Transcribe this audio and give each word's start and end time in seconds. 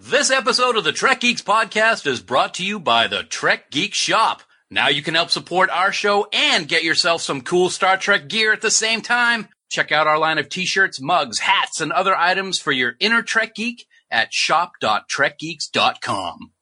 This 0.00 0.30
episode 0.30 0.76
of 0.76 0.84
the 0.84 0.92
Trek 0.92 1.22
Geeks 1.22 1.42
podcast 1.42 2.06
is 2.06 2.22
brought 2.22 2.54
to 2.54 2.64
you 2.64 2.78
by 2.78 3.08
the 3.08 3.24
Trek 3.24 3.68
Geek 3.72 3.94
Shop. 3.94 4.42
Now 4.70 4.86
you 4.86 5.02
can 5.02 5.16
help 5.16 5.30
support 5.30 5.70
our 5.70 5.90
show 5.90 6.28
and 6.32 6.68
get 6.68 6.84
yourself 6.84 7.20
some 7.20 7.40
cool 7.40 7.68
Star 7.68 7.96
Trek 7.96 8.28
gear 8.28 8.52
at 8.52 8.60
the 8.60 8.70
same 8.70 9.00
time. 9.00 9.48
Check 9.68 9.90
out 9.90 10.06
our 10.06 10.16
line 10.16 10.38
of 10.38 10.48
t-shirts, 10.48 11.00
mugs, 11.00 11.40
hats, 11.40 11.80
and 11.80 11.90
other 11.90 12.14
items 12.14 12.60
for 12.60 12.70
your 12.70 12.94
inner 13.00 13.22
Trek 13.22 13.56
geek 13.56 13.88
at 14.08 14.32
shop.trekgeeks.com. 14.32 16.52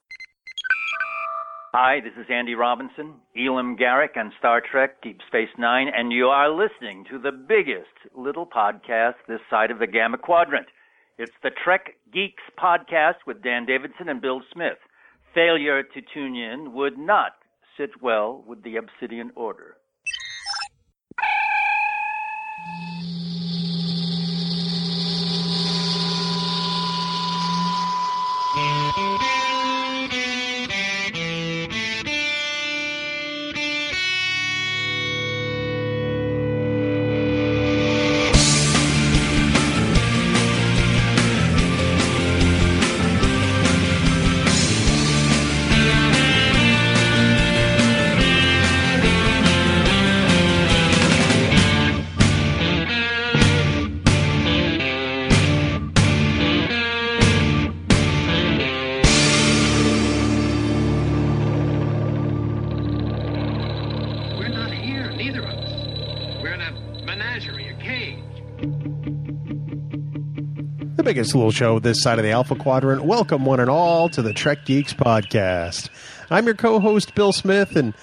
Hi, 1.75 2.00
this 2.00 2.14
is 2.18 2.25
Andy 2.30 2.55
Robinson, 2.55 3.16
Elim 3.37 3.77
Garak 3.77 4.16
on 4.16 4.32
Star 4.39 4.62
Trek 4.62 5.03
Deep 5.03 5.21
Space 5.27 5.50
Nine, 5.59 5.89
and 5.95 6.11
you 6.11 6.29
are 6.29 6.48
listening 6.48 7.05
to 7.11 7.18
the 7.18 7.32
biggest 7.32 8.14
little 8.16 8.46
podcast 8.46 9.16
this 9.29 9.41
side 9.50 9.71
of 9.71 9.79
the 9.79 9.87
Gamma 9.87 10.16
Quadrant. 10.16 10.68
It's 11.19 11.33
the 11.43 11.48
Trek 11.64 11.95
Geeks 12.12 12.43
podcast 12.62 13.25
with 13.27 13.43
Dan 13.43 13.65
Davidson 13.65 14.11
and 14.11 14.21
Bill 14.21 14.43
Smith. 14.53 14.77
Failure 15.33 15.83
to 15.83 16.02
tune 16.12 16.37
in 16.37 16.75
would 16.75 16.98
not 16.98 17.33
sit 17.79 18.02
well 18.02 18.45
with 18.47 18.62
the 18.62 18.77
Obsidian 18.77 19.30
Order. 19.34 19.79
Little 71.34 71.50
show 71.50 71.78
this 71.78 72.02
side 72.02 72.19
of 72.19 72.24
the 72.24 72.30
Alpha 72.30 72.55
Quadrant. 72.55 73.05
Welcome, 73.05 73.44
one 73.44 73.60
and 73.60 73.70
all, 73.70 74.08
to 74.10 74.22
the 74.22 74.32
Trek 74.32 74.64
Geeks 74.64 74.94
podcast. 74.94 75.88
I'm 76.30 76.46
your 76.46 76.55
co 76.55 76.78
host, 76.80 77.14
Bill 77.14 77.32
Smith, 77.32 77.77
and 77.77 77.94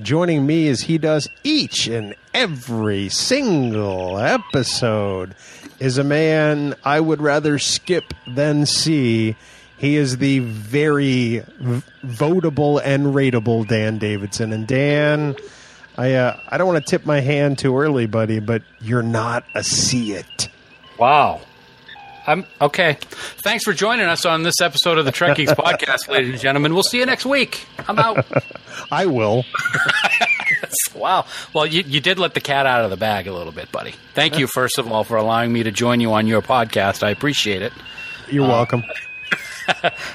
joining 0.00 0.46
me 0.46 0.68
as 0.68 0.82
he 0.82 0.98
does 0.98 1.28
each 1.42 1.88
and 1.88 2.14
every 2.34 3.08
single 3.08 4.18
episode 4.18 5.34
is 5.80 5.98
a 5.98 6.04
man 6.04 6.74
I 6.84 7.00
would 7.00 7.20
rather 7.20 7.58
skip 7.58 8.14
than 8.26 8.66
see. 8.66 9.36
He 9.76 9.96
is 9.96 10.18
the 10.18 10.40
very 10.40 11.38
v- 11.60 11.82
votable 12.04 12.80
and 12.84 13.06
rateable 13.06 13.66
Dan 13.66 13.98
Davidson. 13.98 14.52
And 14.52 14.66
Dan, 14.66 15.36
I 15.96 16.14
uh, 16.14 16.40
I 16.48 16.58
don't 16.58 16.66
want 16.68 16.84
to 16.84 16.90
tip 16.90 17.06
my 17.06 17.20
hand 17.20 17.58
too 17.58 17.78
early, 17.78 18.06
buddy, 18.06 18.40
but 18.40 18.62
you're 18.80 19.02
not 19.02 19.44
a 19.54 19.62
see 19.62 20.12
it. 20.12 20.48
Wow. 20.98 21.40
I'm 22.28 22.44
okay. 22.60 22.98
Thanks 23.42 23.64
for 23.64 23.72
joining 23.72 24.04
us 24.04 24.26
on 24.26 24.42
this 24.42 24.60
episode 24.60 24.98
of 24.98 25.06
the 25.06 25.12
Trek 25.12 25.38
Geeks 25.38 25.52
podcast, 25.54 26.08
ladies 26.08 26.32
and 26.32 26.38
gentlemen. 26.40 26.74
We'll 26.74 26.82
see 26.82 26.98
you 26.98 27.06
next 27.06 27.24
week. 27.24 27.64
I'm 27.88 27.98
out. 27.98 28.26
I 28.92 29.06
will. 29.06 29.46
wow. 30.94 31.24
Well, 31.54 31.64
you, 31.64 31.82
you 31.86 32.00
did 32.00 32.18
let 32.18 32.34
the 32.34 32.42
cat 32.42 32.66
out 32.66 32.84
of 32.84 32.90
the 32.90 32.98
bag 32.98 33.28
a 33.28 33.32
little 33.32 33.50
bit, 33.50 33.72
buddy. 33.72 33.94
Thank 34.12 34.38
you, 34.38 34.46
first 34.46 34.76
of 34.76 34.92
all, 34.92 35.04
for 35.04 35.16
allowing 35.16 35.54
me 35.54 35.62
to 35.62 35.70
join 35.70 36.00
you 36.00 36.12
on 36.12 36.26
your 36.26 36.42
podcast. 36.42 37.02
I 37.02 37.08
appreciate 37.08 37.62
it. 37.62 37.72
You're 38.30 38.44
um, 38.44 38.50
welcome. 38.50 38.84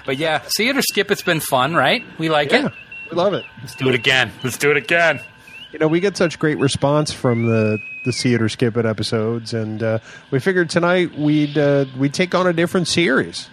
But 0.06 0.18
yeah, 0.18 0.44
see 0.50 0.70
it 0.70 0.78
or 0.78 0.84
skip. 0.84 1.10
It's 1.10 1.24
been 1.24 1.40
fun, 1.40 1.74
right? 1.74 2.04
We 2.20 2.30
like 2.30 2.52
Yeah, 2.52 2.68
it. 2.68 2.74
we 3.10 3.18
love 3.18 3.34
it. 3.34 3.44
Let's 3.62 3.74
do 3.76 3.90
it 3.90 3.96
again. 3.96 4.32
Let's 4.44 4.58
do 4.60 4.70
it 4.70 4.78
again. 4.78 5.20
You 5.74 5.80
know, 5.80 5.88
we 5.88 6.00
get 6.00 6.16
such 6.16 6.38
great 6.38 6.60
response 6.60 7.12
from 7.12 7.48
the 7.48 7.80
the 8.06 8.14
see 8.14 8.36
it 8.36 8.44
or 8.44 8.48
skip 8.50 8.78
it 8.78 8.86
episodes, 8.86 9.56
and 9.56 9.82
uh, 9.82 10.00
we 10.30 10.40
figured 10.40 10.70
tonight 10.70 11.18
we'd 11.18 11.58
uh, 11.58 11.86
we'd 11.98 12.14
take 12.14 12.36
on 12.36 12.46
a 12.46 12.54
different 12.54 12.88
series. 12.88 13.50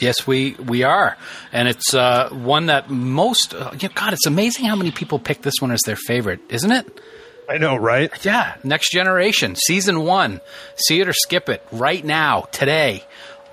Yes, 0.00 0.26
we 0.26 0.54
we 0.54 0.82
are, 0.82 1.16
and 1.52 1.68
it's 1.68 1.94
uh, 1.94 2.30
one 2.30 2.66
that 2.66 2.90
most. 2.90 3.54
Uh, 3.54 3.70
you 3.78 3.88
know, 3.88 3.94
God, 3.94 4.12
it's 4.12 4.26
amazing 4.26 4.64
how 4.64 4.74
many 4.74 4.90
people 4.90 5.20
pick 5.20 5.42
this 5.42 5.54
one 5.60 5.70
as 5.70 5.80
their 5.82 5.94
favorite, 5.94 6.40
isn't 6.48 6.72
it? 6.72 7.00
I 7.48 7.58
know, 7.58 7.76
right? 7.76 8.10
Yeah, 8.24 8.56
Next 8.64 8.90
Generation, 8.90 9.54
Season 9.54 10.04
1. 10.04 10.40
See 10.88 11.00
it 11.00 11.08
or 11.08 11.12
skip 11.12 11.48
it 11.48 11.64
right 11.70 12.04
now, 12.04 12.42
today, 12.50 13.04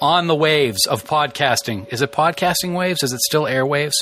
on 0.01 0.25
the 0.25 0.35
waves 0.35 0.87
of 0.87 1.03
podcasting. 1.03 1.91
Is 1.93 2.01
it 2.01 2.11
podcasting 2.11 2.75
waves? 2.75 3.03
Is 3.03 3.13
it 3.13 3.19
still 3.19 3.43
airwaves? 3.43 3.93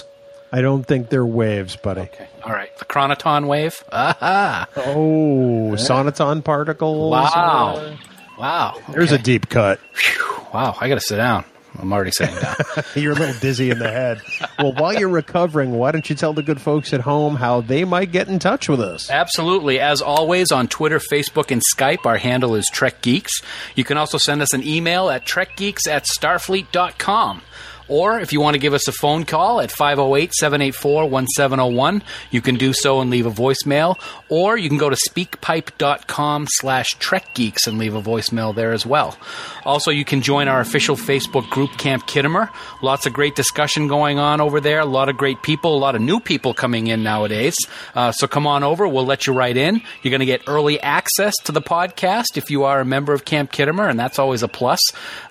I 0.52 0.62
don't 0.62 0.84
think 0.86 1.10
they're 1.10 1.26
waves, 1.26 1.76
buddy. 1.76 2.02
Okay. 2.02 2.28
All 2.44 2.54
right. 2.54 2.76
The 2.78 2.86
Chroniton 2.86 3.48
wave? 3.48 3.84
Aha. 3.92 4.68
Oh, 4.78 5.74
sonoton 5.78 6.44
particles. 6.44 7.12
Wow. 7.12 7.76
Uh, 7.78 7.98
Wow. 8.40 8.76
there's 8.90 9.12
a 9.12 9.18
deep 9.18 9.50
cut. 9.50 9.80
Phew. 9.94 10.24
Wow. 10.54 10.76
I 10.80 10.88
got 10.88 10.96
to 10.96 11.02
sit 11.02 11.18
down. 11.18 11.44
I'm 11.80 11.92
already 11.94 12.12
sitting 12.12 12.36
down. 12.36 12.56
You're 12.96 13.12
a 13.12 13.16
little 13.16 13.40
dizzy 13.40 13.70
in 13.72 13.78
the 13.78 13.92
head. 13.92 14.22
Well, 14.58 14.74
while 14.74 14.94
you're 14.94 15.10
recovering, 15.10 15.74
why 15.74 15.92
don't 15.92 16.10
you 16.10 16.16
tell 16.16 16.34
the 16.34 16.42
good 16.42 16.60
folks 16.60 16.92
at 16.92 17.02
home 17.02 17.36
how 17.36 17.62
they 17.62 17.84
might 17.84 18.12
get 18.12 18.28
in 18.30 18.40
touch 18.40 18.68
with 18.68 18.80
us? 18.82 19.12
Absolutely. 19.12 19.80
As 19.80 20.02
always, 20.02 20.52
on 20.52 20.68
Twitter, 20.68 20.98
Facebook, 20.98 21.52
and 21.52 21.62
Skype, 21.76 22.06
our 22.08 22.18
handle 22.18 22.56
is 22.56 22.68
Trek 22.74 23.02
Geeks. 23.04 23.42
You 23.76 23.84
can 23.84 23.98
also 23.98 24.18
send 24.18 24.42
us 24.42 24.54
an 24.54 24.64
email 24.66 25.10
at 25.12 25.24
trekgeeks 25.26 25.88
at 25.88 26.06
starfleet.com. 26.06 27.42
Or 27.88 28.20
if 28.20 28.34
you 28.34 28.42
want 28.42 28.56
to 28.56 28.60
give 28.60 28.74
us 28.74 28.88
a 28.88 28.92
phone 28.92 29.24
call 29.26 29.62
at 29.62 29.72
508 29.72 30.34
784 30.34 31.10
1701, 31.10 32.04
you 32.32 32.42
can 32.42 32.56
do 32.56 32.74
so 32.74 33.02
and 33.02 33.10
leave 33.10 33.26
a 33.26 33.32
voicemail. 33.32 34.00
Or 34.30 34.58
you 34.58 34.70
can 34.70 34.78
go 34.78 34.90
to 34.90 34.98
speakpipe.com 35.10 36.48
slash 36.50 36.88
trekgeeks 36.98 37.68
and 37.68 37.78
leave 37.78 37.96
a 37.96 38.02
voicemail 38.02 38.54
there 38.54 38.74
as 38.74 38.86
well. 38.86 39.18
Also, 39.66 39.92
you 39.92 40.06
can 40.06 40.22
join 40.22 40.48
our 40.48 40.60
official 40.60 40.96
Facebook 40.96 41.50
group, 41.50 41.72
Camp 41.78 42.06
Khitomer. 42.08 42.50
Lots 42.82 43.06
of 43.06 43.14
great 43.14 43.36
discussion 43.36 43.88
going 43.88 44.20
on 44.20 44.42
over 44.42 44.60
there. 44.60 44.80
A 44.80 44.86
lot 44.86 45.10
of 45.10 45.18
great 45.18 45.42
people, 45.42 45.76
a 45.76 45.80
lot 45.80 45.96
of 45.96 46.02
new 46.02 46.20
people 46.20 46.54
coming 46.54 46.88
in 46.88 47.04
nowadays. 47.04 47.56
Uh, 47.96 48.12
so 48.12 48.28
come 48.28 48.48
on 48.48 48.64
over. 48.64 48.88
We'll 48.88 49.06
let 49.06 49.28
you 49.28 49.34
right 49.34 49.56
in. 49.56 49.82
You're 50.02 50.12
going 50.12 50.20
to 50.20 50.26
get 50.26 50.42
early 50.48 50.80
access 50.80 51.34
to 51.46 51.52
the 51.52 51.62
podcast 51.62 52.38
if 52.38 52.50
you 52.50 52.64
are 52.64 52.80
a 52.80 52.86
member 52.86 53.14
of 53.14 53.26
Camp 53.26 53.52
Khitomer, 53.52 53.90
and 53.90 54.00
that's 54.00 54.20
always 54.20 54.44
a 54.44 54.48
plus. 54.48 54.80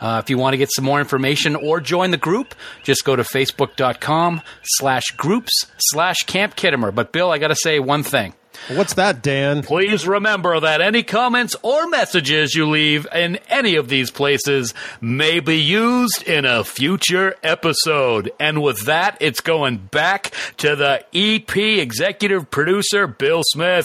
Uh, 0.01 0.21
if 0.23 0.31
you 0.31 0.39
want 0.39 0.55
to 0.55 0.59
get 0.59 0.71
some 0.75 0.85
more 0.85 1.01
information 1.01 1.57
or 1.57 1.81
join 1.81 2.11
the 2.11 2.17
group, 2.17 2.46
just 2.83 3.05
go 3.05 3.17
to 3.17 3.23
facebook.com 3.23 4.43
slash 4.63 5.05
groups 5.17 5.53
slash 5.79 6.17
Camp 6.27 6.57
Khitomer. 6.57 6.95
But 6.95 7.13
Bill, 7.13 7.31
I 7.31 7.39
got 7.39 7.49
to 7.49 7.57
say 7.57 7.79
one 7.79 8.03
thing. 8.03 8.35
What's 8.69 8.95
that, 8.95 9.23
Dan? 9.23 9.63
Please 9.63 10.09
remember 10.09 10.59
that 10.59 10.81
any 10.81 11.03
comments 11.05 11.55
or 11.63 11.89
messages 11.89 12.55
you 12.55 12.69
leave 12.69 13.07
in 13.15 13.37
any 13.49 13.77
of 13.77 13.89
these 13.89 14.11
places 14.11 14.75
may 15.01 15.39
be 15.41 15.59
used 15.59 16.23
in 16.25 16.45
a 16.45 16.65
future 16.65 17.37
episode. 17.45 18.33
And 18.41 18.63
with 18.63 18.87
that, 18.87 19.19
it's 19.21 19.41
going 19.41 19.77
back 19.77 20.33
to 20.57 20.75
the 20.75 21.05
EP 21.15 21.57
executive 21.57 22.51
producer, 22.51 23.07
Bill 23.07 23.43
Smith. 23.45 23.85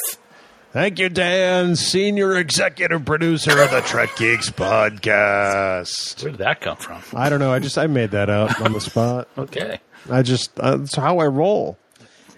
Thank 0.72 1.00
you, 1.00 1.09
Dan, 1.09 1.76
senior 1.76 2.38
executive 2.38 3.04
producer 3.04 3.62
of 3.62 3.72
the 3.72 3.82
Trek 3.82 4.16
Geeks 4.16 4.50
podcast. 4.50 6.24
Where 6.24 6.32
did 6.32 6.40
that 6.40 6.62
come 6.62 6.78
from? 6.78 7.02
I 7.14 7.28
don't 7.30 7.40
know. 7.40 7.52
I 7.52 7.59
just 7.59 7.78
I 7.78 7.88
made 7.88 8.12
that 8.12 8.30
up 8.30 8.62
on 8.62 8.72
the 8.72 8.80
spot. 8.80 9.28
Okay. 9.38 9.82
I 10.09 10.22
just 10.22 10.58
uh, 10.62 10.78
that's 10.78 10.96
how 10.96 11.20
I 11.20 11.28
roll. 11.28 11.78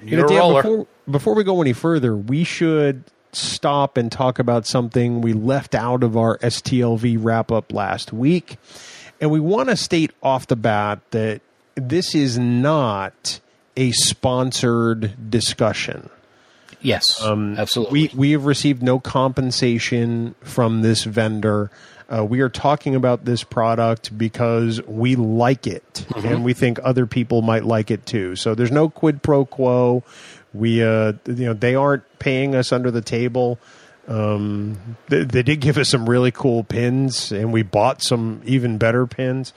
You 0.02 0.18
know, 0.18 0.18
You're 0.18 0.26
a 0.26 0.30
Dan, 0.30 0.38
roller. 0.40 0.64
Before, 0.64 0.88
before 1.12 1.36
we 1.36 1.44
go 1.44 1.62
any 1.62 1.74
further, 1.74 2.18
we 2.18 2.44
should 2.44 3.04
stop 3.34 3.98
and 3.98 4.12
talk 4.12 4.40
about 4.40 4.66
something 4.66 5.22
we 5.22 5.34
left 5.34 5.76
out 5.76 6.04
of 6.04 6.18
our 6.18 6.40
STLV 6.40 7.18
wrap 7.20 7.52
up 7.52 7.72
last 7.72 8.12
week. 8.12 8.58
And 9.22 9.30
we 9.30 9.40
want 9.40 9.70
to 9.70 9.76
state 9.76 10.10
off 10.24 10.48
the 10.48 10.56
bat 10.56 11.00
that 11.12 11.42
this 11.76 12.16
is 12.16 12.40
not 12.40 13.40
a 13.78 13.92
sponsored 13.92 15.30
discussion. 15.30 16.10
Yes, 16.84 17.04
absolutely. 17.58 18.10
We 18.14 18.18
we 18.18 18.32
have 18.32 18.46
received 18.46 18.84
no 18.84 19.00
compensation 19.00 20.36
from 20.42 20.82
this 20.82 21.06
vendor. 21.06 21.72
Uh, 22.10 22.24
we 22.24 22.42
are 22.42 22.50
talking 22.50 22.94
about 22.94 23.26
this 23.26 23.44
product 23.44 24.16
because 24.16 24.86
we 24.86 25.16
like 25.16 25.66
it 25.66 26.06
and 26.16 26.44
we 26.44 26.54
think 26.54 26.78
other 26.84 27.08
people 27.08 27.42
might 27.42 27.64
like 27.64 27.90
it 27.90 28.06
too. 28.06 28.36
So 28.36 28.54
there's 28.54 28.72
no 28.72 28.90
quid 28.90 29.24
pro 29.24 29.46
quo. 29.46 30.04
We 30.54 30.84
uh, 30.84 31.14
you 31.26 31.46
know 31.46 31.54
they 31.54 31.74
aren't 31.74 32.04
paying 32.20 32.54
us 32.54 32.72
under 32.72 32.92
the 32.92 33.02
table. 33.02 33.58
Um, 34.08 34.98
they, 35.08 35.24
they 35.24 35.44
did 35.44 35.62
give 35.62 35.78
us 35.78 35.90
some 35.90 36.08
really 36.08 36.32
cool 36.32 36.64
pins, 36.66 37.32
and 37.32 37.54
we 37.54 37.64
bought 37.64 38.04
some 38.04 38.42
even 38.46 38.78
better 38.78 39.08
pins. 39.08 39.54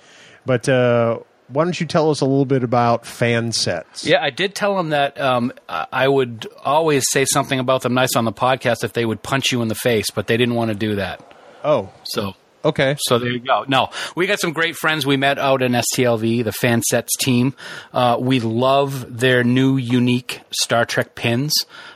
But 0.46 0.68
uh, 0.68 1.18
why 1.48 1.64
don't 1.64 1.78
you 1.78 1.86
tell 1.86 2.10
us 2.10 2.20
a 2.20 2.24
little 2.24 2.44
bit 2.44 2.62
about 2.64 3.06
fan 3.06 3.52
sets? 3.52 4.04
Yeah, 4.06 4.22
I 4.22 4.30
did 4.30 4.54
tell 4.54 4.76
them 4.76 4.90
that 4.90 5.20
um, 5.20 5.52
I 5.68 6.08
would 6.08 6.46
always 6.64 7.04
say 7.10 7.24
something 7.24 7.58
about 7.58 7.82
them 7.82 7.94
nice 7.94 8.16
on 8.16 8.24
the 8.24 8.32
podcast 8.32 8.84
if 8.84 8.92
they 8.92 9.04
would 9.04 9.22
punch 9.22 9.52
you 9.52 9.62
in 9.62 9.68
the 9.68 9.74
face, 9.74 10.10
but 10.10 10.26
they 10.26 10.36
didn't 10.36 10.54
want 10.54 10.70
to 10.70 10.74
do 10.76 10.96
that. 10.96 11.20
Oh, 11.64 11.90
So 12.04 12.34
okay. 12.64 12.96
So 13.00 13.18
there 13.18 13.30
you 13.30 13.38
go. 13.40 13.64
No, 13.68 13.90
we 14.16 14.26
got 14.26 14.40
some 14.40 14.52
great 14.52 14.76
friends 14.76 15.06
we 15.06 15.16
met 15.16 15.38
out 15.38 15.62
in 15.62 15.72
STLV, 15.72 16.42
the 16.44 16.52
fan 16.52 16.82
sets 16.82 17.14
team. 17.16 17.54
Uh, 17.92 18.16
we 18.20 18.40
love 18.40 19.18
their 19.18 19.44
new 19.44 19.76
unique 19.76 20.40
Star 20.50 20.84
Trek 20.84 21.14
pins. 21.14 21.52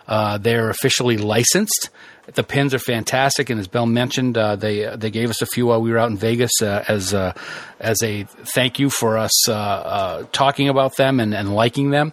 Uh, 0.07 0.39
they're 0.39 0.71
officially 0.71 1.17
licensed. 1.19 1.91
The 2.35 2.43
pins 2.43 2.75
are 2.75 2.79
fantastic, 2.79 3.51
and 3.51 3.59
as 3.59 3.69
Bill 3.69 3.87
mentioned, 3.87 4.39
uh, 4.39 4.57
they 4.57 4.95
they 4.97 5.11
gave 5.11 5.31
us 5.31 5.43
a 5.43 5.47
few 5.47 5.67
while 5.67 5.81
we 5.81 5.91
were 5.91 5.99
out 5.99 6.11
in 6.11 6.17
Vegas 6.17 6.53
uh, 6.63 6.85
as 6.89 7.13
uh, 7.15 7.33
as 7.79 8.03
a 8.03 8.25
thank 8.25 8.79
you 8.79 8.91
for 8.91 9.19
us 9.19 9.49
uh, 9.49 9.53
uh, 9.53 10.25
talking 10.33 10.69
about 10.69 10.97
them 10.97 11.21
and, 11.21 11.35
and 11.35 11.55
liking 11.55 11.91
them. 11.91 12.13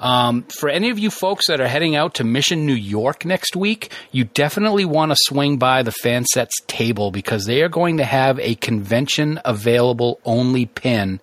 Um, 0.00 0.42
for 0.42 0.68
any 0.68 0.90
of 0.90 0.98
you 0.98 1.10
folks 1.10 1.46
that 1.46 1.60
are 1.60 1.68
heading 1.68 1.96
out 1.96 2.14
to 2.14 2.24
Mission, 2.24 2.66
New 2.66 2.74
York 2.74 3.24
next 3.24 3.56
week, 3.56 3.90
you 4.10 4.24
definitely 4.24 4.84
want 4.84 5.12
to 5.12 5.16
swing 5.18 5.56
by 5.56 5.82
the 5.82 5.94
Fansets 6.04 6.50
table 6.66 7.10
because 7.10 7.46
they 7.46 7.62
are 7.62 7.70
going 7.70 7.96
to 7.96 8.04
have 8.04 8.38
a 8.38 8.54
convention 8.56 9.40
available 9.44 10.20
only 10.24 10.66
pin. 10.66 11.20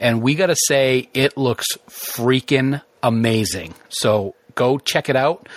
And 0.00 0.20
we 0.20 0.34
got 0.34 0.46
to 0.46 0.56
say, 0.66 1.08
it 1.14 1.36
looks 1.36 1.66
freaking 1.88 2.82
amazing. 3.04 3.74
So 3.88 4.34
go 4.54 4.78
check 4.78 5.08
it 5.08 5.16
out. 5.16 5.48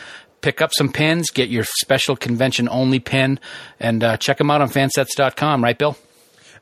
Pick 0.42 0.62
up 0.62 0.72
some 0.74 0.92
pins, 0.92 1.30
get 1.32 1.50
your 1.50 1.64
special 1.64 2.16
convention 2.16 2.70
only 2.70 3.00
pin, 3.00 3.40
and 3.80 4.04
uh, 4.04 4.18
check 4.18 4.38
them 4.38 4.52
out 4.52 4.62
on 4.62 4.70
fansets.com, 4.70 5.64
right, 5.64 5.78
Bill? 5.78 5.98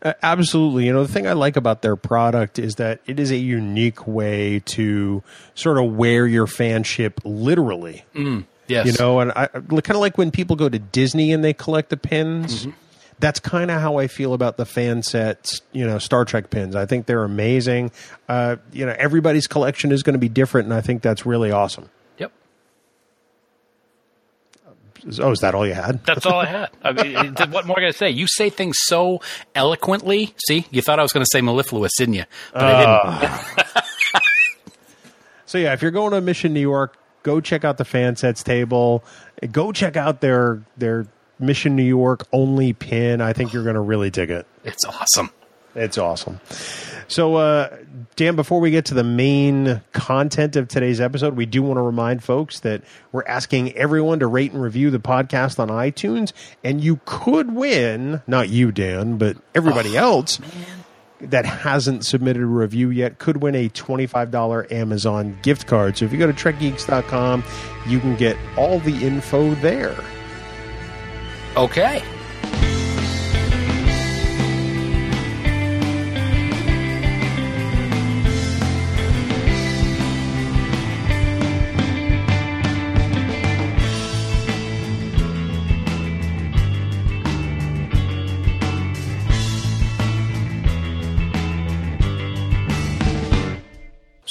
Uh, 0.01 0.13
absolutely. 0.23 0.85
You 0.85 0.93
know, 0.93 1.03
the 1.03 1.11
thing 1.11 1.27
I 1.27 1.33
like 1.33 1.55
about 1.55 1.81
their 1.81 1.95
product 1.95 2.59
is 2.59 2.75
that 2.75 3.01
it 3.05 3.19
is 3.19 3.31
a 3.31 3.37
unique 3.37 4.07
way 4.07 4.59
to 4.65 5.23
sort 5.55 5.77
of 5.77 5.95
wear 5.95 6.27
your 6.27 6.45
fanship 6.45 7.13
literally. 7.23 8.05
Yes. 8.67 8.87
You 8.87 8.93
know, 8.99 9.19
and 9.19 9.31
I 9.31 9.47
kind 9.47 9.91
of 9.91 9.97
like 9.97 10.17
when 10.17 10.31
people 10.31 10.55
go 10.55 10.69
to 10.69 10.79
Disney 10.79 11.31
and 11.31 11.43
they 11.43 11.53
collect 11.53 11.89
the 11.89 11.97
pins. 11.97 12.67
That's 13.17 13.39
kind 13.39 13.71
of 13.71 13.79
how 13.79 13.95
I 13.97 14.07
feel 14.07 14.33
about 14.33 14.57
the 14.57 14.65
fan 14.65 15.01
sets, 15.01 15.61
you 15.71 15.87
know, 15.87 15.99
Star 15.99 16.25
Trek 16.25 16.49
pins. 16.49 16.75
I 16.75 16.85
think 16.85 17.05
they're 17.05 17.23
amazing. 17.23 17.91
Uh, 18.27 18.57
you 18.73 18.85
know, 18.85 18.93
everybody's 18.99 19.47
collection 19.47 19.93
is 19.93 20.03
going 20.03 20.15
to 20.15 20.19
be 20.19 20.27
different, 20.27 20.65
and 20.65 20.73
I 20.73 20.81
think 20.81 21.01
that's 21.01 21.25
really 21.25 21.49
awesome. 21.49 21.89
Yep. 22.17 22.33
Oh, 25.19 25.31
is 25.31 25.39
that 25.41 25.53
all 25.53 25.67
you 25.67 25.73
had? 25.75 26.03
That's 26.05 26.25
all 26.25 26.39
I 26.39 26.45
had. 26.45 26.69
I 26.81 26.91
mean, 26.91 27.35
what 27.51 27.67
more 27.67 27.75
can 27.75 27.85
I 27.85 27.91
say? 27.91 28.09
You 28.09 28.25
say 28.27 28.49
things 28.49 28.77
so 28.79 29.21
eloquently. 29.53 30.33
See, 30.47 30.65
you 30.71 30.81
thought 30.81 30.97
I 30.99 31.03
was 31.03 31.13
going 31.13 31.23
to 31.23 31.29
say 31.31 31.41
mellifluous, 31.41 31.91
didn't 31.97 32.15
you? 32.15 32.23
But 32.53 32.63
I 32.63 32.71
didn't. 32.79 32.89
Ah. 32.89 33.85
So 35.47 35.59
yeah, 35.59 35.73
if 35.73 35.81
you're 35.81 35.91
going 35.91 36.11
to 36.11 36.21
Mission 36.21 36.53
New 36.53 36.59
York, 36.59 36.97
go 37.23 37.39
check 37.39 37.63
out 37.63 37.77
the 37.77 37.85
fan 37.85 38.15
sets 38.15 38.43
table. 38.43 39.03
Go 39.51 39.71
check 39.71 39.95
out 39.95 40.19
their 40.19 40.63
their 40.75 41.07
Mission 41.39 41.75
New 41.75 41.83
York 41.83 42.27
only 42.33 42.73
pin. 42.73 43.21
I 43.21 43.31
think 43.31 43.53
you're 43.53 43.63
going 43.63 43.75
to 43.75 43.81
really 43.81 44.09
dig 44.09 44.31
it. 44.31 44.47
It's 44.63 44.83
awesome. 44.85 45.29
It's 45.75 45.97
awesome. 45.97 46.41
So, 47.07 47.35
uh, 47.35 47.77
Dan, 48.15 48.35
before 48.35 48.59
we 48.59 48.71
get 48.71 48.85
to 48.85 48.93
the 48.93 49.03
main 49.03 49.81
content 49.93 50.55
of 50.55 50.67
today's 50.67 50.99
episode, 50.99 51.35
we 51.35 51.45
do 51.45 51.61
want 51.61 51.77
to 51.77 51.81
remind 51.81 52.23
folks 52.23 52.59
that 52.61 52.81
we're 53.11 53.25
asking 53.25 53.73
everyone 53.73 54.19
to 54.19 54.27
rate 54.27 54.51
and 54.53 54.61
review 54.61 54.89
the 54.89 54.99
podcast 54.99 55.59
on 55.59 55.69
iTunes, 55.69 56.33
and 56.63 56.81
you 56.83 56.99
could 57.05 57.53
win, 57.53 58.21
not 58.25 58.49
you, 58.49 58.71
Dan, 58.71 59.17
but 59.17 59.37
everybody 59.53 59.95
else 59.95 60.39
that 61.21 61.45
hasn't 61.45 62.05
submitted 62.05 62.41
a 62.41 62.45
review 62.45 62.89
yet 62.89 63.19
could 63.19 63.37
win 63.37 63.55
a 63.55 63.69
$25 63.69 64.71
Amazon 64.71 65.37
gift 65.41 65.67
card. 65.67 65.97
So 65.97 66.05
if 66.05 66.11
you 66.11 66.19
go 66.19 66.27
to 66.27 66.33
trekgeeks.com, 66.33 67.43
you 67.87 67.99
can 67.99 68.15
get 68.15 68.37
all 68.57 68.79
the 68.79 69.05
info 69.05 69.53
there. 69.55 69.95
Okay. 71.55 72.03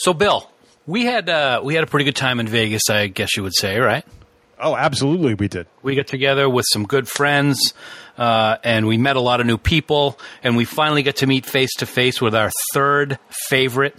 So, 0.04 0.12
Bill, 0.12 0.50
we 0.86 1.06
had 1.06 1.30
uh, 1.30 1.62
we 1.64 1.74
had 1.74 1.82
a 1.82 1.86
pretty 1.86 2.04
good 2.04 2.14
time 2.16 2.38
in 2.38 2.46
Vegas. 2.46 2.90
I 2.90 3.06
guess 3.06 3.38
you 3.38 3.42
would 3.42 3.54
say, 3.56 3.78
right? 3.78 4.04
Oh, 4.60 4.76
absolutely, 4.76 5.32
we 5.32 5.48
did. 5.48 5.66
we 5.82 5.94
got 5.96 6.06
together 6.08 6.46
with 6.46 6.66
some 6.70 6.84
good 6.84 7.08
friends 7.08 7.72
uh, 8.18 8.58
and 8.62 8.86
we 8.86 8.98
met 8.98 9.16
a 9.16 9.20
lot 9.20 9.40
of 9.40 9.46
new 9.46 9.56
people 9.56 10.18
and 10.42 10.56
we 10.58 10.66
finally 10.66 11.02
got 11.02 11.16
to 11.16 11.26
meet 11.26 11.46
face 11.46 11.72
to 11.78 11.86
face 11.86 12.20
with 12.20 12.34
our 12.34 12.50
third 12.74 13.18
favorite 13.48 13.96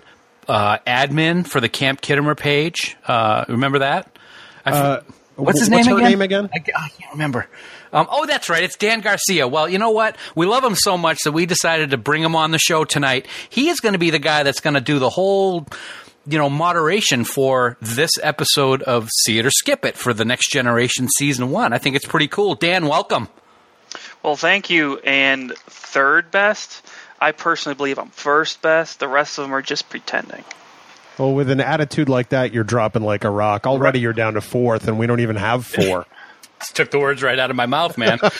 uh, 0.48 0.78
admin 0.86 1.46
for 1.48 1.60
the 1.60 1.68
camp 1.69 2.02
khitomer 2.02 2.38
page 2.38 2.96
uh, 3.07 3.44
remember 3.50 3.80
that 3.80 4.18
Uh, 4.66 5.02
what's 5.36 5.60
his 5.60 5.68
wh- 5.68 5.72
name 5.72 5.86
her 5.88 5.98
again? 5.98 6.10
name 6.10 6.22
again? 6.22 6.50
I, 6.54 6.57
I 6.75 6.90
can't 6.90 7.12
remember 7.13 7.48
um, 7.95 8.07
oh 8.12 8.27
that's 8.27 8.50
right 8.50 8.63
it's 8.63 8.75
dan 8.75 9.01
garcia 9.01 9.47
well 9.47 9.68
you 9.68 9.80
know 9.80 9.89
what 9.89 10.15
we 10.36 10.45
love 10.45 10.63
him 10.63 10.75
so 10.75 10.97
much 10.97 11.18
that 11.24 11.31
we 11.31 11.47
decided 11.47 11.89
to 11.89 11.97
bring 11.97 12.21
him 12.21 12.36
on 12.36 12.51
the 12.51 12.59
show 12.59 12.83
tonight 12.83 13.25
he 13.50 13.69
is 13.69 13.80
going 13.80 13.94
to 13.94 14.00
be 14.00 14.12
the 14.12 14.19
guy 14.19 14.44
that's 14.44 14.59
going 14.59 14.75
to 14.75 14.81
do 14.81 15.00
the 15.00 15.09
whole 15.09 15.65
you 16.27 16.38
know, 16.38 16.50
moderation 16.50 17.24
for 17.24 17.77
this 17.81 18.12
episode 18.21 18.81
of 18.81 19.09
See 19.24 19.38
It 19.38 19.45
or 19.45 19.51
Skip 19.51 19.86
It 19.86 19.95
for 19.95 20.13
the 20.13 20.25
Next 20.25 20.51
Generation 20.51 21.07
Season 21.07 21.51
1. 21.51 21.74
I 21.74 21.77
think 21.77 21.95
it's 21.95 22.07
pretty 22.07 22.27
cool. 22.27 22.56
Dan, 22.56 22.88
welcome. 22.88 23.30
Well, 24.24 24.36
thank 24.36 24.69
you. 24.69 24.97
And 25.00 25.53
third 25.68 26.31
best, 26.31 26.86
I 27.21 27.31
personally 27.31 27.75
believe 27.75 28.00
I'm 28.00 28.09
first 28.09 28.62
best. 28.62 29.00
The 29.00 29.07
rest 29.07 29.38
of 29.38 29.44
them 29.44 29.53
are 29.53 29.62
just 29.62 29.89
pretending. 29.89 30.44
Well, 31.19 31.33
with 31.33 31.50
an 31.50 31.62
attitude 31.62 32.09
like 32.09 32.30
that, 32.30 32.53
you're 32.53 32.63
dropping 32.63 33.03
like 33.03 33.24
a 33.24 33.30
rock. 33.30 33.68
Already 33.68 34.00
you're 34.00 34.13
down 34.13 34.33
to 34.33 34.42
fourth, 34.42 34.88
and 34.88 35.00
we 35.00 35.07
don't 35.07 35.21
even 35.21 35.38
have 35.38 35.65
four. 35.65 36.06
Took 36.74 36.92
the 36.92 37.00
words 37.00 37.22
right 37.22 37.38
out 37.38 37.50
of 37.50 37.56
my 37.56 37.66
mouth, 37.66 37.98
man. 37.98 38.19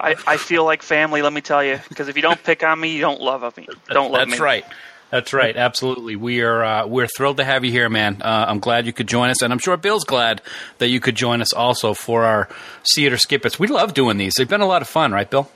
I, 0.00 0.16
I 0.26 0.36
feel 0.36 0.64
like 0.64 0.82
family, 0.82 1.22
let 1.22 1.32
me 1.32 1.40
tell 1.40 1.62
you, 1.62 1.78
because 1.88 2.08
if 2.08 2.16
you 2.16 2.22
don't 2.22 2.42
pick 2.42 2.62
on 2.64 2.80
me, 2.80 2.94
you 2.94 3.00
don't 3.00 3.20
love 3.20 3.56
me. 3.56 3.68
Don't 3.88 4.10
love 4.10 4.26
me. 4.26 4.32
That's 4.32 4.40
right. 4.40 4.64
That's 5.10 5.32
right. 5.32 5.56
Absolutely. 5.56 6.14
We 6.16 6.42
are 6.42 6.62
uh, 6.64 6.86
we're 6.86 7.08
thrilled 7.08 7.38
to 7.38 7.44
have 7.44 7.64
you 7.64 7.72
here, 7.72 7.88
man. 7.88 8.22
Uh, 8.22 8.46
I'm 8.48 8.60
glad 8.60 8.86
you 8.86 8.92
could 8.92 9.08
join 9.08 9.28
us, 9.30 9.42
and 9.42 9.52
I'm 9.52 9.58
sure 9.58 9.76
Bill's 9.76 10.04
glad 10.04 10.40
that 10.78 10.88
you 10.88 11.00
could 11.00 11.16
join 11.16 11.40
us 11.40 11.52
also 11.52 11.94
for 11.94 12.24
our 12.24 12.48
See 12.84 13.06
It 13.06 13.12
or 13.12 13.18
Skip 13.18 13.44
It. 13.44 13.58
We 13.58 13.66
love 13.66 13.92
doing 13.92 14.18
these. 14.18 14.34
They've 14.36 14.48
been 14.48 14.60
a 14.60 14.66
lot 14.66 14.82
of 14.82 14.88
fun, 14.88 15.12
right, 15.12 15.28
Bill? 15.28 15.50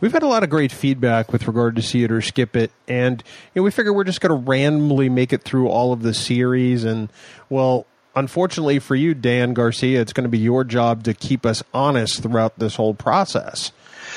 We've 0.00 0.12
had 0.12 0.22
a 0.22 0.28
lot 0.28 0.44
of 0.44 0.50
great 0.50 0.70
feedback 0.70 1.32
with 1.32 1.46
regard 1.48 1.74
to 1.76 1.82
see 1.82 2.04
it 2.04 2.12
or 2.12 2.22
skip 2.22 2.54
it, 2.54 2.70
and 2.86 3.22
you 3.54 3.60
know, 3.60 3.64
we 3.64 3.72
figure 3.72 3.92
we're 3.92 4.04
just 4.04 4.20
going 4.20 4.30
to 4.30 4.48
randomly 4.48 5.08
make 5.08 5.32
it 5.32 5.42
through 5.42 5.68
all 5.68 5.92
of 5.92 6.02
the 6.02 6.14
series. 6.14 6.84
And 6.84 7.10
well, 7.48 7.86
unfortunately 8.16 8.78
for 8.78 8.94
you, 8.94 9.14
Dan 9.14 9.54
Garcia, 9.54 10.00
it's 10.00 10.12
going 10.12 10.24
to 10.24 10.28
be 10.30 10.38
your 10.38 10.64
job 10.64 11.04
to 11.04 11.14
keep 11.14 11.44
us 11.46 11.62
honest 11.74 12.22
throughout 12.22 12.58
this 12.58 12.76
whole 12.76 12.94
process. 12.94 13.72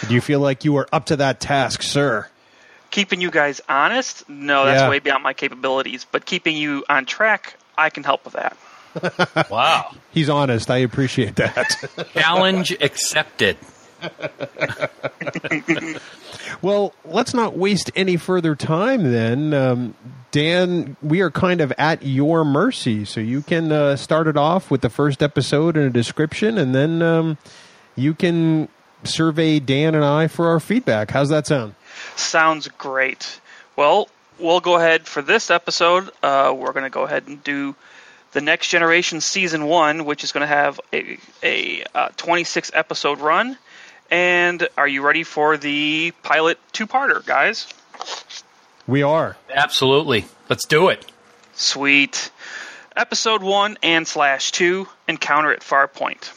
Do 0.07 0.13
you 0.13 0.21
feel 0.21 0.39
like 0.39 0.65
you 0.65 0.75
are 0.77 0.87
up 0.91 1.05
to 1.07 1.15
that 1.17 1.39
task, 1.39 1.81
sir? 1.81 2.27
Keeping 2.91 3.21
you 3.21 3.31
guys 3.31 3.59
honest, 3.69 4.27
no, 4.29 4.65
that's 4.65 4.81
Yeah. 4.81 4.89
way 4.89 4.99
beyond 4.99 5.23
my 5.23 5.33
capabilities. 5.33 6.05
But 6.11 6.25
keeping 6.25 6.55
you 6.57 6.83
on 6.89 7.05
track, 7.05 7.55
I 7.77 7.89
can 7.89 8.03
help 8.03 8.25
with 8.25 8.33
that. 8.33 8.57
Wow. 9.49 9.95
He's 10.11 10.29
honest. 10.29 10.69
I 10.69 10.77
appreciate 10.77 11.37
that. 11.37 11.75
Challenge 12.13 12.71
accepted. 12.81 13.57
Well, 16.63 16.93
let's 17.03 17.33
not 17.33 17.57
waste 17.57 17.91
any 17.93 18.15
further 18.15 18.55
time 18.55 19.11
then. 19.11 19.53
Um, 19.53 19.95
Dan, 20.31 20.95
we 21.01 21.19
are 21.19 21.29
kind 21.29 21.59
of 21.59 21.73
at 21.77 22.03
your 22.03 22.45
mercy. 22.45 23.03
So 23.03 23.19
you 23.19 23.41
can 23.41 23.69
uh, 23.73 23.97
start 23.97 24.27
it 24.27 24.37
off 24.37 24.71
with 24.71 24.79
the 24.79 24.89
first 24.89 25.21
episode 25.21 25.75
and 25.75 25.87
a 25.87 25.89
description, 25.89 26.57
and 26.57 26.73
then 26.73 27.01
um, 27.01 27.37
you 27.97 28.13
can 28.13 28.69
survey 29.03 29.59
Dan 29.59 29.93
and 29.93 30.05
I 30.05 30.27
for 30.27 30.47
our 30.47 30.61
feedback. 30.61 31.11
How's 31.11 31.27
that 31.29 31.47
sound? 31.47 31.75
Sounds 32.15 32.69
great. 32.69 33.41
Well, 33.75 34.07
we'll 34.39 34.61
go 34.61 34.77
ahead 34.77 35.05
for 35.05 35.21
this 35.21 35.51
episode. 35.51 36.09
Uh, 36.23 36.55
we're 36.57 36.71
going 36.71 36.85
to 36.85 36.89
go 36.89 37.03
ahead 37.03 37.27
and 37.27 37.43
do 37.43 37.75
the 38.31 38.39
Next 38.39 38.69
Generation 38.69 39.19
Season 39.19 39.65
1, 39.65 40.05
which 40.05 40.23
is 40.23 40.31
going 40.31 40.41
to 40.41 40.47
have 40.47 40.79
a, 40.93 41.17
a 41.43 41.83
uh, 41.93 42.09
26 42.15 42.71
episode 42.73 43.19
run. 43.19 43.57
And 44.13 44.67
are 44.77 44.87
you 44.87 45.01
ready 45.01 45.23
for 45.23 45.57
the 45.57 46.11
pilot 46.21 46.59
two 46.71 46.85
parter, 46.85 47.25
guys? 47.25 47.67
We 48.85 49.01
are. 49.01 49.37
Absolutely. 49.51 50.25
Let's 50.49 50.67
do 50.67 50.89
it. 50.89 51.03
Sweet. 51.55 52.29
Episode 52.95 53.41
1 53.41 53.79
and 53.81 54.07
slash 54.07 54.51
2 54.51 54.87
Encounter 55.07 55.51
at 55.51 55.61
Farpoint. 55.61 56.31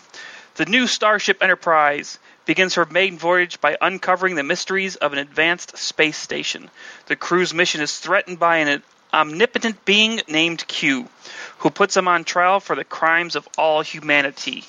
The 0.54 0.64
new 0.64 0.86
Starship 0.86 1.42
Enterprise 1.42 2.18
begins 2.46 2.76
her 2.76 2.86
maiden 2.86 3.18
voyage 3.18 3.60
by 3.60 3.76
uncovering 3.78 4.36
the 4.36 4.42
mysteries 4.42 4.96
of 4.96 5.12
an 5.12 5.18
advanced 5.18 5.76
space 5.76 6.16
station. 6.16 6.70
The 7.08 7.16
crew's 7.16 7.52
mission 7.52 7.82
is 7.82 7.98
threatened 7.98 8.38
by 8.38 8.56
an 8.56 8.82
omnipotent 9.12 9.84
being 9.84 10.22
named 10.28 10.66
Q, 10.66 11.10
who 11.58 11.68
puts 11.68 11.92
them 11.92 12.08
on 12.08 12.24
trial 12.24 12.58
for 12.58 12.74
the 12.74 12.84
crimes 12.84 13.36
of 13.36 13.46
all 13.58 13.82
humanity. 13.82 14.64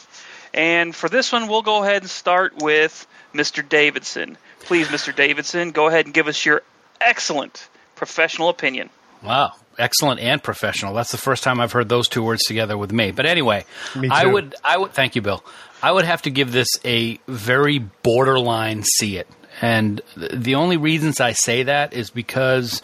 And 0.54 0.96
for 0.96 1.10
this 1.10 1.32
one, 1.32 1.48
we'll 1.48 1.62
go 1.62 1.84
ahead 1.84 2.04
and 2.04 2.10
start 2.10 2.62
with 2.62 3.08
Mr. 3.34 3.68
Davidson. 3.68 4.38
Please, 4.62 4.88
Mr. 4.88 5.16
Davidson, 5.16 5.72
go 5.72 5.88
ahead 5.88 6.06
and 6.06 6.13
give 6.13 6.27
us 6.27 6.46
your 6.46 6.62
excellent 7.00 7.68
professional 7.96 8.50
opinion. 8.50 8.89
Wow, 9.24 9.54
excellent 9.77 10.20
and 10.20 10.42
professional. 10.42 10.94
That's 10.94 11.12
the 11.12 11.18
first 11.18 11.44
time 11.44 11.60
I've 11.60 11.72
heard 11.72 11.89
those 11.89 12.08
two 12.08 12.24
words 12.24 12.44
together 12.44 12.77
with 12.77 12.92
me. 12.92 13.12
But 13.12 13.25
anyway, 13.25 13.66
Me 13.96 14.10
I 14.12 14.25
would 14.25 14.56
I 14.63 14.77
would 14.77 14.94
thank 14.94 15.16
you, 15.16 15.22
Bill. 15.22 15.44
I 15.82 15.92
would 15.92 16.06
have 16.06 16.24
to 16.24 16.30
give 16.30 16.51
this 16.51 16.68
a 16.86 17.20
very 17.27 17.80
borderline 17.80 18.84
see 18.84 19.18
it. 19.18 19.27
And 19.62 20.01
the 20.16 20.56
only 20.56 20.77
reasons 20.77 21.20
I 21.20 21.32
say 21.32 21.63
that 21.63 21.94
is 21.94 22.10
because 22.10 22.82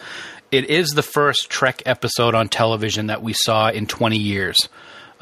it 0.50 0.70
is 0.70 0.90
the 0.90 1.02
first 1.02 1.50
Trek 1.50 1.82
episode 1.86 2.34
on 2.34 2.48
television 2.48 3.06
that 3.08 3.22
we 3.22 3.32
saw 3.32 3.70
in 3.70 3.86
20 3.86 4.16
years. 4.16 4.56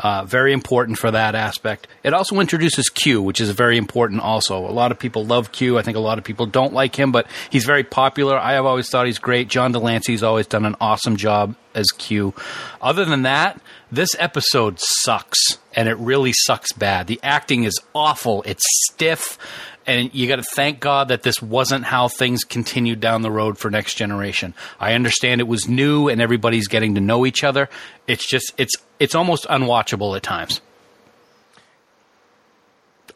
Uh, 0.03 0.25
very 0.25 0.53
important 0.53 0.99
for 0.99 1.13
that 1.13 1.37
aspect. 1.37 1.87
It 2.03 2.13
also 2.13 2.41
introduces 2.41 2.89
Q, 2.89 3.23
which 3.23 3.41
is 3.41 3.51
very 3.51 3.77
important 3.77 4.21
also. 4.21 4.59
A 4.59 4.73
lot 4.73 4.91
of 4.91 4.99
people 4.99 5.25
love 5.25 5.53
Q. 5.53 5.79
I 5.79 5.83
think 5.83 5.97
a 5.97 6.01
lot 6.01 6.19
of 6.19 6.25
people 6.25 6.47
don't 6.47 6.73
like 6.73 6.97
him, 6.97 7.13
but 7.13 7.29
he's 7.51 7.65
very 7.65 7.85
popular. 7.85 8.37
I 8.37 8.55
have 8.55 8.67
always 8.67 8.91
thought 8.91 9.07
he's 9.07 9.21
great. 9.21 9.49
John 9.49 9.71
de 9.71 9.79
Lancie's 9.79 10.25
always 10.25 10.49
done 10.49 10.65
an 10.65 10.75
awesome 10.81 11.17
job 11.17 11.55
as 11.75 11.87
Q. 11.97 12.35
Other 12.81 13.05
than 13.05 13.23
that, 13.23 13.61
this 13.93 14.11
episode 14.19 14.79
sucks, 14.79 15.39
and 15.75 15.89
it 15.89 15.97
really 15.99 16.33
sucks 16.33 16.73
bad. 16.73 17.07
The 17.07 17.21
acting 17.23 17.65
is 17.65 17.79
awful. 17.95 18.43
It's 18.43 18.65
stiff, 18.87 19.39
and 19.87 20.15
you 20.15 20.29
got 20.29 20.37
to 20.37 20.43
thank 20.43 20.81
God 20.81 21.09
that 21.09 21.23
this 21.23 21.41
wasn't 21.43 21.85
how 21.85 22.09
things 22.09 22.45
continued 22.45 23.01
down 23.01 23.23
the 23.23 23.31
road 23.31 23.59
for 23.59 23.71
Next 23.71 23.95
Generation. 23.95 24.55
I 24.81 24.95
understand 24.95 25.41
it 25.41 25.49
was 25.49 25.69
new, 25.69 26.09
and 26.09 26.21
everybody's 26.21 26.69
getting 26.69 26.95
to 26.95 27.01
know 27.01 27.27
each 27.27 27.45
other. 27.45 27.69
It's 28.07 28.29
just 28.29 28.53
it's 28.57 28.77
it's 28.99 29.15
almost 29.15 29.47
unwatchable 29.47 30.17
at 30.17 30.23
times. 30.23 30.61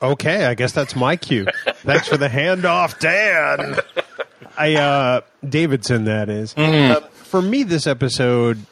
Okay, 0.02 0.44
I 0.44 0.54
guess 0.54 0.72
that's 0.72 0.94
my 0.94 1.16
cue. 1.16 1.46
Thanks 1.66 2.08
for 2.08 2.16
the 2.16 2.28
handoff, 2.28 2.98
Dan. 2.98 3.78
I 4.56 4.74
uh 4.74 5.20
Davidson 5.48 6.04
that 6.04 6.28
is. 6.28 6.54
Uh, 6.56 7.00
for 7.12 7.40
me 7.40 7.62
this 7.62 7.86
episode 7.86 8.64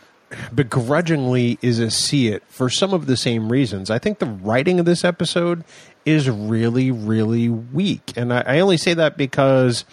begrudgingly 0.54 1.58
is 1.62 1.78
a 1.78 1.90
see 1.90 2.28
it 2.28 2.42
for 2.48 2.68
some 2.68 2.92
of 2.92 3.06
the 3.06 3.16
same 3.16 3.50
reasons. 3.50 3.90
I 3.90 3.98
think 3.98 4.18
the 4.18 4.26
writing 4.26 4.80
of 4.80 4.86
this 4.86 5.04
episode 5.04 5.64
is 6.04 6.28
really 6.28 6.90
really 6.90 7.48
weak. 7.48 8.12
And 8.16 8.32
I, 8.32 8.40
I 8.46 8.60
only 8.60 8.76
say 8.76 8.94
that 8.94 9.16
because 9.16 9.84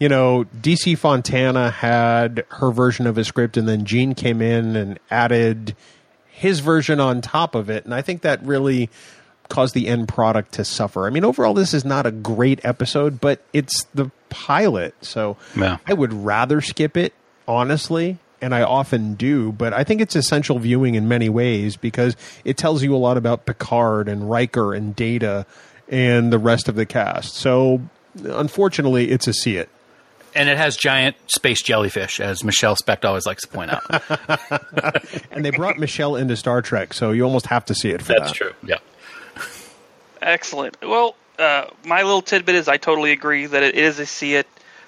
you 0.00 0.08
know, 0.08 0.46
DC 0.58 0.96
Fontana 0.96 1.70
had 1.70 2.44
her 2.48 2.70
version 2.72 3.06
of 3.06 3.18
a 3.18 3.24
script 3.24 3.58
and 3.58 3.68
then 3.68 3.84
Gene 3.84 4.14
came 4.14 4.40
in 4.40 4.74
and 4.74 4.98
added 5.10 5.76
his 6.26 6.60
version 6.60 6.98
on 7.00 7.20
top 7.20 7.54
of 7.54 7.68
it. 7.68 7.84
And 7.84 7.94
I 7.94 8.00
think 8.00 8.22
that 8.22 8.42
really 8.42 8.88
caused 9.50 9.74
the 9.74 9.88
end 9.88 10.08
product 10.08 10.52
to 10.52 10.64
suffer. 10.64 11.06
I 11.06 11.10
mean, 11.10 11.24
overall, 11.24 11.52
this 11.52 11.74
is 11.74 11.84
not 11.84 12.06
a 12.06 12.10
great 12.10 12.64
episode, 12.64 13.20
but 13.20 13.42
it's 13.52 13.84
the 13.92 14.10
pilot. 14.30 14.94
So 15.02 15.36
Yeah. 15.54 15.76
I 15.86 15.92
would 15.92 16.14
rather 16.14 16.62
skip 16.62 16.96
it, 16.96 17.12
honestly. 17.46 18.18
And 18.42 18.54
I 18.54 18.62
often 18.62 19.14
do, 19.14 19.52
but 19.52 19.74
I 19.74 19.84
think 19.84 20.00
it's 20.00 20.16
essential 20.16 20.58
viewing 20.58 20.94
in 20.94 21.08
many 21.08 21.28
ways 21.28 21.76
because 21.76 22.16
it 22.44 22.56
tells 22.56 22.82
you 22.82 22.94
a 22.94 22.96
lot 22.96 23.18
about 23.18 23.44
Picard 23.44 24.08
and 24.08 24.30
Riker 24.30 24.72
and 24.72 24.96
Data 24.96 25.44
and 25.90 26.32
the 26.32 26.38
rest 26.38 26.68
of 26.68 26.74
the 26.74 26.86
cast. 26.86 27.34
So, 27.34 27.82
unfortunately, 28.24 29.10
it's 29.10 29.26
a 29.26 29.34
see 29.34 29.56
it. 29.56 29.68
And 30.34 30.48
it 30.48 30.56
has 30.56 30.76
giant 30.76 31.16
space 31.26 31.60
jellyfish, 31.60 32.20
as 32.20 32.44
Michelle 32.44 32.76
Specht 32.76 33.04
always 33.04 33.26
likes 33.26 33.42
to 33.42 33.48
point 33.48 33.72
out. 33.72 35.04
And 35.32 35.44
they 35.44 35.50
brought 35.50 35.78
Michelle 35.78 36.16
into 36.16 36.36
Star 36.36 36.62
Trek, 36.62 36.92
so 36.92 37.10
you 37.10 37.24
almost 37.24 37.46
have 37.46 37.64
to 37.66 37.74
see 37.74 37.90
it 37.90 38.02
for 38.02 38.08
that. 38.12 38.20
That's 38.20 38.32
true. 38.32 38.52
Yeah. 38.62 38.78
Excellent. 40.22 40.76
Well, 40.82 41.14
uh, 41.38 41.66
my 41.84 42.02
little 42.02 42.22
tidbit 42.22 42.54
is 42.54 42.68
I 42.68 42.76
totally 42.76 43.12
agree 43.12 43.46
that 43.46 43.62
it 43.62 43.74
is 43.74 43.98
a 43.98 44.06
see 44.06 44.34
it. 44.34 44.46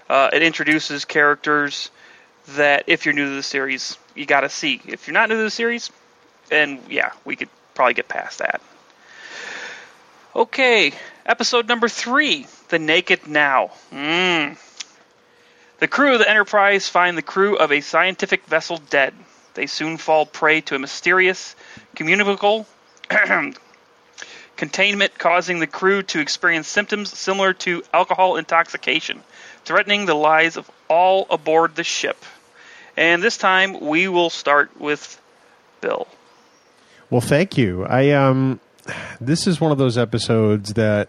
Uh, 0.09 0.31
it 0.33 0.43
introduces 0.43 1.05
characters 1.05 1.91
that 2.49 2.85
if 2.87 3.05
you're 3.05 3.15
new 3.15 3.29
to 3.29 3.35
the 3.35 3.43
series, 3.43 3.97
you 4.15 4.27
got 4.27 4.41
to 4.41 4.49
see. 4.49 4.81
If 4.87 5.07
you're 5.07 5.15
not 5.15 5.29
new 5.29 5.37
to 5.37 5.43
the 5.43 5.51
series, 5.51 5.91
then 6.49 6.81
yeah, 6.89 7.13
we 7.25 7.37
could 7.37 7.49
probably 7.75 7.95
get 7.95 8.09
past 8.09 8.39
that. 8.39 8.61
Okay, 10.35 10.93
episode 11.27 11.69
number 11.69 11.89
three 11.89 12.47
The 12.69 12.79
Naked 12.79 13.27
Now. 13.27 13.71
Mm. 13.91 14.57
The 15.79 15.89
crew 15.89 16.13
of 16.13 16.21
the 16.21 16.31
Enterprise 16.31 16.89
find 16.89 17.19
the 17.19 17.23
crew 17.23 17.57
of 17.57 17.73
a 17.73 17.81
scientific 17.81 18.47
vessel 18.47 18.79
dead. 18.91 19.15
They 19.55 19.67
soon 19.67 19.99
fall 19.99 20.25
prey 20.25 20.61
to 20.63 20.75
a 20.75 20.79
mysterious, 20.79 21.55
communicable 21.95 22.67
containment 24.57 25.19
causing 25.19 25.59
the 25.59 25.67
crew 25.67 26.03
to 26.05 26.21
experience 26.21 26.69
symptoms 26.69 27.17
similar 27.17 27.53
to 27.53 27.83
alcohol 27.93 28.37
intoxication, 28.37 29.23
threatening 29.65 30.07
the 30.07 30.15
lives 30.15 30.57
of 30.57 30.71
all 30.93 31.27
aboard 31.31 31.75
the 31.75 31.85
ship. 31.85 32.23
And 32.99 33.23
this 33.23 33.39
time 33.39 33.81
we 33.81 34.09
will 34.09 34.29
start 34.29 34.79
with 34.79 35.19
Bill. 35.81 36.07
Well, 37.09 37.23
thank 37.23 37.57
you. 37.57 37.85
I 37.87 38.11
um, 38.11 38.61
this 39.21 39.47
is 39.47 39.61
one 39.61 39.73
of 39.73 39.79
those 39.79 39.97
episodes 39.97 40.75
that 40.75 41.09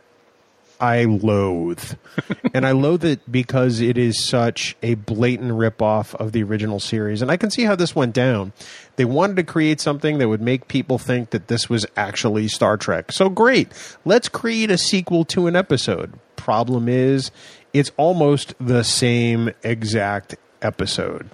I 0.79 1.03
loathe, 1.03 1.83
and 2.53 2.65
I 2.65 2.71
loathe 2.71 3.03
it 3.03 3.29
because 3.29 3.81
it 3.81 3.97
is 3.97 4.25
such 4.25 4.75
a 4.81 4.95
blatant 4.95 5.51
ripoff 5.51 6.15
of 6.15 6.31
the 6.31 6.43
original 6.43 6.79
series. 6.79 7.21
And 7.21 7.29
I 7.29 7.35
can 7.35 7.51
see 7.51 7.63
how 7.63 7.75
this 7.75 7.93
went 7.93 8.13
down. 8.13 8.53
They 8.95 9.05
wanted 9.05 9.35
to 9.35 9.43
create 9.43 9.81
something 9.81 10.17
that 10.17 10.29
would 10.29 10.41
make 10.41 10.69
people 10.69 10.97
think 10.97 11.31
that 11.31 11.49
this 11.49 11.69
was 11.69 11.85
actually 11.97 12.47
Star 12.47 12.77
Trek. 12.77 13.11
So 13.11 13.27
great, 13.27 13.69
let's 14.05 14.29
create 14.29 14.71
a 14.71 14.77
sequel 14.77 15.25
to 15.25 15.47
an 15.47 15.57
episode. 15.57 16.13
Problem 16.37 16.87
is, 16.87 17.31
it's 17.73 17.91
almost 17.97 18.53
the 18.59 18.83
same 18.83 19.51
exact 19.63 20.35
episode. 20.61 21.29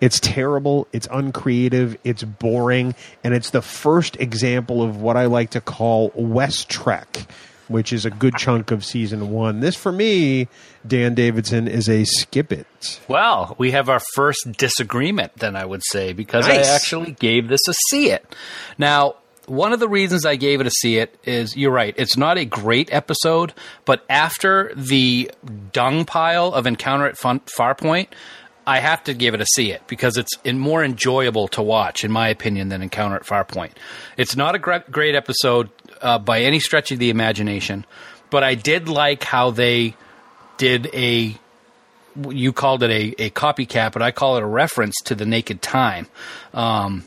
It's 0.00 0.18
terrible, 0.18 0.88
it's 0.92 1.06
uncreative, 1.10 1.98
it's 2.04 2.22
boring, 2.22 2.94
and 3.22 3.34
it's 3.34 3.50
the 3.50 3.60
first 3.60 4.16
example 4.16 4.82
of 4.82 5.02
what 5.02 5.16
I 5.16 5.26
like 5.26 5.50
to 5.50 5.60
call 5.60 6.10
West 6.14 6.70
Trek, 6.70 7.26
which 7.68 7.92
is 7.92 8.06
a 8.06 8.10
good 8.10 8.36
chunk 8.36 8.70
of 8.70 8.82
season 8.84 9.30
one. 9.30 9.60
This, 9.60 9.76
for 9.76 9.92
me, 9.92 10.48
Dan 10.86 11.14
Davidson, 11.14 11.68
is 11.68 11.88
a 11.88 12.04
skip 12.04 12.50
it. 12.50 13.00
Well, 13.08 13.54
we 13.58 13.72
have 13.72 13.90
our 13.90 14.00
first 14.14 14.52
disagreement, 14.52 15.34
then 15.36 15.54
I 15.54 15.66
would 15.66 15.82
say, 15.84 16.14
because 16.14 16.48
Nice. 16.48 16.66
I 16.66 16.74
actually 16.74 17.12
gave 17.12 17.48
this 17.48 17.60
a 17.68 17.74
see 17.90 18.10
it. 18.10 18.34
Now, 18.78 19.16
one 19.46 19.72
of 19.72 19.80
the 19.80 19.88
reasons 19.88 20.24
I 20.24 20.36
gave 20.36 20.60
it 20.60 20.66
a 20.66 20.70
see 20.70 20.98
it 20.98 21.18
is 21.24 21.56
you're 21.56 21.72
right, 21.72 21.94
it's 21.96 22.16
not 22.16 22.38
a 22.38 22.44
great 22.44 22.92
episode, 22.92 23.52
but 23.84 24.04
after 24.08 24.72
the 24.74 25.30
dung 25.72 26.04
pile 26.04 26.52
of 26.52 26.66
Encounter 26.66 27.06
at 27.06 27.16
Fun- 27.16 27.40
Farpoint, 27.58 28.08
I 28.66 28.78
have 28.78 29.02
to 29.04 29.14
give 29.14 29.34
it 29.34 29.40
a 29.40 29.46
see 29.54 29.72
it 29.72 29.82
because 29.88 30.16
it's 30.16 30.30
more 30.44 30.84
enjoyable 30.84 31.48
to 31.48 31.62
watch, 31.62 32.04
in 32.04 32.12
my 32.12 32.28
opinion, 32.28 32.68
than 32.68 32.82
Encounter 32.82 33.16
at 33.16 33.24
Farpoint. 33.24 33.72
It's 34.16 34.36
not 34.36 34.54
a 34.54 34.58
gre- 34.58 34.76
great 34.90 35.14
episode 35.14 35.70
uh, 36.00 36.18
by 36.18 36.40
any 36.40 36.60
stretch 36.60 36.92
of 36.92 36.98
the 36.98 37.10
imagination, 37.10 37.84
but 38.30 38.44
I 38.44 38.54
did 38.54 38.88
like 38.88 39.24
how 39.24 39.50
they 39.50 39.96
did 40.56 40.88
a 40.94 41.36
you 42.28 42.52
called 42.52 42.82
it 42.82 42.90
a, 42.90 43.24
a 43.24 43.30
copycat, 43.30 43.92
but 43.92 44.02
I 44.02 44.10
call 44.10 44.36
it 44.36 44.42
a 44.42 44.46
reference 44.46 44.94
to 45.04 45.14
the 45.14 45.24
Naked 45.24 45.62
Time. 45.62 46.06
Um, 46.52 47.04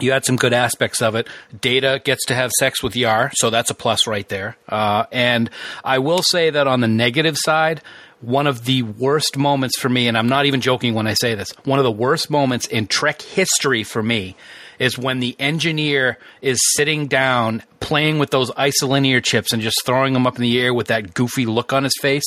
you 0.00 0.12
had 0.12 0.24
some 0.24 0.36
good 0.36 0.52
aspects 0.52 1.02
of 1.02 1.14
it. 1.14 1.28
Data 1.60 2.00
gets 2.04 2.24
to 2.26 2.34
have 2.34 2.50
sex 2.58 2.82
with 2.82 2.96
Yar, 2.96 3.30
so 3.34 3.50
that's 3.50 3.70
a 3.70 3.74
plus 3.74 4.06
right 4.06 4.28
there. 4.28 4.56
Uh, 4.68 5.04
and 5.12 5.50
I 5.84 5.98
will 5.98 6.22
say 6.22 6.50
that 6.50 6.66
on 6.66 6.80
the 6.80 6.88
negative 6.88 7.36
side, 7.38 7.82
one 8.20 8.46
of 8.46 8.64
the 8.64 8.82
worst 8.82 9.36
moments 9.36 9.78
for 9.78 9.88
me, 9.88 10.08
and 10.08 10.16
I'm 10.16 10.28
not 10.28 10.46
even 10.46 10.60
joking 10.60 10.94
when 10.94 11.06
I 11.06 11.14
say 11.14 11.34
this, 11.34 11.50
one 11.64 11.78
of 11.78 11.84
the 11.84 11.92
worst 11.92 12.30
moments 12.30 12.66
in 12.66 12.86
Trek 12.86 13.20
history 13.22 13.84
for 13.84 14.02
me 14.02 14.36
is 14.78 14.98
when 14.98 15.20
the 15.20 15.36
engineer 15.38 16.18
is 16.42 16.58
sitting 16.74 17.06
down 17.06 17.62
playing 17.80 18.18
with 18.18 18.30
those 18.30 18.50
isolinear 18.52 19.22
chips 19.22 19.52
and 19.52 19.62
just 19.62 19.84
throwing 19.84 20.12
them 20.12 20.26
up 20.26 20.36
in 20.36 20.42
the 20.42 20.60
air 20.60 20.74
with 20.74 20.88
that 20.88 21.14
goofy 21.14 21.46
look 21.46 21.72
on 21.72 21.84
his 21.84 21.94
face. 22.00 22.24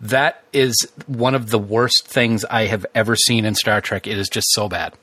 That 0.00 0.42
is 0.52 0.74
one 1.06 1.34
of 1.34 1.50
the 1.50 1.58
worst 1.58 2.06
things 2.06 2.44
I 2.46 2.66
have 2.66 2.84
ever 2.94 3.14
seen 3.14 3.44
in 3.44 3.54
Star 3.54 3.80
Trek. 3.80 4.06
It 4.06 4.18
is 4.18 4.28
just 4.28 4.48
so 4.50 4.68
bad. 4.68 4.94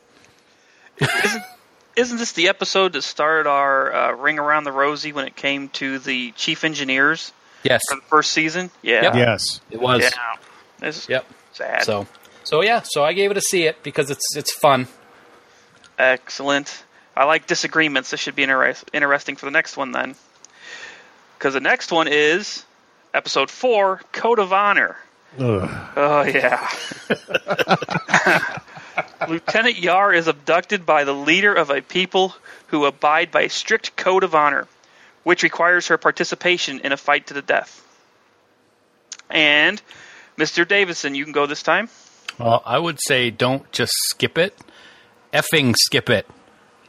Isn't 1.95 2.17
this 2.17 2.31
the 2.33 2.48
episode 2.48 2.93
that 2.93 3.01
started 3.01 3.50
our 3.50 3.93
uh, 3.93 4.12
ring 4.13 4.39
around 4.39 4.63
the 4.63 4.71
rosy 4.71 5.12
when 5.13 5.25
it 5.27 5.36
came 5.36 5.69
to 5.69 6.00
the 6.00 6.31
chief 6.31 6.63
engineers 6.63 7.33
Yes, 7.63 7.81
for 7.89 7.95
the 7.95 8.01
first 8.03 8.31
season? 8.31 8.71
Yeah. 8.81 9.03
Yep. 9.03 9.15
Yes. 9.15 9.62
it 9.69 9.79
was. 9.81 10.01
Yeah. 10.01 10.10
It's 10.88 11.07
Yep. 11.10 11.25
sad. 11.53 11.83
So, 11.83 12.07
so 12.43 12.62
yeah. 12.62 12.81
So 12.83 13.03
I 13.03 13.13
gave 13.13 13.29
it 13.31 13.38
a 13.38 13.41
see 13.41 13.63
it 13.65 13.83
because 13.83 14.10
it's 14.10 14.36
it's 14.36 14.53
fun. 14.53 14.88
Excellent. 16.00 16.83
I 17.15 17.25
like 17.25 17.45
disagreements. 17.45 18.10
This 18.12 18.19
should 18.19 18.36
be 18.36 18.43
interest- 18.43 18.89
interesting 18.93 19.36
for 19.36 19.45
the 19.45 19.51
next 19.51 19.75
one 19.77 19.91
then. 19.91 20.15
Because 21.38 21.53
the 21.53 21.60
next 21.60 21.91
one 21.91 22.07
is 22.07 22.63
Episode 23.13 23.50
4 23.51 24.01
Code 24.13 24.39
of 24.39 24.53
Honor. 24.53 24.95
Ugh. 25.39 25.69
Oh, 25.98 26.24
yeah. 26.24 26.69
Lieutenant 29.27 29.77
Yar 29.77 30.13
is 30.13 30.27
abducted 30.27 30.85
by 30.85 31.03
the 31.03 31.13
leader 31.13 31.53
of 31.53 31.69
a 31.69 31.81
people 31.81 32.35
who 32.67 32.85
abide 32.85 33.31
by 33.31 33.41
a 33.43 33.49
strict 33.49 33.95
code 33.95 34.23
of 34.23 34.35
honor, 34.35 34.67
which 35.23 35.43
requires 35.43 35.87
her 35.87 35.97
participation 35.97 36.79
in 36.79 36.91
a 36.91 36.97
fight 36.97 37.27
to 37.27 37.33
the 37.33 37.41
death. 37.41 37.85
And 39.29 39.81
Mr. 40.37 40.67
Davidson, 40.67 41.15
you 41.15 41.23
can 41.23 41.33
go 41.33 41.45
this 41.45 41.63
time. 41.63 41.89
Well, 42.39 42.63
I 42.65 42.79
would 42.79 42.99
say 43.07 43.29
don't 43.29 43.71
just 43.71 43.93
skip 44.09 44.37
it. 44.37 44.57
Effing 45.33 45.75
skip 45.77 46.09
it. 46.09 46.27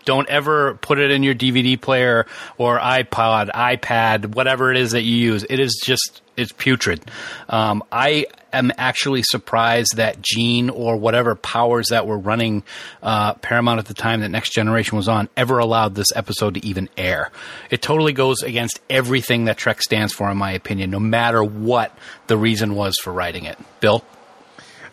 Don't 0.04 0.28
ever 0.28 0.75
put 0.75 0.99
it 0.99 1.11
in 1.11 1.23
your 1.23 1.35
DVD 1.35 1.80
player 1.80 2.26
or 2.59 2.78
iPod, 2.78 3.50
iPad, 3.50 4.35
whatever 4.35 4.71
it 4.71 4.76
is 4.76 4.92
that 4.92 5.02
you 5.02 5.16
use. 5.16 5.44
It 5.49 5.61
is 5.61 5.80
just, 5.85 6.23
it's 6.37 6.52
putrid. 6.52 7.02
Um, 7.49 7.82
I 7.92 8.26
am 8.52 8.73
actually 8.76 9.23
surprised 9.23 9.97
that 9.97 10.21
Gene 10.21 10.71
or 10.71 10.97
whatever 10.97 11.35
powers 11.35 11.88
that 11.88 12.06
were 12.06 12.18
running 12.18 12.62
uh, 13.02 13.35
Paramount 13.35 13.78
at 13.78 13.87
the 13.87 13.94
time 13.94 14.21
that 14.21 14.28
Next 14.28 14.50
Generation 14.50 14.97
was 14.97 15.09
on 15.09 15.28
ever 15.37 15.59
allowed 15.59 15.94
this 15.94 16.09
episode 16.14 16.54
to 16.54 16.66
even 16.66 16.88
air. 16.97 17.30
It 17.71 17.82
totally 17.82 18.12
goes 18.12 18.42
against 18.42 18.80
everything 18.90 19.47
that 19.47 19.56
Trek 19.56 19.82
stands 19.82 20.12
for, 20.12 20.30
in 20.30 20.37
my 20.37 20.52
opinion, 20.52 20.90
no 20.90 21.00
matter 21.00 21.42
what 21.42 21.97
the 22.26 22.37
reason 22.37 22.75
was 22.75 22.94
for 23.02 23.12
writing 23.12 23.44
it. 23.44 23.59
Bill? 23.80 24.04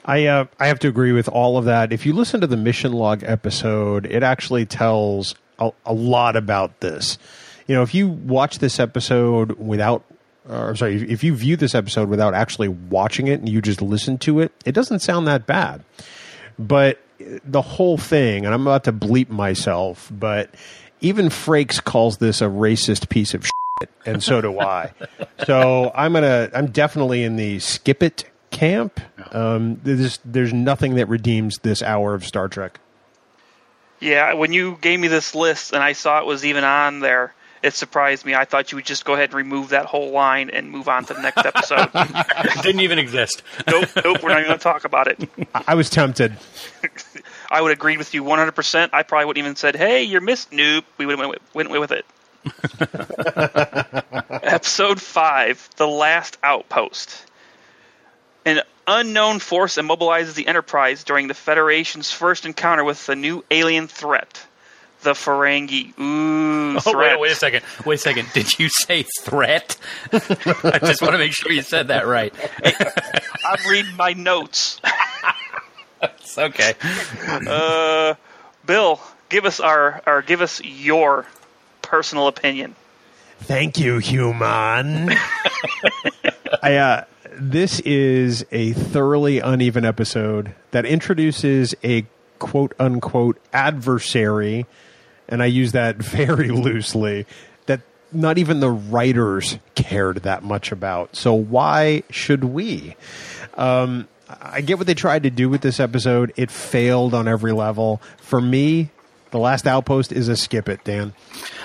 I 0.10 0.26
uh, 0.26 0.46
I 0.60 0.66
have 0.68 0.80
to 0.80 0.88
agree 0.88 1.12
with 1.12 1.30
all 1.30 1.60
of 1.60 1.66
that. 1.66 1.94
If 1.94 2.04
you 2.04 2.14
listen 2.14 2.42
to 2.42 2.48
the 2.48 2.58
mission 2.58 2.94
log 2.94 3.24
episode, 3.24 4.08
it 4.08 4.24
actually 4.24 4.66
tells 4.66 5.36
a, 5.60 5.72
a 5.86 5.94
lot 5.94 6.36
about 6.36 6.80
this. 6.80 7.20
You 7.68 7.76
know, 7.76 7.84
if 7.84 7.94
you 7.94 8.08
watch 8.08 8.58
this 8.58 8.80
episode 8.80 9.52
without, 9.60 10.04
or 10.50 10.76
sorry, 10.76 10.96
if 11.12 11.24
you 11.24 11.36
view 11.36 11.56
this 11.56 11.76
episode 11.76 12.10
without 12.10 12.34
actually 12.34 12.70
watching 12.70 13.28
it 13.28 13.40
and 13.40 13.48
you 13.48 13.62
just 13.62 13.84
listen 13.84 14.18
to 14.20 14.40
it, 14.40 14.52
it 14.66 14.72
doesn't 14.72 15.02
sound 15.02 15.28
that 15.28 15.46
bad. 15.46 15.84
But 16.58 17.00
the 17.46 17.62
whole 17.62 18.00
thing, 18.00 18.46
and 18.48 18.56
I'm 18.56 18.66
about 18.66 18.86
to 18.86 18.94
bleep 18.94 19.30
myself, 19.30 20.12
but 20.12 20.50
even 21.02 21.28
Frakes 21.28 21.84
calls 21.84 22.18
this 22.18 22.42
a 22.42 22.46
racist 22.46 23.10
piece 23.10 23.36
of 23.36 23.46
shit, 23.80 23.92
and 24.08 24.24
so 24.24 24.42
do 24.42 24.60
I. 24.60 24.92
so 25.46 25.92
I'm 25.94 26.14
gonna, 26.14 26.50
I'm 26.56 26.72
definitely 26.72 27.24
in 27.24 27.36
the 27.36 27.60
skip 27.60 28.02
it 28.02 28.26
camp. 28.52 29.00
Um, 29.32 29.80
there's 29.84 30.20
there's 30.26 30.54
nothing 30.54 30.96
that 30.96 31.08
redeems 31.08 31.60
this 31.60 31.82
hour 31.82 32.14
of 32.14 32.26
Star 32.26 32.48
Trek. 32.48 32.80
Yeah, 34.00 34.34
when 34.34 34.54
you 34.54 34.78
gave 34.80 35.00
me 35.00 35.08
this 35.08 35.36
list 35.36 35.74
and 35.74 35.84
I 35.84 35.94
saw 35.94 36.20
it 36.20 36.26
was 36.26 36.46
even 36.46 36.64
on 36.64 37.02
there, 37.02 37.34
it 37.62 37.74
surprised 37.74 38.26
me. 38.26 38.34
I 38.34 38.46
thought 38.46 38.72
you 38.72 38.78
would 38.78 38.86
just 38.86 39.04
go 39.04 39.14
ahead 39.14 39.30
and 39.30 39.34
remove 39.34 39.70
that 39.70 39.86
whole 39.86 40.12
line 40.12 40.50
and 40.50 40.72
move 40.72 40.88
on 40.88 41.04
to 41.06 41.14
the 41.14 41.22
next 41.22 41.46
episode. 41.46 41.90
It 42.42 42.64
didn't 42.64 42.82
even 42.82 43.00
exist. 43.00 43.44
nope, 43.68 43.90
nope, 44.04 44.24
we're 44.24 44.30
not 44.30 44.46
going 44.46 44.58
to 44.58 44.64
talk 44.64 44.86
about 44.86 45.08
it. 45.08 45.30
I, 45.54 45.64
I 45.70 45.76
was 45.76 45.90
tempted. 45.90 46.38
I 47.52 47.62
would 47.62 47.72
agree 47.72 47.98
with 47.98 48.14
you 48.14 48.24
100%. 48.24 48.90
I 48.94 49.04
probably 49.04 49.26
wouldn't 49.26 49.44
even 49.44 49.56
said, 49.56 49.76
"Hey, 49.76 50.04
you're 50.04 50.22
missed." 50.22 50.52
Nope, 50.52 50.86
we 50.98 51.06
would 51.06 51.18
have 51.20 51.30
went, 51.30 51.42
went 51.54 51.70
away 51.70 51.80
with 51.80 51.92
it. 51.92 52.06
Episode 54.44 55.02
five, 55.02 55.70
the 55.78 55.88
last 55.88 56.38
outpost. 56.44 57.26
An 58.50 58.62
unknown 58.88 59.40
force 59.40 59.76
immobilizes 59.76 60.34
the 60.34 60.48
Enterprise 60.48 61.04
during 61.04 61.28
the 61.28 61.34
Federation's 61.34 62.12
first 62.12 62.46
encounter 62.46 62.84
with 62.84 63.06
the 63.06 63.16
new 63.16 63.44
alien 63.52 63.88
threat, 63.88 64.42
the 65.04 65.12
Ferengi. 65.14 65.98
Ooh, 66.00 66.80
Oh, 66.86 66.98
wait, 66.98 67.20
wait 67.20 67.32
a 67.32 67.36
second. 67.36 67.64
Wait 67.86 67.96
a 67.96 67.98
second. 67.98 68.28
Did 68.34 68.58
you 68.60 68.70
say 68.70 69.04
threat? 69.22 69.76
I 70.14 70.80
just 70.80 71.02
want 71.02 71.14
to 71.14 71.18
make 71.18 71.34
sure 71.34 71.52
you 71.52 71.62
said 71.64 71.90
that 71.90 72.08
right. 72.08 72.34
I'm 73.46 73.70
reading 73.70 73.96
my 73.96 74.14
notes. 74.14 74.80
It's 76.02 76.38
okay. 76.38 76.74
Uh, 77.28 78.14
Bill, 78.66 79.00
give 79.30 79.46
us 79.46 79.60
our, 79.60 80.02
or 80.08 80.22
give 80.22 80.42
us 80.42 80.62
your 80.64 81.26
personal 81.82 82.28
opinion. 82.28 82.76
Thank 83.42 83.78
you, 83.80 83.98
human. 83.98 85.10
I, 86.64 86.76
uh, 86.76 87.04
this 87.34 87.80
is 87.82 88.46
a 88.52 88.74
thoroughly 88.74 89.40
uneven 89.40 89.86
episode 89.86 90.54
that 90.72 90.86
introduces 90.86 91.76
a 91.84 92.06
quote 92.40 92.74
unquote 92.80 93.38
adversary, 93.54 94.66
and 95.28 95.44
I 95.44 95.48
use 95.48 95.74
that 95.74 95.96
very 96.04 96.50
loosely, 96.50 97.26
that 97.66 97.82
not 98.12 98.38
even 98.38 98.60
the 98.60 98.72
writers 98.72 99.60
cared 99.76 100.18
that 100.24 100.44
much 100.44 100.72
about. 100.72 101.16
So 101.16 101.34
why 101.34 102.04
should 102.10 102.44
we? 102.44 102.96
Um, 103.56 104.08
I 104.30 104.62
get 104.62 104.78
what 104.78 104.88
they 104.88 104.94
tried 104.94 105.24
to 105.24 105.30
do 105.30 105.50
with 105.50 105.62
this 105.62 105.80
episode. 105.80 106.34
It 106.36 106.52
failed 106.52 107.14
on 107.14 107.28
every 107.28 107.52
level. 107.52 108.02
For 108.18 108.40
me, 108.40 108.92
the 109.32 109.40
last 109.40 109.68
outpost 109.68 110.12
is 110.12 110.28
a 110.28 110.38
skip 110.38 110.70
it, 110.70 110.84
Dan. 110.84 111.14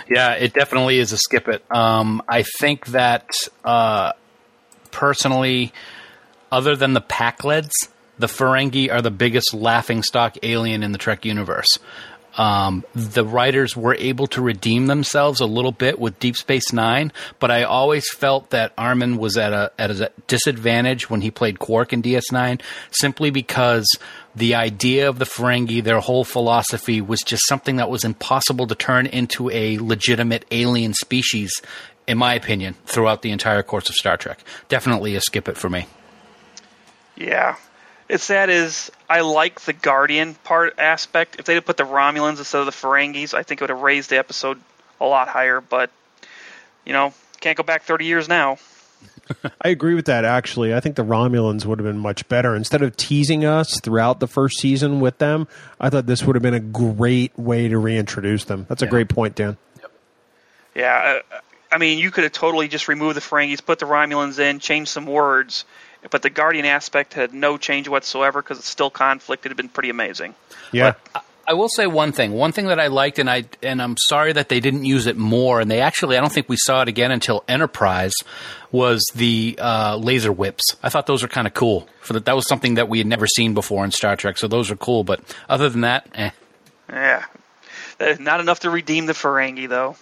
Yeah, 0.08 0.32
it 0.32 0.54
definitely 0.54 0.98
is 0.98 1.12
a 1.12 1.18
skip 1.18 1.48
it. 1.48 1.62
Um, 1.70 2.22
I 2.28 2.42
think 2.58 2.86
that 2.88 3.30
uh, 3.64 4.12
personally, 4.94 5.72
other 6.50 6.76
than 6.76 6.94
the 6.94 7.02
Pakleds, 7.02 7.72
the 8.18 8.28
Ferengi 8.28 8.90
are 8.90 9.02
the 9.02 9.10
biggest 9.10 9.52
laughing 9.52 10.02
stock 10.02 10.36
alien 10.42 10.82
in 10.82 10.92
the 10.92 10.98
Trek 10.98 11.24
universe. 11.24 11.68
Um, 12.36 12.84
the 12.94 13.24
writers 13.24 13.76
were 13.76 13.94
able 13.94 14.26
to 14.28 14.42
redeem 14.42 14.86
themselves 14.86 15.40
a 15.40 15.46
little 15.46 15.70
bit 15.70 16.00
with 16.00 16.18
Deep 16.18 16.36
Space 16.36 16.72
Nine, 16.72 17.12
but 17.38 17.50
I 17.50 17.62
always 17.62 18.10
felt 18.10 18.50
that 18.50 18.72
Armin 18.76 19.18
was 19.18 19.36
at 19.36 19.52
a 19.52 19.70
at 19.78 19.90
a 19.92 20.10
disadvantage 20.26 21.08
when 21.08 21.20
he 21.20 21.30
played 21.30 21.60
Quark 21.60 21.92
in 21.92 22.02
DS9, 22.02 22.60
simply 22.90 23.30
because 23.30 23.86
the 24.34 24.56
idea 24.56 25.08
of 25.08 25.20
the 25.20 25.26
Ferengi, 25.26 25.82
their 25.82 26.00
whole 26.00 26.24
philosophy, 26.24 27.00
was 27.00 27.20
just 27.20 27.46
something 27.46 27.76
that 27.76 27.88
was 27.88 28.02
impossible 28.02 28.66
to 28.66 28.74
turn 28.74 29.06
into 29.06 29.48
a 29.50 29.78
legitimate 29.78 30.44
alien 30.50 30.92
species, 30.92 31.52
in 32.06 32.18
my 32.18 32.34
opinion, 32.34 32.74
throughout 32.86 33.22
the 33.22 33.30
entire 33.30 33.62
course 33.62 33.88
of 33.88 33.94
Star 33.94 34.16
Trek. 34.16 34.40
Definitely 34.68 35.14
a 35.16 35.20
skip 35.20 35.48
it 35.48 35.56
for 35.56 35.70
me. 35.70 35.86
Yeah. 37.16 37.56
It's 38.08 38.24
sad 38.24 38.50
is 38.50 38.92
I 39.08 39.20
like 39.20 39.62
the 39.62 39.72
Guardian 39.72 40.34
part 40.34 40.78
aspect. 40.78 41.36
If 41.38 41.46
they 41.46 41.54
had 41.54 41.64
put 41.64 41.76
the 41.76 41.84
Romulans 41.84 42.38
instead 42.38 42.60
of 42.60 42.66
the 42.66 42.72
Ferengis, 42.72 43.32
I 43.32 43.42
think 43.42 43.60
it 43.60 43.64
would 43.64 43.70
have 43.70 43.80
raised 43.80 44.10
the 44.10 44.18
episode 44.18 44.60
a 45.00 45.06
lot 45.06 45.28
higher. 45.28 45.60
But 45.60 45.90
you 46.84 46.92
know, 46.92 47.14
can't 47.40 47.56
go 47.56 47.62
back 47.62 47.82
30 47.82 48.04
years 48.04 48.28
now. 48.28 48.58
I 49.62 49.68
agree 49.68 49.94
with 49.94 50.04
that. 50.06 50.24
Actually, 50.24 50.74
I 50.74 50.80
think 50.80 50.96
the 50.96 51.04
Romulans 51.04 51.64
would 51.64 51.78
have 51.78 51.86
been 51.86 51.98
much 51.98 52.28
better. 52.28 52.54
Instead 52.54 52.82
of 52.82 52.96
teasing 52.96 53.44
us 53.44 53.80
throughout 53.80 54.20
the 54.20 54.26
first 54.26 54.58
season 54.58 55.00
with 55.00 55.18
them, 55.18 55.48
I 55.80 55.88
thought 55.88 56.06
this 56.06 56.24
would 56.24 56.36
have 56.36 56.42
been 56.42 56.54
a 56.54 56.60
great 56.60 57.38
way 57.38 57.68
to 57.68 57.78
reintroduce 57.78 58.44
them. 58.44 58.66
That's 58.68 58.82
a 58.82 58.86
great 58.86 59.08
point, 59.08 59.34
Dan. 59.34 59.56
Yeah, 60.74 61.20
uh, 61.32 61.38
I 61.74 61.78
mean, 61.78 61.98
you 61.98 62.12
could 62.12 62.22
have 62.22 62.32
totally 62.32 62.68
just 62.68 62.86
removed 62.86 63.16
the 63.16 63.20
Ferengis, 63.20 63.64
put 63.64 63.80
the 63.80 63.86
Romulans 63.86 64.38
in, 64.38 64.60
changed 64.60 64.90
some 64.92 65.06
words, 65.06 65.64
but 66.08 66.22
the 66.22 66.30
Guardian 66.30 66.66
aspect 66.66 67.14
had 67.14 67.34
no 67.34 67.58
change 67.58 67.88
whatsoever 67.88 68.40
because 68.40 68.60
it's 68.60 68.68
still 68.68 68.90
conflict. 68.90 69.44
It 69.44 69.48
had 69.48 69.56
been 69.56 69.68
pretty 69.68 69.90
amazing. 69.90 70.36
Yeah, 70.70 70.94
I 71.48 71.54
will 71.54 71.68
say 71.68 71.88
one 71.88 72.12
thing. 72.12 72.32
One 72.32 72.52
thing 72.52 72.66
that 72.66 72.78
I 72.78 72.86
liked, 72.86 73.18
and 73.18 73.28
I 73.28 73.46
and 73.60 73.82
I'm 73.82 73.96
sorry 74.08 74.32
that 74.34 74.48
they 74.48 74.60
didn't 74.60 74.84
use 74.84 75.06
it 75.06 75.16
more. 75.16 75.60
And 75.60 75.68
they 75.68 75.80
actually, 75.80 76.16
I 76.16 76.20
don't 76.20 76.32
think 76.32 76.48
we 76.48 76.56
saw 76.58 76.82
it 76.82 76.88
again 76.88 77.10
until 77.10 77.42
Enterprise, 77.48 78.14
was 78.70 79.04
the 79.14 79.58
uh, 79.60 79.96
laser 79.96 80.30
whips. 80.32 80.62
I 80.80 80.90
thought 80.90 81.06
those 81.06 81.22
were 81.22 81.28
kind 81.28 81.48
of 81.48 81.54
cool. 81.54 81.88
For 82.02 82.12
that, 82.12 82.24
that 82.26 82.36
was 82.36 82.46
something 82.46 82.74
that 82.74 82.88
we 82.88 82.98
had 82.98 83.08
never 83.08 83.26
seen 83.26 83.52
before 83.52 83.84
in 83.84 83.90
Star 83.90 84.14
Trek. 84.14 84.38
So 84.38 84.46
those 84.46 84.70
are 84.70 84.76
cool. 84.76 85.02
But 85.02 85.20
other 85.48 85.68
than 85.68 85.80
that, 85.80 86.06
eh. 86.14 86.30
Yeah, 86.88 87.24
Uh, 87.98 88.14
not 88.20 88.38
enough 88.40 88.60
to 88.60 88.70
redeem 88.70 89.06
the 89.06 89.12
Ferengi 89.12 89.68
though. 89.68 89.96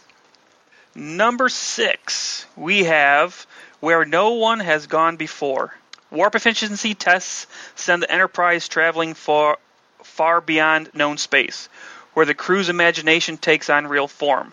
Number 0.94 1.48
six, 1.48 2.46
we 2.56 2.84
have 2.84 3.46
where 3.80 4.04
no 4.04 4.32
one 4.32 4.60
has 4.60 4.86
gone 4.86 5.16
before. 5.16 5.74
Warp 6.10 6.34
efficiency 6.34 6.94
tests 6.94 7.46
send 7.74 8.02
the 8.02 8.12
Enterprise 8.12 8.68
traveling 8.68 9.14
for 9.14 9.56
far 10.02 10.40
beyond 10.40 10.90
known 10.94 11.16
space, 11.16 11.68
where 12.12 12.26
the 12.26 12.34
crew's 12.34 12.68
imagination 12.68 13.38
takes 13.38 13.70
on 13.70 13.86
real 13.86 14.06
form. 14.08 14.52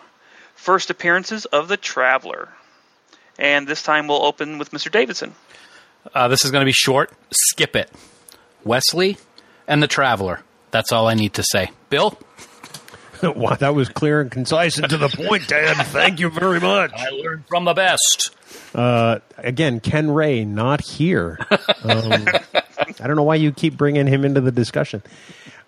First 0.56 0.90
appearances 0.90 1.46
of 1.46 1.68
the 1.68 1.78
Traveler. 1.78 2.50
And 3.38 3.68
this 3.68 3.84
time 3.84 4.08
we'll 4.08 4.26
open 4.26 4.58
with 4.58 4.72
Mr. 4.72 4.92
Davidson. 4.92 5.34
uh, 6.14 6.28
this 6.28 6.46
is 6.46 6.52
going 6.52 6.62
to 6.62 6.66
be 6.66 6.72
short. 6.74 7.12
Skip 7.32 7.76
it. 7.76 7.92
Wesley 8.64 9.18
and 9.68 9.84
the 9.84 9.88
Traveler. 9.88 10.42
That's 10.72 10.92
all 10.92 11.08
I 11.08 11.14
need 11.14 11.34
to 11.36 11.44
say. 11.44 11.72
Bill. 11.90 12.18
wow, 13.36 13.56
that 13.56 13.76
was 13.76 13.90
clear 13.90 14.22
and 14.22 14.32
concise 14.32 14.78
and 14.78 14.90
to 14.90 14.98
the 14.98 15.10
point, 15.10 15.48
Dan. 15.48 15.76
Thank 15.76 16.20
you 16.20 16.30
very 16.30 16.60
much. 16.60 16.92
I 16.96 17.10
learned 17.10 17.46
from 17.48 17.66
the 17.66 17.74
best. 17.74 18.32
Uh, 18.74 19.20
again, 19.38 19.80
Ken 19.80 20.12
Ray 20.12 20.46
not 20.46 20.82
here. 20.82 21.40
Um, 21.84 22.28
I 23.00 23.08
don't 23.08 23.16
know 23.16 23.24
why 23.24 23.36
you 23.36 23.52
keep 23.52 23.76
bringing 23.78 24.08
him 24.08 24.26
into 24.26 24.42
the 24.42 24.52
discussion. 24.52 25.02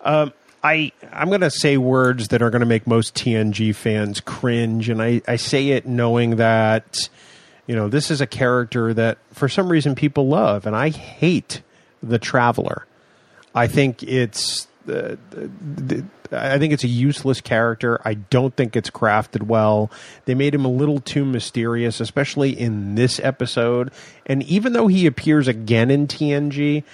Um, 0.00 0.32
I 0.62 0.92
I'm 1.12 1.28
going 1.28 1.40
to 1.40 1.50
say 1.50 1.76
words 1.76 2.28
that 2.28 2.42
are 2.42 2.50
going 2.50 2.60
to 2.60 2.66
make 2.66 2.86
most 2.86 3.14
TNG 3.14 3.74
fans 3.74 4.20
cringe, 4.20 4.88
and 4.88 5.02
I, 5.02 5.20
I 5.26 5.36
say 5.36 5.68
it 5.70 5.86
knowing 5.86 6.36
that 6.36 7.08
You 7.66 7.76
know, 7.76 7.88
this 7.88 8.10
is 8.10 8.20
a 8.20 8.26
character 8.26 8.92
that 8.94 9.18
for 9.32 9.48
some 9.48 9.68
reason 9.68 9.94
people 9.94 10.28
love, 10.28 10.66
and 10.66 10.74
I 10.76 10.90
hate 10.90 11.62
the 12.02 12.18
Traveler. 12.18 12.86
I 13.54 13.66
think 13.66 14.02
it's 14.02 14.66
uh, 14.88 15.16
the, 15.30 16.04
I 16.30 16.58
think 16.58 16.72
it's 16.72 16.84
a 16.84 16.88
useless 16.88 17.40
character. 17.40 18.00
I 18.04 18.14
don't 18.14 18.54
think 18.54 18.76
it's 18.76 18.90
crafted 18.90 19.44
well. 19.44 19.90
They 20.24 20.34
made 20.34 20.54
him 20.54 20.64
a 20.64 20.70
little 20.70 21.00
too 21.00 21.24
mysterious, 21.24 22.00
especially 22.00 22.58
in 22.58 22.94
this 22.94 23.20
episode. 23.20 23.92
And 24.26 24.42
even 24.44 24.72
though 24.72 24.86
he 24.86 25.06
appears 25.06 25.48
again 25.48 25.90
in 25.90 26.06
TNG, 26.06 26.84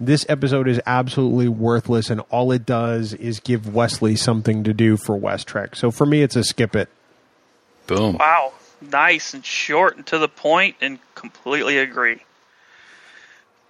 this 0.00 0.26
episode 0.28 0.68
is 0.68 0.80
absolutely 0.86 1.48
worthless, 1.48 2.10
and 2.10 2.20
all 2.30 2.52
it 2.52 2.66
does 2.66 3.14
is 3.14 3.40
give 3.40 3.72
Wesley 3.72 4.16
something 4.16 4.64
to 4.64 4.74
do 4.74 4.96
for 4.96 5.16
West 5.16 5.46
Trek. 5.46 5.76
So 5.76 5.90
for 5.90 6.04
me, 6.04 6.22
it's 6.22 6.36
a 6.36 6.44
skip 6.44 6.74
it. 6.74 6.88
Boom. 7.86 8.16
Wow, 8.18 8.52
nice 8.80 9.34
and 9.34 9.44
short 9.44 9.96
and 9.96 10.06
to 10.06 10.18
the 10.18 10.28
point, 10.28 10.76
and 10.80 10.98
completely 11.14 11.78
agree. 11.78 12.22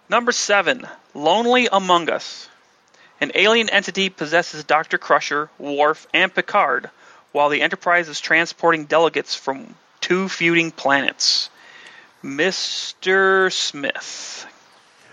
Number 0.09 0.33
seven, 0.33 0.87
Lonely 1.15 1.69
Among 1.71 2.11
Us. 2.11 2.49
An 3.25 3.33
alien 3.37 3.71
entity 3.71 4.11
possesses 4.11 4.65
Dr. 4.65 4.99
Crusher, 4.99 5.49
Worf, 5.59 6.07
and 6.13 6.35
Picard, 6.35 6.91
while 7.33 7.49
the 7.49 7.63
Enterprise 7.63 8.07
is 8.11 8.21
transporting 8.21 8.85
delegates 8.85 9.35
from 9.35 9.77
two 10.03 10.29
feuding 10.29 10.71
planets. 10.71 11.49
Mr. 12.23 13.51
Smith. 13.51 14.47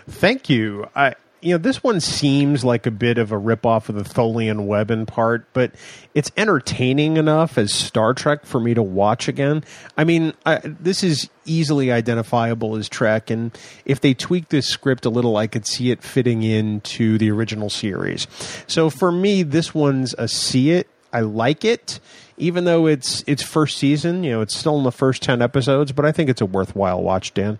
Thank 0.09 0.49
you. 0.49 0.89
I 0.93 1.15
you 1.41 1.51
know 1.51 1.57
this 1.57 1.83
one 1.83 1.99
seems 1.99 2.63
like 2.63 2.85
a 2.85 2.91
bit 2.91 3.17
of 3.17 3.31
a 3.31 3.35
ripoff 3.35 3.89
of 3.89 3.95
the 3.95 4.03
Tholian 4.03 4.65
web 4.65 4.91
in 4.91 5.05
part, 5.05 5.45
but 5.53 5.71
it's 6.13 6.31
entertaining 6.37 7.17
enough 7.17 7.57
as 7.57 7.73
Star 7.73 8.13
Trek 8.13 8.45
for 8.45 8.59
me 8.59 8.73
to 8.73 8.83
watch 8.83 9.27
again. 9.27 9.63
I 9.97 10.03
mean, 10.03 10.33
I, 10.45 10.59
this 10.63 11.03
is 11.03 11.29
easily 11.45 11.91
identifiable 11.91 12.75
as 12.75 12.87
Trek, 12.87 13.29
and 13.29 13.57
if 13.85 14.01
they 14.01 14.13
tweak 14.13 14.49
this 14.49 14.67
script 14.67 15.05
a 15.05 15.09
little, 15.09 15.35
I 15.35 15.47
could 15.47 15.65
see 15.65 15.91
it 15.91 16.03
fitting 16.03 16.43
into 16.43 17.17
the 17.17 17.31
original 17.31 17.69
series. 17.69 18.27
So 18.67 18.89
for 18.89 19.11
me, 19.11 19.43
this 19.43 19.73
one's 19.73 20.13
a 20.17 20.27
see 20.27 20.71
it. 20.71 20.87
I 21.11 21.21
like 21.21 21.65
it, 21.65 21.99
even 22.37 22.63
though 22.63 22.85
it's 22.85 23.23
its 23.27 23.43
first 23.43 23.77
season. 23.77 24.23
You 24.23 24.31
know, 24.31 24.41
it's 24.41 24.55
still 24.55 24.77
in 24.77 24.83
the 24.83 24.91
first 24.91 25.23
ten 25.23 25.41
episodes, 25.41 25.91
but 25.91 26.05
I 26.05 26.11
think 26.11 26.29
it's 26.29 26.41
a 26.41 26.45
worthwhile 26.45 27.01
watch, 27.01 27.33
Dan. 27.33 27.59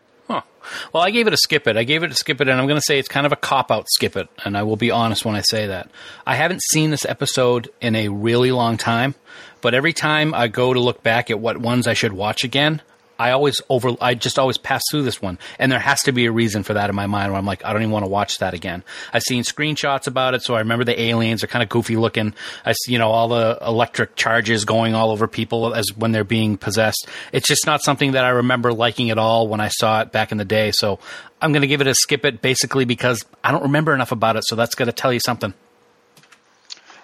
Well, 0.93 1.04
I 1.04 1.12
gave 1.12 1.28
it 1.28 1.34
a 1.34 1.38
skip 1.38 1.67
it. 1.67 1.78
I 1.78 1.84
gave 1.84 2.04
it 2.04 2.12
a 2.12 2.15
skip 2.15 2.41
it, 2.41 2.47
and 2.47 2.60
I'm 2.60 2.67
going 2.67 2.80
to 2.80 2.86
say 2.86 3.00
it's 3.00 3.08
kind 3.08 3.26
of 3.26 3.32
a 3.32 3.38
cop 3.38 3.71
out 3.71 3.88
skip 3.89 4.15
it, 4.15 4.28
and 4.43 4.58
I 4.58 4.63
will 4.63 4.78
be 4.78 4.91
honest 4.91 5.26
when 5.26 5.36
I 5.36 5.41
say 5.41 5.67
that. 5.67 5.89
I 6.26 6.36
haven't 6.36 6.62
seen 6.62 6.91
this 6.91 7.06
episode 7.06 7.69
in 7.82 7.95
a 7.95 8.10
really 8.10 8.52
long 8.52 8.78
time, 8.78 9.15
but 9.62 9.74
every 9.74 9.93
time 9.93 10.34
I 10.34 10.47
go 10.47 10.74
to 10.74 10.80
look 10.80 11.04
back 11.04 11.30
at 11.32 11.39
what 11.39 11.58
ones 11.58 11.88
I 11.88 11.93
should 11.93 12.13
watch 12.13 12.43
again, 12.43 12.82
I 13.21 13.31
always 13.31 13.62
over, 13.69 13.91
I 14.01 14.15
just 14.15 14.39
always 14.39 14.57
pass 14.57 14.81
through 14.89 15.03
this 15.03 15.21
one, 15.21 15.38
and 15.60 15.71
there 15.71 15.79
has 15.79 16.01
to 16.03 16.12
be 16.12 16.25
a 16.25 16.31
reason 16.31 16.63
for 16.63 16.73
that 16.73 16.89
in 16.89 16.95
my 16.95 17.05
mind. 17.05 17.31
Where 17.31 17.38
I'm 17.38 17.45
like, 17.45 17.63
I 17.63 17.71
don't 17.71 17.84
even 17.84 17.91
want 17.91 18.03
to 18.03 18.10
watch 18.10 18.39
that 18.39 18.55
again. 18.55 18.84
I've 19.13 19.21
seen 19.21 19.43
screenshots 19.43 20.07
about 20.07 20.34
it, 20.34 20.41
so 20.41 20.55
I 20.55 20.60
remember 20.60 20.84
the 20.84 20.99
aliens 20.99 21.43
are 21.43 21.47
kind 21.47 21.62
of 21.62 21.69
goofy 21.69 21.97
looking. 21.97 22.34
I 22.65 22.71
see, 22.71 22.93
you 22.93 22.97
know, 22.97 23.12
all 23.12 23.27
the 23.27 23.60
electric 23.62 24.15
charges 24.15 24.65
going 24.65 24.95
all 24.95 25.12
over 25.12 25.27
people 25.27 25.75
as 25.75 25.86
when 25.95 26.13
they're 26.13 26.23
being 26.23 26.57
possessed. 26.57 27.07
It's 27.31 27.47
just 27.47 27.67
not 27.67 27.84
something 27.84 28.13
that 28.13 28.25
I 28.25 28.29
remember 28.29 28.73
liking 28.73 29.12
at 29.12 29.19
all 29.19 29.47
when 29.47 29.60
I 29.60 29.67
saw 29.67 30.01
it 30.01 30.12
back 30.12 30.31
in 30.31 30.39
the 30.39 30.45
day. 30.45 30.71
So 30.73 30.97
I'm 31.41 31.51
going 31.51 31.62
to 31.62 31.67
give 31.67 31.81
it 31.81 31.88
a 31.88 31.93
skip 31.93 32.25
it, 32.25 32.41
basically 32.41 32.86
because 32.86 33.23
I 33.43 33.51
don't 33.51 33.63
remember 33.63 33.93
enough 33.93 34.12
about 34.12 34.36
it. 34.36 34.45
So 34.47 34.55
that's 34.55 34.73
going 34.73 34.88
to 34.88 34.93
tell 34.93 35.13
you 35.13 35.19
something. 35.19 35.53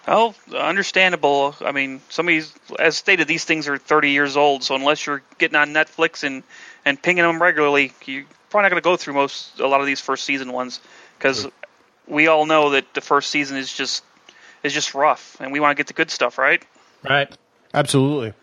Well, 0.08 0.36
understandable. 0.56 1.54
I 1.60 1.74
mean, 1.74 2.00
some 2.08 2.28
of 2.28 2.30
these, 2.30 2.54
as 2.80 2.96
stated, 2.96 3.28
these 3.28 3.43
things 3.43 3.67
are 3.67 3.78
30 3.78 4.12
years 4.12 4.38
old. 4.38 4.63
So 4.63 4.74
unless 4.74 5.06
you're 5.06 5.22
getting 5.38 5.58
on 5.58 5.74
Netflix 5.74 6.24
and 6.24 6.43
and 6.86 7.02
pinging 7.02 7.26
them 7.26 7.41
regularly, 7.41 7.91
you're 8.06 8.24
probably 8.50 8.63
not 8.63 8.70
going 8.70 8.82
to 8.82 8.86
go 8.86 8.96
through 8.96 9.15
most 9.15 9.60
a 9.60 9.67
lot 9.67 9.82
of 9.82 9.86
these 9.86 10.00
first 10.00 10.24
season 10.24 10.54
ones 10.54 10.80
because 11.17 11.48
we 12.08 12.28
all 12.28 12.46
know 12.46 12.70
that 12.70 12.93
the 12.93 13.02
first 13.02 13.30
season 13.30 13.58
is 13.58 13.72
just 13.72 14.02
is 14.63 14.74
just 14.74 14.96
rough, 14.96 15.36
and 15.41 15.52
we 15.52 15.60
want 15.60 15.72
to 15.72 15.76
get 15.76 15.88
the 15.88 15.93
good 15.93 16.10
stuff, 16.10 16.38
right? 16.38 16.63
Right. 17.04 17.30
Absolutely. 17.74 18.34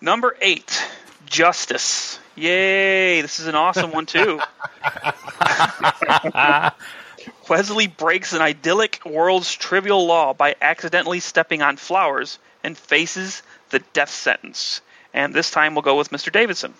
Number 0.00 0.36
eight, 0.40 0.80
Justice. 1.26 2.20
Yay! 2.36 3.22
This 3.22 3.40
is 3.40 3.48
an 3.48 3.56
awesome 3.56 3.90
one 3.90 4.06
too. 4.06 4.40
Wesley 7.48 7.86
breaks 7.86 8.32
an 8.32 8.42
idyllic 8.42 9.04
world's 9.04 9.52
trivial 9.54 10.06
law 10.06 10.32
by 10.34 10.56
accidentally 10.60 11.20
stepping 11.20 11.62
on 11.62 11.76
flowers 11.76 12.38
and 12.62 12.76
faces 12.76 13.42
the 13.70 13.80
death 13.92 14.10
sentence. 14.10 14.80
And 15.12 15.34
this 15.34 15.50
time 15.50 15.74
we'll 15.74 15.82
go 15.82 15.96
with 15.96 16.10
Mr. 16.10 16.32
Davidson. 16.32 16.74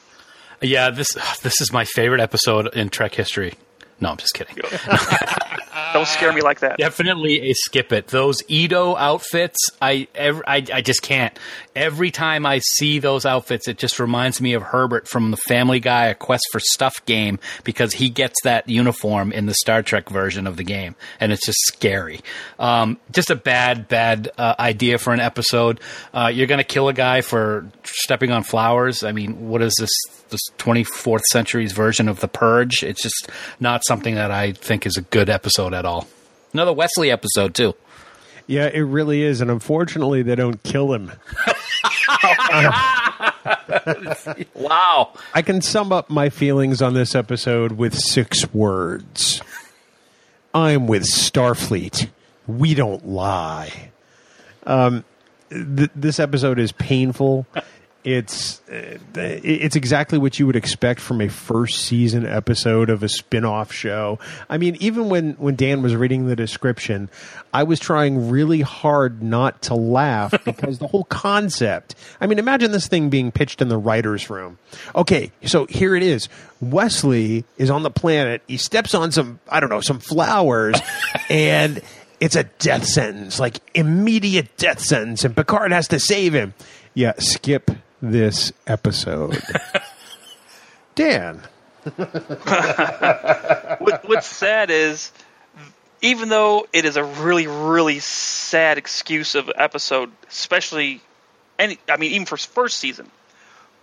Yeah, 0.60 0.90
this 0.90 1.12
this 1.42 1.60
is 1.60 1.72
my 1.72 1.84
favorite 1.84 2.20
episode 2.20 2.74
in 2.74 2.88
Trek 2.88 3.14
history. 3.14 3.54
No, 4.00 4.10
I'm 4.10 4.16
just 4.16 4.34
kidding. 4.34 4.56
Don't 5.94 6.08
scare 6.08 6.32
me 6.32 6.42
like 6.42 6.58
that. 6.58 6.76
Definitely 6.76 7.50
a 7.50 7.54
skip 7.54 7.92
it. 7.92 8.08
Those 8.08 8.42
Edo 8.48 8.96
outfits, 8.96 9.56
I, 9.80 10.08
I 10.18 10.66
I 10.72 10.80
just 10.82 11.02
can't. 11.02 11.38
Every 11.76 12.10
time 12.10 12.44
I 12.44 12.58
see 12.58 12.98
those 12.98 13.24
outfits, 13.24 13.68
it 13.68 13.78
just 13.78 14.00
reminds 14.00 14.40
me 14.40 14.54
of 14.54 14.62
Herbert 14.62 15.06
from 15.06 15.30
the 15.30 15.36
Family 15.36 15.78
Guy: 15.78 16.06
A 16.06 16.14
Quest 16.16 16.42
for 16.50 16.58
Stuff 16.58 17.04
game 17.06 17.38
because 17.62 17.92
he 17.92 18.10
gets 18.10 18.34
that 18.42 18.68
uniform 18.68 19.30
in 19.30 19.46
the 19.46 19.54
Star 19.54 19.84
Trek 19.84 20.10
version 20.10 20.48
of 20.48 20.56
the 20.56 20.64
game, 20.64 20.96
and 21.20 21.30
it's 21.30 21.46
just 21.46 21.58
scary. 21.66 22.22
Um, 22.58 22.98
just 23.12 23.30
a 23.30 23.36
bad, 23.36 23.86
bad 23.86 24.32
uh, 24.36 24.56
idea 24.58 24.98
for 24.98 25.12
an 25.12 25.20
episode. 25.20 25.80
Uh, 26.12 26.26
you're 26.26 26.48
going 26.48 26.58
to 26.58 26.64
kill 26.64 26.88
a 26.88 26.92
guy 26.92 27.20
for 27.20 27.70
stepping 27.84 28.32
on 28.32 28.42
flowers. 28.42 29.04
I 29.04 29.12
mean, 29.12 29.48
what 29.48 29.62
is 29.62 29.74
this? 29.78 29.90
This 30.30 30.40
24th 30.58 31.20
century's 31.30 31.72
version 31.72 32.08
of 32.08 32.18
the 32.20 32.26
Purge. 32.26 32.82
It's 32.82 33.02
just 33.02 33.30
not 33.60 33.82
something 33.86 34.14
that 34.14 34.30
I 34.30 34.52
think 34.52 34.86
is 34.86 34.96
a 34.96 35.02
good 35.02 35.28
episode 35.28 35.74
at 35.74 35.83
all. 35.84 36.06
Another 36.52 36.72
Wesley 36.72 37.10
episode 37.10 37.54
too. 37.54 37.74
Yeah, 38.46 38.66
it 38.72 38.80
really 38.80 39.22
is, 39.22 39.40
and 39.40 39.50
unfortunately, 39.50 40.22
they 40.22 40.34
don't 40.34 40.62
kill 40.62 40.92
him. 40.92 41.12
Wow. 44.54 45.12
I 45.34 45.42
can 45.42 45.60
sum 45.60 45.92
up 45.92 46.08
my 46.10 46.30
feelings 46.30 46.80
on 46.82 46.94
this 46.94 47.14
episode 47.14 47.72
with 47.72 47.94
six 47.94 48.52
words. 48.52 49.42
I'm 50.54 50.86
with 50.86 51.02
Starfleet. 51.04 52.08
We 52.46 52.74
don't 52.74 53.06
lie. 53.06 53.90
Um, 54.66 55.04
th- 55.50 55.90
this 55.94 56.18
episode 56.18 56.58
is 56.58 56.72
painful. 56.72 57.46
It's 58.04 58.60
uh, 58.68 58.98
it's 59.14 59.76
exactly 59.76 60.18
what 60.18 60.38
you 60.38 60.46
would 60.46 60.56
expect 60.56 61.00
from 61.00 61.22
a 61.22 61.28
first 61.28 61.86
season 61.86 62.26
episode 62.26 62.90
of 62.90 63.02
a 63.02 63.08
spin-off 63.08 63.72
show. 63.72 64.18
I 64.50 64.58
mean, 64.58 64.76
even 64.78 65.08
when 65.08 65.32
when 65.34 65.56
Dan 65.56 65.80
was 65.80 65.96
reading 65.96 66.26
the 66.26 66.36
description, 66.36 67.08
I 67.54 67.62
was 67.62 67.80
trying 67.80 68.28
really 68.28 68.60
hard 68.60 69.22
not 69.22 69.62
to 69.62 69.74
laugh 69.74 70.34
because 70.44 70.80
the 70.80 70.86
whole 70.86 71.04
concept. 71.04 71.94
I 72.20 72.26
mean, 72.26 72.38
imagine 72.38 72.72
this 72.72 72.88
thing 72.88 73.08
being 73.08 73.32
pitched 73.32 73.62
in 73.62 73.68
the 73.68 73.78
writers' 73.78 74.28
room. 74.28 74.58
Okay, 74.94 75.32
so 75.46 75.64
here 75.64 75.96
it 75.96 76.02
is. 76.02 76.28
Wesley 76.60 77.46
is 77.56 77.70
on 77.70 77.84
the 77.84 77.90
planet. 77.90 78.42
He 78.46 78.58
steps 78.58 78.94
on 78.94 79.12
some 79.12 79.40
I 79.48 79.60
don't 79.60 79.70
know 79.70 79.80
some 79.80 79.98
flowers, 79.98 80.78
and 81.30 81.80
it's 82.20 82.36
a 82.36 82.44
death 82.44 82.84
sentence, 82.84 83.40
like 83.40 83.60
immediate 83.74 84.54
death 84.58 84.80
sentence, 84.80 85.24
and 85.24 85.34
Picard 85.34 85.72
has 85.72 85.88
to 85.88 85.98
save 85.98 86.34
him. 86.34 86.52
Yeah, 86.92 87.14
skip 87.18 87.70
this 88.10 88.52
episode. 88.66 89.42
Dan. 90.94 91.40
what, 93.78 94.08
what's 94.08 94.26
sad 94.26 94.70
is, 94.70 95.10
even 96.02 96.28
though 96.28 96.66
it 96.72 96.84
is 96.84 96.96
a 96.96 97.04
really, 97.04 97.46
really 97.46 97.98
sad 97.98 98.78
excuse 98.78 99.34
of 99.34 99.50
episode, 99.54 100.10
especially 100.28 101.00
any, 101.58 101.78
I 101.88 101.96
mean, 101.96 102.12
even 102.12 102.26
for 102.26 102.36
first 102.36 102.78
season, 102.78 103.10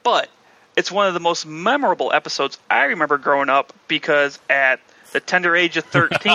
but 0.03 0.29
it's 0.75 0.91
one 0.91 1.07
of 1.07 1.13
the 1.13 1.19
most 1.19 1.45
memorable 1.45 2.13
episodes 2.13 2.57
I 2.69 2.86
remember 2.86 3.17
growing 3.17 3.49
up 3.49 3.73
because 3.88 4.39
at 4.49 4.79
the 5.12 5.19
tender 5.19 5.55
age 5.55 5.77
of 5.77 5.86
13, 5.86 6.19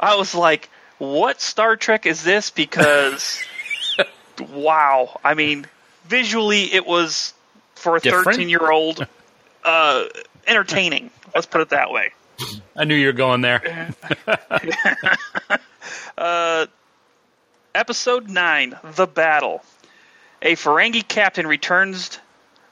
I 0.00 0.16
was 0.16 0.34
like, 0.34 0.70
what 0.98 1.40
Star 1.40 1.76
Trek 1.76 2.06
is 2.06 2.22
this? 2.22 2.50
Because, 2.50 3.42
wow. 4.50 5.20
I 5.22 5.34
mean, 5.34 5.66
visually, 6.04 6.72
it 6.72 6.86
was, 6.86 7.34
for 7.74 7.96
a 7.96 8.00
Different? 8.00 8.36
13 8.36 8.48
year 8.48 8.70
old, 8.70 9.06
uh, 9.64 10.04
entertaining. 10.46 11.10
Let's 11.34 11.46
put 11.46 11.60
it 11.60 11.70
that 11.70 11.90
way. 11.90 12.12
I 12.76 12.84
knew 12.84 12.94
you 12.94 13.06
were 13.06 13.12
going 13.12 13.40
there. 13.40 13.94
Episode 17.74 18.28
9 18.28 18.78
The 18.96 19.06
Battle. 19.06 19.62
A 20.42 20.56
Ferengi 20.56 21.06
captain 21.06 21.46
returns 21.46 22.18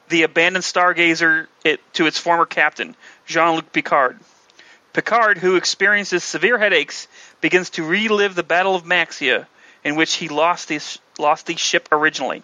the 0.09 0.23
abandoned 0.23 0.63
Stargazer 0.63 1.47
it, 1.63 1.79
to 1.93 2.05
its 2.05 2.17
former 2.17 2.45
captain, 2.45 2.95
Jean 3.25 3.55
Luc 3.55 3.71
Picard. 3.71 4.19
Picard, 4.93 5.37
who 5.37 5.55
experiences 5.55 6.23
severe 6.23 6.57
headaches, 6.59 7.07
begins 7.39 7.71
to 7.71 7.83
relive 7.83 8.35
the 8.35 8.43
Battle 8.43 8.75
of 8.75 8.83
Maxia, 8.83 9.47
in 9.83 9.95
which 9.95 10.15
he 10.15 10.27
lost 10.27 10.67
the, 10.67 10.79
lost 11.17 11.47
the 11.47 11.55
ship 11.55 11.89
originally. 11.91 12.43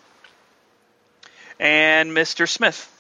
And 1.60 2.12
Mr. 2.12 2.48
Smith. 2.48 2.94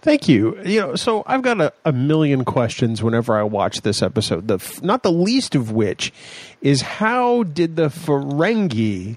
Thank 0.00 0.28
you. 0.28 0.56
You 0.64 0.80
know, 0.80 0.94
so 0.94 1.24
I've 1.26 1.42
got 1.42 1.60
a, 1.60 1.72
a 1.84 1.92
million 1.92 2.44
questions 2.44 3.02
whenever 3.02 3.36
I 3.36 3.42
watch 3.42 3.80
this 3.80 4.00
episode. 4.00 4.46
The 4.46 4.54
f- 4.54 4.80
not 4.80 5.02
the 5.02 5.10
least 5.10 5.56
of 5.56 5.72
which 5.72 6.12
is 6.60 6.82
how 6.82 7.42
did 7.42 7.74
the 7.74 7.88
Ferengi 7.88 9.16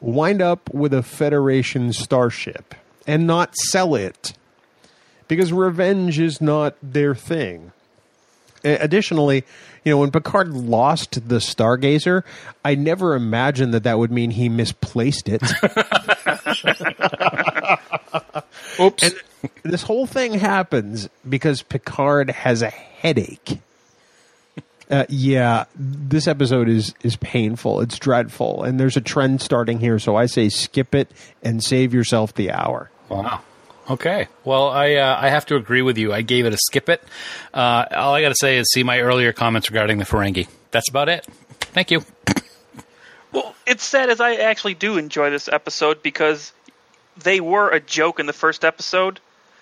wind 0.00 0.40
up 0.40 0.72
with 0.72 0.94
a 0.94 1.02
Federation 1.02 1.92
starship 1.92 2.74
and 3.06 3.26
not 3.26 3.54
sell 3.56 3.94
it? 3.94 4.32
Because 5.28 5.52
revenge 5.52 6.18
is 6.18 6.40
not 6.40 6.76
their 6.82 7.14
thing. 7.14 7.72
Additionally, 8.64 9.44
you 9.84 9.92
know, 9.92 9.98
when 9.98 10.10
Picard 10.10 10.48
lost 10.50 11.28
the 11.28 11.36
Stargazer, 11.36 12.22
I 12.64 12.74
never 12.74 13.14
imagined 13.14 13.74
that 13.74 13.82
that 13.82 13.98
would 13.98 14.12
mean 14.12 14.30
he 14.30 14.48
misplaced 14.48 15.28
it. 15.28 15.42
Oops. 18.86 19.02
And 19.02 19.14
this 19.62 19.82
whole 19.82 20.06
thing 20.06 20.34
happens 20.34 21.08
because 21.28 21.62
Picard 21.62 22.30
has 22.30 22.62
a 22.62 22.70
headache. 22.70 23.58
Uh, 24.90 25.06
yeah, 25.08 25.64
this 25.74 26.28
episode 26.28 26.68
is 26.68 26.94
is 27.02 27.16
painful. 27.16 27.80
It's 27.80 27.98
dreadful, 27.98 28.62
and 28.62 28.78
there's 28.78 28.96
a 28.96 29.00
trend 29.00 29.40
starting 29.40 29.78
here. 29.80 29.98
So 29.98 30.16
I 30.16 30.26
say 30.26 30.48
skip 30.50 30.94
it 30.94 31.10
and 31.42 31.64
save 31.64 31.94
yourself 31.94 32.34
the 32.34 32.50
hour. 32.50 32.90
Wow. 33.08 33.40
Okay. 33.88 34.28
Well, 34.44 34.68
I 34.68 34.94
uh, 34.96 35.18
I 35.18 35.30
have 35.30 35.46
to 35.46 35.56
agree 35.56 35.82
with 35.82 35.96
you. 35.98 36.12
I 36.12 36.22
gave 36.22 36.44
it 36.44 36.52
a 36.52 36.58
skip 36.58 36.88
it. 36.88 37.02
Uh, 37.54 37.86
all 37.90 38.14
I 38.14 38.20
got 38.20 38.28
to 38.28 38.34
say 38.34 38.58
is 38.58 38.70
see 38.70 38.82
my 38.82 39.00
earlier 39.00 39.32
comments 39.32 39.70
regarding 39.70 39.98
the 39.98 40.04
Ferengi. 40.04 40.46
That's 40.72 40.88
about 40.88 41.08
it. 41.08 41.26
Thank 41.60 41.90
you. 41.90 42.04
Well, 43.32 43.54
it's 43.66 43.82
sad 43.84 44.10
as 44.10 44.20
I 44.20 44.34
actually 44.34 44.74
do 44.74 44.98
enjoy 44.98 45.30
this 45.30 45.48
episode 45.48 46.02
because 46.02 46.52
they 47.16 47.40
were 47.40 47.70
a 47.70 47.80
joke 47.80 48.20
in 48.20 48.26
the 48.26 48.32
first 48.32 48.64
episode 48.64 49.20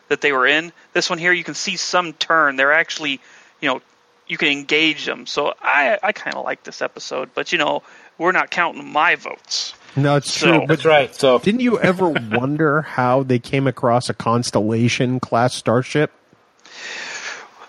that 0.09 0.21
they 0.21 0.33
were 0.33 0.47
in. 0.47 0.73
This 0.93 1.09
one 1.11 1.19
here, 1.19 1.33
you 1.33 1.45
can 1.45 1.55
see 1.55 1.77
some 1.77 2.13
turn. 2.13 2.57
They're 2.57 2.73
actually, 2.73 3.21
you 3.61 3.69
know, 3.69 3.81
you 4.27 4.37
can 4.39 4.49
engage 4.49 5.05
them. 5.07 5.27
So 5.27 5.55
I, 5.61 5.99
I 6.03 6.13
kind 6.13 6.37
of 6.37 6.45
like 6.45 6.63
this 6.63 6.83
episode, 6.83 7.31
but 7.35 7.53
you 7.53 7.59
know, 7.59 7.83
we're 8.19 8.33
not 8.33 8.51
counting 8.51 8.87
my 8.93 9.17
votes. 9.17 9.75
No, 9.97 10.17
it's 10.17 10.33
So- 10.33 10.59
true. 10.59 10.67
But 10.69 10.85
right. 10.85 11.13
So 11.15 11.39
didn't 11.41 11.61
you 11.61 11.79
ever 11.81 12.09
wonder 12.31 12.83
how 12.83 13.23
they 13.25 13.39
came 13.39 13.67
across 13.67 14.09
a 14.09 14.15
Constellation 14.15 15.19
class 15.21 15.55
starship? 15.55 16.13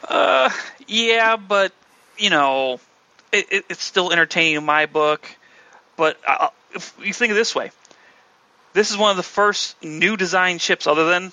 Uh, 0.08 0.50
yeah, 0.88 1.38
but 1.38 1.72
you 2.18 2.30
know, 2.30 2.80
it, 3.32 3.48
it, 3.52 3.66
it's 3.70 3.84
still 3.84 4.12
entertaining 4.12 4.56
in 4.56 4.66
my 4.66 4.86
book. 4.86 5.28
But 5.96 6.18
uh, 6.28 6.50
if 6.74 6.94
you 7.04 7.14
think 7.14 7.32
of 7.32 7.38
it 7.38 7.40
this 7.40 7.56
way, 7.56 7.72
this 8.74 8.92
is 8.92 8.98
one 8.98 9.12
of 9.12 9.18
the 9.18 9.24
first 9.24 9.82
new 9.84 10.18
design 10.18 10.58
ships, 10.60 10.88
other 10.88 11.06
than 11.06 11.32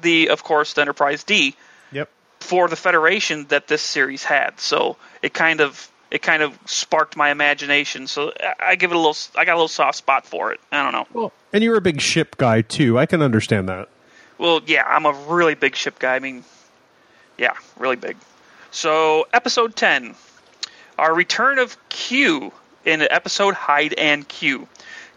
the, 0.00 0.28
of 0.30 0.42
course, 0.42 0.72
the 0.74 0.80
Enterprise 0.80 1.24
D, 1.24 1.54
Yep. 1.92 2.08
for 2.40 2.68
the 2.68 2.76
Federation 2.76 3.46
that 3.48 3.68
this 3.68 3.82
series 3.82 4.24
had. 4.24 4.58
So 4.60 4.96
it 5.22 5.32
kind 5.34 5.60
of 5.60 5.88
it 6.10 6.20
kind 6.20 6.42
of 6.42 6.58
sparked 6.66 7.16
my 7.16 7.30
imagination. 7.30 8.06
So 8.06 8.32
I- 8.38 8.54
I 8.72 8.74
give 8.74 8.90
it 8.90 8.94
a 8.94 8.98
little. 8.98 9.16
I 9.34 9.46
got 9.46 9.52
a 9.52 9.56
little 9.56 9.68
soft 9.68 9.96
spot 9.96 10.26
for 10.26 10.52
it. 10.52 10.60
I 10.70 10.82
don't 10.82 10.92
know. 10.92 11.06
Well, 11.14 11.32
and 11.54 11.64
you're 11.64 11.76
a 11.76 11.80
big 11.80 12.02
ship 12.02 12.36
guy 12.36 12.60
too. 12.60 12.98
I 12.98 13.06
can 13.06 13.22
understand 13.22 13.68
that. 13.70 13.88
Well, 14.36 14.60
yeah, 14.66 14.84
I'm 14.86 15.06
a 15.06 15.12
really 15.12 15.54
big 15.54 15.74
ship 15.74 15.98
guy. 15.98 16.16
I 16.16 16.18
mean, 16.18 16.44
yeah, 17.38 17.54
really 17.78 17.96
big. 17.96 18.16
So, 18.72 19.26
episode 19.32 19.74
10, 19.76 20.14
our 20.98 21.14
return 21.14 21.58
of 21.58 21.76
Q 21.88 22.52
in 22.84 22.98
the 23.00 23.10
episode 23.12 23.54
Hide 23.54 23.94
and 23.94 24.26
Q. 24.28 24.66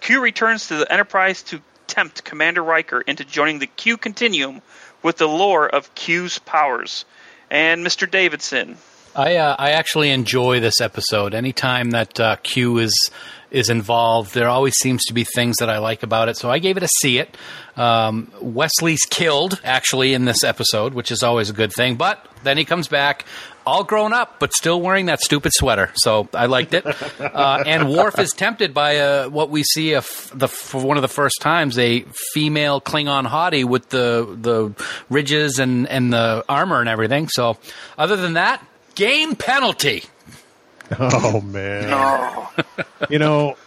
Q 0.05 0.21
returns 0.21 0.67
to 0.67 0.75
the 0.75 0.93
Enterprise 0.93 1.41
to 1.41 1.63
tempt 1.87 2.23
Commander 2.23 2.63
Riker 2.63 3.01
into 3.01 3.25
joining 3.25 3.57
the 3.57 3.65
Q 3.65 3.97
Continuum 3.97 4.61
with 5.01 5.17
the 5.17 5.27
lore 5.27 5.67
of 5.67 5.95
Q's 5.95 6.37
powers. 6.37 7.05
And 7.49 7.83
Mr. 7.83 8.09
Davidson, 8.09 8.77
I 9.15 9.37
uh, 9.37 9.55
I 9.57 9.71
actually 9.71 10.11
enjoy 10.11 10.59
this 10.59 10.79
episode. 10.79 11.33
Anytime 11.33 11.89
that 11.89 12.19
uh, 12.19 12.35
Q 12.43 12.77
is 12.77 12.93
is 13.49 13.71
involved, 13.71 14.35
there 14.35 14.47
always 14.47 14.75
seems 14.79 15.03
to 15.05 15.13
be 15.13 15.23
things 15.23 15.55
that 15.57 15.71
I 15.71 15.79
like 15.79 16.03
about 16.03 16.29
it. 16.29 16.37
So 16.37 16.51
I 16.51 16.59
gave 16.59 16.77
it 16.77 16.83
a 16.83 16.89
see 17.01 17.17
it. 17.17 17.35
Um, 17.75 18.31
Wesley's 18.41 19.05
killed 19.09 19.59
actually 19.63 20.13
in 20.13 20.25
this 20.25 20.43
episode, 20.43 20.93
which 20.93 21.11
is 21.11 21.23
always 21.23 21.49
a 21.49 21.53
good 21.53 21.73
thing. 21.73 21.95
But 21.95 22.23
then 22.43 22.59
he 22.59 22.65
comes 22.65 22.87
back, 22.87 23.25
all 23.65 23.83
grown 23.83 24.13
up, 24.13 24.39
but 24.39 24.53
still 24.53 24.81
wearing 24.81 25.07
that 25.07 25.21
stupid 25.21 25.51
sweater. 25.53 25.91
So 25.95 26.27
I 26.33 26.45
liked 26.45 26.73
it. 26.73 26.85
uh, 27.19 27.63
and 27.65 27.89
Worf 27.89 28.19
is 28.19 28.31
tempted 28.31 28.73
by 28.73 28.97
uh, 28.97 29.29
what 29.29 29.49
we 29.49 29.63
see 29.63 29.93
a 29.93 29.99
f- 29.99 30.31
the, 30.33 30.47
for 30.47 30.81
one 30.81 30.97
of 30.97 31.01
the 31.01 31.07
first 31.07 31.41
times 31.41 31.77
a 31.77 32.01
female 32.33 32.81
Klingon 32.81 33.27
hottie 33.27 33.65
with 33.65 33.89
the 33.89 34.37
the 34.39 34.73
ridges 35.09 35.59
and 35.59 35.87
and 35.87 36.13
the 36.13 36.43
armor 36.47 36.79
and 36.79 36.89
everything. 36.89 37.27
So 37.29 37.57
other 37.97 38.15
than 38.15 38.33
that, 38.33 38.65
game 38.95 39.35
penalty. 39.35 40.03
Oh 40.99 41.41
man. 41.41 42.47
you 43.09 43.19
know, 43.19 43.57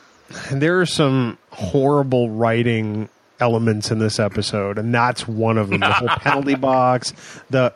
there 0.51 0.81
are 0.81 0.87
some 0.87 1.39
horrible 1.51 2.31
writing 2.31 3.09
elements 3.41 3.91
in 3.91 3.99
this 3.99 4.19
episode, 4.19 4.79
and 4.79 4.95
that's 4.95 5.27
one 5.27 5.59
of 5.59 5.71
them. 5.71 5.81
The 5.81 5.93
whole 5.93 6.09
penalty 6.19 6.55
box, 6.55 7.13
the 7.51 7.73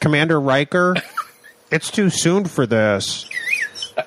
Commander 0.00 0.40
Riker. 0.40 0.94
It's 1.70 1.90
too 1.90 2.08
soon 2.10 2.46
for 2.46 2.66
this. 2.66 3.28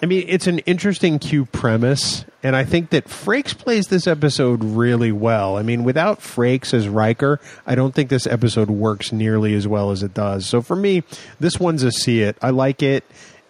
I 0.02 0.06
mean, 0.06 0.26
it's 0.28 0.47
an 0.47 0.60
interesting 0.60 1.19
Q 1.19 1.45
premise, 1.45 2.24
and 2.43 2.56
I 2.56 2.63
think 2.63 2.91
that 2.91 3.06
Frakes 3.06 3.58
plays 3.58 3.88
this 3.88 4.08
episode 4.08 4.63
really 4.63 5.12
well. 5.12 5.58
I 5.58 5.63
mean, 5.63 5.84
without 5.84 6.21
Frakes 6.21 6.74
as 6.74 6.88
Riker, 6.88 7.41
I 7.67 7.76
don't 7.76 7.93
think 7.93 8.10
this 8.10 8.26
episode 8.26 8.69
works 8.69 9.12
nearly 9.12 9.54
as 9.54 9.67
well 9.67 9.91
as 9.91 10.02
it 10.02 10.13
does. 10.13 10.45
So 10.45 10.62
for 10.62 10.78
me, 10.78 11.04
this 11.39 11.60
one's 11.60 11.84
a 11.84 11.91
see 11.91 12.21
it. 12.21 12.38
I 12.41 12.52
like 12.52 12.82
it. 12.82 13.04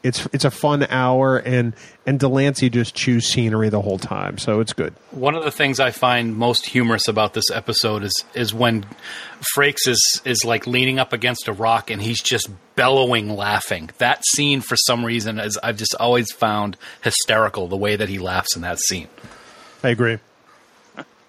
It's 0.03 0.27
it's 0.33 0.45
a 0.45 0.51
fun 0.51 0.87
hour, 0.89 1.37
and 1.37 1.73
and 2.05 2.19
de 2.19 2.27
Lancie 2.27 2.69
just 2.69 2.95
chews 2.95 3.27
scenery 3.27 3.69
the 3.69 3.81
whole 3.81 3.99
time, 3.99 4.39
so 4.39 4.59
it's 4.59 4.73
good. 4.73 4.95
One 5.11 5.35
of 5.35 5.43
the 5.43 5.51
things 5.51 5.79
I 5.79 5.91
find 5.91 6.35
most 6.35 6.65
humorous 6.65 7.07
about 7.07 7.33
this 7.33 7.51
episode 7.53 8.03
is 8.03 8.25
is 8.33 8.53
when 8.53 8.85
Frakes 9.55 9.87
is 9.87 10.21
is 10.25 10.43
like 10.43 10.65
leaning 10.65 10.97
up 10.97 11.13
against 11.13 11.47
a 11.47 11.53
rock 11.53 11.91
and 11.91 12.01
he's 12.01 12.21
just 12.21 12.49
bellowing 12.75 13.29
laughing. 13.35 13.91
That 13.99 14.23
scene 14.33 14.61
for 14.61 14.75
some 14.75 15.05
reason 15.05 15.39
is 15.39 15.59
I've 15.61 15.77
just 15.77 15.95
always 15.99 16.31
found 16.31 16.77
hysterical 17.03 17.67
the 17.67 17.77
way 17.77 17.95
that 17.95 18.09
he 18.09 18.17
laughs 18.17 18.55
in 18.55 18.63
that 18.63 18.79
scene. 18.79 19.07
I 19.83 19.89
agree. 19.89 20.17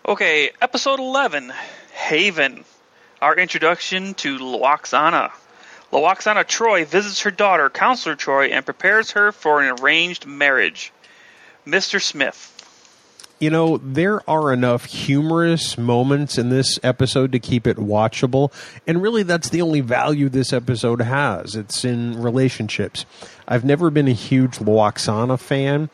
Okay, 0.06 0.50
episode 0.60 0.98
11, 0.98 1.52
Haven. 1.92 2.64
Our 3.20 3.36
introduction 3.36 4.14
to 4.14 4.36
Lwaxana. 4.36 5.30
Lwaxana 5.92 6.44
Troi 6.44 6.86
visits 6.86 7.20
her 7.22 7.30
daughter, 7.30 7.68
Counselor 7.68 8.16
Troi, 8.16 8.50
and 8.50 8.64
prepares 8.64 9.10
her 9.12 9.30
for 9.30 9.62
an 9.62 9.78
arranged 9.80 10.26
marriage. 10.26 10.92
Mr. 11.66 12.00
Smith. 12.00 12.48
You 13.38 13.50
know, 13.50 13.78
there 13.78 14.28
are 14.30 14.52
enough 14.52 14.84
humorous 14.84 15.76
moments 15.76 16.38
in 16.38 16.48
this 16.48 16.78
episode 16.82 17.32
to 17.32 17.40
keep 17.40 17.66
it 17.66 17.76
watchable. 17.76 18.52
And 18.86 19.02
really, 19.02 19.24
that's 19.24 19.48
the 19.48 19.62
only 19.62 19.80
value 19.80 20.28
this 20.28 20.52
episode 20.52 21.02
has. 21.02 21.56
It's 21.56 21.84
in 21.84 22.22
relationships. 22.22 23.04
I've 23.46 23.64
never 23.64 23.90
been 23.90 24.08
a 24.08 24.12
huge 24.12 24.58
Lwaxana 24.58 25.38
fan, 25.38 25.90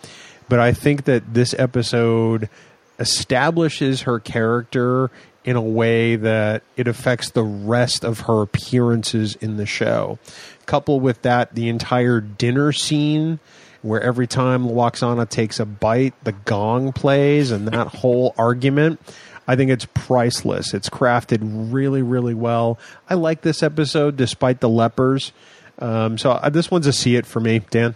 but 0.49 0.61
I 0.61 0.73
think 0.73 1.05
that 1.05 1.35
this 1.35 1.55
episode 1.59 2.51
establishes 2.99 4.03
her 4.03 4.21
character 4.21 5.11
in 5.49 5.57
a 5.57 5.63
way 5.63 6.15
that 6.15 6.63
it 6.77 6.87
affects 6.87 7.31
the 7.31 7.43
rest 7.43 8.05
of 8.05 8.21
her 8.21 8.43
appearances 8.43 9.35
in 9.37 9.57
the 9.57 9.65
show. 9.65 10.19
Coupled 10.67 11.03
with 11.03 11.23
that, 11.23 11.55
the 11.55 11.71
entire 11.71 12.21
dinner 12.21 12.71
scene 12.71 13.41
where 13.81 14.03
every 14.03 14.27
time 14.27 14.65
Lwaxana 14.65 15.27
takes 15.27 15.59
a 15.59 15.65
bite, 15.65 16.13
the 16.23 16.33
gong 16.33 16.93
plays, 16.93 17.51
and 17.51 17.67
that 17.69 17.87
whole 17.87 18.35
argument. 18.37 19.01
I 19.47 19.57
think 19.57 19.71
it's 19.71 19.87
priceless. 19.95 20.75
It's 20.75 20.91
crafted 20.91 21.39
really, 21.73 22.03
really 22.03 22.35
well. 22.35 22.79
I 23.09 23.15
like 23.15 23.41
this 23.41 23.63
episode 23.63 24.19
despite 24.19 24.61
the 24.61 24.69
lepers. 24.69 25.33
Um, 25.79 26.19
so 26.19 26.33
uh, 26.33 26.51
this 26.51 26.71
one's 26.71 26.87
a 26.87 26.93
see 26.93 27.17
it 27.17 27.25
for 27.25 27.41
me, 27.41 27.61
Dan. 27.71 27.95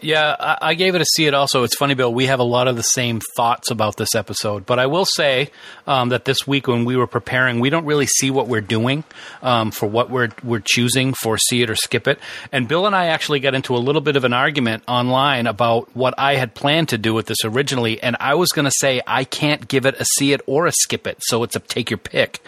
Yeah, 0.00 0.36
I, 0.38 0.58
I 0.60 0.74
gave 0.74 0.94
it 0.94 1.00
a 1.00 1.04
see 1.04 1.26
it 1.26 1.34
also. 1.34 1.62
It's 1.62 1.76
funny, 1.76 1.94
Bill. 1.94 2.12
We 2.12 2.26
have 2.26 2.40
a 2.40 2.44
lot 2.44 2.68
of 2.68 2.76
the 2.76 2.82
same 2.82 3.20
thoughts 3.36 3.70
about 3.70 3.96
this 3.96 4.14
episode, 4.14 4.66
but 4.66 4.78
I 4.78 4.86
will 4.86 5.04
say 5.04 5.50
um, 5.86 6.10
that 6.10 6.24
this 6.24 6.46
week 6.46 6.68
when 6.68 6.84
we 6.84 6.96
were 6.96 7.06
preparing, 7.06 7.60
we 7.60 7.70
don't 7.70 7.84
really 7.84 8.06
see 8.06 8.30
what 8.30 8.48
we're 8.48 8.60
doing 8.60 9.04
um, 9.42 9.70
for 9.70 9.86
what 9.86 10.10
we're 10.10 10.30
we're 10.44 10.62
choosing 10.64 11.14
for 11.14 11.38
see 11.38 11.62
it 11.62 11.70
or 11.70 11.74
skip 11.76 12.06
it. 12.06 12.18
And 12.52 12.68
Bill 12.68 12.86
and 12.86 12.94
I 12.94 13.06
actually 13.06 13.40
got 13.40 13.54
into 13.54 13.74
a 13.76 13.78
little 13.78 14.02
bit 14.02 14.16
of 14.16 14.24
an 14.24 14.32
argument 14.32 14.82
online 14.86 15.46
about 15.46 15.88
what 15.94 16.14
I 16.18 16.36
had 16.36 16.54
planned 16.54 16.90
to 16.90 16.98
do 16.98 17.14
with 17.14 17.26
this 17.26 17.38
originally, 17.44 18.02
and 18.02 18.16
I 18.20 18.34
was 18.34 18.50
going 18.50 18.66
to 18.66 18.74
say 18.76 19.00
I 19.06 19.24
can't 19.24 19.66
give 19.66 19.86
it 19.86 19.96
a 19.98 20.04
see 20.04 20.32
it 20.32 20.40
or 20.46 20.66
a 20.66 20.72
skip 20.72 21.06
it, 21.06 21.18
so 21.22 21.42
it's 21.42 21.56
a 21.56 21.60
take 21.60 21.90
your 21.90 21.98
pick. 21.98 22.40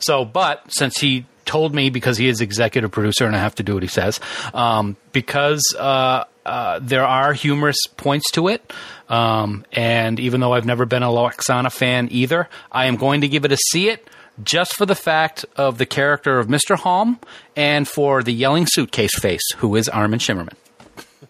So, 0.00 0.24
but 0.24 0.64
since 0.72 0.98
he 0.98 1.26
told 1.46 1.74
me 1.74 1.90
because 1.90 2.18
he 2.18 2.28
is 2.28 2.40
executive 2.40 2.90
producer 2.90 3.24
and 3.24 3.34
I 3.34 3.38
have 3.38 3.54
to 3.54 3.62
do 3.62 3.74
what 3.74 3.82
he 3.82 3.88
says. 3.88 4.20
Um, 4.52 4.96
because 5.12 5.62
uh, 5.78 6.24
uh, 6.46 6.78
there 6.80 7.04
are 7.04 7.32
humorous 7.32 7.76
points 7.96 8.30
to 8.32 8.48
it, 8.48 8.72
um, 9.08 9.64
and 9.72 10.18
even 10.20 10.40
though 10.40 10.52
I've 10.54 10.64
never 10.64 10.86
been 10.86 11.02
a 11.02 11.08
Lwaxana 11.08 11.72
fan 11.72 12.08
either, 12.10 12.48
I 12.72 12.86
am 12.86 12.96
going 12.96 13.20
to 13.22 13.28
give 13.28 13.44
it 13.44 13.52
a 13.52 13.58
see 13.70 13.88
it. 13.88 14.08
just 14.44 14.74
for 14.76 14.84
the 14.86 14.94
fact 14.94 15.44
of 15.56 15.78
the 15.78 15.86
character 15.86 16.38
of 16.38 16.46
Mr. 16.46 16.76
Homn 16.76 17.18
and 17.56 17.88
for 17.88 18.22
the 18.22 18.32
yelling 18.32 18.66
suitcase 18.68 19.18
face, 19.18 19.40
who 19.56 19.74
is 19.76 19.88
Armin 19.88 20.18
Shimerman. 20.18 20.52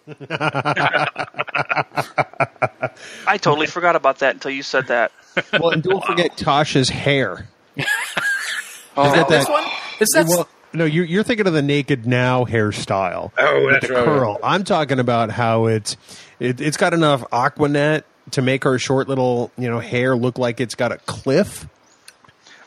I 3.27 3.37
totally 3.37 3.67
forgot 3.67 3.95
about 3.95 4.19
that 4.19 4.35
until 4.35 4.51
you 4.51 4.63
said 4.63 4.87
that. 4.87 5.11
Well, 5.53 5.71
and 5.71 5.83
don't 5.83 6.03
forget 6.03 6.37
Tasha's 6.37 6.89
hair. 6.89 7.47
Oh, 8.99 9.11
that 9.13 9.27
This 9.29 9.47
one? 9.47 9.63
Is 9.99 10.09
that 10.15 10.25
Well, 10.27 10.49
no, 10.77 10.85
you're, 10.85 11.05
you're 11.05 11.23
thinking 11.23 11.47
of 11.47 11.53
the 11.53 11.61
naked 11.61 12.05
now 12.07 12.45
hairstyle. 12.45 13.31
Oh, 13.37 13.65
with 13.65 13.73
that's 13.73 13.87
the 13.87 13.93
right. 13.93 14.05
curl. 14.05 14.39
I'm 14.43 14.63
talking 14.63 14.99
about 14.99 15.29
how 15.31 15.65
it's 15.65 15.97
it, 16.39 16.61
it's 16.61 16.77
got 16.77 16.93
enough 16.93 17.21
Aquanet 17.31 18.03
to 18.31 18.41
make 18.41 18.63
her 18.63 18.77
short 18.79 19.07
little 19.09 19.51
you 19.57 19.69
know 19.69 19.79
hair 19.79 20.15
look 20.15 20.37
like 20.37 20.59
it's 20.61 20.75
got 20.75 20.91
a 20.91 20.97
cliff. 20.99 21.67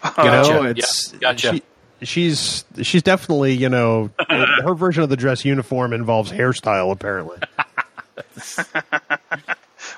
You 0.05 0.11
Gotcha. 0.17 0.53
know, 0.53 0.63
Yeah, 0.63 0.71
it's 0.71 1.13
gotcha. 1.13 1.53
she- 1.55 1.63
she's 2.03 2.65
she's 2.83 3.03
definitely 3.03 3.53
you 3.55 3.69
know 3.69 4.11
her 4.29 4.75
version 4.75 5.03
of 5.03 5.11
the 5.11 5.17
dress 5.17 5.45
uniform 5.45 5.93
involves 5.93 6.33
hairstyle 6.33 6.91
apparently. 6.93 7.39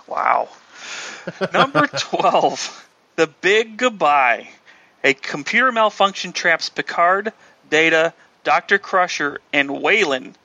Wow. 0.07 0.48
Number 1.53 1.87
12. 1.98 2.88
The 3.16 3.27
Big 3.40 3.77
Goodbye. 3.77 4.48
A 5.05 5.14
computer 5.14 5.72
malfunction 5.72 6.33
traps 6.33 6.68
Picard, 6.68 7.33
Data, 7.73 8.13
Dr. 8.45 8.79
Crusher, 8.79 9.41
and 9.51 9.83
Whalen 9.83 10.37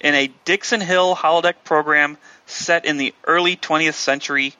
in 0.00 0.14
a 0.14 0.30
Dixon 0.44 0.82
Hill 0.82 1.16
holodeck 1.16 1.54
program 1.64 2.18
set 2.44 2.84
in 2.84 2.98
the 2.98 3.14
early 3.26 3.56
20th 3.56 3.94
century 3.94 4.54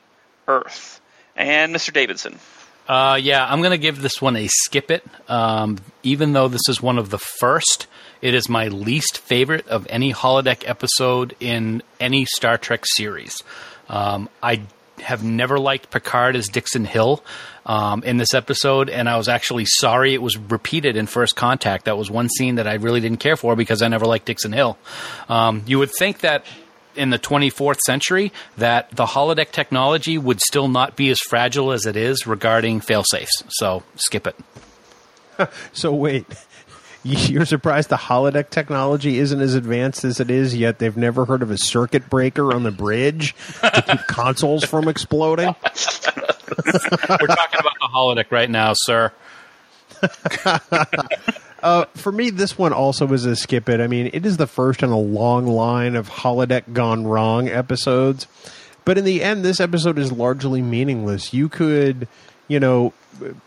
Earth. 0.47 0.99
And 1.35 1.73
Mr. 1.73 1.93
Davidson. 1.93 2.39
Uh, 2.87 3.19
yeah, 3.21 3.45
I'm 3.45 3.59
going 3.59 3.71
to 3.71 3.77
give 3.77 4.01
this 4.01 4.19
one 4.19 4.35
a 4.35 4.47
skip 4.47 4.89
it. 4.89 5.05
Um, 5.29 5.77
even 6.01 6.33
though 6.33 6.47
this 6.47 6.67
is 6.67 6.81
one 6.81 6.97
of 6.97 7.11
the 7.11 7.19
first, 7.19 7.85
it 8.23 8.33
is 8.33 8.49
my 8.49 8.69
least 8.69 9.19
favorite 9.19 9.67
of 9.67 9.85
any 9.87 10.11
holodeck 10.11 10.67
episode 10.67 11.35
in 11.39 11.83
any 11.99 12.25
Star 12.25 12.57
Trek 12.57 12.85
series. 12.97 13.43
Um, 13.87 14.27
I 14.41 14.61
have 15.01 15.23
never 15.23 15.59
liked 15.59 15.89
Picard 15.91 16.35
as 16.35 16.47
Dixon 16.47 16.85
Hill 16.85 17.23
um, 17.65 18.03
in 18.03 18.17
this 18.17 18.33
episode, 18.33 18.89
and 18.89 19.09
I 19.09 19.17
was 19.17 19.27
actually 19.27 19.65
sorry 19.65 20.13
it 20.13 20.21
was 20.21 20.37
repeated 20.37 20.95
in 20.95 21.07
First 21.07 21.35
Contact. 21.35 21.85
That 21.85 21.97
was 21.97 22.09
one 22.09 22.29
scene 22.29 22.55
that 22.55 22.67
I 22.67 22.75
really 22.75 22.99
didn't 22.99 23.19
care 23.19 23.37
for 23.37 23.55
because 23.55 23.81
I 23.81 23.87
never 23.87 24.05
liked 24.05 24.25
Dixon 24.25 24.51
Hill. 24.51 24.77
Um, 25.27 25.63
you 25.65 25.79
would 25.79 25.91
think 25.97 26.19
that 26.19 26.45
in 26.95 27.11
the 27.11 27.19
24th 27.19 27.79
century 27.79 28.31
that 28.57 28.89
the 28.91 29.05
holodeck 29.05 29.51
technology 29.51 30.17
would 30.17 30.41
still 30.41 30.67
not 30.67 30.95
be 30.95 31.09
as 31.09 31.19
fragile 31.19 31.71
as 31.71 31.85
it 31.85 31.95
is 31.95 32.27
regarding 32.27 32.81
failsafes. 32.81 33.29
So 33.49 33.83
skip 33.95 34.27
it. 34.27 34.35
So 35.71 35.93
wait, 35.93 36.25
you're 37.03 37.45
surprised 37.45 37.89
the 37.89 37.97
holodeck 37.97 38.49
technology 38.49 39.19
isn't 39.19 39.39
as 39.39 39.55
advanced 39.55 40.03
as 40.03 40.19
it 40.19 40.29
is, 40.29 40.55
yet 40.55 40.79
they've 40.79 40.97
never 40.97 41.25
heard 41.25 41.41
of 41.41 41.51
a 41.51 41.57
circuit 41.57 42.09
breaker 42.09 42.53
on 42.53 42.63
the 42.63 42.71
bridge 42.71 43.35
to 43.61 43.83
keep 43.87 44.01
consoles 44.07 44.63
from 44.63 44.87
exploding? 44.87 45.47
We're 45.47 47.27
talking 47.27 47.59
about 47.59 47.77
the 47.79 47.89
holodeck 47.93 48.31
right 48.31 48.49
now, 48.49 48.73
sir. 48.75 49.11
Uh, 51.61 51.85
for 51.95 52.11
me, 52.11 52.29
this 52.29 52.57
one 52.57 52.73
also 52.73 53.11
is 53.11 53.25
a 53.25 53.35
skip 53.35 53.67
it. 53.69 53.81
I 53.81 53.87
mean, 53.87 54.09
it 54.13 54.25
is 54.25 54.37
the 54.37 54.47
first 54.47 54.81
in 54.81 54.89
a 54.89 54.99
long 54.99 55.45
line 55.45 55.95
of 55.95 56.09
holodeck 56.09 56.71
gone 56.73 57.05
wrong 57.05 57.49
episodes. 57.49 58.27
But 58.85 58.97
in 58.97 59.03
the 59.03 59.21
end, 59.21 59.43
this 59.43 59.59
episode 59.59 59.99
is 59.99 60.11
largely 60.11 60.61
meaningless. 60.61 61.33
You 61.33 61.49
could, 61.49 62.07
you 62.49 62.59
know, 62.59 62.91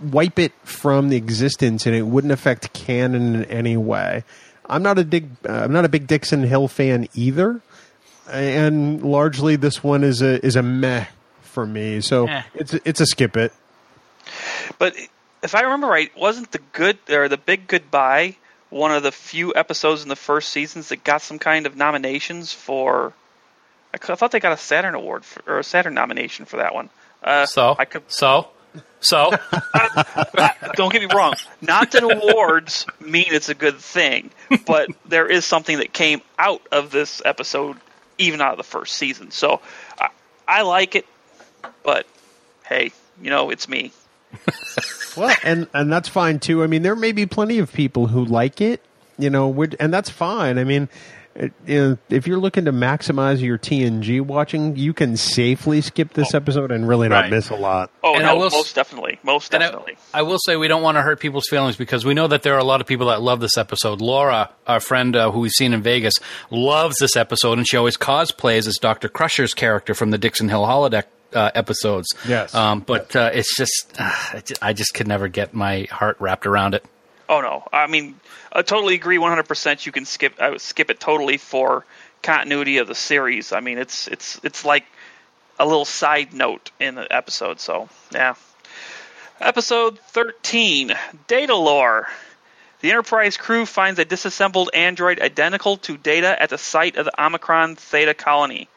wipe 0.00 0.38
it 0.38 0.52
from 0.64 1.10
the 1.10 1.16
existence, 1.16 1.84
and 1.84 1.94
it 1.94 2.02
wouldn't 2.06 2.32
affect 2.32 2.72
canon 2.72 3.34
in 3.34 3.44
any 3.46 3.76
way. 3.76 4.24
I'm 4.66 4.82
not 4.82 4.98
a 4.98 5.04
big, 5.04 5.28
uh, 5.46 5.52
I'm 5.52 5.72
not 5.72 5.84
a 5.84 5.88
big 5.90 6.06
Dixon 6.06 6.42
Hill 6.44 6.68
fan 6.68 7.08
either, 7.14 7.60
and 8.30 9.02
largely 9.02 9.56
this 9.56 9.82
one 9.84 10.04
is 10.04 10.22
a 10.22 10.44
is 10.44 10.56
a 10.56 10.62
meh 10.62 11.06
for 11.42 11.66
me. 11.66 12.00
So 12.00 12.26
Eh. 12.26 12.42
it's 12.54 12.72
it's 12.84 13.00
a 13.00 13.06
skip 13.06 13.36
it. 13.36 13.52
But 14.78 14.94
if 15.42 15.54
I 15.54 15.62
remember 15.62 15.88
right, 15.88 16.16
wasn't 16.16 16.52
the 16.52 16.60
good 16.72 16.98
or 17.10 17.28
the 17.28 17.36
Big 17.36 17.66
Goodbye 17.66 18.36
one 18.70 18.92
of 18.92 19.02
the 19.02 19.12
few 19.12 19.52
episodes 19.54 20.02
in 20.02 20.08
the 20.08 20.16
first 20.16 20.48
seasons 20.50 20.88
that 20.88 21.04
got 21.04 21.20
some 21.20 21.38
kind 21.38 21.66
of 21.66 21.76
nominations 21.76 22.52
for? 22.52 23.12
I 23.92 23.98
thought 23.98 24.30
they 24.30 24.40
got 24.40 24.52
a 24.52 24.56
Saturn 24.56 24.94
award 24.94 25.24
for, 25.24 25.42
or 25.46 25.58
a 25.58 25.64
Saturn 25.64 25.92
nomination 25.92 26.46
for 26.46 26.56
that 26.58 26.72
one. 26.72 26.88
Uh, 27.22 27.44
So, 27.44 27.76
I 27.78 27.84
could 27.84 28.04
so, 28.06 28.48
so. 29.00 29.30
don't 30.74 30.92
get 30.92 31.02
me 31.02 31.14
wrong. 31.14 31.34
Not 31.60 31.92
that 31.92 32.02
awards 32.02 32.86
mean 33.00 33.26
it's 33.28 33.48
a 33.48 33.54
good 33.54 33.78
thing, 33.78 34.30
but 34.66 34.88
there 35.06 35.26
is 35.26 35.44
something 35.44 35.78
that 35.78 35.92
came 35.92 36.22
out 36.38 36.62
of 36.70 36.90
this 36.90 37.22
episode, 37.24 37.76
even 38.18 38.40
out 38.40 38.52
of 38.52 38.58
the 38.58 38.64
first 38.64 38.94
season. 38.94 39.30
So 39.30 39.60
I, 39.98 40.08
I 40.46 40.62
like 40.62 40.94
it, 40.94 41.06
but 41.82 42.06
hey, 42.64 42.92
you 43.20 43.30
know 43.30 43.50
it's 43.50 43.68
me. 43.68 43.92
Well, 45.16 45.36
and 45.42 45.66
and 45.74 45.92
that's 45.92 46.08
fine 46.08 46.38
too. 46.38 46.62
I 46.62 46.66
mean, 46.66 46.80
there 46.82 46.96
may 46.96 47.12
be 47.12 47.26
plenty 47.26 47.58
of 47.58 47.70
people 47.70 48.06
who 48.06 48.24
like 48.24 48.62
it, 48.62 48.80
you 49.18 49.28
know, 49.28 49.66
and 49.78 49.92
that's 49.92 50.08
fine. 50.08 50.58
I 50.58 50.64
mean, 50.64 50.88
it, 51.34 51.52
you 51.66 51.74
know, 51.80 51.98
if 52.10 52.26
you're 52.26 52.38
looking 52.38 52.66
to 52.66 52.72
maximize 52.72 53.40
your 53.40 53.58
TNG 53.58 54.20
watching, 54.20 54.76
you 54.76 54.92
can 54.92 55.16
safely 55.16 55.80
skip 55.80 56.12
this 56.14 56.34
episode 56.34 56.70
and 56.70 56.86
really 56.86 57.08
not 57.08 57.30
miss 57.30 57.50
a 57.50 57.56
lot. 57.56 57.90
Oh 58.02 58.14
And 58.14 58.24
no, 58.24 58.36
will 58.36 58.50
most 58.50 58.74
definitely, 58.74 59.18
most 59.22 59.54
And 59.54 59.62
I- 59.62 59.66
definitely. 59.66 59.96
I, 60.12 60.22
will 60.22 60.38
say 60.38 60.56
we 60.56 60.68
don't 60.68 60.82
want 60.82 60.96
to 60.96 61.02
hurt 61.02 61.20
people's 61.20 61.46
feelings 61.48 61.76
because 61.76 62.04
we 62.04 62.14
know 62.14 62.26
that 62.28 62.42
there 62.42 62.54
are 62.54 62.58
a 62.58 62.64
lot 62.64 62.80
of 62.80 62.86
people 62.86 63.06
that 63.08 63.22
love 63.22 63.40
this 63.40 63.56
episode. 63.56 64.00
Laura, 64.00 64.50
our 64.66 64.80
friend 64.80 65.16
uh, 65.16 65.30
who 65.30 65.40
we've 65.40 65.52
seen 65.52 65.72
in 65.72 65.82
Vegas, 65.82 66.14
loves 66.50 66.96
this 66.98 67.16
episode, 67.16 67.58
and 67.58 67.66
she 67.66 67.76
always 67.76 67.96
cosplays 67.96 68.66
as 68.66 68.76
Dr. 68.76 69.08
Crusher's 69.08 69.54
character 69.54 69.94
from 69.94 70.10
the 70.10 70.18
Dixon 70.18 70.48
Hill 70.48 70.62
holodeck 70.64 71.04
uh, 71.34 71.50
episodes. 71.54 72.08
Yes. 72.28 72.54
Um, 72.54 72.80
but 72.80 73.16
uh, 73.16 73.30
it's 73.32 73.56
just, 73.56 73.94
uh, 73.98 74.40
I 74.60 74.72
just 74.74 74.92
could 74.92 75.08
never 75.08 75.28
get 75.28 75.54
my 75.54 75.86
heart 75.90 76.16
wrapped 76.20 76.44
around 76.46 76.74
it. 76.74 76.84
Oh 77.32 77.40
no, 77.40 77.66
I 77.72 77.86
mean, 77.86 78.20
I 78.52 78.60
totally 78.60 78.94
agree. 78.94 79.16
One 79.16 79.30
hundred 79.30 79.48
percent. 79.48 79.86
You 79.86 79.92
can 79.92 80.04
skip. 80.04 80.34
I 80.38 80.50
would 80.50 80.60
skip 80.60 80.90
it 80.90 81.00
totally 81.00 81.38
for 81.38 81.86
continuity 82.20 82.76
of 82.76 82.88
the 82.88 82.94
series. 82.94 83.52
I 83.52 83.60
mean, 83.60 83.78
it's 83.78 84.06
it's 84.06 84.38
it's 84.44 84.66
like 84.66 84.84
a 85.58 85.64
little 85.64 85.86
side 85.86 86.34
note 86.34 86.70
in 86.78 86.94
the 86.94 87.10
episode. 87.10 87.58
So 87.58 87.88
yeah. 88.12 88.34
Episode 89.40 89.98
thirteen, 89.98 90.90
Datalore. 91.26 92.04
The 92.80 92.90
Enterprise 92.90 93.38
crew 93.38 93.64
finds 93.64 93.98
a 93.98 94.04
disassembled 94.04 94.68
android 94.74 95.18
identical 95.18 95.78
to 95.78 95.96
Data 95.96 96.40
at 96.40 96.50
the 96.50 96.58
site 96.58 96.96
of 96.96 97.06
the 97.06 97.24
Omicron 97.24 97.76
Theta 97.76 98.12
colony, 98.12 98.68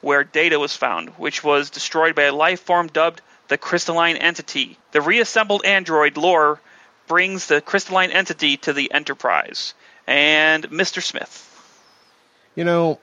where 0.00 0.24
Data 0.24 0.58
was 0.58 0.74
found, 0.74 1.10
which 1.10 1.44
was 1.44 1.68
destroyed 1.68 2.14
by 2.14 2.22
a 2.22 2.34
life 2.34 2.60
form 2.60 2.86
dubbed 2.86 3.20
the 3.48 3.58
Crystalline 3.58 4.16
Entity. 4.16 4.78
The 4.92 5.02
reassembled 5.02 5.66
android 5.66 6.16
Lore 6.16 6.60
brings 7.10 7.46
the 7.46 7.60
crystalline 7.60 8.12
entity 8.12 8.56
to 8.56 8.72
the 8.72 8.92
Enterprise. 8.92 9.74
And 10.06 10.70
Mr. 10.70 11.02
Smith. 11.02 11.44
You 12.54 12.62
know, 12.62 13.00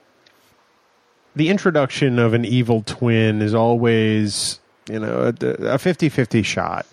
the 1.36 1.50
introduction 1.50 2.18
of 2.18 2.32
an 2.32 2.46
evil 2.46 2.82
twin 2.86 3.42
is 3.42 3.54
always, 3.54 4.60
you 4.88 4.98
know, 4.98 5.30
a 5.40 5.78
50 5.78 6.08
50 6.08 6.42
shot. 6.42 6.86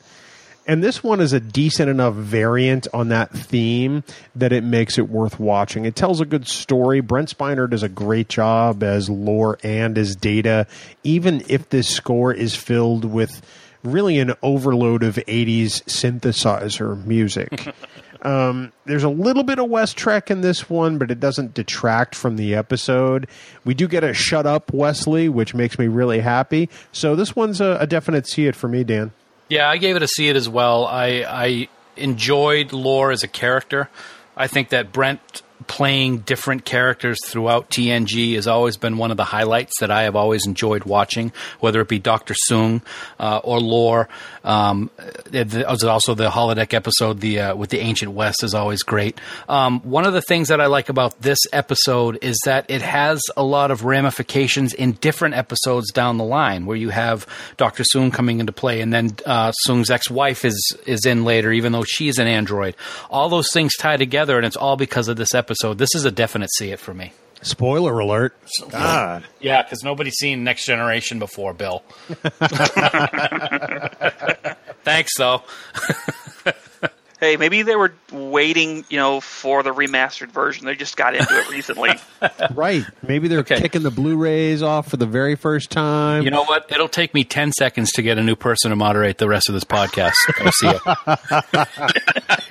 And 0.67 0.83
this 0.83 1.03
one 1.03 1.21
is 1.21 1.31
a 1.31 1.39
decent 1.39 1.89
enough 1.89 2.15
variant 2.15 2.87
on 2.93 3.09
that 3.09 3.31
theme 3.31 4.03
that 4.35 4.51
it 4.51 4.63
makes 4.63 4.97
it 4.97 5.07
worth 5.07 5.39
watching. 5.39 5.85
It 5.85 5.95
tells 5.95 6.19
a 6.19 6.25
good 6.25 6.47
story. 6.47 6.99
Brent 6.99 7.37
Spiner 7.37 7.69
does 7.69 7.83
a 7.83 7.89
great 7.89 8.27
job 8.27 8.83
as 8.83 9.09
lore 9.09 9.57
and 9.63 9.97
as 9.97 10.17
data, 10.17 10.67
even 11.03 11.43
if 11.47 11.69
this 11.69 11.87
score 11.87 12.33
is 12.33 12.55
filled 12.55 13.05
with 13.05 13.41
really 13.85 14.19
an 14.19 14.33
overload 14.41 15.03
of 15.03 15.15
80s 15.15 15.83
synthesizer 15.83 17.03
music. 17.05 17.73
Um, 18.25 18.73
there's 18.85 19.03
a 19.03 19.09
little 19.09 19.43
bit 19.43 19.59
of 19.59 19.69
West 19.69 19.97
Trek 19.97 20.31
in 20.31 20.41
this 20.41 20.67
one, 20.67 20.97
but 20.97 21.11
it 21.11 21.19
doesn't 21.19 21.53
detract 21.53 22.15
from 22.15 22.37
the 22.37 22.55
episode. 22.55 23.27
We 23.63 23.75
do 23.75 23.87
get 23.87 24.03
a 24.03 24.15
shut 24.15 24.47
up 24.47 24.73
Wesley, 24.73 25.29
which 25.29 25.53
makes 25.53 25.77
me 25.77 25.87
really 25.87 26.21
happy. 26.21 26.69
So 26.91 27.15
this 27.15 27.35
one's 27.35 27.61
a, 27.61 27.77
a 27.79 27.85
definite 27.85 28.25
see 28.25 28.47
it 28.47 28.55
for 28.55 28.67
me, 28.67 28.83
Dan. 28.83 29.11
Yeah, 29.47 29.69
I 29.69 29.77
gave 29.77 29.95
it 29.95 30.01
a 30.01 30.07
see 30.07 30.27
it 30.27 30.35
as 30.35 30.49
well. 30.49 30.87
I, 30.87 31.23
I 31.27 31.67
enjoyed 31.97 32.73
Lore 32.73 33.11
as 33.11 33.21
a 33.21 33.27
character. 33.27 33.89
I 34.35 34.47
think 34.47 34.69
that 34.69 34.91
Brent 34.91 35.43
playing 35.67 36.19
different 36.19 36.65
characters 36.65 37.17
throughout 37.25 37.69
TNG 37.69 38.35
has 38.35 38.47
always 38.47 38.77
been 38.77 38.97
one 38.97 39.11
of 39.11 39.17
the 39.17 39.23
highlights 39.23 39.79
that 39.79 39.89
I 39.89 40.03
have 40.03 40.15
always 40.15 40.45
enjoyed 40.45 40.83
watching, 40.83 41.31
whether 41.59 41.81
it 41.81 41.87
be 41.87 41.99
Doctor 41.99 42.35
Soong 42.49 42.81
uh, 43.19 43.39
or 43.43 43.59
Lore. 43.59 44.09
Um, 44.43 44.91
also 44.97 46.13
the 46.13 46.29
holodeck 46.29 46.73
episode, 46.73 47.19
the 47.19 47.39
uh, 47.39 47.55
with 47.55 47.71
the 47.71 47.79
Ancient 47.79 48.11
West, 48.11 48.43
is 48.43 48.53
always 48.53 48.83
great. 48.83 49.19
Um, 49.49 49.79
one 49.81 50.05
of 50.05 50.13
the 50.13 50.21
things 50.21 50.49
that 50.49 50.61
I 50.61 50.67
like 50.67 50.89
about 50.89 51.19
this 51.21 51.39
episode 51.51 52.19
is 52.21 52.39
that 52.45 52.65
it 52.69 52.81
has 52.81 53.21
a 53.35 53.43
lot 53.43 53.71
of 53.71 53.85
ramifications 53.85 54.73
in 54.73 54.93
different 54.93 55.35
episodes 55.35 55.91
down 55.91 56.17
the 56.17 56.23
line, 56.23 56.65
where 56.65 56.77
you 56.77 56.89
have 56.89 57.25
Doctor 57.57 57.83
Soong 57.83 58.13
coming 58.13 58.39
into 58.39 58.51
play, 58.51 58.81
and 58.81 58.93
then 58.93 59.15
uh, 59.25 59.51
ex-wife 59.89 60.45
is 60.45 60.77
is 60.85 61.05
in 61.05 61.23
later, 61.23 61.51
even 61.51 61.71
though 61.71 61.83
she's 61.83 62.19
an 62.19 62.27
android. 62.27 62.75
All 63.09 63.29
those 63.29 63.51
things 63.51 63.75
tie 63.75 63.97
together, 63.97 64.37
and 64.37 64.45
it's 64.45 64.57
all 64.57 64.77
because 64.77 65.07
of 65.07 65.17
this 65.17 65.33
episode. 65.33 65.44
This 65.77 65.95
is 65.95 66.05
a 66.05 66.11
definite 66.11 66.49
see 66.53 66.71
it 66.71 66.79
for 66.79 66.93
me. 66.93 67.13
Spoiler 67.41 67.99
alert. 67.99 68.35
God. 68.69 69.23
Yeah, 69.39 69.61
because 69.61 69.83
nobody's 69.83 70.15
seen 70.15 70.43
Next 70.43 70.65
Generation 70.65 71.19
before, 71.19 71.53
Bill. 71.53 71.83
Thanks, 74.83 75.11
though. 75.17 75.43
Hey, 77.25 77.37
maybe 77.37 77.63
they 77.63 77.75
were 77.75 77.91
waiting, 78.11 78.85
you 78.87 78.97
know, 78.97 79.19
for 79.19 79.63
the 79.63 79.71
remastered 79.73 80.29
version. 80.29 80.67
They 80.67 80.75
just 80.75 80.95
got 80.95 81.15
into 81.15 81.27
it 81.35 81.49
recently. 81.49 81.89
Right. 82.53 82.83
Maybe 83.01 83.27
they're 83.27 83.39
Okay. 83.39 83.59
kicking 83.59 83.81
the 83.83 83.89
Blu-rays 83.91 84.61
off 84.63 84.89
for 84.89 84.97
the 84.97 85.05
very 85.07 85.35
first 85.35 85.69
time. 85.71 86.23
You 86.23 86.29
know 86.31 86.43
what? 86.43 86.71
It'll 86.71 86.87
take 86.87 87.13
me 87.15 87.23
10 87.23 87.51
seconds 87.51 87.91
to 87.93 88.01
get 88.03 88.17
a 88.19 88.23
new 88.23 88.35
person 88.35 88.69
to 88.69 88.75
moderate 88.75 89.17
the 89.17 89.27
rest 89.27 89.47
of 89.49 89.53
this 89.53 89.63
podcast. 89.63 90.13
I 90.29 90.49
see 90.51 90.67
it. 90.69 90.81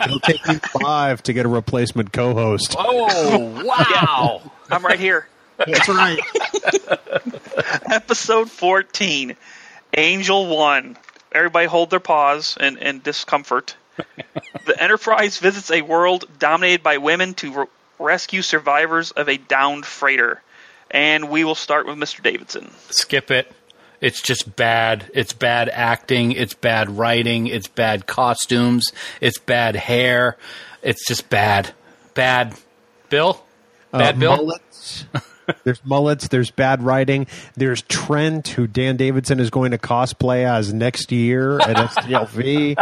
It'll 0.07 0.21
take 0.21 0.47
me 0.49 0.57
five 0.81 1.23
to 1.25 1.33
get 1.33 1.47
a 1.47 1.49
replacement 1.49 2.13
co-host. 2.13 2.75
Oh, 2.79 3.63
wow. 3.65 4.43
I'm 4.71 4.85
right 4.85 4.99
here. 4.99 5.29
That's 5.59 5.89
right. 5.89 6.19
Episode 7.91 8.51
14, 8.51 9.37
Angel 9.97 10.47
1. 10.57 10.97
Everybody 11.33 11.67
hold 11.67 11.91
their 11.91 12.01
paws 12.01 12.57
and, 12.61 12.77
in 12.79 13.01
discomfort. 13.01 13.77
The 14.67 14.83
Enterprise 14.83 15.39
visits 15.39 15.71
a 15.71 15.83
world 15.83 16.25
dominated 16.39 16.83
by 16.83 16.99
women 16.99 17.35
to 17.35 17.53
re- 17.53 17.67
rescue 17.99 18.43
survivors 18.43 19.11
of 19.13 19.29
a 19.29 19.37
downed 19.37 19.87
freighter. 19.87 20.43
And 20.91 21.29
we 21.29 21.45
will 21.45 21.55
start 21.55 21.87
with 21.87 21.97
Mr. 21.97 22.23
Davidson. 22.23 22.71
Skip 22.91 23.31
it. 23.31 23.51
It's 24.01 24.21
just 24.21 24.55
bad. 24.57 25.11
It's 25.15 25.33
bad 25.33 25.69
acting. 25.71 26.33
It's 26.33 26.55
bad 26.55 26.91
writing. 26.91 27.47
It's 27.47 27.69
bad 27.69 28.07
costumes. 28.07 28.93
It's 29.21 29.39
bad 29.39 29.77
hair. 29.77 30.37
It's 30.83 31.07
just 31.09 31.31
bad. 31.31 31.73
Bad. 32.15 32.55
Bill? 33.09 33.43
Bad 33.93 34.17
Uh, 34.17 34.19
Bill? 34.19 34.37
Mullets. 34.37 35.05
there's 35.65 35.85
mullets. 35.85 36.29
There's 36.29 36.51
bad 36.51 36.83
writing. 36.83 37.27
There's 37.57 37.83
Trent, 37.83 38.49
who 38.49 38.67
Dan 38.67 38.97
Davidson 38.97 39.41
is 39.41 39.51
going 39.51 39.71
to 39.71 39.79
cosplay 39.79 40.45
as 40.45 40.73
next 40.73 41.11
year 41.11 41.59
at 41.61 41.77
STLV. 41.77 42.77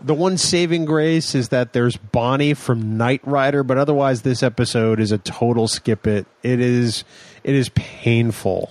The 0.00 0.14
one 0.14 0.38
saving 0.38 0.84
grace 0.86 1.34
is 1.34 1.50
that 1.50 1.72
there's 1.72 1.96
Bonnie 1.96 2.54
from 2.54 2.96
Knight 2.96 3.20
Rider, 3.24 3.62
but 3.62 3.78
otherwise, 3.78 4.22
this 4.22 4.42
episode 4.42 5.00
is 5.00 5.12
a 5.12 5.18
total 5.18 5.68
skip 5.68 6.06
it. 6.06 6.26
It 6.42 6.60
is, 6.60 7.04
it 7.44 7.54
is 7.54 7.68
painful. 7.70 8.70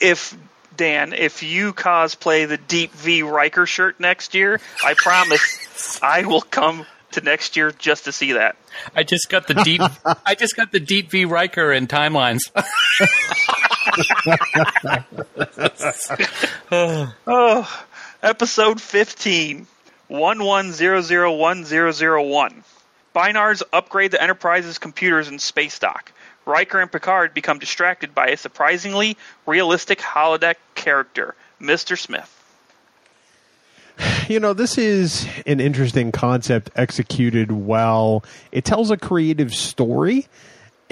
If 0.00 0.36
Dan, 0.76 1.12
if 1.12 1.42
you 1.42 1.72
cosplay 1.72 2.48
the 2.48 2.56
Deep 2.56 2.92
V 2.92 3.22
Riker 3.22 3.66
shirt 3.66 4.00
next 4.00 4.34
year, 4.34 4.60
I 4.84 4.94
promise 4.94 6.00
I 6.02 6.24
will 6.24 6.40
come 6.42 6.86
to 7.12 7.20
next 7.20 7.56
year 7.56 7.70
just 7.72 8.06
to 8.06 8.12
see 8.12 8.32
that. 8.32 8.56
I 8.96 9.02
just 9.02 9.28
got 9.28 9.46
the 9.46 9.54
deep. 9.54 9.82
I 10.26 10.34
just 10.34 10.56
got 10.56 10.72
the 10.72 10.80
deep 10.80 11.10
V 11.10 11.24
Riker 11.24 11.72
in 11.72 11.86
timelines. 11.86 12.40
Oh, 16.74 17.84
episode 18.22 18.80
15, 18.80 19.66
11001001. 20.12 22.62
Bynars 23.14 23.62
upgrade 23.72 24.10
the 24.10 24.20
Enterprise's 24.22 24.78
computers 24.78 25.28
in 25.28 25.38
space 25.38 25.78
dock. 25.78 26.12
Riker 26.44 26.80
and 26.80 26.92
Picard 26.92 27.32
become 27.34 27.58
distracted 27.58 28.14
by 28.14 28.28
a 28.28 28.36
surprisingly 28.36 29.16
realistic 29.46 29.98
holodeck 30.00 30.56
character, 30.74 31.34
Mr. 31.60 31.98
Smith. 31.98 32.38
You 34.28 34.38
know, 34.40 34.52
this 34.52 34.76
is 34.78 35.26
an 35.46 35.60
interesting 35.60 36.10
concept 36.12 36.70
executed 36.74 37.52
well. 37.52 38.24
It 38.50 38.64
tells 38.64 38.90
a 38.90 38.96
creative 38.96 39.54
story, 39.54 40.26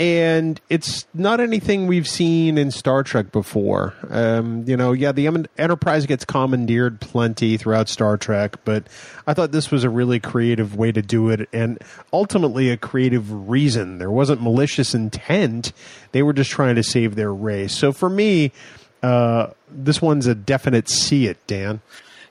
and 0.01 0.59
it's 0.71 1.07
not 1.13 1.41
anything 1.41 1.87
we've 1.87 2.09
seen 2.09 2.57
in 2.57 2.71
Star 2.71 3.03
Trek 3.03 3.31
before. 3.31 3.93
Um, 4.09 4.65
you 4.67 4.75
know, 4.75 4.93
yeah, 4.93 5.13
the 5.13 5.27
Enterprise 5.59 6.07
gets 6.07 6.25
commandeered 6.25 7.03
plenty 7.03 7.59
throughout 7.59 7.91
Star 7.91 8.17
Trek, 8.17 8.57
but 8.65 8.87
I 9.27 9.35
thought 9.35 9.53
this 9.53 9.71
was 9.71 9.85
a 9.85 9.91
really 9.91 10.19
creative 10.19 10.75
way 10.75 10.91
to 10.91 11.03
do 11.03 11.29
it, 11.29 11.51
and 11.53 11.79
ultimately 12.15 12.71
a 12.71 12.79
creative 12.79 13.51
reason. 13.51 13.99
There 13.99 14.11
wasn't 14.11 14.41
malicious 14.41 14.95
intent; 14.95 15.75
they 16.13 16.23
were 16.23 16.33
just 16.33 16.51
trying 16.51 16.77
to 16.77 16.83
save 16.83 17.15
their 17.15 17.33
race. 17.35 17.77
So 17.77 17.93
for 17.93 18.09
me, 18.09 18.53
uh, 19.03 19.49
this 19.71 20.01
one's 20.01 20.27
a 20.27 20.35
definite 20.35 20.89
see 20.89 21.27
it, 21.27 21.47
Dan. 21.47 21.83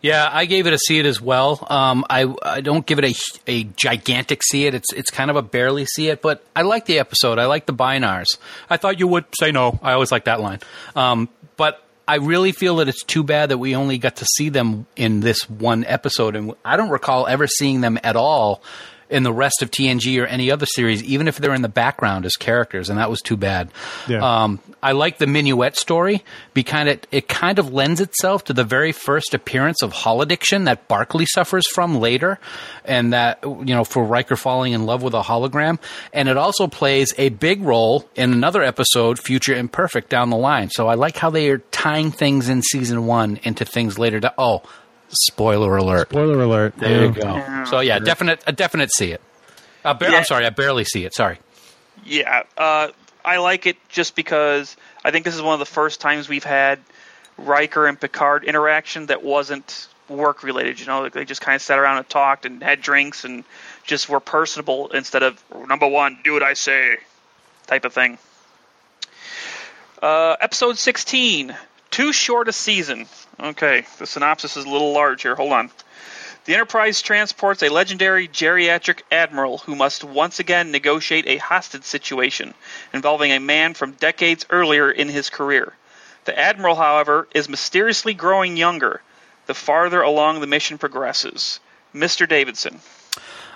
Yeah, 0.02 0.30
I 0.32 0.46
gave 0.46 0.66
it 0.66 0.74
a 0.74 0.78
see 0.78 0.98
it 1.00 1.06
as 1.06 1.20
well. 1.22 1.66
Um, 1.70 2.06
I 2.10 2.34
I 2.42 2.62
don't 2.62 2.86
give 2.86 3.00
it 3.00 3.06
a 3.06 3.16
a 3.48 3.64
gigantic 3.76 4.42
see 4.44 4.66
it. 4.66 4.74
It's 4.74 4.94
it's 4.94 5.12
kind 5.12 5.30
of 5.30 5.36
a 5.36 5.42
barely 5.42 5.86
see 5.86 6.08
it, 6.08 6.22
but 6.22 6.44
I 6.56 6.62
like 6.62 6.86
the 6.86 7.00
episode. 7.00 7.38
I 7.38 7.48
like 7.48 7.66
the 7.66 7.74
Bynars. 7.74 8.28
I 8.70 8.78
thought 8.78 9.00
you 9.00 9.08
would 9.08 9.26
say 9.38 9.52
no. 9.52 9.78
I 9.84 9.94
always 9.94 10.12
like 10.12 10.26
that 10.26 10.40
line. 10.40 10.60
Um, 10.96 11.28
but 11.58 11.84
I 12.08 12.16
really 12.16 12.54
feel 12.54 12.78
that 12.78 12.88
it's 12.88 13.04
too 13.04 13.24
bad 13.24 13.50
that 13.50 13.58
we 13.58 13.76
only 13.76 13.98
got 13.98 14.16
to 14.18 14.26
see 14.38 14.50
them 14.50 14.88
in 14.96 15.20
this 15.20 15.50
one 15.50 15.84
episode, 15.86 16.36
and 16.36 16.54
I 16.64 16.78
don't 16.78 16.90
recall 16.90 17.28
ever 17.28 17.46
seeing 17.46 17.82
them 17.82 18.00
at 18.04 18.16
all 18.16 18.64
in 19.10 19.24
the 19.24 19.34
rest 19.34 19.62
of 19.62 19.72
TNG 19.72 20.22
or 20.22 20.26
any 20.26 20.52
other 20.52 20.66
series, 20.66 21.04
even 21.04 21.28
if 21.28 21.38
they're 21.38 21.54
in 21.54 21.62
the 21.62 21.70
background 21.70 22.26
as 22.26 22.36
characters, 22.36 22.90
and 22.90 23.00
that 23.00 23.10
was 23.10 23.22
too 23.22 23.38
bad. 23.38 23.70
Yeah. 24.08 24.44
Um, 24.44 24.60
I 24.82 24.94
like 24.94 25.18
the 25.18 25.26
minuet 25.26 25.76
story 25.76 26.24
because 26.54 26.88
it, 26.88 27.08
it 27.12 27.28
kind 27.28 27.60
of 27.60 27.74
lends 27.74 28.00
itself 28.00 28.46
to 28.46 28.54
the 28.54 28.64
very 28.64 28.92
first 28.92 29.34
appearance 29.34 29.82
of 29.82 29.92
holodiction 29.94 30.66
that 30.66 30.88
Barclay 30.88 31.26
suffers 31.26 31.68
from 31.68 32.00
later, 32.00 32.40
and 32.86 33.14
that 33.14 33.40
you 33.44 33.76
know 33.76 33.84
for 33.84 34.04
Riker 34.04 34.36
falling 34.36 34.74
in 34.74 34.86
love 34.86 35.02
with 35.02 35.14
a 35.14 35.22
hologram, 35.22 35.80
and 36.14 36.30
it 36.30 36.38
also 36.38 36.68
plays 36.68 37.14
a 37.18 37.30
big 37.30 37.62
role 37.62 38.08
in 38.16 38.32
another 38.32 38.64
episode, 38.64 39.20
Future 39.20 39.56
Imperfect, 39.56 40.10
down 40.10 40.30
the 40.30 40.38
line. 40.38 40.70
So 40.70 40.88
I 40.88 40.94
like 40.94 41.18
how 41.18 41.30
they 41.30 41.50
are 41.50 41.60
tying 41.72 42.12
things 42.12 42.50
in 42.50 42.62
season 42.62 43.06
one 43.06 43.40
into 43.44 43.66
things 43.66 43.98
later. 43.98 44.20
To, 44.20 44.34
oh, 44.38 44.64
spoiler 45.10 45.76
alert! 45.78 46.10
Spoiler 46.10 46.42
alert. 46.42 46.76
There 46.78 47.06
you 47.06 47.12
go. 47.12 47.66
So 47.70 47.80
yeah, 47.80 48.00
definite 48.00 48.44
a 48.48 48.52
definite 48.52 48.92
see 48.94 49.12
it. 49.12 49.22
Uh, 49.84 49.94
ba- 49.94 50.08
Yeah. 50.12 50.18
I'm 50.18 50.24
sorry, 50.26 50.46
I 50.46 50.50
barely 50.50 50.84
see 50.86 51.06
it. 51.06 51.14
Sorry. 51.14 51.40
Yeah, 52.06 52.44
uh, 52.58 52.90
I 53.24 53.38
like 53.38 53.66
it 53.68 53.78
just 53.90 54.16
because 54.16 54.76
I 55.04 55.12
think 55.12 55.26
this 55.26 55.36
is 55.36 55.42
one 55.42 55.54
of 55.54 55.60
the 55.60 55.66
first 55.66 56.02
times 56.02 56.28
we've 56.30 56.44
had 56.44 56.80
Riker 57.38 57.88
and 57.88 58.00
Picard 58.00 58.44
interaction 58.44 59.08
that 59.08 59.24
wasn't 59.24 59.88
work 60.08 60.44
related. 60.44 60.80
You 60.80 60.86
know, 60.88 61.02
like 61.02 61.14
they 61.14 61.26
just 61.26 61.42
kind 61.42 61.56
of 61.56 61.62
sat 61.62 61.78
around 61.80 61.98
and 61.98 62.10
talked 62.10 62.46
and 62.46 62.62
had 62.64 62.82
drinks 62.82 63.24
and 63.26 63.44
just 63.86 64.10
were 64.10 64.20
personable 64.20 64.90
instead 64.90 65.24
of 65.24 65.42
number 65.68 65.88
one, 65.88 66.18
do 66.24 66.34
what 66.34 66.44
I 66.44 66.54
say, 66.54 66.98
type 67.68 67.86
of 67.86 67.94
thing. 67.94 68.18
Uh, 70.02 70.36
episode 70.40 70.78
16, 70.78 71.56
too 71.92 72.14
short 72.14 72.48
a 72.48 72.54
season. 72.54 73.06
Okay, 73.40 73.86
the 73.98 74.06
synopsis 74.06 74.58
is 74.58 74.66
a 74.66 74.70
little 74.70 74.92
large 74.92 75.22
here. 75.22 75.36
Hold 75.36 75.54
on. 75.54 75.72
The 76.46 76.54
Enterprise 76.54 77.02
transports 77.02 77.62
a 77.62 77.70
legendary 77.70 78.28
geriatric 78.28 79.02
admiral 79.12 79.60
who 79.60 79.76
must 79.76 80.04
once 80.04 80.40
again 80.40 80.72
negotiate 80.72 81.28
a 81.28 81.38
hostage 81.38 81.84
situation 81.84 82.54
involving 82.94 83.32
a 83.32 83.40
man 83.40 83.74
from 83.74 83.92
decades 83.94 84.46
earlier 84.50 84.90
in 84.90 85.10
his 85.10 85.30
career. 85.30 85.74
The 86.26 86.38
admiral, 86.38 86.76
however, 86.76 87.28
is 87.34 87.50
mysteriously 87.50 88.14
growing 88.14 88.58
younger 88.58 89.02
the 89.46 89.54
farther 89.54 90.02
along 90.02 90.42
the 90.42 90.48
mission 90.48 90.78
progresses. 90.78 91.60
Mr. 91.94 92.28
Davidson. 92.28 92.80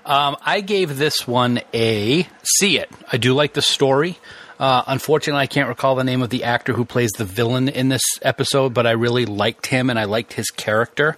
Um, 0.06 0.36
I 0.42 0.62
gave 0.62 0.98
this 0.98 1.28
one 1.28 1.62
a 1.74 2.28
see 2.60 2.78
it. 2.78 2.90
I 3.12 3.18
do 3.18 3.34
like 3.34 3.54
the 3.54 3.62
story. 3.62 4.18
Uh, 4.64 4.82
unfortunately, 4.88 5.42
I 5.42 5.48
can't 5.48 5.68
recall 5.68 5.96
the 5.96 6.06
name 6.06 6.22
of 6.22 6.30
the 6.30 6.46
actor 6.46 6.72
who 6.72 6.86
plays 6.86 7.12
the 7.18 7.26
villain 7.26 7.68
in 7.68 7.90
this 7.90 8.02
episode, 8.22 8.74
but 8.74 8.88
I 8.88 8.92
really 8.92 9.26
liked 9.26 9.68
him 9.68 9.90
and 9.90 10.00
I 10.00 10.06
liked 10.06 10.32
his 10.32 10.52
character. 10.52 11.18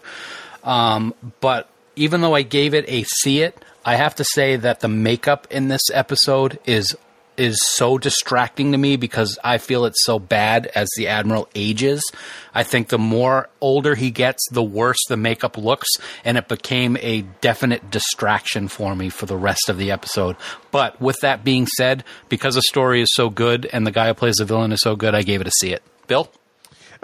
Um, 0.63 1.13
but 1.41 1.69
even 1.95 2.21
though 2.21 2.33
I 2.33 2.41
gave 2.41 2.73
it 2.73 2.85
a 2.87 3.03
see 3.03 3.43
it, 3.43 3.63
I 3.85 3.97
have 3.97 4.15
to 4.15 4.23
say 4.23 4.55
that 4.55 4.79
the 4.79 4.87
makeup 4.87 5.45
in 5.51 5.67
this 5.67 5.83
episode 5.93 6.57
is 6.65 6.97
is 7.37 7.57
so 7.61 7.97
distracting 7.97 8.71
to 8.71 8.77
me 8.77 8.95
because 8.95 9.37
I 9.43 9.57
feel 9.57 9.85
it's 9.85 10.03
so 10.03 10.19
bad 10.19 10.67
as 10.75 10.89
the 10.97 11.07
admiral 11.07 11.49
ages. 11.55 12.03
I 12.53 12.63
think 12.63 12.89
the 12.89 12.97
more 12.97 13.49
older 13.61 13.95
he 13.95 14.11
gets, 14.11 14.43
the 14.51 14.63
worse 14.63 14.99
the 15.07 15.17
makeup 15.17 15.57
looks, 15.57 15.89
and 16.23 16.37
it 16.37 16.47
became 16.47 16.97
a 17.01 17.21
definite 17.41 17.91
distraction 17.91 18.67
for 18.67 18.95
me 18.95 19.09
for 19.09 19.25
the 19.25 19.37
rest 19.37 19.69
of 19.69 19.77
the 19.77 19.91
episode. 19.91 20.35
But 20.71 20.99
with 21.01 21.17
that 21.21 21.43
being 21.43 21.67
said, 21.67 22.03
because 22.29 22.55
the 22.55 22.61
story 22.61 23.01
is 23.01 23.09
so 23.13 23.29
good 23.29 23.67
and 23.71 23.85
the 23.85 23.91
guy 23.91 24.07
who 24.07 24.13
plays 24.13 24.35
the 24.35 24.45
villain 24.45 24.71
is 24.71 24.81
so 24.81 24.95
good, 24.95 25.15
I 25.15 25.23
gave 25.23 25.41
it 25.41 25.47
a 25.47 25.51
see 25.59 25.73
it. 25.73 25.83
Bill? 26.07 26.31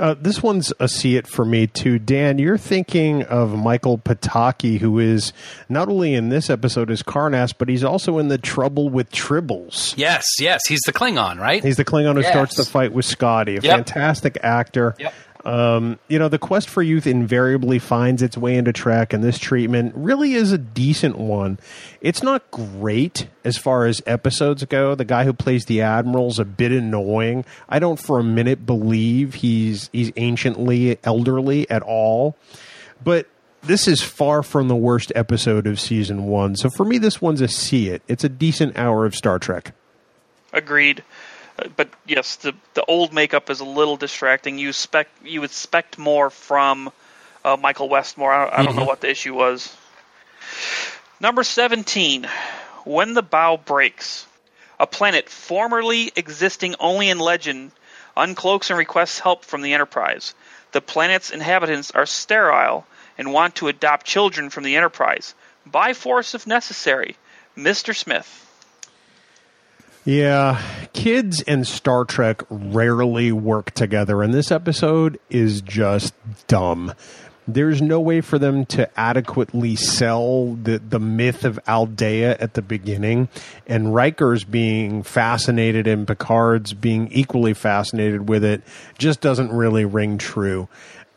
Uh, 0.01 0.15
this 0.19 0.41
one's 0.41 0.73
a 0.79 0.87
see 0.87 1.15
it 1.15 1.27
for 1.27 1.45
me 1.45 1.67
too. 1.67 1.99
Dan, 1.99 2.39
you're 2.39 2.57
thinking 2.57 3.21
of 3.23 3.55
Michael 3.55 3.99
Pataki, 3.99 4.79
who 4.79 4.97
is 4.97 5.31
not 5.69 5.89
only 5.89 6.15
in 6.15 6.29
this 6.29 6.49
episode 6.49 6.89
as 6.89 7.03
Karnas, 7.03 7.53
but 7.55 7.69
he's 7.69 7.83
also 7.83 8.17
in 8.17 8.27
the 8.27 8.39
Trouble 8.39 8.89
with 8.89 9.11
Tribbles. 9.11 9.93
Yes, 9.97 10.25
yes, 10.39 10.61
he's 10.67 10.81
the 10.87 10.91
Klingon, 10.91 11.37
right? 11.37 11.63
He's 11.63 11.77
the 11.77 11.85
Klingon 11.85 12.15
who 12.15 12.21
Yes. 12.21 12.31
starts 12.31 12.55
the 12.57 12.65
fight 12.65 12.93
with 12.93 13.05
Scotty. 13.05 13.57
A 13.57 13.61
Yep. 13.61 13.63
fantastic 13.75 14.39
actor. 14.41 14.95
Yep. 14.97 15.13
Um, 15.43 15.97
you 16.07 16.19
know, 16.19 16.29
the 16.29 16.37
quest 16.37 16.69
for 16.69 16.83
youth 16.83 17.07
invariably 17.07 17.79
finds 17.79 18.21
its 18.21 18.37
way 18.37 18.55
into 18.55 18.71
Trek, 18.71 19.13
and 19.13 19.23
this 19.23 19.39
treatment 19.39 19.93
really 19.95 20.33
is 20.33 20.51
a 20.51 20.57
decent 20.57 21.17
one. 21.17 21.57
It's 21.99 22.21
not 22.21 22.49
great 22.51 23.27
as 23.43 23.57
far 23.57 23.85
as 23.85 24.01
episodes 24.05 24.63
go. 24.65 24.93
The 24.93 25.05
guy 25.05 25.23
who 25.25 25.33
plays 25.33 25.65
the 25.65 25.81
admiral's 25.81 26.37
a 26.37 26.45
bit 26.45 26.71
annoying. 26.71 27.45
I 27.67 27.79
don't 27.79 27.99
for 27.99 28.19
a 28.19 28.23
minute 28.23 28.65
believe 28.65 29.35
he's 29.35 29.89
he's 29.91 30.11
anciently 30.15 30.99
elderly 31.03 31.69
at 31.69 31.81
all. 31.81 32.35
But 33.03 33.27
this 33.63 33.87
is 33.87 34.01
far 34.01 34.43
from 34.43 34.67
the 34.67 34.75
worst 34.75 35.11
episode 35.15 35.65
of 35.67 35.79
season 35.79 36.25
one. 36.25 36.55
So 36.55 36.69
for 36.69 36.85
me, 36.85 36.97
this 36.97 37.21
one's 37.21 37.41
a 37.41 37.47
see 37.47 37.89
it. 37.89 38.01
It's 38.07 38.23
a 38.23 38.29
decent 38.29 38.77
hour 38.77 39.05
of 39.05 39.15
Star 39.15 39.39
Trek. 39.39 39.73
Agreed. 40.53 41.03
But 41.76 41.89
yes, 42.05 42.38
the 42.38 42.53
the 42.74 42.84
old 42.86 43.14
makeup 43.14 43.49
is 43.49 43.59
a 43.59 43.66
little 43.66 43.97
distracting. 43.97 44.57
You 44.57 44.70
expect 44.70 45.26
you 45.26 45.43
expect 45.43 45.97
more 45.97 46.30
from 46.30 46.91
uh, 47.43 47.57
Michael 47.57 47.89
Westmore. 47.89 48.32
I, 48.32 48.59
I 48.59 48.64
don't 48.64 48.76
know 48.76 48.86
what 48.86 49.01
the 49.01 49.09
issue 49.09 49.34
was. 49.34 49.76
Number 51.20 51.43
seventeen, 51.43 52.28
when 52.84 53.14
the 53.14 53.22
bough 53.22 53.57
breaks, 53.57 54.26
a 54.80 54.88
planet 54.88 55.30
formerly 55.30 56.12
existing 56.16 56.76
only 56.80 57.09
in 57.09 57.20
legend 57.20 57.72
uncloaks 58.18 58.70
and 58.70 58.78
requests 58.78 59.20
help 59.20 59.45
from 59.45 59.62
the 59.62 59.74
Enterprise. 59.74 60.34
The 60.72 60.82
planet's 60.82 61.32
inhabitants 61.32 61.91
are 61.91 62.05
sterile 62.05 62.86
and 63.18 63.34
want 63.34 63.55
to 63.55 63.68
adopt 63.68 64.05
children 64.05 64.49
from 64.49 64.64
the 64.64 64.76
Enterprise 64.76 65.34
by 65.66 65.93
force 65.93 66.34
if 66.34 66.47
necessary. 66.47 67.18
Mr. 67.57 67.95
Smith. 67.95 68.50
Yeah, 70.03 70.59
kids 70.93 71.43
and 71.43 71.67
Star 71.67 72.05
Trek 72.05 72.41
rarely 72.49 73.31
work 73.31 73.71
together, 73.71 74.23
and 74.23 74.33
this 74.33 74.51
episode 74.51 75.19
is 75.29 75.61
just 75.61 76.15
dumb. 76.47 76.93
There's 77.47 77.83
no 77.83 77.99
way 77.99 78.21
for 78.21 78.39
them 78.39 78.65
to 78.67 78.89
adequately 78.99 79.75
sell 79.75 80.53
the, 80.55 80.79
the 80.79 80.99
myth 80.99 81.45
of 81.45 81.59
Aldea 81.67 82.37
at 82.39 82.55
the 82.55 82.63
beginning, 82.63 83.29
and 83.67 83.93
Riker's 83.93 84.43
being 84.43 85.03
fascinated 85.03 85.85
and 85.85 86.07
Picard's 86.07 86.73
being 86.73 87.11
equally 87.11 87.53
fascinated 87.53 88.27
with 88.27 88.43
it 88.43 88.63
just 88.97 89.21
doesn't 89.21 89.51
really 89.51 89.85
ring 89.85 90.17
true. 90.17 90.67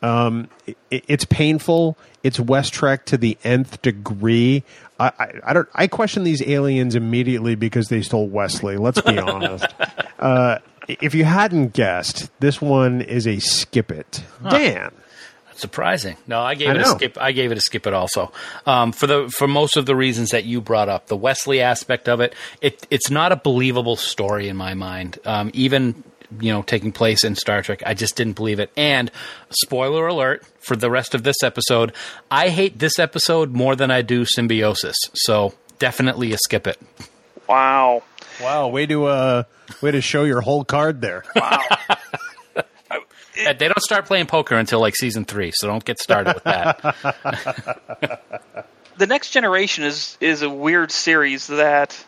Um, 0.02 0.48
it, 0.66 0.76
it's 0.90 1.24
painful. 1.24 1.96
It's 2.22 2.38
West 2.38 2.74
Trek 2.74 3.06
to 3.06 3.16
the 3.16 3.38
nth 3.44 3.80
degree. 3.80 4.62
I, 4.98 5.12
I, 5.18 5.32
I 5.44 5.52
don't. 5.52 5.68
I 5.74 5.86
question 5.86 6.24
these 6.24 6.42
aliens 6.42 6.94
immediately 6.94 7.54
because 7.54 7.88
they 7.88 8.02
stole 8.02 8.28
Wesley. 8.28 8.76
Let's 8.76 9.00
be 9.00 9.18
honest. 9.18 9.66
Uh, 10.18 10.58
if 10.88 11.14
you 11.14 11.24
hadn't 11.24 11.72
guessed, 11.72 12.30
this 12.40 12.60
one 12.60 13.00
is 13.00 13.26
a 13.26 13.38
skip 13.38 13.90
it. 13.90 14.22
Dan, 14.48 14.92
Surprising. 15.56 16.16
No, 16.26 16.40
I 16.40 16.56
gave 16.56 16.68
I 16.70 16.72
it 16.72 16.80
a 16.80 16.84
skip. 16.86 17.18
I 17.20 17.32
gave 17.32 17.52
it 17.52 17.58
a 17.58 17.60
skip. 17.60 17.86
It 17.86 17.94
also 17.94 18.32
um, 18.66 18.92
for 18.92 19.06
the 19.06 19.28
for 19.28 19.46
most 19.46 19.76
of 19.76 19.86
the 19.86 19.94
reasons 19.94 20.30
that 20.30 20.44
you 20.44 20.60
brought 20.60 20.88
up. 20.88 21.06
The 21.06 21.16
Wesley 21.16 21.60
aspect 21.60 22.08
of 22.08 22.20
it. 22.20 22.34
It 22.60 22.86
it's 22.90 23.08
not 23.08 23.30
a 23.30 23.36
believable 23.36 23.96
story 23.96 24.48
in 24.48 24.56
my 24.56 24.74
mind. 24.74 25.18
Um, 25.24 25.50
even 25.54 26.02
you 26.40 26.52
know 26.52 26.62
taking 26.62 26.92
place 26.92 27.24
in 27.24 27.34
Star 27.34 27.62
Trek, 27.62 27.82
I 27.84 27.94
just 27.94 28.16
didn't 28.16 28.34
believe 28.34 28.60
it. 28.60 28.70
And 28.76 29.10
spoiler 29.50 30.06
alert 30.06 30.44
for 30.60 30.76
the 30.76 30.90
rest 30.90 31.14
of 31.14 31.22
this 31.22 31.42
episode, 31.42 31.92
I 32.30 32.48
hate 32.48 32.78
this 32.78 32.98
episode 32.98 33.52
more 33.52 33.76
than 33.76 33.90
I 33.90 34.02
do 34.02 34.24
Symbiosis. 34.24 34.96
So 35.14 35.54
definitely 35.78 36.32
a 36.32 36.38
skip 36.38 36.66
it. 36.66 36.80
Wow. 37.48 38.02
wow, 38.40 38.68
way 38.68 38.86
to 38.86 39.04
uh, 39.06 39.42
way 39.82 39.90
to 39.90 40.00
show 40.00 40.24
your 40.24 40.40
whole 40.40 40.64
card 40.64 41.00
there. 41.00 41.24
Uh, 41.36 42.98
They 43.58 43.66
don't 43.66 43.82
start 43.82 44.06
playing 44.06 44.26
poker 44.26 44.54
until 44.54 44.78
like 44.80 44.94
season 44.94 45.24
three, 45.24 45.50
so 45.54 45.66
don't 45.66 45.84
get 45.84 45.98
started 45.98 46.34
with 46.34 46.44
that. 46.44 46.94
the 48.96 49.06
next 49.08 49.30
generation 49.30 49.82
is 49.82 50.16
is 50.20 50.42
a 50.42 50.48
weird 50.48 50.92
series 50.92 51.48
that 51.48 51.98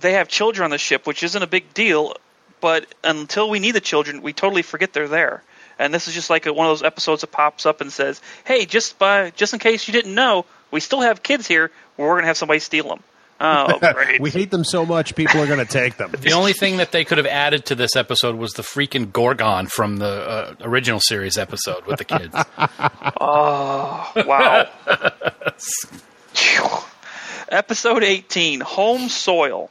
they 0.00 0.14
have 0.14 0.26
children 0.28 0.64
on 0.64 0.70
the 0.70 0.78
ship, 0.78 1.06
which 1.06 1.22
isn't 1.22 1.42
a 1.42 1.46
big 1.46 1.72
deal, 1.74 2.16
but 2.60 2.86
until 3.02 3.50
we 3.50 3.58
need 3.58 3.72
the 3.72 3.80
children, 3.80 4.22
we 4.22 4.32
totally 4.32 4.62
forget 4.62 4.92
they're 4.92 5.08
there. 5.08 5.42
And 5.78 5.94
this 5.94 6.08
is 6.08 6.14
just 6.14 6.28
like 6.28 6.46
a, 6.46 6.52
one 6.52 6.66
of 6.66 6.70
those 6.72 6.82
episodes 6.82 7.22
that 7.22 7.28
pops 7.28 7.64
up 7.64 7.80
and 7.80 7.92
says, 7.92 8.20
"Hey, 8.44 8.66
just 8.66 8.98
by 8.98 9.30
just 9.30 9.54
in 9.54 9.58
case 9.58 9.88
you 9.88 9.92
didn't 9.92 10.14
know, 10.14 10.44
we 10.70 10.80
still 10.80 11.00
have 11.00 11.22
kids 11.22 11.46
here. 11.46 11.70
We're 11.96 12.14
gonna 12.16 12.26
have 12.26 12.36
somebody 12.36 12.60
steal 12.60 12.88
them." 12.88 13.02
Oh, 13.40 13.78
great! 13.94 14.20
we 14.20 14.30
hate 14.30 14.50
them 14.50 14.64
so 14.64 14.84
much, 14.84 15.14
people 15.14 15.40
are 15.40 15.46
going 15.46 15.64
to 15.64 15.72
take 15.72 15.96
them. 15.96 16.12
The 16.20 16.32
only 16.32 16.52
thing 16.52 16.76
that 16.76 16.92
they 16.92 17.06
could 17.06 17.16
have 17.16 17.26
added 17.26 17.64
to 17.66 17.74
this 17.74 17.96
episode 17.96 18.36
was 18.36 18.52
the 18.52 18.62
freaking 18.62 19.06
Gorgan 19.06 19.70
from 19.70 19.96
the 19.96 20.06
uh, 20.06 20.54
original 20.60 21.00
series 21.00 21.38
episode 21.38 21.86
with 21.86 21.98
the 21.98 22.04
kids. 22.04 22.36
Oh, 23.22 24.12
wow. 24.16 24.68
Episode 27.48 28.04
18 28.04 28.60
Home 28.60 29.08
Soil. 29.08 29.70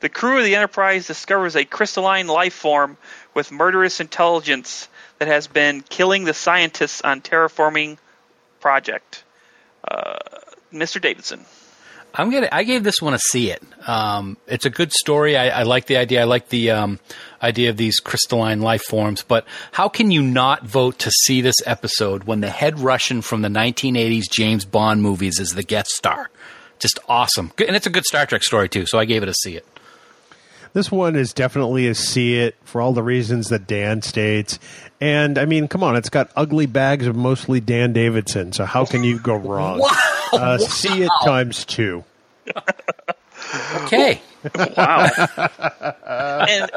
The 0.00 0.08
crew 0.08 0.38
of 0.38 0.44
the 0.44 0.56
Enterprise 0.56 1.06
discovers 1.06 1.56
a 1.56 1.64
crystalline 1.64 2.26
life 2.26 2.54
form 2.54 2.96
with 3.34 3.52
murderous 3.52 4.00
intelligence 4.00 4.88
that 5.18 5.28
has 5.28 5.46
been 5.46 5.82
killing 5.82 6.24
the 6.24 6.34
scientists 6.34 7.02
on 7.02 7.20
terraforming 7.20 7.98
project. 8.60 9.24
Uh, 9.86 10.16
Mr. 10.72 11.00
Davidson. 11.00 11.44
I'm 12.14 12.30
gonna. 12.30 12.48
I 12.50 12.64
gave 12.64 12.82
this 12.82 13.00
one 13.00 13.14
a 13.14 13.18
see 13.18 13.50
it. 13.50 13.62
Um, 13.86 14.36
it's 14.46 14.64
a 14.64 14.70
good 14.70 14.92
story. 14.92 15.36
I, 15.36 15.60
I 15.60 15.62
like 15.62 15.86
the 15.86 15.96
idea. 15.96 16.22
I 16.22 16.24
like 16.24 16.48
the 16.48 16.72
um, 16.72 16.98
idea 17.40 17.70
of 17.70 17.76
these 17.76 18.00
crystalline 18.00 18.60
life 18.60 18.82
forms. 18.82 19.22
But 19.22 19.46
how 19.72 19.88
can 19.88 20.10
you 20.10 20.22
not 20.22 20.64
vote 20.64 20.98
to 21.00 21.10
see 21.10 21.40
this 21.40 21.54
episode 21.66 22.24
when 22.24 22.40
the 22.40 22.50
head 22.50 22.80
Russian 22.80 23.22
from 23.22 23.42
the 23.42 23.48
1980s 23.48 24.24
James 24.30 24.64
Bond 24.64 25.02
movies 25.02 25.38
is 25.38 25.54
the 25.54 25.62
guest 25.62 25.90
star? 25.90 26.30
Just 26.80 26.98
awesome, 27.08 27.52
and 27.58 27.76
it's 27.76 27.86
a 27.86 27.90
good 27.90 28.04
Star 28.06 28.26
Trek 28.26 28.42
story 28.42 28.68
too. 28.68 28.86
So 28.86 28.98
I 28.98 29.04
gave 29.04 29.22
it 29.22 29.28
a 29.28 29.34
see 29.34 29.54
it. 29.54 29.66
This 30.72 30.90
one 30.90 31.16
is 31.16 31.32
definitely 31.32 31.88
a 31.88 31.94
see 31.94 32.38
it 32.38 32.56
for 32.64 32.80
all 32.80 32.92
the 32.92 33.02
reasons 33.02 33.48
that 33.48 33.66
Dan 33.66 34.02
states. 34.02 34.58
And 35.00 35.38
I 35.38 35.44
mean, 35.44 35.66
come 35.68 35.82
on, 35.82 35.96
it's 35.96 36.10
got 36.10 36.30
ugly 36.36 36.66
bags 36.66 37.06
of 37.06 37.16
mostly 37.16 37.60
Dan 37.60 37.92
Davidson. 37.92 38.52
So 38.52 38.64
how 38.64 38.84
can 38.84 39.02
you 39.02 39.18
go 39.18 39.34
wrong? 39.34 39.82
Uh, 40.32 40.58
see 40.58 41.02
it 41.02 41.10
times 41.24 41.64
two. 41.64 42.04
Okay. 43.82 44.20
Wow. 44.76 45.08
and 46.48 46.70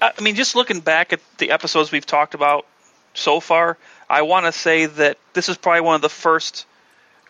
I 0.00 0.20
mean, 0.20 0.36
just 0.36 0.54
looking 0.54 0.80
back 0.80 1.12
at 1.12 1.20
the 1.38 1.50
episodes 1.50 1.90
we've 1.90 2.06
talked 2.06 2.34
about 2.34 2.66
so 3.14 3.40
far, 3.40 3.76
I 4.08 4.22
want 4.22 4.46
to 4.46 4.52
say 4.52 4.86
that 4.86 5.18
this 5.32 5.48
is 5.48 5.56
probably 5.56 5.80
one 5.80 5.94
of 5.96 6.02
the 6.02 6.08
first 6.08 6.66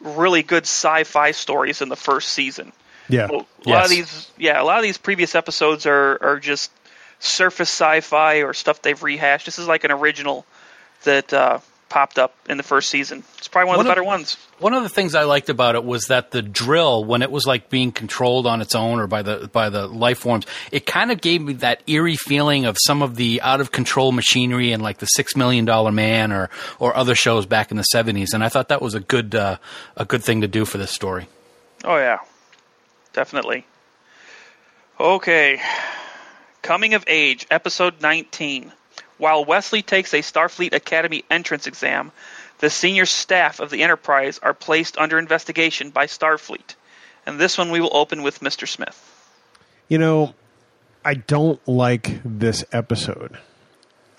really 0.01 0.42
good 0.42 0.64
sci-fi 0.64 1.30
stories 1.30 1.80
in 1.80 1.88
the 1.88 1.97
first 1.97 2.28
season. 2.28 2.72
Yeah. 3.09 3.28
A 3.28 3.32
lot 3.32 3.46
Yes. 3.64 3.84
of 3.84 3.90
these, 3.90 4.30
yeah, 4.38 4.61
a 4.61 4.64
lot 4.64 4.78
of 4.78 4.82
these 4.84 4.98
previous 4.98 5.34
episodes 5.34 5.86
are 5.86 6.18
are 6.22 6.38
just 6.40 6.70
surface 7.18 7.70
sci-fi 7.70 8.36
or 8.42 8.52
stuff 8.54 8.82
they've 8.82 9.02
rehashed. 9.02 9.46
This 9.46 9.59
is 9.59 9.66
like 9.66 9.84
an 9.84 9.90
original 9.90 10.44
that 11.04 11.32
uh, 11.32 11.59
popped 11.88 12.18
up 12.18 12.34
in 12.48 12.57
the 12.57 12.62
first 12.62 12.90
season. 12.90 13.22
It's 13.38 13.48
probably 13.48 13.68
one, 13.68 13.76
One 13.78 13.80
of 13.80 13.84
the 13.86 13.90
of- 13.92 13.96
better 13.96 14.04
ones. 14.04 14.36
One 14.59 14.72
of 14.74 14.82
the 14.82 14.88
things 14.88 15.14
I 15.14 15.24
liked 15.24 15.48
about 15.50 15.74
it 15.74 15.84
was 15.84 16.07
that 16.07 16.30
the 16.30 16.40
drill, 16.42 17.04
when 17.04 17.20
it 17.22 17.30
was 17.30 17.46
like 17.46 17.68
being 17.70 17.92
controlled 17.92 18.46
on 18.46 18.61
its 18.62 18.74
own 18.74 19.00
or 19.00 19.07
by 19.07 19.22
the 19.22 19.48
by 19.52 19.68
the 19.70 19.86
life 19.86 20.18
forms, 20.20 20.46
it 20.72 20.86
kind 20.86 21.11
of 21.12 21.20
gave 21.20 21.40
me 21.42 21.52
that 21.54 21.82
eerie 21.86 22.16
feeling 22.16 22.64
of 22.64 22.76
some 22.86 23.02
of 23.02 23.16
the 23.16 23.40
out 23.42 23.61
of 23.61 23.70
control 23.72 24.12
machinery 24.12 24.72
and 24.72 24.82
like 24.82 24.98
the 24.98 25.07
Six 25.07 25.36
Million 25.36 25.64
Dollar 25.64 25.92
Man 25.92 26.32
or 26.32 26.48
or 26.78 26.96
other 26.96 27.14
shows 27.14 27.44
back 27.46 27.70
in 27.70 27.76
the 27.76 27.82
seventies. 27.84 28.32
And 28.34 28.42
I 28.42 28.48
thought 28.48 28.68
that 28.68 28.80
was 28.82 28.94
a 28.94 29.00
good 29.00 29.34
uh, 29.34 29.59
a 29.96 30.04
good 30.07 30.22
thing 30.24 30.40
to 30.40 30.48
do 30.48 30.64
for 30.64 30.78
this 30.78 30.90
story. 30.90 31.28
Oh 31.84 31.96
yeah, 31.98 32.18
definitely. 33.16 33.66
Okay, 35.00 35.60
coming 36.62 36.94
of 36.94 37.02
age, 37.08 37.46
episode 37.50 38.00
nineteen. 38.00 38.72
While 39.18 39.44
Wesley 39.44 39.82
takes 39.82 40.12
a 40.12 40.18
Starfleet 40.18 40.74
Academy 40.74 41.24
entrance 41.30 41.66
exam, 41.66 42.12
the 42.58 42.70
senior 42.70 43.06
staff 43.06 43.60
of 43.60 43.70
the 43.70 43.82
Enterprise 43.82 44.38
are 44.38 44.54
placed 44.54 44.98
under 44.98 45.18
investigation 45.18 45.90
by 45.90 46.06
Starfleet. 46.06 46.74
And 47.24 47.38
this 47.40 47.58
one 47.58 47.70
we 47.70 47.80
will 47.80 47.96
open 47.96 48.22
with 48.22 48.40
Mr. 48.40 48.68
Smith. 48.68 49.02
You 49.88 49.98
know, 49.98 50.34
I 51.04 51.14
don't 51.14 51.66
like 51.66 52.20
this 52.24 52.64
episode. 52.72 53.38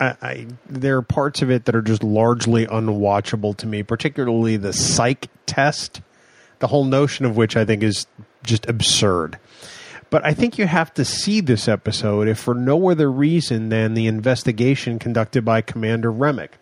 I, 0.00 0.16
I 0.20 0.46
there 0.68 0.96
are 0.96 1.02
parts 1.02 1.42
of 1.42 1.50
it 1.50 1.64
that 1.66 1.74
are 1.74 1.82
just 1.82 2.02
largely 2.02 2.66
unwatchable 2.66 3.56
to 3.58 3.66
me, 3.66 3.82
particularly 3.82 4.56
the 4.56 4.72
psych 4.72 5.28
test, 5.46 6.00
the 6.58 6.66
whole 6.66 6.84
notion 6.84 7.24
of 7.24 7.36
which 7.36 7.56
I 7.56 7.64
think 7.64 7.82
is 7.82 8.06
just 8.42 8.68
absurd. 8.68 9.38
But 10.10 10.24
I 10.24 10.32
think 10.32 10.58
you 10.58 10.66
have 10.66 10.94
to 10.94 11.04
see 11.04 11.40
this 11.40 11.68
episode 11.68 12.28
if 12.28 12.38
for 12.38 12.54
no 12.54 12.90
other 12.90 13.10
reason 13.10 13.68
than 13.68 13.94
the 13.94 14.06
investigation 14.06 14.98
conducted 14.98 15.44
by 15.44 15.60
Commander 15.60 16.10
Remick. 16.10 16.56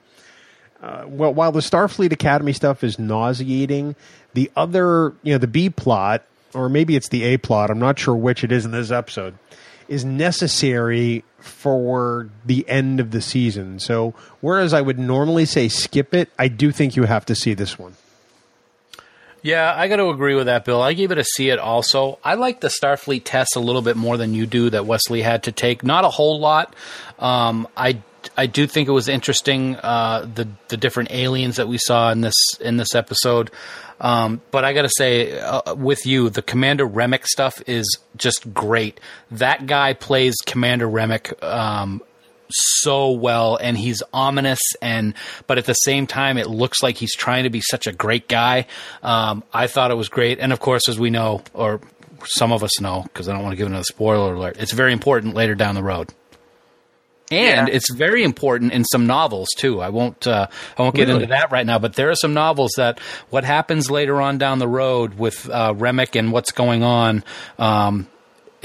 Uh, 0.83 1.05
well, 1.07 1.33
while 1.33 1.53
the 1.53 1.61
Starfleet 1.61 2.13
Academy 2.13 2.53
stuff 2.53 2.85
is 2.85 2.99
nauseating, 2.99 3.95
the 4.35 4.51
other, 4.57 5.15
you 5.23 5.33
know, 5.33 5.39
the 5.39 5.47
B 5.47 5.71
plot, 5.71 6.25
or 6.55 6.69
maybe 6.69 6.97
it's 6.97 7.09
the 7.09 7.23
A 7.25 7.37
plot, 7.39 7.71
I'm 7.71 7.79
not 7.79 7.99
sure 7.99 8.15
which 8.15 8.45
it 8.45 8.53
is 8.53 8.65
in 8.65 8.73
this 8.73 8.91
episode, 8.91 9.39
is 9.89 10.05
necessary 10.05 11.25
for 11.39 12.29
the 12.45 12.69
end 12.69 13.01
of 13.01 13.13
the 13.13 13.23
season. 13.23 13.79
So, 13.79 14.15
whereas 14.41 14.75
I 14.75 14.81
would 14.81 14.99
normally 14.99 15.45
say 15.45 15.69
skip 15.69 16.13
it, 16.13 16.31
I 16.39 16.49
do 16.49 16.73
think 16.73 16.97
you 16.97 17.05
have 17.05 17.25
to 17.27 17.35
see 17.35 17.55
this 17.55 17.79
one. 17.79 17.95
Yeah, 19.47 19.73
I 19.77 19.87
got 19.87 19.97
to 19.97 20.09
agree 20.09 20.35
with 20.35 20.47
that, 20.47 20.65
Bill. 20.65 20.83
I 20.83 20.93
gave 20.93 21.13
it 21.13 21.19
a 21.19 21.25
see 21.25 21.51
it 21.51 21.61
also. 21.61 22.19
I 22.25 22.35
like 22.35 22.61
the 22.61 22.67
Starfleet 22.67 23.23
test 23.25 23.55
a 23.55 23.61
little 23.61 23.81
bit 23.81 23.97
more 23.97 24.17
than 24.17 24.35
you 24.35 24.45
do 24.45 24.71
that 24.71 24.87
Wesley 24.87 25.23
had 25.23 25.45
to 25.45 25.53
take. 25.53 25.85
Not 25.85 26.05
a 26.05 26.09
whole 26.09 26.41
lot. 26.41 26.75
Um, 27.21 27.69
I 27.77 28.03
I 28.37 28.47
do 28.47 28.67
think 28.67 28.89
it 28.89 28.91
was 28.91 29.07
interesting 29.07 29.77
uh, 29.77 30.29
the 30.35 30.49
the 30.67 30.77
different 30.77 31.13
aliens 31.13 31.59
that 31.59 31.69
we 31.69 31.79
saw 31.79 32.11
in 32.11 32.23
this 32.23 32.35
in 32.61 32.77
this 32.77 32.97
episode. 32.97 33.53
Um, 34.01 34.41
but 34.51 34.65
I 34.65 34.73
got 34.73 34.83
to 34.83 34.91
say, 34.99 35.39
uh, 35.39 35.77
with 35.77 36.05
you, 36.07 36.29
the 36.29 36.43
Commander 36.43 36.85
Remick 36.85 37.25
stuff 37.25 37.63
is 37.69 37.87
just 38.17 38.53
great. 38.53 38.99
That 39.31 39.69
guy 39.69 39.93
plays 39.93 40.35
Commander 40.45 40.89
Remick 40.89 41.41
um, 41.45 42.03
so 42.51 43.11
well, 43.13 43.57
and 43.57 43.77
he's 43.77 44.03
ominous, 44.13 44.61
and 44.83 45.15
but 45.47 45.59
at 45.59 45.65
the 45.67 45.75
same 45.75 46.07
time, 46.07 46.39
it 46.39 46.49
looks 46.49 46.83
like 46.83 46.97
he's 46.97 47.15
trying 47.15 47.45
to 47.45 47.51
be 47.51 47.61
such 47.61 47.87
a 47.87 47.93
great 47.93 48.29
guy. 48.29 48.67
Um, 49.03 49.43
I 49.53 49.67
thought 49.67 49.91
it 49.91 49.97
was 49.97 50.09
great, 50.09 50.39
and 50.39 50.53
of 50.53 50.61
course, 50.61 50.89
as 50.89 50.99
we 50.99 51.11
know, 51.11 51.43
or 51.55 51.81
some 52.25 52.53
of 52.53 52.63
us 52.65 52.81
know, 52.81 53.03
because 53.05 53.29
I 53.29 53.33
don't 53.33 53.43
want 53.43 53.53
to 53.53 53.57
give 53.57 53.67
another 53.67 53.85
spoiler 53.85 54.35
alert, 54.35 54.57
it's 54.59 54.73
very 54.73 54.93
important 54.93 55.35
later 55.35 55.55
down 55.55 55.75
the 55.75 55.83
road 55.83 56.13
and 57.31 57.69
Yeah. 57.69 57.75
it's 57.75 57.91
very 57.91 58.23
important 58.23 58.73
in 58.73 58.85
some 58.85 59.07
novels 59.07 59.49
too. 59.57 59.81
I 59.81 59.89
won't 59.91 60.27
uh, 60.27 60.47
I 60.79 60.83
won't 60.83 60.95
get 60.95 61.09
Really? 61.09 61.25
into 61.25 61.35
that 61.35 61.51
right 61.51 61.67
now, 61.67 61.79
but 61.79 61.95
there 61.95 62.09
are 62.11 62.15
some 62.15 62.35
novels 62.35 62.73
that 62.77 63.01
what 63.31 63.45
happens 63.45 63.91
later 63.91 64.21
on 64.21 64.39
down 64.39 64.59
the 64.61 64.69
road 64.69 65.15
with 65.19 65.49
uh, 65.51 65.75
Remick 65.77 66.15
and 66.17 66.33
what's 66.33 66.53
going 66.53 66.83
on 66.85 67.25
um, 67.59 68.07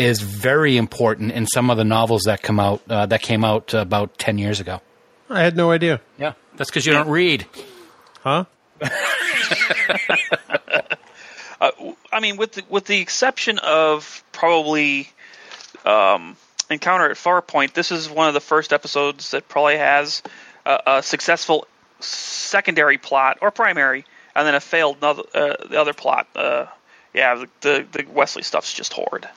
is 0.02 0.22
very 0.22 0.78
important 0.78 1.32
in 1.32 1.46
some 1.48 1.70
of 1.70 1.78
the 1.78 1.84
novels 1.84 2.24
that 2.24 2.42
come 2.42 2.60
out 2.60 2.82
uh, 2.90 3.06
that 3.06 3.22
came 3.22 3.46
out 3.46 3.74
about 3.74 4.18
ten 4.18 4.38
years 4.38 4.60
ago. 4.60 4.82
I 5.30 5.42
had 5.42 5.56
no 5.56 5.72
idea. 5.72 6.02
Yeah, 6.18 6.34
that's 6.56 6.70
because 6.70 6.86
you 6.86 6.94
don't 6.94 7.10
read. 7.10 7.46
Huh? 8.22 8.46
I 12.12 12.20
mean, 12.20 12.38
with 12.38 12.54
the, 12.54 12.64
with 12.70 12.86
the 12.86 13.00
exception 13.00 13.60
of 13.60 14.24
probably 14.32 15.10
um, 15.86 16.36
Encounter 16.70 17.10
at 17.10 17.18
Farpoint, 17.18 17.74
this 17.74 17.92
is 17.92 18.10
one 18.10 18.28
of 18.28 18.34
the 18.34 18.42
first 18.42 18.74
episodes 18.74 19.32
that 19.32 19.48
probably 19.48 19.78
has 19.78 20.24
a, 20.66 20.80
a 20.88 21.04
successful 21.04 21.68
secondary 22.00 22.98
plot 22.98 23.38
or 23.42 23.52
primary, 23.52 24.06
and 24.36 24.48
then 24.48 24.56
a 24.56 24.60
failed 24.60 25.04
other, 25.04 25.24
uh, 25.34 25.56
the 25.70 25.80
other 25.80 25.94
plot. 25.94 26.28
Uh, 26.36 26.66
yeah, 27.14 27.36
the, 27.36 27.48
the 27.62 27.86
the 27.92 28.06
Wesley 28.12 28.44
stuff's 28.44 28.74
just 28.74 28.94
horrid. 28.94 29.28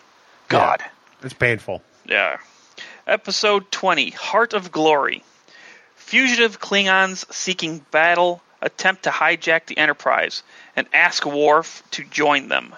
God. 0.49 0.83
It's 1.23 1.35
painful. 1.35 1.83
Yeah. 2.07 2.39
Episode 3.07 3.71
20 3.71 4.11
Heart 4.11 4.55
of 4.55 4.73
Glory. 4.73 5.23
Fugitive 5.97 6.61
Klingons 6.61 7.31
seeking 7.33 7.85
battle 7.91 8.43
attempt 8.61 9.05
to 9.05 9.11
hijack 9.11 9.67
the 9.67 9.79
Enterprise 9.79 10.43
and 10.77 10.87
ask 10.93 11.25
Worf 11.25 11.83
to 11.93 12.05
join 12.05 12.49
them. 12.49 12.75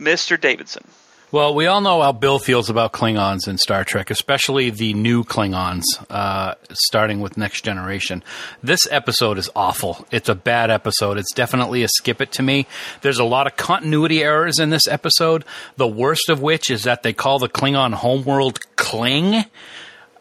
Mr. 0.00 0.40
Davidson. 0.40 0.86
Well, 1.30 1.54
we 1.54 1.66
all 1.66 1.82
know 1.82 2.00
how 2.00 2.12
Bill 2.12 2.38
feels 2.38 2.70
about 2.70 2.94
Klingons 2.94 3.48
in 3.48 3.58
Star 3.58 3.84
Trek, 3.84 4.10
especially 4.10 4.70
the 4.70 4.94
new 4.94 5.24
Klingons, 5.24 5.82
uh, 6.08 6.54
starting 6.72 7.20
with 7.20 7.36
Next 7.36 7.60
Generation. 7.66 8.24
This 8.62 8.80
episode 8.90 9.36
is 9.36 9.50
awful. 9.54 10.06
It's 10.10 10.30
a 10.30 10.34
bad 10.34 10.70
episode. 10.70 11.18
It's 11.18 11.34
definitely 11.34 11.82
a 11.82 11.88
skip 11.88 12.22
it 12.22 12.32
to 12.32 12.42
me. 12.42 12.66
There's 13.02 13.18
a 13.18 13.24
lot 13.24 13.46
of 13.46 13.56
continuity 13.56 14.22
errors 14.22 14.58
in 14.58 14.70
this 14.70 14.88
episode, 14.88 15.44
the 15.76 15.86
worst 15.86 16.30
of 16.30 16.40
which 16.40 16.70
is 16.70 16.84
that 16.84 17.02
they 17.02 17.12
call 17.12 17.38
the 17.38 17.50
Klingon 17.50 17.92
homeworld 17.92 18.60
Kling. 18.76 19.44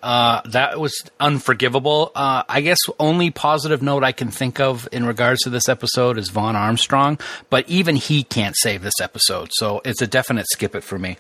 Uh, 0.02 0.42
that 0.46 0.80
was 0.80 1.04
unforgivable. 1.20 2.12
Uh, 2.16 2.44
I 2.48 2.62
guess 2.62 2.78
only 3.00 3.32
positive 3.32 3.82
note 3.82 4.04
I 4.04 4.12
can 4.12 4.30
think 4.30 4.60
of 4.60 4.88
in 4.92 5.06
regards 5.06 5.42
to 5.42 5.50
this 5.50 5.68
episode 5.68 6.18
is 6.18 6.30
Vaughn 6.30 6.56
Armstrong, 6.56 7.20
but 7.50 7.68
even 7.68 7.96
he 7.96 8.24
can't 8.24 8.56
save 8.58 8.84
this 8.84 9.00
episode, 9.02 9.50
so 9.54 9.82
it's 9.84 10.02
a 10.02 10.08
definite 10.08 10.46
skip 10.52 10.76
it 10.76 10.84
for 10.84 11.00
me. 11.00 11.18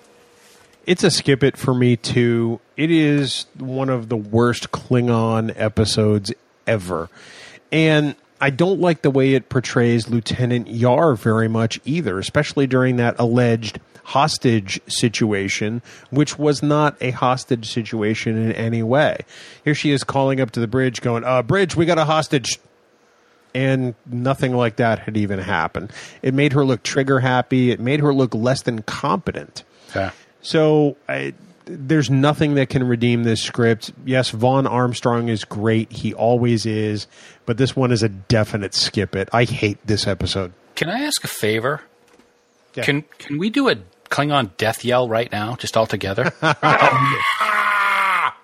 It's 0.85 1.03
a 1.03 1.11
skip 1.11 1.43
it 1.43 1.57
for 1.57 1.73
me 1.73 1.97
too. 1.97 2.61
It 2.77 2.91
is 2.91 3.45
one 3.57 3.89
of 3.89 4.07
the 4.07 4.15
worst 4.15 4.71
Klingon 4.71 5.53
episodes 5.57 6.31
ever. 6.65 7.09
And 7.71 8.15
I 8.39 8.51
don't 8.51 8.79
like 8.79 9.01
the 9.01 9.09
way 9.09 9.33
it 9.33 9.49
portrays 9.49 10.07
Lieutenant 10.07 10.67
Yar 10.69 11.15
very 11.15 11.47
much 11.47 11.79
either, 11.83 12.19
especially 12.19 12.67
during 12.67 12.97
that 12.97 13.15
alleged 13.19 13.79
hostage 14.07 14.79
situation, 14.87 15.81
which 16.11 16.39
was 16.39 16.63
not 16.63 16.95
a 17.01 17.11
hostage 17.11 17.69
situation 17.69 18.37
in 18.37 18.53
any 18.53 18.81
way. 18.81 19.17
Here 19.65 19.75
she 19.75 19.91
is 19.91 20.05
calling 20.05 20.39
up 20.39 20.51
to 20.51 20.61
the 20.61 20.67
bridge, 20.67 21.01
going, 21.01 21.25
uh, 21.25 21.43
Bridge, 21.43 21.75
we 21.75 21.85
got 21.85 21.97
a 21.97 22.05
hostage 22.05 22.57
and 23.53 23.95
nothing 24.05 24.55
like 24.55 24.77
that 24.77 24.99
had 24.99 25.17
even 25.17 25.39
happened. 25.39 25.91
It 26.21 26.33
made 26.33 26.53
her 26.53 26.63
look 26.63 26.83
trigger 26.83 27.19
happy. 27.19 27.71
It 27.71 27.81
made 27.81 27.99
her 27.99 28.13
look 28.13 28.33
less 28.33 28.61
than 28.61 28.81
competent. 28.83 29.65
Yeah. 29.93 30.11
So 30.41 30.95
I, 31.09 31.33
there's 31.65 32.09
nothing 32.09 32.55
that 32.55 32.69
can 32.69 32.85
redeem 32.85 33.23
this 33.23 33.43
script. 33.43 33.91
Yes, 34.05 34.29
Vaughn 34.29 34.67
Armstrong 34.67 35.27
is 35.27 35.43
great. 35.43 35.91
He 35.91 36.13
always 36.13 36.65
is. 36.65 37.07
But 37.45 37.57
this 37.57 37.75
one 37.75 37.91
is 37.91 38.03
a 38.03 38.09
definite 38.09 38.73
skip 38.73 39.17
it. 39.17 39.27
I 39.33 39.43
hate 39.43 39.85
this 39.85 40.07
episode. 40.07 40.53
Can 40.75 40.89
I 40.89 41.01
ask 41.01 41.25
a 41.25 41.27
favor? 41.27 41.81
Yeah. 42.75 42.83
Can 42.83 43.01
can 43.17 43.39
we 43.39 43.49
do 43.49 43.69
a 43.69 43.75
Klingon 44.09 44.55
death 44.57 44.83
yell 44.85 45.07
right 45.09 45.31
now, 45.31 45.55
just 45.55 45.75
all 45.77 45.85
together? 45.87 46.31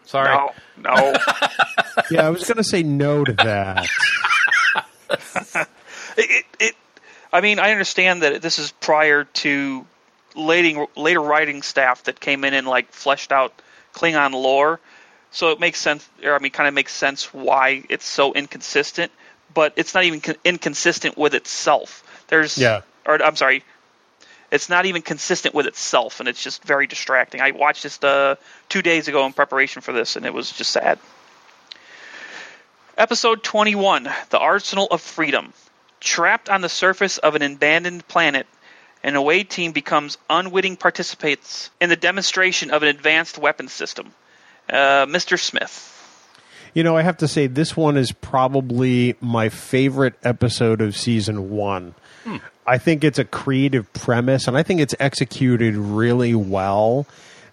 Sorry. 0.05 0.29
No, 0.35 0.51
no. 0.77 1.13
Yeah, 2.11 2.25
I 2.25 2.29
was 2.31 2.43
going 2.45 2.57
to 2.57 2.63
say 2.63 2.81
no 2.83 3.23
to 3.23 3.33
that. 3.33 3.87
it, 6.17 6.45
it, 6.59 6.75
I 7.31 7.41
mean, 7.41 7.59
I 7.59 7.71
understand 7.71 8.23
that 8.23 8.41
this 8.41 8.57
is 8.59 8.71
prior 8.71 9.25
to 9.25 9.85
later, 10.35 10.85
later 10.95 11.21
writing 11.21 11.61
staff 11.61 12.03
that 12.03 12.19
came 12.19 12.43
in 12.43 12.53
and 12.53 12.67
like 12.67 12.91
fleshed 12.91 13.31
out 13.31 13.53
Klingon 13.93 14.31
lore, 14.31 14.79
so 15.31 15.51
it 15.51 15.59
makes 15.59 15.79
sense. 15.79 16.07
Or 16.23 16.35
I 16.35 16.39
mean, 16.39 16.51
kind 16.51 16.67
of 16.67 16.73
makes 16.73 16.93
sense 16.93 17.31
why 17.33 17.83
it's 17.89 18.05
so 18.05 18.33
inconsistent. 18.33 19.11
But 19.53 19.73
it's 19.75 19.93
not 19.93 20.03
even 20.03 20.19
con- 20.19 20.35
inconsistent 20.43 21.15
with 21.15 21.35
itself. 21.35 22.03
There's, 22.27 22.57
Yeah. 22.57 22.81
or 23.05 23.21
I'm 23.21 23.35
sorry, 23.35 23.63
it's 24.53 24.69
not 24.69 24.85
even 24.85 25.01
consistent 25.01 25.55
with 25.55 25.65
itself, 25.65 26.19
and 26.19 26.29
it's 26.29 26.41
just 26.41 26.63
very 26.63 26.85
distracting. 26.85 27.41
I 27.41 27.51
watched 27.51 27.81
this 27.81 28.01
uh, 28.03 28.35
two 28.69 28.83
days 28.83 29.07
ago 29.07 29.25
in 29.25 29.33
preparation 29.33 29.81
for 29.81 29.93
this, 29.93 30.15
and 30.15 30.27
it 30.27 30.33
was 30.33 30.51
just 30.51 30.69
sad. 30.69 30.99
Episode 32.95 33.41
21 33.41 34.07
The 34.29 34.37
Arsenal 34.37 34.87
of 34.91 35.01
Freedom. 35.01 35.53
Trapped 35.99 36.49
on 36.49 36.61
the 36.61 36.69
surface 36.69 37.17
of 37.17 37.33
an 37.33 37.41
abandoned 37.41 38.07
planet, 38.07 38.45
an 39.03 39.15
away 39.15 39.43
team 39.43 39.71
becomes 39.71 40.19
unwitting 40.29 40.77
participants 40.77 41.71
in 41.81 41.89
the 41.89 41.95
demonstration 41.95 42.69
of 42.69 42.83
an 42.83 42.89
advanced 42.89 43.39
weapon 43.39 43.67
system. 43.67 44.13
Uh, 44.69 45.07
Mr. 45.07 45.39
Smith. 45.39 45.89
You 46.75 46.83
know, 46.83 46.95
I 46.95 47.01
have 47.01 47.17
to 47.17 47.27
say, 47.27 47.47
this 47.47 47.75
one 47.75 47.97
is 47.97 48.11
probably 48.11 49.15
my 49.19 49.49
favorite 49.49 50.13
episode 50.23 50.79
of 50.79 50.95
season 50.95 51.49
one. 51.49 51.95
I 52.65 52.77
think 52.77 53.03
it's 53.03 53.19
a 53.19 53.25
creative 53.25 53.91
premise, 53.93 54.47
and 54.47 54.57
I 54.57 54.63
think 54.63 54.79
it's 54.79 54.95
executed 54.99 55.75
really 55.75 56.33
well. 56.33 57.05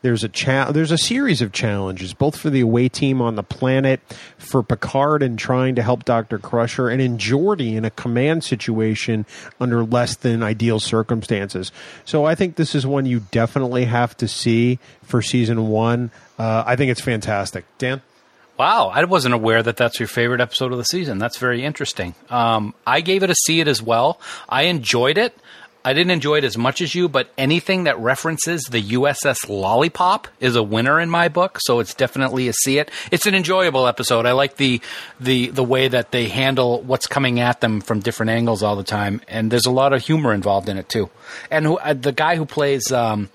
There's 0.02 0.24
a 0.24 0.28
cha- 0.30 0.72
there's 0.72 0.92
a 0.92 0.98
series 0.98 1.42
of 1.42 1.52
challenges, 1.52 2.14
both 2.14 2.36
for 2.38 2.48
the 2.48 2.60
away 2.60 2.88
team 2.88 3.20
on 3.20 3.34
the 3.34 3.42
planet, 3.42 4.00
for 4.38 4.62
Picard 4.62 5.22
and 5.22 5.38
trying 5.38 5.74
to 5.74 5.82
help 5.82 6.04
Doctor 6.04 6.38
Crusher, 6.38 6.88
and 6.88 7.02
in 7.02 7.18
Geordi 7.18 7.74
in 7.74 7.84
a 7.84 7.90
command 7.90 8.42
situation 8.42 9.26
under 9.60 9.84
less 9.84 10.16
than 10.16 10.42
ideal 10.42 10.80
circumstances. 10.80 11.70
So 12.06 12.24
I 12.24 12.34
think 12.34 12.56
this 12.56 12.74
is 12.74 12.86
one 12.86 13.04
you 13.04 13.20
definitely 13.30 13.84
have 13.84 14.16
to 14.18 14.28
see 14.28 14.78
for 15.02 15.20
season 15.20 15.68
one. 15.68 16.10
Uh, 16.38 16.64
I 16.66 16.76
think 16.76 16.90
it's 16.90 17.02
fantastic. 17.02 17.66
Dan. 17.76 18.00
Wow, 18.60 18.88
I 18.92 19.02
wasn't 19.04 19.34
aware 19.34 19.62
that 19.62 19.78
that's 19.78 19.98
your 19.98 20.06
favorite 20.06 20.42
episode 20.42 20.70
of 20.70 20.76
the 20.76 20.84
season. 20.84 21.16
That's 21.16 21.38
very 21.38 21.64
interesting. 21.64 22.14
Um, 22.28 22.74
I 22.86 23.00
gave 23.00 23.22
it 23.22 23.30
a 23.30 23.34
see 23.46 23.60
it 23.60 23.68
as 23.68 23.80
well. 23.80 24.20
I 24.50 24.64
enjoyed 24.64 25.16
it. 25.16 25.34
I 25.82 25.94
didn't 25.94 26.10
enjoy 26.10 26.36
it 26.36 26.44
as 26.44 26.58
much 26.58 26.82
as 26.82 26.94
you, 26.94 27.08
but 27.08 27.32
anything 27.38 27.84
that 27.84 27.98
references 27.98 28.60
the 28.70 28.82
USS 28.82 29.48
Lollipop 29.48 30.28
is 30.40 30.56
a 30.56 30.62
winner 30.62 31.00
in 31.00 31.08
my 31.08 31.28
book. 31.28 31.56
So 31.62 31.80
it's 31.80 31.94
definitely 31.94 32.48
a 32.48 32.52
see 32.52 32.76
it. 32.76 32.90
It's 33.10 33.24
an 33.24 33.34
enjoyable 33.34 33.86
episode. 33.86 34.26
I 34.26 34.32
like 34.32 34.58
the 34.58 34.82
the 35.18 35.46
the 35.46 35.64
way 35.64 35.88
that 35.88 36.10
they 36.10 36.28
handle 36.28 36.82
what's 36.82 37.06
coming 37.06 37.40
at 37.40 37.62
them 37.62 37.80
from 37.80 38.00
different 38.00 38.28
angles 38.28 38.62
all 38.62 38.76
the 38.76 38.84
time, 38.84 39.22
and 39.26 39.50
there's 39.50 39.64
a 39.64 39.70
lot 39.70 39.94
of 39.94 40.04
humor 40.04 40.34
involved 40.34 40.68
in 40.68 40.76
it 40.76 40.90
too. 40.90 41.08
And 41.50 41.64
who, 41.64 41.78
uh, 41.78 41.94
the 41.94 42.12
guy 42.12 42.36
who 42.36 42.44
plays. 42.44 42.92
Um, 42.92 43.30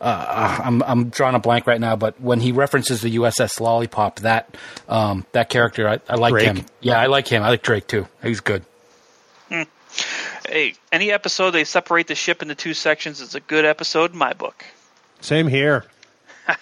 uh, 0.00 0.60
I'm 0.64 0.82
I'm 0.82 1.08
drawing 1.08 1.34
a 1.34 1.38
blank 1.38 1.66
right 1.66 1.80
now, 1.80 1.96
but 1.96 2.20
when 2.20 2.40
he 2.40 2.52
references 2.52 3.00
the 3.00 3.16
USS 3.16 3.60
Lollipop, 3.60 4.20
that 4.20 4.54
um, 4.88 5.24
that 5.32 5.48
character, 5.48 5.88
I, 5.88 6.00
I 6.08 6.14
like 6.16 6.32
Drake? 6.32 6.46
him. 6.46 6.66
Yeah, 6.80 6.98
I 7.00 7.06
like 7.06 7.28
him. 7.28 7.42
I 7.42 7.48
like 7.50 7.62
Drake 7.62 7.86
too. 7.86 8.06
He's 8.22 8.40
good. 8.40 8.64
Hey, 10.48 10.74
any 10.92 11.10
episode 11.10 11.50
they 11.52 11.64
separate 11.64 12.06
the 12.06 12.14
ship 12.14 12.42
into 12.42 12.54
two 12.54 12.74
sections 12.74 13.20
is 13.20 13.34
a 13.34 13.40
good 13.40 13.64
episode 13.64 14.12
in 14.12 14.18
my 14.18 14.32
book. 14.32 14.64
Same 15.20 15.48
here. 15.48 15.84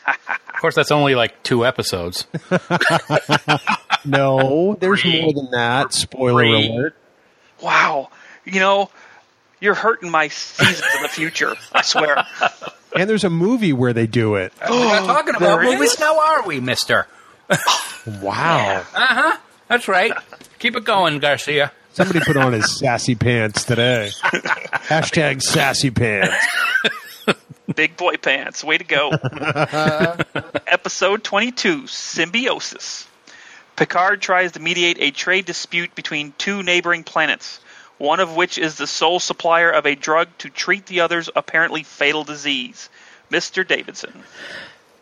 Of 0.54 0.60
course, 0.60 0.76
that's 0.76 0.92
only 0.92 1.14
like 1.14 1.42
two 1.42 1.66
episodes. 1.66 2.26
No, 4.06 4.76
there's 4.80 5.04
more 5.04 5.32
than 5.32 5.50
that. 5.52 5.92
Spoiler 5.92 6.42
Three. 6.42 6.68
alert. 6.68 6.96
Wow, 7.62 8.10
you 8.44 8.60
know, 8.60 8.90
you're 9.64 9.74
hurting 9.74 10.10
my 10.10 10.28
seasons 10.28 10.82
in 10.96 11.02
the 11.02 11.08
future. 11.08 11.54
I 11.72 11.82
swear. 11.82 12.24
And 12.94 13.10
there's 13.10 13.24
a 13.24 13.30
movie 13.30 13.72
where 13.72 13.92
they 13.92 14.06
do 14.06 14.36
it. 14.36 14.52
We're 14.68 14.84
not 14.84 15.06
talking 15.06 15.34
about 15.34 15.60
There 15.60 15.72
movies 15.72 15.98
now, 15.98 16.18
are 16.18 16.46
we, 16.46 16.60
Mister? 16.60 17.06
Wow. 18.20 18.80
Uh 18.80 18.84
huh. 18.94 19.38
That's 19.68 19.88
right. 19.88 20.12
Keep 20.58 20.76
it 20.76 20.84
going, 20.84 21.20
Garcia. 21.20 21.72
Somebody 21.94 22.20
put 22.20 22.36
on 22.36 22.52
his 22.52 22.78
sassy 22.78 23.14
pants 23.14 23.64
today. 23.64 24.10
Hashtag 24.12 25.40
sassy 25.40 25.90
pants. 25.90 26.36
Big 27.74 27.96
boy 27.96 28.16
pants. 28.18 28.62
Way 28.62 28.76
to 28.76 28.84
go. 28.84 29.10
Episode 30.66 31.24
22 31.24 31.86
Symbiosis. 31.86 33.08
Picard 33.76 34.20
tries 34.20 34.52
to 34.52 34.60
mediate 34.60 34.98
a 35.00 35.10
trade 35.10 35.46
dispute 35.46 35.94
between 35.94 36.34
two 36.36 36.62
neighboring 36.62 37.04
planets, 37.04 37.58
one 37.98 38.20
of 38.20 38.34
which 38.36 38.58
is 38.58 38.76
the 38.76 38.86
sole 38.86 39.20
supplier 39.20 39.70
of 39.70 39.86
a 39.86 39.94
drug 39.94 40.28
to 40.38 40.50
treat 40.50 40.86
the 40.86 41.00
other's 41.00 41.30
apparently 41.34 41.82
fatal 41.82 42.24
disease. 42.24 42.88
Mr. 43.30 43.66
Davidson. 43.66 44.22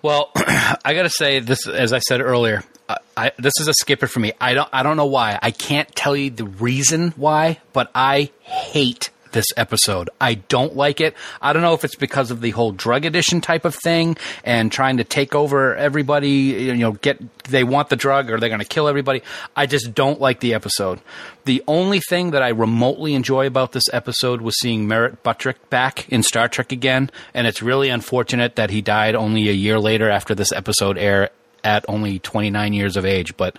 Well, 0.00 0.30
I 0.36 0.94
got 0.94 1.02
to 1.02 1.10
say 1.10 1.40
this, 1.40 1.68
as 1.68 1.92
I 1.92 1.98
said 1.98 2.20
earlier, 2.20 2.64
I, 2.88 2.96
I, 3.16 3.32
this 3.38 3.54
is 3.60 3.68
a 3.68 3.74
skipper 3.74 4.06
for 4.06 4.20
me. 4.20 4.32
I 4.40 4.54
don't, 4.54 4.68
I 4.72 4.82
don't 4.82 4.96
know 4.96 5.06
why. 5.06 5.38
I 5.40 5.50
can't 5.50 5.94
tell 5.94 6.16
you 6.16 6.30
the 6.30 6.44
reason 6.44 7.12
why, 7.16 7.60
but 7.72 7.90
I 7.94 8.30
hate 8.40 9.10
this 9.32 9.46
episode. 9.56 10.10
I 10.20 10.34
don't 10.34 10.76
like 10.76 11.00
it. 11.00 11.14
I 11.40 11.52
don't 11.52 11.62
know 11.62 11.74
if 11.74 11.84
it's 11.84 11.96
because 11.96 12.30
of 12.30 12.40
the 12.40 12.50
whole 12.50 12.72
drug 12.72 13.04
addiction 13.04 13.40
type 13.40 13.64
of 13.64 13.74
thing 13.74 14.16
and 14.44 14.70
trying 14.70 14.98
to 14.98 15.04
take 15.04 15.34
over 15.34 15.74
everybody. 15.76 16.30
You 16.30 16.74
know, 16.74 16.92
get 16.92 17.20
they 17.44 17.64
want 17.64 17.88
the 17.88 17.96
drug 17.96 18.30
or 18.30 18.38
they're 18.38 18.48
going 18.48 18.60
to 18.60 18.66
kill 18.66 18.88
everybody. 18.88 19.22
I 19.56 19.66
just 19.66 19.94
don't 19.94 20.20
like 20.20 20.40
the 20.40 20.54
episode. 20.54 21.00
The 21.44 21.62
only 21.66 22.00
thing 22.08 22.30
that 22.30 22.42
I 22.42 22.48
remotely 22.48 23.14
enjoy 23.14 23.46
about 23.46 23.72
this 23.72 23.84
episode 23.92 24.40
was 24.40 24.58
seeing 24.60 24.86
Merritt 24.86 25.22
Buttrick 25.22 25.70
back 25.70 26.08
in 26.08 26.22
Star 26.22 26.48
Trek 26.48 26.70
again, 26.70 27.10
and 27.34 27.46
it's 27.46 27.62
really 27.62 27.88
unfortunate 27.88 28.56
that 28.56 28.70
he 28.70 28.80
died 28.80 29.14
only 29.14 29.48
a 29.48 29.52
year 29.52 29.80
later 29.80 30.08
after 30.08 30.34
this 30.34 30.52
episode 30.52 30.96
aired 30.98 31.30
at 31.64 31.84
only 31.88 32.18
29 32.18 32.72
years 32.72 32.96
of 32.96 33.04
age. 33.04 33.36
But 33.36 33.56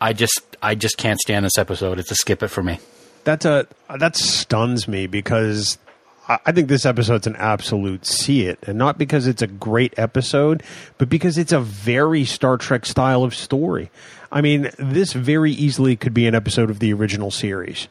I 0.00 0.12
just 0.12 0.40
I 0.62 0.74
just 0.74 0.96
can't 0.96 1.20
stand 1.20 1.44
this 1.44 1.58
episode. 1.58 1.98
It's 1.98 2.10
a 2.10 2.16
skip 2.16 2.42
it 2.42 2.48
for 2.48 2.62
me. 2.62 2.78
That's 3.24 3.44
a 3.44 3.66
uh, 3.88 3.96
that 3.96 4.16
stuns 4.16 4.86
me 4.86 5.06
because 5.06 5.78
I 6.28 6.38
I 6.46 6.52
think 6.52 6.68
this 6.68 6.86
episode's 6.86 7.26
an 7.26 7.36
absolute 7.36 8.06
see 8.06 8.46
it, 8.46 8.58
and 8.66 8.78
not 8.78 8.98
because 8.98 9.26
it's 9.26 9.42
a 9.42 9.46
great 9.46 9.94
episode, 9.98 10.62
but 10.98 11.08
because 11.08 11.38
it's 11.38 11.52
a 11.52 11.60
very 11.60 12.24
Star 12.24 12.56
Trek 12.56 12.86
style 12.86 13.24
of 13.24 13.34
story. 13.34 13.90
I 14.30 14.40
mean, 14.40 14.70
this 14.78 15.12
very 15.12 15.52
easily 15.52 15.96
could 15.96 16.14
be 16.14 16.26
an 16.26 16.34
episode 16.34 16.70
of 16.70 16.80
the 16.80 16.92
original 16.92 17.30
series. 17.30 17.88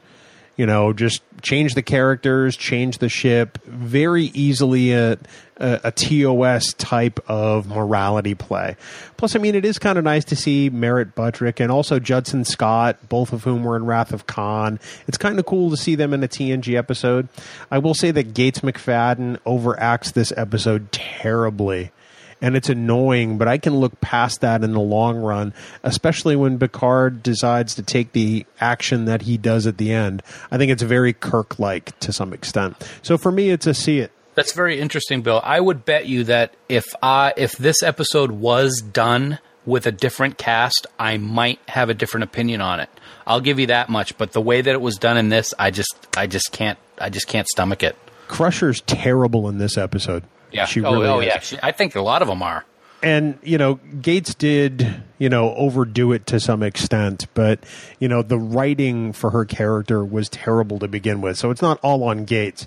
You 0.56 0.68
know, 0.68 0.93
just 0.93 1.24
change 1.41 1.74
the 1.74 1.82
characters, 1.82 2.56
change 2.56 2.99
the 2.99 3.10
ship. 3.10 3.58
Very 3.66 4.26
easily 4.26 4.91
a, 4.93 5.18
a, 5.58 5.82
a 5.86 5.91
TOS 5.91 6.74
type 6.74 7.20
of 7.28 7.68
morality 7.68 8.36
play. 8.36 8.76
Plus, 9.18 9.36
I 9.36 9.39
mean, 9.39 9.56
it 9.56 9.66
is 9.66 9.80
kind 9.80 9.97
of 9.97 10.04
nice 10.04 10.26
to 10.26 10.36
see 10.36 10.70
Merritt 10.70 11.16
Buttrick 11.16 11.60
and 11.60 11.72
also 11.72 11.97
Judson 11.99 12.45
Scott, 12.45 13.10
both 13.10 13.34
of 13.34 13.43
whom 13.43 13.64
were 13.64 13.76
in 13.76 13.86
Wrath 13.86 14.14
of 14.14 14.28
Khan. 14.28 14.80
It's 15.08 15.18
kind 15.18 15.39
of 15.39 15.45
cool 15.45 15.72
to 15.72 15.78
see 15.78 15.95
them 15.95 16.14
in 16.14 16.24
a 16.24 16.28
TNG 16.28 16.78
episode. 16.78 17.30
I 17.72 17.80
will 17.80 17.95
say 17.95 18.12
that 18.12 18.36
Gates 18.36 18.60
McFadden 18.60 19.39
overacts 19.39 20.14
this 20.14 20.32
episode 20.38 20.91
terribly 20.91 21.91
and 22.44 22.58
it's 22.58 22.68
annoying, 22.68 23.38
but 23.38 23.48
I 23.48 23.58
can 23.58 23.78
look 23.78 24.02
past 24.02 24.41
that 24.41 24.66
in 24.66 24.74
the 24.74 24.82
long 24.82 25.18
run, 25.18 25.54
especially 25.82 26.36
when 26.36 26.60
Picard 26.60 27.24
decides 27.24 27.74
to 27.76 27.82
take 27.82 28.12
the 28.12 28.46
action 28.60 29.06
that 29.06 29.22
he 29.22 29.38
does 29.38 29.66
at 29.66 29.78
the 29.78 29.94
end. 29.94 30.22
I 30.52 30.58
think 30.58 30.70
it's 30.70 30.84
very 30.84 31.14
Kirk 31.14 31.58
like 31.58 31.98
to 32.02 32.12
some 32.12 32.34
extent. 32.34 32.76
So 33.02 33.18
for 33.18 33.32
me, 33.32 33.50
it's 33.50 33.66
a 33.66 33.74
see 33.74 34.00
it. 34.00 34.12
That's 34.36 34.52
very 34.52 34.78
interesting, 34.78 35.22
Bill. 35.22 35.39
I 35.41 35.62
would 35.62 35.86
bet 35.86 36.06
you 36.06 36.26
that 36.26 36.54
if 36.68 36.84
I 37.02 37.34
if 37.38 37.54
this 37.54 37.82
episode 37.82 38.32
was 38.32 38.82
done 38.82 39.39
with 39.66 39.88
a 39.88 39.91
different 39.94 40.38
cast, 40.38 40.86
I 41.00 41.18
might 41.18 41.62
have 41.70 41.89
a 41.89 41.94
different 41.94 42.26
opinion 42.26 42.60
on 42.60 42.82
it. 42.82 42.89
I'll 43.26 43.41
give 43.41 43.58
you 43.58 43.68
that 43.68 43.88
much, 43.88 44.18
but 44.18 44.34
the 44.34 44.41
way 44.41 44.60
that 44.60 44.72
it 44.74 44.82
was 44.82 44.98
done 44.98 45.16
in 45.16 45.30
this, 45.30 45.54
I 45.58 45.72
just 45.72 45.96
I 46.18 46.28
just 46.28 46.52
can't 46.52 46.78
I 46.98 47.10
just 47.10 47.28
can't 47.28 47.48
stomach 47.48 47.84
it. 47.84 47.96
Crusher's 48.28 48.82
terrible 48.82 49.48
in 49.48 49.60
this 49.60 49.78
episode. 49.78 50.24
Yeah. 50.54 50.66
She 50.66 50.82
oh, 50.84 50.93
really 50.93 51.08
oh 51.08 51.20
is. 51.20 51.26
yeah. 51.28 51.39
She, 51.39 51.58
I 51.62 51.72
think 51.72 51.95
a 51.95 52.01
lot 52.01 52.22
of 52.22 52.28
them 52.28 52.41
are. 52.43 52.64
and 53.01 53.38
you 53.43 53.58
know 53.58 53.80
gates 54.01 54.34
did 54.34 55.04
you 55.18 55.28
know 55.28 55.54
overdo 55.56 56.14
it 56.14 56.26
to 56.28 56.39
some 56.39 56.64
extent 56.64 57.28
but 57.34 57.60
you 57.99 58.08
know 58.08 58.22
the 58.22 58.38
writing 58.38 59.12
for 59.12 59.32
her 59.32 59.43
character 59.43 60.06
was 60.06 60.30
terrible 60.30 60.80
to 60.80 60.88
begin 60.88 61.20
with 61.20 61.38
so 61.38 61.51
it's 61.51 61.62
not 61.62 61.78
all 61.84 62.04
on 62.06 62.24
gates 62.24 62.66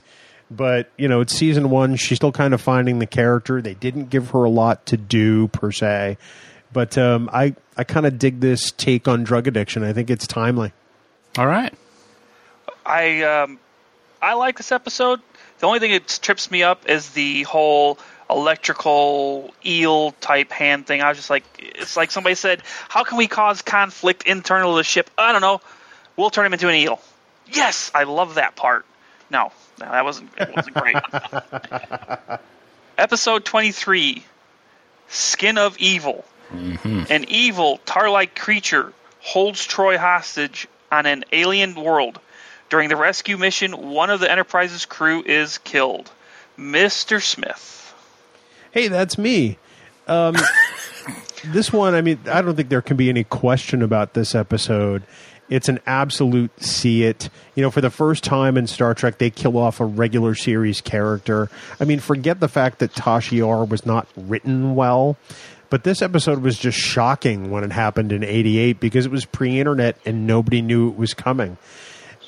but 0.51 0.91
you 0.99 1.09
know 1.09 1.23
it's 1.23 1.33
season 1.33 1.71
one 1.71 1.97
she's 1.97 2.17
still 2.17 2.33
kind 2.33 2.53
of 2.53 2.61
finding 2.61 2.99
the 2.99 3.07
character 3.07 3.63
they 3.63 3.73
didn't 3.75 4.11
give 4.11 4.31
her 4.31 4.45
a 4.45 4.51
lot 4.51 4.85
to 4.85 4.99
do 4.99 5.49
per 5.49 5.73
se 5.73 6.19
but 6.71 6.99
um, 6.99 7.31
i 7.33 7.55
i 7.79 7.83
kind 7.85 8.05
of 8.05 8.19
dig 8.19 8.41
this 8.41 8.73
take 8.73 9.09
on 9.09 9.25
drug 9.25 9.47
addiction 9.47 9.83
i 9.83 9.93
think 9.95 10.11
it's 10.11 10.27
timely 10.27 10.71
All 11.39 11.47
right. 11.47 11.73
I 12.85 13.23
um, 13.23 13.59
I 14.23 14.35
like 14.35 14.57
this 14.59 14.71
episode. 14.71 15.21
The 15.59 15.67
only 15.67 15.79
thing 15.79 15.93
that 15.93 16.19
trips 16.23 16.51
me 16.51 16.63
up 16.63 16.89
is 16.89 17.11
the 17.11 17.43
whole 17.45 17.99
electrical 18.29 19.55
eel 19.65 20.13
type 20.13 20.51
hand 20.51 20.87
thing. 20.87 21.01
I 21.01 21.09
was 21.09 21.19
just 21.19 21.31
like, 21.31 21.45
it's 21.59 21.97
like 21.97 22.11
somebody 22.11 22.35
said, 22.35 22.63
"How 22.89 23.05
can 23.05 23.19
we 23.19 23.27
cause 23.27 23.63
conflict 23.63 24.25
internal 24.25 24.73
to 24.73 24.79
the 24.79 24.85
ship?" 24.85 25.11
I 25.17 25.33
don't 25.33 25.41
know. 25.41 25.61
We'll 26.17 26.31
turn 26.31 26.47
him 26.47 26.53
into 26.53 26.69
an 26.69 26.75
eel. 26.75 27.01
Yes, 27.47 27.91
I 27.95 28.05
love 28.05 28.35
that 28.35 28.57
part. 28.57 28.85
No, 29.31 29.53
no 29.81 29.91
that 29.91 30.05
wasn't. 30.05 30.31
It 30.39 30.55
wasn't 30.55 30.75
great. 30.75 30.97
Episode 32.99 33.45
twenty-three, 33.45 34.25
Skin 35.09 35.59
of 35.59 35.79
Evil. 35.79 36.25
Mm-hmm. 36.53 37.05
An 37.11 37.25
evil 37.29 37.81
tar-like 37.87 38.39
creature 38.39 38.93
holds 39.21 39.67
Troi 39.67 39.97
hostage 39.97 40.69
on 40.93 41.07
an 41.07 41.25
alien 41.33 41.75
world. 41.75 42.21
During 42.69 42.89
the 42.89 42.97
rescue 42.97 43.37
mission, 43.37 43.91
one 43.91 44.11
of 44.11 44.21
the 44.21 44.31
Enterprise's 44.31 44.87
crew 44.87 45.23
is 45.25 45.59
killed. 45.59 46.11
Mr. 46.59 47.23
Smith. 47.23 47.95
Hey, 48.73 48.89
that's 48.89 49.19
me. 49.19 49.59
Um, 50.09 50.37
this 51.47 51.73
one, 51.73 51.95
I 51.95 52.01
mean, 52.01 52.19
I 52.31 52.43
don't 52.43 52.57
think 52.57 52.69
there 52.69 52.83
can 52.83 52.97
be 52.97 53.09
any 53.09 53.25
question 53.25 53.83
about 53.83 54.15
this 54.15 54.35
episode. 54.35 55.03
It's 55.49 55.69
an 55.69 55.79
absolute 55.87 56.51
see 56.61 57.05
it. 57.05 57.29
You 57.55 57.63
know, 57.63 57.71
for 57.71 57.81
the 57.81 57.91
first 57.91 58.25
time 58.25 58.57
in 58.57 58.67
Star 58.67 58.95
Trek, 58.95 59.19
they 59.19 59.31
kill 59.31 59.57
off 59.57 59.79
a 59.79 59.85
regular 59.85 60.35
series 60.35 60.81
character. 60.81 61.49
I 61.79 61.85
mean, 61.85 62.01
forget 62.01 62.41
the 62.41 62.49
fact 62.49 62.81
that 62.81 62.93
Tasha 62.93 63.39
Yar 63.39 63.65
was 63.65 63.87
not 63.87 64.09
written 64.17 64.75
well, 64.75 65.17
but 65.71 65.85
this 65.85 66.03
episode 66.03 66.43
was 66.43 66.59
just 66.59 66.79
shocking 66.79 67.51
when 67.51 67.63
it 67.63 67.71
happened 67.71 68.11
in 68.11 68.25
'88 68.25 68.81
because 68.81 69.07
it 69.07 69.13
was 69.13 69.25
pre-internet 69.25 69.99
and 70.05 70.27
nobody 70.27 70.63
knew 70.63 70.89
it 70.89 70.97
was 70.97 71.15
coming. 71.15 71.59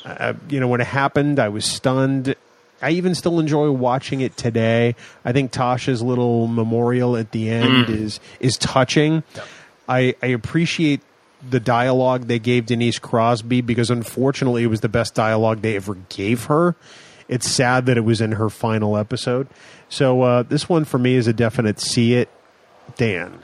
Uh, 0.08 0.34
you 0.48 0.60
know, 0.60 0.68
when 0.68 0.80
it 0.80 0.86
happened, 0.86 1.38
I 1.38 1.48
was 1.48 1.64
stunned. 1.64 2.34
I 2.80 2.90
even 2.90 3.14
still 3.14 3.40
enjoy 3.40 3.70
watching 3.70 4.20
it 4.20 4.36
today. 4.36 4.94
I 5.24 5.32
think 5.32 5.52
Tasha's 5.52 6.00
little 6.00 6.46
memorial 6.46 7.16
at 7.16 7.32
the 7.32 7.50
end 7.50 7.88
is 7.90 8.20
is 8.40 8.56
touching. 8.56 9.22
I, 9.88 10.14
I 10.22 10.26
appreciate 10.26 11.00
the 11.48 11.60
dialogue 11.60 12.26
they 12.26 12.38
gave 12.38 12.66
Denise 12.66 12.98
Crosby 12.98 13.60
because 13.60 13.90
unfortunately 13.90 14.64
it 14.64 14.68
was 14.68 14.80
the 14.80 14.88
best 14.88 15.14
dialogue 15.14 15.62
they 15.62 15.76
ever 15.76 15.96
gave 16.08 16.44
her. 16.44 16.76
It's 17.28 17.48
sad 17.48 17.86
that 17.86 17.96
it 17.96 18.02
was 18.02 18.20
in 18.20 18.32
her 18.32 18.48
final 18.48 18.96
episode. 18.96 19.48
So 19.88 20.22
uh, 20.22 20.42
this 20.42 20.68
one 20.68 20.84
for 20.84 20.98
me 20.98 21.14
is 21.14 21.26
a 21.26 21.32
definite 21.32 21.80
see 21.80 22.14
it. 22.14 22.28
Dan. 22.96 23.40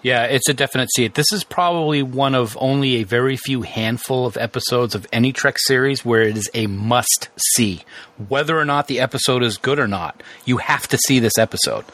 Yeah, 0.00 0.24
it's 0.24 0.48
a 0.48 0.54
definite 0.54 0.90
see 0.94 1.04
it. 1.04 1.14
This 1.14 1.32
is 1.32 1.42
probably 1.42 2.04
one 2.04 2.36
of 2.36 2.56
only 2.60 2.96
a 2.96 3.02
very 3.02 3.36
few 3.36 3.62
handful 3.62 4.26
of 4.26 4.36
episodes 4.36 4.94
of 4.94 5.06
any 5.12 5.32
Trek 5.32 5.56
series 5.58 6.04
where 6.04 6.22
it 6.22 6.36
is 6.36 6.48
a 6.54 6.68
must 6.68 7.30
see. 7.54 7.82
Whether 8.28 8.56
or 8.56 8.64
not 8.64 8.86
the 8.86 9.00
episode 9.00 9.42
is 9.42 9.58
good 9.58 9.80
or 9.80 9.88
not, 9.88 10.22
you 10.44 10.58
have 10.58 10.86
to 10.88 10.98
see 10.98 11.18
this 11.18 11.36
episode. 11.36 11.84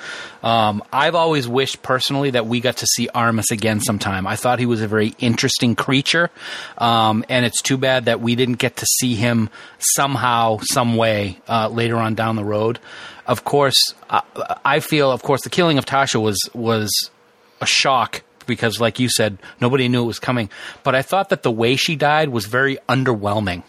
Um, 0.42 0.82
I've 0.92 1.14
always 1.14 1.48
wished 1.48 1.82
personally 1.82 2.30
that 2.32 2.46
we 2.46 2.60
got 2.60 2.76
to 2.78 2.86
see 2.86 3.08
Armus 3.08 3.50
again 3.50 3.80
sometime. 3.80 4.26
I 4.26 4.36
thought 4.36 4.58
he 4.58 4.66
was 4.66 4.82
a 4.82 4.88
very 4.88 5.14
interesting 5.18 5.74
creature, 5.74 6.30
um, 6.76 7.24
and 7.30 7.46
it's 7.46 7.62
too 7.62 7.78
bad 7.78 8.04
that 8.04 8.20
we 8.20 8.36
didn't 8.36 8.58
get 8.58 8.76
to 8.76 8.86
see 8.98 9.14
him 9.14 9.48
somehow, 9.78 10.58
some 10.62 10.96
way 10.96 11.38
uh, 11.48 11.68
later 11.68 11.96
on 11.96 12.14
down 12.14 12.36
the 12.36 12.44
road. 12.44 12.78
Of 13.26 13.44
course, 13.44 13.94
uh, 14.10 14.20
I 14.62 14.80
feel, 14.80 15.10
of 15.10 15.22
course, 15.22 15.42
the 15.42 15.50
killing 15.50 15.78
of 15.78 15.86
Tasha 15.86 16.20
was 16.20 16.38
was 16.52 16.90
a 17.60 17.66
shock 17.66 18.22
because, 18.46 18.80
like 18.80 18.98
you 18.98 19.08
said, 19.08 19.38
nobody 19.60 19.88
knew 19.88 20.02
it 20.02 20.06
was 20.06 20.18
coming. 20.18 20.50
But 20.82 20.94
I 20.94 21.02
thought 21.02 21.30
that 21.30 21.42
the 21.42 21.50
way 21.50 21.76
she 21.76 21.96
died 21.96 22.28
was 22.28 22.46
very 22.46 22.78
underwhelming. 22.88 23.62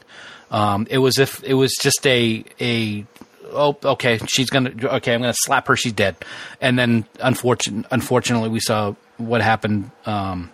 Um, 0.52 0.88
it 0.90 1.00
was 1.00 1.18
if 1.18 1.44
it 1.44 1.56
was 1.56 1.74
just 1.82 2.06
a 2.06 2.44
a 2.62 3.06
oh 3.52 3.78
okay 3.84 4.20
she's 4.28 4.50
gonna 4.50 4.74
okay 4.84 5.14
I'm 5.14 5.22
gonna 5.22 5.34
slap 5.36 5.68
her 5.68 5.76
she's 5.76 5.94
dead, 5.94 6.16
and 6.62 6.78
then 6.78 7.06
unfortunately 7.20 7.88
unfortunately 7.92 8.50
we 8.50 8.60
saw 8.60 8.96
what 9.18 9.42
happened. 9.42 9.92
Um, 10.06 10.52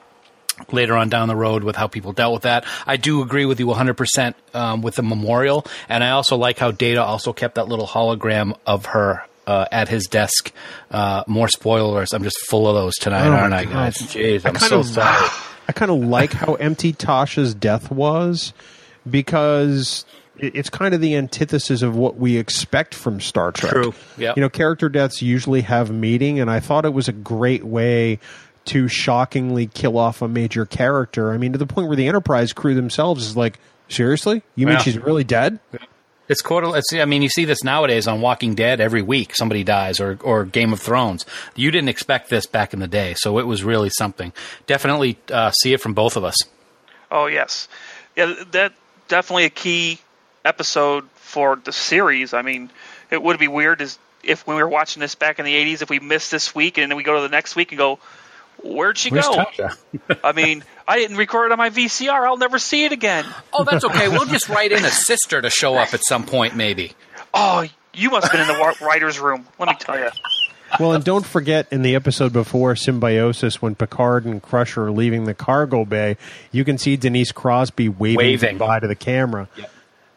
later 0.72 0.96
on 0.96 1.10
down 1.10 1.28
the 1.28 1.36
road 1.36 1.64
with 1.64 1.76
how 1.76 1.88
people 1.88 2.14
dealt 2.14 2.34
with 2.34 2.44
that. 2.44 2.66
I 2.86 2.96
do 2.96 3.24
agree 3.24 3.46
with 3.46 3.60
you 3.60 3.66
100% 3.66 4.36
um, 4.54 4.84
with 4.84 4.94
the 4.94 5.02
memorial. 5.02 5.66
And 5.90 6.04
I 6.04 6.12
also 6.12 6.38
like 6.38 6.60
how 6.60 6.70
Data 6.70 7.04
also 7.04 7.34
kept 7.34 7.56
that 7.56 7.68
little 7.68 7.88
hologram 7.88 8.56
of 8.68 8.86
her 8.88 9.24
uh, 9.52 9.66
at 9.72 9.90
his 9.90 10.08
desk. 10.08 10.52
Uh, 10.90 11.24
more 11.28 11.48
spoilers. 11.48 12.14
I'm 12.14 12.24
just 12.24 12.40
full 12.48 12.68
of 12.68 12.76
those 12.76 12.96
tonight, 12.96 13.28
Oh, 13.28 13.32
aren't 13.34 13.54
I, 13.54 13.66
guys? 13.66 13.96
Jeez, 13.98 14.46
I'm 14.46 14.56
so 14.58 14.80
of- 14.80 14.86
sorry. 14.86 15.28
I 15.68 15.74
kind 15.74 15.92
of 15.92 16.00
like 16.00 16.34
how 16.34 16.56
empty 16.56 16.92
Tasha's 16.92 17.54
death 17.54 17.92
was 17.92 18.52
because 19.10 20.06
it's 20.38 20.70
kind 20.70 20.94
of 20.94 21.02
the 21.02 21.16
antithesis 21.16 21.82
of 21.82 21.96
what 21.96 22.18
we 22.18 22.38
expect 22.38 22.94
from 22.96 23.20
Star 23.22 23.52
Trek. 23.52 23.72
True. 23.72 23.94
Yep. 24.18 24.36
You 24.38 24.42
know, 24.42 24.50
character 24.50 24.90
deaths 24.90 25.22
usually 25.22 25.62
have 25.62 25.92
meaning, 25.92 26.40
and 26.40 26.50
I 26.50 26.60
thought 26.60 26.84
it 26.86 26.94
was 26.94 27.08
a 27.08 27.12
great 27.14 27.64
way 27.64 28.20
to 28.66 28.88
shockingly 28.88 29.68
kill 29.68 29.98
off 29.98 30.22
a 30.22 30.28
major 30.28 30.66
character. 30.66 31.32
I 31.32 31.38
mean, 31.38 31.52
to 31.54 31.58
the 31.58 31.68
point 31.68 31.88
where 31.88 31.96
the 31.98 32.08
Enterprise 32.08 32.54
crew 32.54 32.74
themselves 32.76 33.26
is 33.26 33.38
like, 33.38 33.60
seriously? 33.88 34.42
You 34.56 34.66
mean 34.68 34.76
Yeah. 34.76 34.82
she's 34.82 34.98
really 34.98 35.24
dead? 35.24 35.60
It's 36.32 36.42
quarter. 36.42 36.78
It's, 36.78 36.94
I 36.94 37.04
mean, 37.04 37.22
you 37.22 37.28
see 37.28 37.44
this 37.44 37.62
nowadays 37.62 38.08
on 38.08 38.22
Walking 38.22 38.56
Dead 38.56 38.80
every 38.80 39.02
week. 39.02 39.36
Somebody 39.36 39.66
dies, 39.66 40.00
or 40.00 40.18
or 40.24 40.46
Game 40.46 40.72
of 40.72 40.80
Thrones. 40.80 41.26
You 41.58 41.72
didn't 41.72 41.90
expect 41.90 42.30
this 42.30 42.46
back 42.46 42.74
in 42.74 42.80
the 42.80 42.88
day, 42.88 43.16
so 43.18 43.38
it 43.38 43.46
was 43.46 43.66
really 43.66 43.90
something. 43.90 44.32
Definitely 44.66 45.18
uh, 45.30 45.52
see 45.52 45.74
it 45.74 45.82
from 45.82 45.94
both 45.94 46.16
of 46.16 46.24
us. 46.24 46.38
Oh 47.12 47.26
yes, 47.26 47.68
yeah. 48.16 48.34
That 48.52 48.72
definitely 49.10 49.44
a 49.44 49.50
key 49.50 50.00
episode 50.46 51.10
for 51.16 51.58
the 51.58 51.74
series. 51.74 52.34
I 52.34 52.44
mean, 52.44 52.70
it 53.10 53.22
would 53.22 53.38
be 53.38 53.50
weird 53.50 53.82
as 53.82 54.00
if 54.24 54.48
we 54.48 54.56
were 54.56 54.70
watching 54.70 55.02
this 55.02 55.16
back 55.16 55.38
in 55.38 55.44
the 55.44 55.54
'80s, 55.54 55.82
if 55.82 55.90
we 55.90 56.00
missed 56.00 56.32
this 56.32 56.56
week 56.56 56.78
and 56.78 56.90
then 56.90 56.96
we 56.96 57.04
go 57.04 57.16
to 57.16 57.22
the 57.22 57.28
next 57.28 57.58
week 57.58 57.74
and 57.74 57.78
go, 57.78 58.00
"Where'd 58.64 58.98
she 58.98 59.10
Where's 59.10 59.28
go?" 59.28 59.46
Tasha? 59.46 59.78
I 60.24 60.32
mean, 60.34 60.64
I 60.88 60.98
didn't 60.98 61.18
record 61.18 61.48
it 61.48 61.52
on 61.52 61.58
my 61.58 61.70
VCR. 61.70 62.26
I'll 62.26 62.38
never 62.38 62.60
see 62.60 62.86
it 62.86 62.92
again. 62.92 63.26
Oh, 63.54 63.64
that's 63.64 63.84
okay. 63.86 64.08
We'll 64.08 64.26
just 64.26 64.50
write 64.50 64.72
in 64.72 64.84
a 64.86 64.92
sister 64.92 65.42
to 65.42 65.50
show 65.50 65.76
up 65.76 65.94
at 65.94 66.02
some 66.06 66.26
point, 66.26 66.56
maybe. 66.56 66.94
Oh, 67.34 67.66
you 67.94 68.10
must 68.10 68.28
have 68.28 68.32
been 68.32 68.42
in 68.42 68.48
the 68.48 68.76
writers' 68.86 69.20
room. 69.20 69.48
Let 69.60 69.70
me 69.70 69.76
tell 69.80 69.98
you. 69.98 70.10
Well, 70.80 70.94
and 70.94 71.04
don't 71.04 71.26
forget 71.26 71.68
in 71.72 71.82
the 71.82 71.96
episode 71.96 72.32
before 72.32 72.76
Symbiosis, 72.76 73.62
when 73.62 73.76
Picard 73.76 74.26
and 74.26 74.42
Crusher 74.42 74.86
are 74.88 74.92
leaving 74.92 75.26
the 75.26 75.34
cargo 75.34 75.84
bay, 75.84 76.16
you 76.52 76.64
can 76.64 76.78
see 76.78 76.96
Denise 76.96 77.32
Crosby 77.34 77.90
waving, 77.90 78.18
Waving. 78.18 78.58
goodbye 78.58 78.80
to 78.80 78.88
the 78.88 78.96
camera. 78.96 79.50
Yep. 79.58 79.72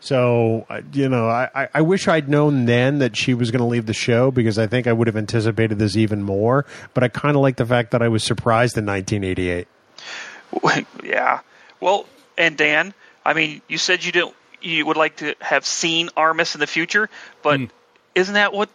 So, 0.05 0.67
you 0.93 1.09
know, 1.09 1.29
I, 1.29 1.49
I- 1.55 1.69
I 1.77 1.81
wish 1.81 2.09
I'd 2.09 2.29
known 2.29 2.67
then 2.67 2.99
that 2.99 3.17
she 3.17 3.33
was 3.33 3.51
going 3.51 3.61
to 3.61 3.67
leave 3.67 3.87
the 3.87 3.95
show 3.95 4.31
because 4.31 4.59
I 4.59 4.67
think 4.67 4.87
I 4.87 4.93
would 4.93 5.07
have 5.07 5.17
anticipated 5.17 5.79
this 5.79 5.97
even 5.97 6.23
more. 6.23 6.67
But 6.93 7.05
I 7.05 7.09
kind 7.09 7.35
of 7.37 7.41
like 7.41 7.57
the 7.57 7.65
fact 7.65 7.91
that 7.93 8.03
I 8.03 8.09
was 8.09 8.23
surprised 8.23 8.77
in 8.77 8.85
1988. 8.85 9.67
yeah. 11.03 11.41
Well, 11.81 12.05
and 12.37 12.55
Dan, 12.55 12.93
I 13.25 13.33
mean, 13.33 13.63
you 13.67 13.79
said 13.79 14.05
you 14.05 14.13
didn't. 14.13 14.35
You 14.61 14.85
would 14.85 14.99
like 14.99 15.17
to 15.17 15.35
have 15.41 15.65
seen 15.65 16.09
Armus 16.17 16.55
in 16.55 16.61
the 16.61 16.67
future, 16.67 17.09
but 17.43 17.61
Hmm. 17.61 17.67
isn't 18.15 18.35
that 18.35 18.53
what 18.53 18.69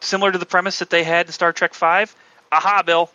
similar 0.00 0.32
to 0.32 0.38
the 0.38 0.46
premise 0.46 0.78
that 0.78 0.88
they 0.90 1.02
had 1.04 1.26
in 1.26 1.32
Star 1.32 1.52
Trek 1.52 1.74
Five? 1.74 2.14
Aha, 2.52 2.82
Bill. 2.86 3.10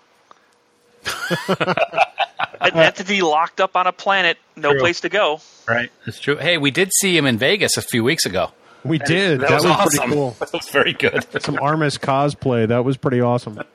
An 2.62 2.74
entity 2.76 3.22
locked 3.22 3.62
up 3.62 3.76
on 3.76 3.88
a 3.88 3.92
planet, 3.92 4.38
no 4.56 4.72
True. 4.72 4.80
place 4.80 5.02
to 5.02 5.10
go. 5.10 5.42
Right. 5.68 5.92
That's 6.06 6.20
true. 6.20 6.38
Hey, 6.38 6.58
we 6.58 6.72
did 6.72 6.92
see 7.00 7.18
him 7.18 7.26
in 7.26 7.38
Vegas 7.38 7.78
a 7.78 7.82
few 7.82 8.04
weeks 8.04 8.26
ago. 8.26 8.52
We 8.84 9.00
did. 9.00 9.42
That, 9.42 9.52
was, 9.52 9.66
awesome. 9.66 10.00
pretty 10.00 10.14
cool. 10.14 10.32
That 10.40 10.54
was 10.54 10.70
very 10.70 10.94
good. 10.94 11.26
Some 11.42 11.56
Armus 11.56 11.98
cosplay. 11.98 12.68
That 12.68 12.86
was 12.86 12.98
pretty 12.98 13.22
awesome. 13.22 13.62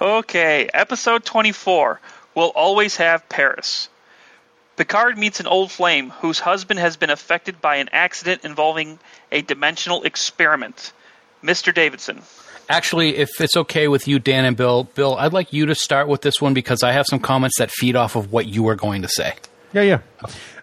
Okay, 0.00 0.70
episode 0.72 1.24
24. 1.24 2.00
We'll 2.36 2.50
always 2.50 2.96
have 2.96 3.28
Paris. 3.28 3.88
Picard 4.76 5.18
meets 5.18 5.40
an 5.40 5.48
old 5.48 5.72
flame 5.72 6.10
whose 6.10 6.38
husband 6.38 6.78
has 6.78 6.96
been 6.96 7.10
affected 7.10 7.60
by 7.60 7.76
an 7.76 7.88
accident 7.90 8.44
involving 8.44 9.00
a 9.32 9.42
dimensional 9.42 10.04
experiment. 10.04 10.92
Mr. 11.42 11.74
Davidson. 11.74 12.22
Actually, 12.68 13.16
if 13.16 13.40
it's 13.40 13.56
okay 13.56 13.88
with 13.88 14.06
you, 14.06 14.18
Dan 14.18 14.44
and 14.44 14.56
Bill, 14.56 14.84
Bill, 14.84 15.16
I'd 15.16 15.32
like 15.32 15.52
you 15.52 15.66
to 15.66 15.74
start 15.74 16.06
with 16.06 16.20
this 16.20 16.40
one 16.40 16.52
because 16.52 16.82
I 16.82 16.92
have 16.92 17.06
some 17.06 17.18
comments 17.18 17.58
that 17.58 17.70
feed 17.70 17.96
off 17.96 18.14
of 18.14 18.30
what 18.30 18.46
you 18.46 18.62
were 18.62 18.74
going 18.74 19.02
to 19.02 19.08
say. 19.08 19.34
Yeah, 19.72 19.82
yeah. 19.82 20.00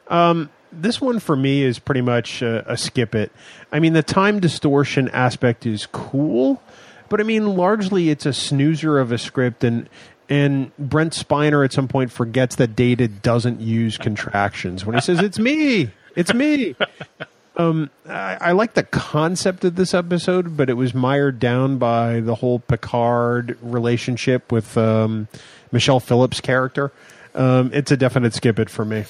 Um, 0.07 0.49
this 0.71 1.01
one 1.01 1.19
for 1.19 1.35
me 1.35 1.63
is 1.63 1.79
pretty 1.79 2.01
much 2.01 2.41
a, 2.41 2.71
a 2.71 2.77
skip 2.77 3.15
it. 3.15 3.31
I 3.71 3.79
mean, 3.79 3.93
the 3.93 4.03
time 4.03 4.39
distortion 4.39 5.09
aspect 5.09 5.65
is 5.65 5.87
cool, 5.87 6.61
but 7.09 7.19
I 7.19 7.23
mean, 7.23 7.55
largely 7.55 8.09
it's 8.09 8.25
a 8.25 8.33
snoozer 8.33 8.99
of 8.99 9.11
a 9.11 9.17
script, 9.17 9.63
and 9.63 9.89
and 10.29 10.75
Brent 10.77 11.13
Spiner 11.13 11.63
at 11.63 11.71
some 11.71 11.87
point 11.87 12.11
forgets 12.11 12.55
that 12.57 12.75
Data 12.75 13.07
doesn't 13.07 13.61
use 13.61 13.97
contractions 13.97 14.85
when 14.85 14.95
he 14.95 15.01
says 15.01 15.19
"It's 15.19 15.39
me, 15.39 15.89
it's 16.15 16.33
me." 16.33 16.75
Um, 17.57 17.89
I, 18.07 18.37
I 18.41 18.51
like 18.51 18.73
the 18.73 18.83
concept 18.83 19.63
of 19.63 19.75
this 19.75 19.93
episode, 19.93 20.57
but 20.57 20.69
it 20.69 20.73
was 20.73 20.93
mired 20.93 21.39
down 21.39 21.77
by 21.77 22.19
the 22.19 22.35
whole 22.35 22.59
Picard 22.59 23.57
relationship 23.61 24.51
with 24.51 24.77
um, 24.77 25.27
Michelle 25.71 25.99
Phillips' 25.99 26.41
character. 26.41 26.91
Um, 27.33 27.71
it's 27.73 27.91
a 27.91 27.97
definite 27.97 28.33
skip 28.33 28.59
it 28.59 28.69
for 28.69 28.85
me. 28.85 29.03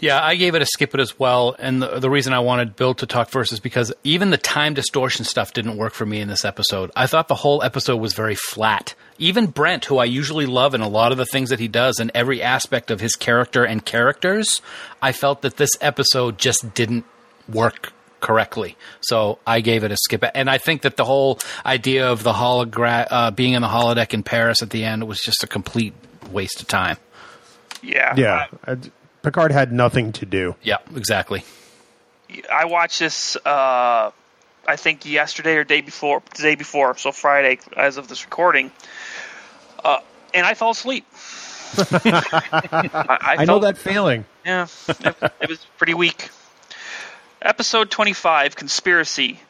Yeah, 0.00 0.22
I 0.22 0.36
gave 0.36 0.54
it 0.54 0.62
a 0.62 0.66
skip 0.66 0.94
it 0.94 1.00
as 1.00 1.18
well. 1.18 1.56
And 1.58 1.82
the, 1.82 1.98
the 1.98 2.10
reason 2.10 2.32
I 2.32 2.38
wanted 2.38 2.76
Bill 2.76 2.94
to 2.94 3.06
talk 3.06 3.30
first 3.30 3.52
is 3.52 3.60
because 3.60 3.92
even 4.04 4.30
the 4.30 4.36
time 4.36 4.74
distortion 4.74 5.24
stuff 5.24 5.52
didn't 5.52 5.76
work 5.76 5.92
for 5.92 6.06
me 6.06 6.20
in 6.20 6.28
this 6.28 6.44
episode. 6.44 6.90
I 6.94 7.06
thought 7.06 7.28
the 7.28 7.34
whole 7.34 7.62
episode 7.62 7.96
was 7.96 8.12
very 8.12 8.36
flat. 8.36 8.94
Even 9.18 9.46
Brent, 9.46 9.84
who 9.84 9.98
I 9.98 10.04
usually 10.04 10.46
love 10.46 10.74
in 10.74 10.80
a 10.80 10.88
lot 10.88 11.12
of 11.12 11.18
the 11.18 11.26
things 11.26 11.50
that 11.50 11.60
he 11.60 11.68
does 11.68 11.98
and 11.98 12.10
every 12.14 12.42
aspect 12.42 12.90
of 12.90 13.00
his 13.00 13.14
character 13.16 13.64
and 13.64 13.84
characters, 13.84 14.60
I 15.00 15.12
felt 15.12 15.42
that 15.42 15.56
this 15.56 15.70
episode 15.80 16.38
just 16.38 16.74
didn't 16.74 17.04
work 17.48 17.92
correctly. 18.20 18.76
So 19.00 19.38
I 19.46 19.60
gave 19.60 19.82
it 19.84 19.90
a 19.90 19.96
skip. 19.96 20.24
And 20.34 20.48
I 20.48 20.58
think 20.58 20.82
that 20.82 20.96
the 20.96 21.04
whole 21.04 21.38
idea 21.66 22.08
of 22.10 22.22
the 22.22 22.32
hologra- 22.32 23.08
uh, 23.10 23.30
being 23.32 23.54
in 23.54 23.62
the 23.62 23.68
holodeck 23.68 24.14
in 24.14 24.22
Paris 24.22 24.62
at 24.62 24.70
the 24.70 24.84
end 24.84 25.06
was 25.08 25.20
just 25.20 25.42
a 25.42 25.46
complete 25.46 25.92
waste 26.30 26.60
of 26.60 26.68
time. 26.68 26.96
Yeah. 27.82 28.14
Yeah, 28.16 28.46
I- 28.66 28.76
Picard 29.22 29.52
had 29.52 29.72
nothing 29.72 30.12
to 30.14 30.26
do. 30.26 30.54
Yeah, 30.62 30.78
exactly. 30.96 31.44
I 32.52 32.64
watched 32.64 32.98
this. 32.98 33.36
Uh, 33.36 34.10
I 34.66 34.76
think 34.76 35.04
yesterday 35.04 35.56
or 35.56 35.64
day 35.64 35.80
before, 35.80 36.22
the 36.36 36.42
day 36.42 36.54
before, 36.54 36.96
so 36.96 37.12
Friday, 37.12 37.58
as 37.76 37.96
of 37.98 38.08
this 38.08 38.24
recording, 38.24 38.70
uh, 39.84 39.98
and 40.34 40.46
I 40.46 40.54
fell 40.54 40.70
asleep. 40.70 41.04
I, 41.76 43.20
I 43.38 43.44
know 43.44 43.60
felt- 43.60 43.62
that 43.62 43.78
feeling. 43.78 44.24
Yeah, 44.44 44.66
it, 44.88 45.16
it 45.40 45.48
was 45.48 45.64
pretty 45.78 45.94
weak. 45.94 46.30
Episode 47.44 47.90
25 47.90 48.54
Conspiracy. 48.54 49.40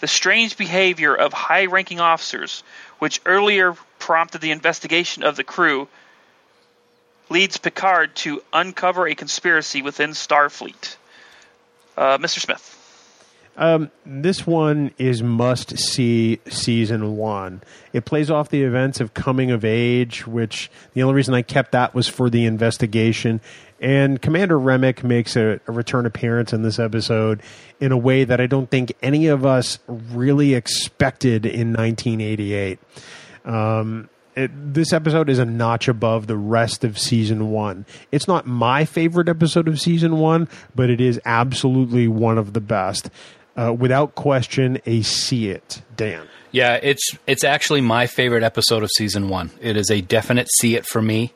The 0.00 0.08
strange 0.08 0.56
behavior 0.56 1.14
of 1.14 1.34
high 1.34 1.66
ranking 1.66 2.00
officers, 2.00 2.62
which 2.98 3.20
earlier 3.26 3.74
prompted 3.98 4.40
the 4.40 4.52
investigation 4.52 5.22
of 5.22 5.36
the 5.36 5.44
crew, 5.44 5.86
leads 7.28 7.58
Picard 7.58 8.16
to 8.16 8.42
uncover 8.54 9.06
a 9.06 9.14
conspiracy 9.14 9.82
within 9.82 10.12
Starfleet. 10.12 10.96
Uh, 11.94 12.16
Mr. 12.16 12.40
Smith. 12.40 12.81
This 13.56 14.46
one 14.46 14.92
is 14.98 15.22
must 15.22 15.78
see 15.78 16.40
season 16.48 17.16
one. 17.16 17.62
It 17.92 18.04
plays 18.04 18.30
off 18.30 18.48
the 18.50 18.62
events 18.62 19.00
of 19.00 19.14
coming 19.14 19.50
of 19.50 19.64
age, 19.64 20.26
which 20.26 20.70
the 20.94 21.02
only 21.02 21.14
reason 21.14 21.34
I 21.34 21.42
kept 21.42 21.72
that 21.72 21.94
was 21.94 22.08
for 22.08 22.30
the 22.30 22.44
investigation. 22.46 23.40
And 23.80 24.22
Commander 24.22 24.58
Remick 24.58 25.02
makes 25.02 25.34
a, 25.36 25.60
a 25.66 25.72
return 25.72 26.06
appearance 26.06 26.52
in 26.52 26.62
this 26.62 26.78
episode 26.78 27.42
in 27.80 27.90
a 27.90 27.98
way 27.98 28.24
that 28.24 28.40
I 28.40 28.46
don't 28.46 28.70
think 28.70 28.92
any 29.02 29.26
of 29.26 29.44
us 29.44 29.80
really 29.88 30.54
expected 30.54 31.44
in 31.44 31.72
1988. 31.72 32.78
Um, 33.44 34.08
it, 34.36 34.50
this 34.54 34.92
episode 34.92 35.28
is 35.28 35.38
a 35.38 35.44
notch 35.44 35.88
above 35.88 36.26
the 36.26 36.36
rest 36.36 36.84
of 36.84 36.98
season 36.98 37.50
one. 37.50 37.84
It's 38.12 38.28
not 38.28 38.46
my 38.46 38.84
favorite 38.84 39.28
episode 39.28 39.68
of 39.68 39.80
season 39.80 40.18
one, 40.18 40.48
but 40.74 40.88
it 40.88 41.00
is 41.00 41.20
absolutely 41.24 42.08
one 42.08 42.38
of 42.38 42.52
the 42.52 42.60
best. 42.60 43.10
Uh, 43.56 43.72
without 43.72 44.14
question, 44.14 44.78
a 44.86 45.02
see 45.02 45.48
it, 45.48 45.82
Dan. 45.96 46.26
Yeah, 46.52 46.78
it's 46.82 47.06
it's 47.26 47.44
actually 47.44 47.80
my 47.80 48.06
favorite 48.06 48.42
episode 48.42 48.82
of 48.82 48.90
season 48.96 49.28
one. 49.28 49.50
It 49.60 49.76
is 49.76 49.90
a 49.90 50.00
definite 50.00 50.48
see 50.58 50.74
it 50.74 50.86
for 50.86 51.02
me. 51.02 51.32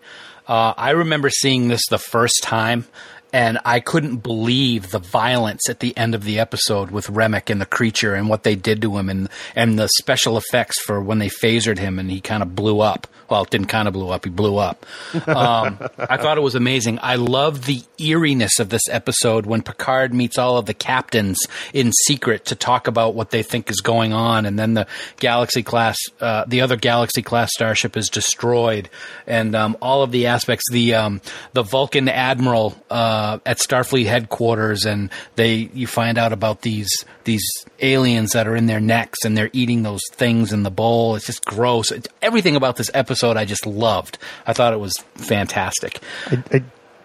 Uh, 0.47 0.75
I 0.77 0.91
remember 0.91 1.31
seeing 1.31 1.69
this 1.69 1.83
the 1.89 1.99
first 1.99 2.43
time, 2.43 2.87
and 3.33 3.59
I 3.65 3.81
couldn't 3.81 4.19
believe 4.19 4.91
the 4.91 4.99
violence 4.99 5.69
at 5.69 5.81
the 5.81 5.97
end 5.97 6.15
of 6.15 6.25
the 6.25 6.39
episode 6.39 6.91
with 6.91 7.11
Remick 7.11 7.51
and 7.51 7.61
the 7.61 7.67
creature 7.67 8.15
and 8.15 8.29
what 8.29 8.45
they 8.45 8.55
did 8.55 8.81
to 8.83 8.97
him, 8.97 9.09
and 9.09 9.29
and 9.55 9.79
the 9.79 9.89
special 9.99 10.37
effects 10.37 10.81
for 10.83 11.01
when 11.01 11.19
they 11.19 11.29
phasered 11.29 11.79
him 11.79 11.99
and 11.99 12.11
he 12.11 12.21
kind 12.21 12.43
of 12.43 12.55
blew 12.55 12.81
up. 12.81 13.07
Well, 13.29 13.43
it 13.43 13.51
didn't 13.51 13.69
kind 13.69 13.89
of 13.89 13.95
blew 13.95 14.11
up; 14.11 14.25
he 14.25 14.31
blew 14.31 14.57
up. 14.57 14.87
Um, 15.27 15.79
I 15.99 16.17
thought 16.17 16.39
it 16.39 16.43
was 16.43 16.55
amazing. 16.55 16.99
I 17.03 17.17
love 17.17 17.67
the 17.67 17.83
eeriness 17.99 18.59
of 18.59 18.69
this 18.69 18.89
episode 18.91 19.47
when 19.47 19.63
Picard 19.63 20.15
meets 20.15 20.39
all 20.39 20.59
of 20.59 20.67
the 20.67 20.75
captains 20.75 21.39
in 21.73 21.93
secret 21.93 22.47
to 22.47 22.55
talk 22.55 22.87
about 22.87 23.15
what 23.15 23.31
they 23.31 23.43
think 23.43 23.71
is 23.71 23.81
going 23.81 24.13
on, 24.13 24.47
and 24.47 24.59
then 24.59 24.75
the 24.75 24.87
Galaxy 25.19 25.63
class, 25.63 25.97
uh, 26.21 26.45
the 26.47 26.61
other 26.61 26.77
Galaxy 26.77 27.23
class 27.23 27.51
starship 27.53 27.97
is 27.97 28.09
destroyed, 28.09 28.89
and 29.27 29.55
um, 29.55 29.77
all 29.81 30.03
of 30.03 30.13
the 30.13 30.27
aspects. 30.27 30.65
The 30.71 30.95
um, 30.95 31.21
the 31.53 31.63
Vulcan 31.63 32.09
admiral 32.09 32.75
uh, 32.91 33.39
at 33.47 33.59
Starfleet 33.59 34.07
headquarters, 34.07 34.85
and 34.85 35.11
they 35.37 35.71
you 35.73 35.87
find 35.87 36.19
out 36.19 36.33
about 36.33 36.63
these 36.63 37.05
these 37.25 37.45
aliens 37.81 38.33
that 38.33 38.47
are 38.47 38.57
in 38.57 38.67
their 38.67 38.81
necks, 38.81 39.25
and 39.25 39.37
they're 39.37 39.51
eating 39.53 39.83
those 39.83 40.03
things 40.13 40.53
in 40.53 40.63
the 40.63 40.71
bowl. 40.71 41.17
It's 41.17 41.27
just 41.27 41.45
gross. 41.45 41.91
It's, 41.91 42.09
everything 42.23 42.57
about 42.57 42.77
this 42.77 42.91
episode 42.95 43.16
I 43.25 43.45
just 43.45 43.67
loved. 43.67 44.19
I 44.47 44.53
thought 44.53 44.73
it 44.73 44.81
was 44.81 44.93
fantastic. 45.15 46.01
I, 46.27 46.43
I, 46.53 46.63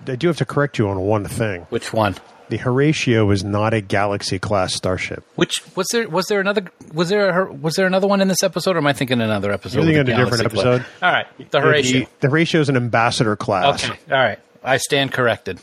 I 0.07 0.15
do 0.15 0.27
have 0.27 0.37
to 0.37 0.45
correct 0.45 0.77
you 0.77 0.87
on 0.89 0.99
one 0.99 1.25
thing. 1.25 1.61
Which 1.69 1.93
one? 1.93 2.15
The 2.49 2.57
Horatio 2.57 3.31
is 3.31 3.43
not 3.45 3.73
a 3.73 3.79
Galaxy 3.79 4.37
class 4.37 4.73
starship. 4.73 5.23
Which 5.35 5.53
was 5.75 5.87
there? 5.93 6.09
Was 6.09 6.25
there 6.27 6.41
another? 6.41 6.69
Was 6.93 7.07
there 7.07 7.47
a, 7.47 7.53
was 7.53 7.75
there 7.75 7.87
another 7.87 8.07
one 8.07 8.19
in 8.19 8.27
this 8.27 8.43
episode? 8.43 8.75
Or 8.75 8.79
am 8.79 8.87
I 8.87 8.93
thinking 8.93 9.21
another 9.21 9.53
episode? 9.53 9.77
You're 9.77 9.85
with 9.87 9.95
thinking 9.95 10.15
the 10.15 10.21
a 10.21 10.25
different 10.25 10.51
Galaxy 10.51 10.61
Club? 10.61 10.81
episode. 10.81 11.05
All 11.05 11.11
right, 11.13 11.51
the 11.51 11.61
Horatio. 11.61 11.99
The, 12.01 12.07
the 12.19 12.27
Horatio 12.29 12.59
is 12.61 12.67
an 12.67 12.75
ambassador 12.75 13.37
class. 13.37 13.85
Okay, 13.89 13.97
all 14.11 14.17
right. 14.17 14.39
I 14.63 14.77
stand 14.77 15.13
corrected. 15.13 15.59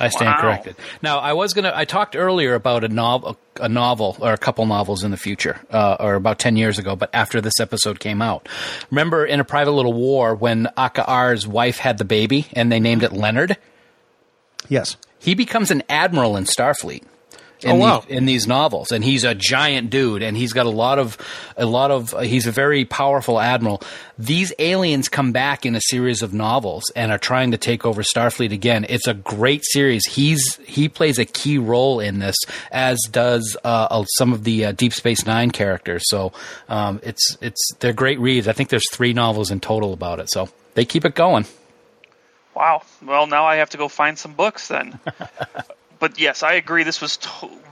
I 0.00 0.08
stand 0.08 0.30
Wow. 0.36 0.40
corrected. 0.40 0.76
Now, 1.02 1.18
I 1.18 1.32
was 1.32 1.52
gonna. 1.54 1.72
I 1.74 1.84
talked 1.84 2.14
earlier 2.14 2.54
about 2.54 2.84
a 2.84 2.88
novel, 2.88 3.36
a 3.60 3.68
novel, 3.68 4.16
or 4.20 4.32
a 4.32 4.38
couple 4.38 4.64
novels 4.66 5.02
in 5.02 5.10
the 5.10 5.16
future, 5.16 5.60
uh, 5.72 5.96
or 5.98 6.14
about 6.14 6.38
ten 6.38 6.56
years 6.56 6.78
ago. 6.78 6.94
But 6.94 7.10
after 7.12 7.40
this 7.40 7.58
episode 7.60 7.98
came 7.98 8.22
out, 8.22 8.48
remember 8.90 9.26
in 9.26 9.40
a 9.40 9.44
private 9.44 9.72
little 9.72 9.92
war 9.92 10.34
when 10.34 10.68
Akaar's 10.76 11.46
wife 11.46 11.78
had 11.78 11.98
the 11.98 12.04
baby 12.04 12.46
and 12.52 12.70
they 12.70 12.78
named 12.80 13.02
it 13.02 13.12
Leonard. 13.12 13.56
Yes. 14.68 14.96
He 15.18 15.34
becomes 15.34 15.70
an 15.72 15.82
admiral 15.88 16.36
in 16.36 16.44
Starfleet. 16.44 17.02
In, 17.62 17.70
Oh, 17.72 17.74
wow. 17.74 18.04
the- 18.06 18.14
in 18.14 18.24
these 18.26 18.46
novels, 18.46 18.92
and 18.92 19.02
he's 19.02 19.24
a 19.24 19.34
giant 19.34 19.90
dude, 19.90 20.22
and 20.22 20.36
he's 20.36 20.52
got 20.52 20.66
a 20.66 20.70
lot 20.70 20.98
of, 21.00 21.18
a 21.56 21.66
lot 21.66 21.90
of. 21.90 22.14
Uh, 22.14 22.20
he's 22.20 22.46
a 22.46 22.52
very 22.52 22.84
powerful 22.84 23.40
admiral. 23.40 23.82
These 24.16 24.52
aliens 24.60 25.08
come 25.08 25.32
back 25.32 25.66
in 25.66 25.74
a 25.74 25.80
series 25.80 26.22
of 26.22 26.32
novels 26.32 26.84
and 26.94 27.10
are 27.10 27.18
trying 27.18 27.50
to 27.50 27.58
take 27.58 27.84
over 27.84 28.02
Starfleet 28.02 28.52
again. 28.52 28.86
It's 28.88 29.08
a 29.08 29.14
great 29.14 29.64
series. 29.64 30.04
He's 30.06 30.56
he 30.66 30.88
plays 30.88 31.18
a 31.18 31.24
key 31.24 31.58
role 31.58 31.98
in 31.98 32.20
this, 32.20 32.36
as 32.70 32.96
does 33.10 33.56
uh, 33.64 33.88
uh, 33.90 34.04
some 34.18 34.32
of 34.32 34.44
the 34.44 34.66
uh, 34.66 34.72
Deep 34.72 34.92
Space 34.92 35.26
Nine 35.26 35.50
characters. 35.50 36.04
So 36.06 36.32
um, 36.68 37.00
it's 37.02 37.36
it's 37.40 37.72
they're 37.80 37.92
great 37.92 38.20
reads. 38.20 38.46
I 38.46 38.52
think 38.52 38.68
there's 38.68 38.88
three 38.92 39.12
novels 39.12 39.50
in 39.50 39.58
total 39.58 39.92
about 39.92 40.20
it. 40.20 40.30
So 40.30 40.48
they 40.74 40.84
keep 40.84 41.04
it 41.04 41.16
going. 41.16 41.44
Wow. 42.54 42.82
Well, 43.04 43.26
now 43.26 43.44
I 43.46 43.56
have 43.56 43.70
to 43.70 43.76
go 43.78 43.88
find 43.88 44.16
some 44.18 44.34
books 44.34 44.68
then. 44.68 44.98
but 45.98 46.18
yes, 46.18 46.42
I 46.42 46.54
agree. 46.54 46.84
This 46.84 47.00
was 47.00 47.18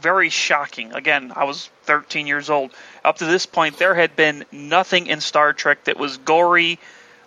very 0.00 0.30
shocking. 0.30 0.92
Again, 0.92 1.32
I 1.34 1.44
was 1.44 1.70
13 1.84 2.26
years 2.26 2.50
old. 2.50 2.72
Up 3.04 3.18
to 3.18 3.24
this 3.24 3.46
point, 3.46 3.78
there 3.78 3.94
had 3.94 4.16
been 4.16 4.44
nothing 4.52 5.06
in 5.06 5.20
Star 5.20 5.52
Trek 5.52 5.84
that 5.84 5.98
was 5.98 6.16
gory 6.18 6.78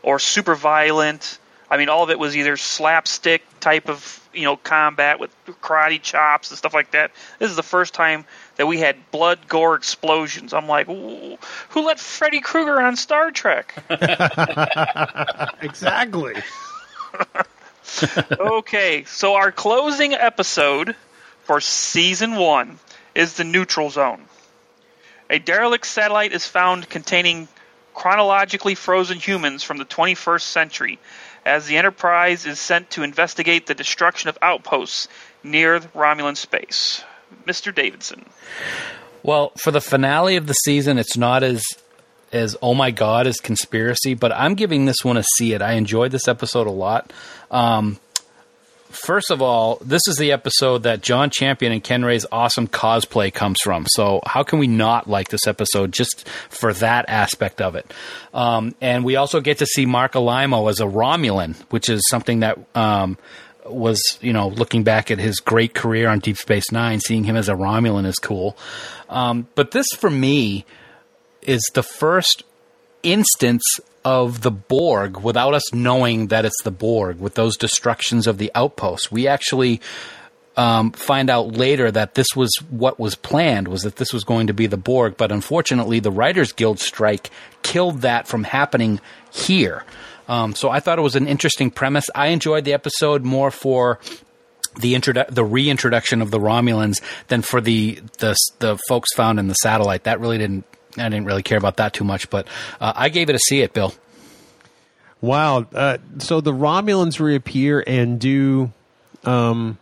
or 0.03 0.19
super 0.19 0.55
violent. 0.55 1.39
I 1.71 1.77
mean, 1.77 1.89
all 1.89 2.03
of 2.03 2.09
it 2.09 2.17
was 2.17 2.35
either 2.35 2.57
slapstick 2.57 3.43
type 3.59 3.89
of 3.89 4.15
you 4.33 4.43
know 4.43 4.57
combat 4.57 5.19
with 5.19 5.31
karate 5.61 6.01
chops 6.01 6.49
and 6.49 6.57
stuff 6.57 6.73
like 6.73 6.91
that. 6.91 7.11
This 7.37 7.49
is 7.49 7.55
the 7.55 7.63
first 7.63 7.93
time 7.93 8.25
that 8.57 8.65
we 8.67 8.79
had 8.79 9.11
blood, 9.11 9.47
gore, 9.47 9.75
explosions. 9.75 10.53
I'm 10.53 10.67
like, 10.67 10.87
who 10.87 11.37
let 11.75 11.99
Freddy 11.99 12.41
Krueger 12.41 12.81
on 12.81 12.95
Star 12.95 13.31
Trek? 13.31 13.75
Exactly. 15.61 16.35
okay, 18.39 19.03
so 19.05 19.35
our 19.35 19.51
closing 19.51 20.13
episode 20.13 20.95
for 21.43 21.61
season 21.61 22.35
one 22.35 22.79
is 23.15 23.33
the 23.33 23.43
neutral 23.43 23.89
zone. 23.89 24.23
A 25.29 25.39
derelict 25.39 25.85
satellite 25.85 26.33
is 26.33 26.45
found 26.45 26.89
containing 26.89 27.47
chronologically 27.93 28.75
frozen 28.75 29.17
humans 29.19 29.63
from 29.63 29.77
the 29.77 29.85
21st 29.85 30.41
century 30.41 30.99
as 31.45 31.67
the 31.67 31.77
Enterprise 31.77 32.45
is 32.45 32.59
sent 32.59 32.89
to 32.91 33.03
investigate 33.03 33.67
the 33.67 33.75
destruction 33.75 34.29
of 34.29 34.37
outposts 34.41 35.07
near 35.43 35.79
Romulan 35.79 36.37
space. 36.37 37.03
Mr. 37.45 37.73
Davidson. 37.73 38.25
Well, 39.23 39.51
for 39.57 39.71
the 39.71 39.81
finale 39.81 40.35
of 40.35 40.47
the 40.47 40.53
season, 40.53 40.97
it's 40.97 41.17
not 41.17 41.43
as 41.43 41.63
as 42.31 42.55
oh 42.61 42.73
my 42.73 42.91
god 42.91 43.27
as 43.27 43.37
conspiracy, 43.37 44.13
but 44.13 44.31
I'm 44.31 44.55
giving 44.55 44.85
this 44.85 45.03
one 45.03 45.17
a 45.17 45.23
see 45.37 45.53
it. 45.53 45.61
I 45.61 45.73
enjoyed 45.73 46.11
this 46.11 46.27
episode 46.27 46.67
a 46.67 46.71
lot. 46.71 47.11
Um, 47.51 47.99
first 48.89 49.31
of 49.31 49.41
all, 49.41 49.77
this 49.83 50.07
is 50.07 50.17
the 50.17 50.31
episode 50.31 50.83
that 50.83 51.01
John 51.01 51.29
Champion 51.29 51.71
and 51.71 51.83
Ken 51.83 52.03
Ray's 52.03 52.25
awesome 52.31 52.67
cosplay 52.67 53.33
comes 53.33 53.59
from. 53.63 53.85
So 53.87 54.21
how 54.25 54.43
can 54.43 54.59
we 54.59 54.67
not 54.67 55.09
like 55.09 55.29
this 55.29 55.47
episode 55.47 55.91
just 55.91 56.27
for 56.49 56.73
that 56.73 57.05
aspect 57.07 57.61
of 57.61 57.75
it? 57.75 57.91
Um, 58.33 58.75
and 58.81 59.03
we 59.03 59.15
also 59.15 59.41
get 59.41 59.59
to 59.59 59.65
see 59.65 59.85
Marc 59.85 60.13
Alaimo 60.13 60.69
as 60.69 60.79
a 60.79 60.85
Romulan, 60.85 61.55
which 61.69 61.89
is 61.89 62.01
something 62.09 62.41
that. 62.41 62.57
Um, 62.75 63.17
was 63.65 64.01
you 64.19 64.33
know 64.33 64.47
looking 64.47 64.83
back 64.83 65.11
at 65.11 65.19
his 65.19 65.35
great 65.35 65.75
career 65.75 66.09
on 66.09 66.17
Deep 66.17 66.37
Space 66.37 66.71
Nine, 66.71 66.99
seeing 66.99 67.23
him 67.23 67.35
as 67.35 67.49
a 67.49 67.53
Romulan 67.53 68.07
is 68.07 68.15
cool. 68.15 68.57
Um, 69.09 69.47
but 69.53 69.69
this 69.71 69.85
for 69.97 70.09
me 70.09 70.65
is 71.41 71.61
the 71.73 71.83
first 71.83 72.43
instance 73.03 73.63
of 74.05 74.41
the 74.41 74.51
Borg 74.51 75.17
without 75.17 75.53
us 75.53 75.73
knowing 75.73 76.27
that 76.27 76.45
it's 76.45 76.63
the 76.63 76.71
Borg 76.71 77.19
with 77.19 77.35
those 77.35 77.57
destructions 77.57 78.27
of 78.27 78.37
the 78.37 78.51
outposts. 78.55 79.11
We 79.11 79.27
actually 79.27 79.81
um, 80.57 80.91
find 80.91 81.29
out 81.29 81.53
later 81.53 81.91
that 81.91 82.15
this 82.15 82.27
was 82.35 82.53
what 82.69 82.99
was 82.99 83.15
planned 83.15 83.67
was 83.67 83.83
that 83.83 83.97
this 83.97 84.13
was 84.13 84.23
going 84.23 84.47
to 84.47 84.53
be 84.53 84.67
the 84.67 84.77
Borg, 84.77 85.15
but 85.17 85.31
unfortunately 85.31 85.99
the 85.99 86.11
Writers 86.11 86.51
Guild 86.51 86.79
strike 86.79 87.29
killed 87.61 88.01
that 88.01 88.27
from 88.27 88.43
happening 88.43 88.99
here. 89.31 89.83
Um, 90.27 90.53
so 90.53 90.69
I 90.69 90.79
thought 90.79 90.99
it 90.99 91.03
was 91.03 91.15
an 91.15 91.27
interesting 91.27 91.71
premise. 91.71 92.05
I 92.13 92.27
enjoyed 92.27 92.65
the 92.65 92.73
episode 92.73 93.23
more 93.23 93.51
for 93.51 93.99
the 94.79 94.93
introdu- 94.93 95.33
the 95.33 95.43
reintroduction 95.43 96.21
of 96.21 96.29
the 96.29 96.39
Romulans 96.39 97.01
than 97.27 97.41
for 97.41 97.59
the 97.61 98.01
the 98.19 98.35
the 98.59 98.77
folks 98.87 99.13
found 99.15 99.39
in 99.39 99.47
the 99.47 99.55
satellite. 99.55 100.03
That 100.03 100.19
really 100.19 100.37
didn't 100.37 100.65
I 100.99 101.09
didn't 101.09 101.25
really 101.25 101.43
care 101.43 101.57
about 101.57 101.77
that 101.77 101.93
too 101.93 102.03
much, 102.03 102.29
but 102.29 102.47
uh, 102.79 102.93
I 102.95 103.09
gave 103.09 103.29
it 103.29 103.35
a 103.35 103.39
see 103.39 103.61
it, 103.61 103.73
Bill. 103.73 103.93
Wow. 105.21 105.65
Uh, 105.73 105.97
so 106.19 106.41
the 106.41 106.53
Romulans 106.53 107.19
reappear 107.19 107.83
and 107.85 108.19
do 108.19 108.71
um, 109.23 109.77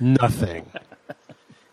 nothing. 0.00 0.66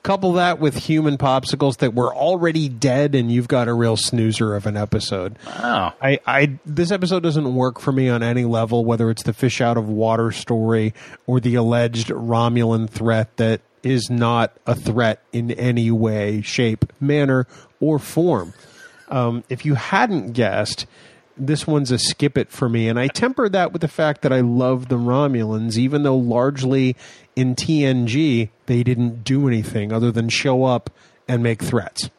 Couple 0.04 0.34
that 0.34 0.60
with 0.60 0.78
human 0.78 1.18
popsicles 1.18 1.78
that 1.78 1.94
were 1.94 2.16
already 2.16 2.70
dead, 2.70 3.16
and 3.16 3.30
you've 3.30 3.50
got 3.50 3.68
a 3.68 3.74
real 3.74 3.98
snoozer 3.98 4.56
of 4.56 4.66
an 4.66 4.78
episode. 4.78 5.38
Oh, 5.46 5.94
I, 6.02 6.20
I 6.26 6.58
this 6.66 6.90
episode 6.90 7.22
doesn't 7.22 7.54
work 7.54 7.80
for 7.80 7.92
me 7.92 8.08
on 8.08 8.24
any 8.24 8.46
level, 8.46 8.86
whether 8.86 9.10
it's 9.10 9.24
the 9.24 9.34
fish 9.34 9.60
out 9.60 9.78
of 9.78 9.90
water 9.90 10.32
story 10.32 10.94
or 11.28 11.42
the 11.42 11.56
alleged 11.56 12.08
Romulan 12.08 12.90
threat 12.90 13.36
that 13.38 13.60
is 13.84 14.10
not 14.10 14.54
a 14.66 14.74
threat 14.74 15.22
in 15.34 15.52
any 15.52 15.92
way, 15.92 16.42
shape, 16.42 16.92
manner, 17.02 17.46
or 17.82 18.00
form. 18.00 18.54
Um, 19.10 19.44
if 19.50 19.66
you 19.66 19.76
hadn't 19.76 20.34
guessed, 20.34 20.86
this 21.36 21.66
one's 21.66 21.92
a 21.92 21.98
skip 21.98 22.38
it 22.38 22.52
for 22.52 22.70
me, 22.70 22.88
and 22.88 23.00
I 23.00 23.08
temper 23.08 23.50
that 23.50 23.72
with 23.72 23.82
the 23.82 23.88
fact 23.88 24.22
that 24.22 24.32
I 24.32 24.42
love 24.42 24.90
the 24.90 24.98
Romulans, 24.98 25.78
even 25.78 26.04
though 26.04 26.18
largely 26.18 26.96
in 27.36 27.56
TNG 27.56 28.50
they 28.66 28.84
didn't 28.84 29.24
do 29.24 29.48
anything 29.48 29.92
other 29.92 30.12
than 30.12 30.30
show 30.30 30.66
up 30.66 30.90
and 31.28 31.42
make 31.42 31.64
threats. 31.64 32.10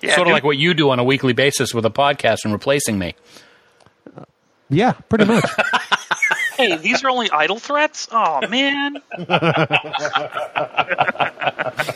Yeah, 0.00 0.14
sort 0.14 0.26
of 0.26 0.28
New- 0.28 0.34
like 0.34 0.44
what 0.44 0.58
you 0.58 0.74
do 0.74 0.90
on 0.90 0.98
a 0.98 1.04
weekly 1.04 1.32
basis 1.32 1.74
with 1.74 1.84
a 1.84 1.90
podcast 1.90 2.44
and 2.44 2.52
replacing 2.52 2.98
me. 2.98 3.14
Yeah, 4.68 4.92
pretty 5.08 5.24
much. 5.24 5.44
hey, 6.56 6.76
these 6.76 7.04
are 7.04 7.10
only 7.10 7.30
idle 7.30 7.58
threats? 7.58 8.08
Oh, 8.10 8.46
man. 8.48 8.96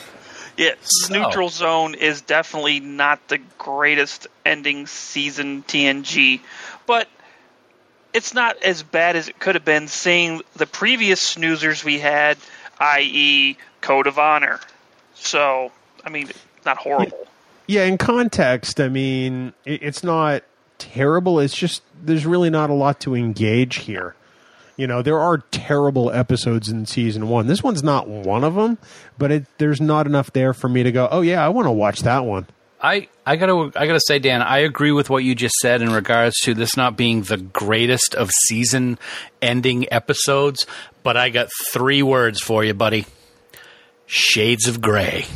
yeah, 0.60 0.74
Neutral 1.08 1.48
Zone 1.48 1.94
is 1.94 2.20
definitely 2.20 2.80
not 2.80 3.28
the 3.28 3.38
greatest 3.56 4.26
ending 4.44 4.86
season 4.86 5.62
TNG, 5.62 6.40
but 6.86 7.08
it's 8.12 8.34
not 8.34 8.62
as 8.62 8.82
bad 8.82 9.16
as 9.16 9.28
it 9.28 9.38
could 9.38 9.54
have 9.54 9.64
been 9.64 9.88
seeing 9.88 10.42
the 10.56 10.66
previous 10.66 11.34
snoozers 11.34 11.82
we 11.82 11.98
had, 11.98 12.36
i.e., 12.78 13.56
Code 13.80 14.06
of 14.06 14.18
Honor. 14.18 14.60
So, 15.14 15.72
I 16.04 16.10
mean, 16.10 16.28
not 16.66 16.76
horrible. 16.76 17.26
Yeah, 17.66 17.84
in 17.84 17.96
context, 17.96 18.80
I 18.80 18.88
mean, 18.88 19.54
it's 19.64 20.04
not 20.04 20.42
terrible. 20.76 21.40
It's 21.40 21.56
just 21.56 21.82
there's 22.02 22.26
really 22.26 22.50
not 22.50 22.68
a 22.68 22.74
lot 22.74 23.00
to 23.00 23.14
engage 23.14 23.76
here. 23.76 24.14
You 24.80 24.86
know, 24.86 25.02
there 25.02 25.18
are 25.18 25.36
terrible 25.50 26.10
episodes 26.10 26.70
in 26.70 26.86
season 26.86 27.28
one. 27.28 27.46
This 27.46 27.62
one's 27.62 27.82
not 27.82 28.08
one 28.08 28.44
of 28.44 28.54
them, 28.54 28.78
but 29.18 29.30
it, 29.30 29.44
there's 29.58 29.78
not 29.78 30.06
enough 30.06 30.32
there 30.32 30.54
for 30.54 30.70
me 30.70 30.82
to 30.84 30.90
go, 30.90 31.06
oh 31.10 31.20
yeah, 31.20 31.44
I 31.44 31.50
want 31.50 31.66
to 31.66 31.70
watch 31.70 32.00
that 32.00 32.24
one. 32.24 32.46
I, 32.80 33.08
I 33.26 33.36
gotta 33.36 33.78
I 33.78 33.86
gotta 33.86 34.00
say, 34.00 34.20
Dan, 34.20 34.40
I 34.40 34.60
agree 34.60 34.90
with 34.90 35.10
what 35.10 35.22
you 35.22 35.34
just 35.34 35.54
said 35.56 35.82
in 35.82 35.92
regards 35.92 36.34
to 36.44 36.54
this 36.54 36.78
not 36.78 36.96
being 36.96 37.24
the 37.24 37.36
greatest 37.36 38.14
of 38.14 38.30
season 38.46 38.98
ending 39.42 39.92
episodes, 39.92 40.66
but 41.02 41.14
I 41.14 41.28
got 41.28 41.50
three 41.72 42.02
words 42.02 42.40
for 42.40 42.64
you, 42.64 42.72
buddy. 42.72 43.04
Shades 44.06 44.66
of 44.66 44.80
Grey. 44.80 45.26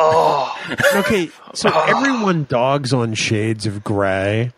Oh. 0.00 0.56
okay, 0.94 1.28
so 1.54 1.70
everyone 1.70 2.44
dogs 2.44 2.92
on 2.92 3.14
Shades 3.14 3.66
of 3.66 3.82
Grey, 3.82 4.52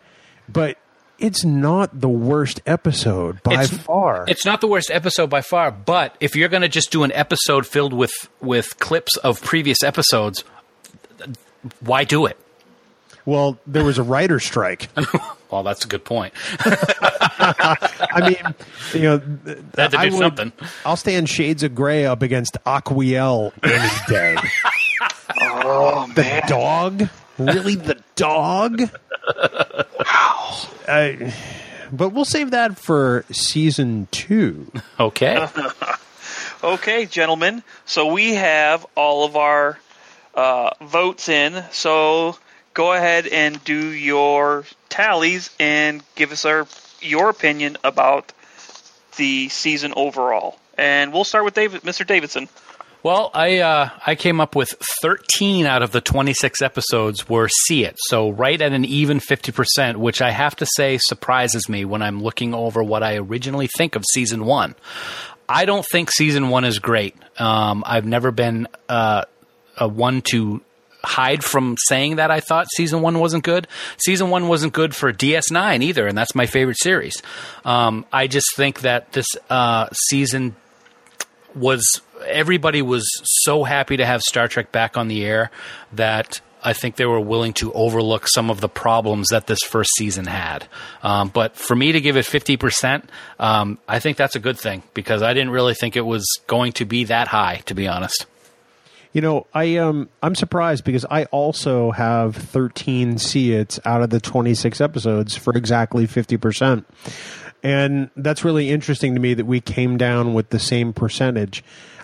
but 0.47 0.77
it's 1.21 1.43
not 1.45 2.01
the 2.01 2.09
worst 2.09 2.59
episode 2.65 3.41
by 3.43 3.53
It's- 3.63 3.69
far. 3.69 4.25
It's 4.27 4.45
not 4.45 4.59
the 4.61 4.67
worst 4.67 4.89
episode 4.91 5.29
by 5.29 5.41
far, 5.41 5.71
but 5.71 6.15
if 6.19 6.35
you're 6.35 6.49
going 6.49 6.61
to 6.63 6.69
just 6.69 6.91
do 6.91 7.03
an 7.03 7.11
episode 7.13 7.65
filled 7.67 7.93
with 7.93 8.11
with 8.41 8.77
clips 8.79 9.15
of 9.17 9.41
previous 9.41 9.83
episodes, 9.83 10.43
why 11.79 12.03
do 12.03 12.25
it? 12.25 12.37
well, 13.23 13.59
there 13.67 13.83
was 13.83 13.97
a 13.99 14.03
writer 14.03 14.39
strike. 14.39 14.89
Well, 15.51 15.63
that's 15.63 15.83
a 15.83 15.87
good 15.89 16.05
point. 16.05 16.33
I 16.59 18.21
mean, 18.25 18.55
you 18.93 19.01
know, 19.01 19.19
th- 19.19 19.57
Had 19.75 19.91
to 19.91 19.99
I 19.99 20.05
would, 20.05 20.13
something. 20.13 20.53
I'll 20.85 20.95
stand 20.95 21.27
Shades 21.27 21.61
of 21.63 21.75
Grey 21.75 22.05
up 22.05 22.21
against 22.21 22.57
Aquiel 22.65 23.51
any 23.61 23.89
day. 24.07 24.37
oh 25.41 26.09
the 26.15 26.41
dog, 26.47 27.09
really, 27.45 27.75
the 27.75 28.01
dog. 28.15 28.81
I, 30.87 31.33
but 31.91 32.09
we'll 32.09 32.25
save 32.25 32.51
that 32.51 32.77
for 32.77 33.25
season 33.31 34.07
two. 34.11 34.71
Okay. 34.99 35.47
Okay, 36.63 37.07
gentlemen. 37.07 37.63
So 37.85 38.13
we 38.13 38.35
have 38.35 38.85
all 38.95 39.25
of 39.25 39.35
our 39.35 39.79
uh, 40.35 40.69
votes 40.79 41.27
in. 41.27 41.63
So 41.71 42.37
go 42.75 42.93
ahead 42.93 43.25
and 43.25 43.63
do 43.63 43.87
your 43.87 44.65
tallies 44.87 45.49
and 45.59 46.03
give 46.13 46.31
us 46.31 46.45
our 46.45 46.67
your 47.01 47.29
opinion 47.29 47.77
about 47.83 48.31
the 49.17 49.49
season 49.49 49.93
overall. 49.95 50.59
And 50.77 51.11
we'll 51.11 51.23
start 51.23 51.45
with 51.45 51.55
David, 51.55 51.81
Mr. 51.81 52.05
Davidson. 52.05 52.47
Well, 53.03 53.31
I 53.33 53.59
uh, 53.59 53.89
I 54.05 54.13
came 54.13 54.39
up 54.39 54.55
with 54.55 54.69
13 55.01 55.65
out 55.65 55.81
of 55.81 55.91
the 55.91 56.01
26 56.01 56.61
episodes 56.61 57.27
were 57.27 57.49
see 57.65 57.83
it, 57.83 57.95
so 57.97 58.29
right 58.29 58.61
at 58.61 58.73
an 58.73 58.85
even 58.85 59.19
50 59.19 59.51
percent, 59.51 59.99
which 59.99 60.21
I 60.21 60.29
have 60.29 60.55
to 60.57 60.67
say 60.75 60.99
surprises 61.01 61.67
me 61.67 61.83
when 61.83 62.03
I'm 62.03 62.21
looking 62.21 62.53
over 62.53 62.83
what 62.83 63.01
I 63.01 63.15
originally 63.17 63.67
think 63.75 63.95
of 63.95 64.03
season 64.13 64.45
one. 64.45 64.75
I 65.49 65.65
don't 65.65 65.85
think 65.91 66.11
season 66.11 66.49
one 66.49 66.63
is 66.63 66.77
great. 66.77 67.15
Um, 67.39 67.83
I've 67.87 68.05
never 68.05 68.31
been 68.31 68.67
uh, 68.87 69.25
a 69.77 69.87
one 69.87 70.21
to 70.29 70.61
hide 71.03 71.43
from 71.43 71.77
saying 71.87 72.17
that 72.17 72.29
I 72.29 72.39
thought 72.39 72.67
season 72.75 73.01
one 73.01 73.17
wasn't 73.17 73.43
good. 73.43 73.67
Season 73.97 74.29
one 74.29 74.47
wasn't 74.47 74.73
good 74.73 74.95
for 74.95 75.11
DS9 75.11 75.81
either, 75.81 76.07
and 76.07 76.15
that's 76.15 76.35
my 76.35 76.45
favorite 76.45 76.77
series. 76.79 77.21
Um, 77.65 78.05
I 78.13 78.27
just 78.27 78.45
think 78.55 78.81
that 78.81 79.11
this 79.11 79.25
uh, 79.49 79.89
season 79.91 80.55
was 81.55 81.83
everybody 82.25 82.81
was 82.81 83.07
so 83.43 83.63
happy 83.63 83.97
to 83.97 84.05
have 84.05 84.21
Star 84.21 84.47
Trek 84.47 84.71
back 84.71 84.97
on 84.97 85.07
the 85.07 85.25
air 85.25 85.51
that 85.93 86.41
I 86.63 86.73
think 86.73 86.95
they 86.95 87.05
were 87.05 87.19
willing 87.19 87.53
to 87.53 87.73
overlook 87.73 88.27
some 88.27 88.49
of 88.49 88.61
the 88.61 88.69
problems 88.69 89.29
that 89.29 89.47
this 89.47 89.59
first 89.63 89.89
season 89.97 90.25
had. 90.25 90.67
Um, 91.01 91.29
but 91.29 91.55
for 91.55 91.75
me 91.75 91.91
to 91.91 92.01
give 92.01 92.17
it 92.17 92.25
50%, 92.25 93.03
um, 93.39 93.79
I 93.87 93.99
think 93.99 94.17
that's 94.17 94.35
a 94.35 94.39
good 94.39 94.59
thing 94.59 94.83
because 94.93 95.23
I 95.23 95.33
didn't 95.33 95.51
really 95.51 95.73
think 95.73 95.95
it 95.95 96.05
was 96.05 96.25
going 96.47 96.73
to 96.73 96.85
be 96.85 97.05
that 97.05 97.27
high, 97.27 97.61
to 97.65 97.73
be 97.73 97.87
honest. 97.87 98.27
You 99.13 99.19
know, 99.19 99.45
I 99.53 99.75
um 99.75 100.07
I'm 100.23 100.35
surprised 100.35 100.85
because 100.85 101.05
I 101.09 101.25
also 101.25 101.91
have 101.91 102.33
13 102.33 103.17
see 103.17 103.51
it's 103.51 103.77
out 103.83 104.01
of 104.01 104.09
the 104.09 104.21
26 104.21 104.79
episodes 104.79 105.35
for 105.35 105.53
exactly 105.53 106.07
50%. 106.07 106.85
And 107.61 108.09
that's 108.15 108.45
really 108.45 108.69
interesting 108.69 109.13
to 109.15 109.19
me 109.19 109.33
that 109.33 109.45
we 109.45 109.59
came 109.59 109.97
down 109.97 110.33
with 110.33 110.49
the 110.49 110.59
same 110.59 110.93
percentage. 110.93 111.61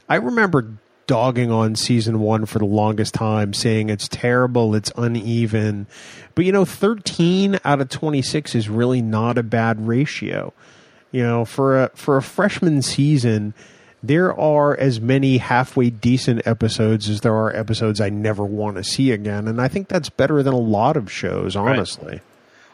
I 0.09 0.15
remember 0.15 0.77
dogging 1.07 1.51
on 1.51 1.75
season 1.75 2.19
1 2.19 2.45
for 2.45 2.59
the 2.59 2.65
longest 2.65 3.13
time 3.13 3.53
saying 3.53 3.89
it's 3.89 4.07
terrible, 4.07 4.75
it's 4.75 4.91
uneven. 4.95 5.87
But 6.35 6.45
you 6.45 6.51
know, 6.51 6.65
13 6.65 7.59
out 7.65 7.81
of 7.81 7.89
26 7.89 8.53
is 8.55 8.69
really 8.69 9.01
not 9.01 9.37
a 9.37 9.43
bad 9.43 9.87
ratio. 9.87 10.53
You 11.11 11.23
know, 11.23 11.45
for 11.45 11.83
a 11.83 11.89
for 11.95 12.17
a 12.17 12.21
freshman 12.21 12.81
season, 12.81 13.53
there 14.03 14.37
are 14.37 14.77
as 14.77 14.99
many 14.99 15.37
halfway 15.37 15.89
decent 15.89 16.45
episodes 16.45 17.09
as 17.09 17.21
there 17.21 17.33
are 17.33 17.55
episodes 17.55 18.01
I 18.01 18.09
never 18.09 18.43
want 18.43 18.77
to 18.77 18.83
see 18.83 19.11
again, 19.11 19.47
and 19.47 19.61
I 19.61 19.69
think 19.69 19.87
that's 19.87 20.09
better 20.09 20.43
than 20.43 20.53
a 20.53 20.59
lot 20.59 20.97
of 20.97 21.11
shows, 21.11 21.55
honestly. 21.55 22.19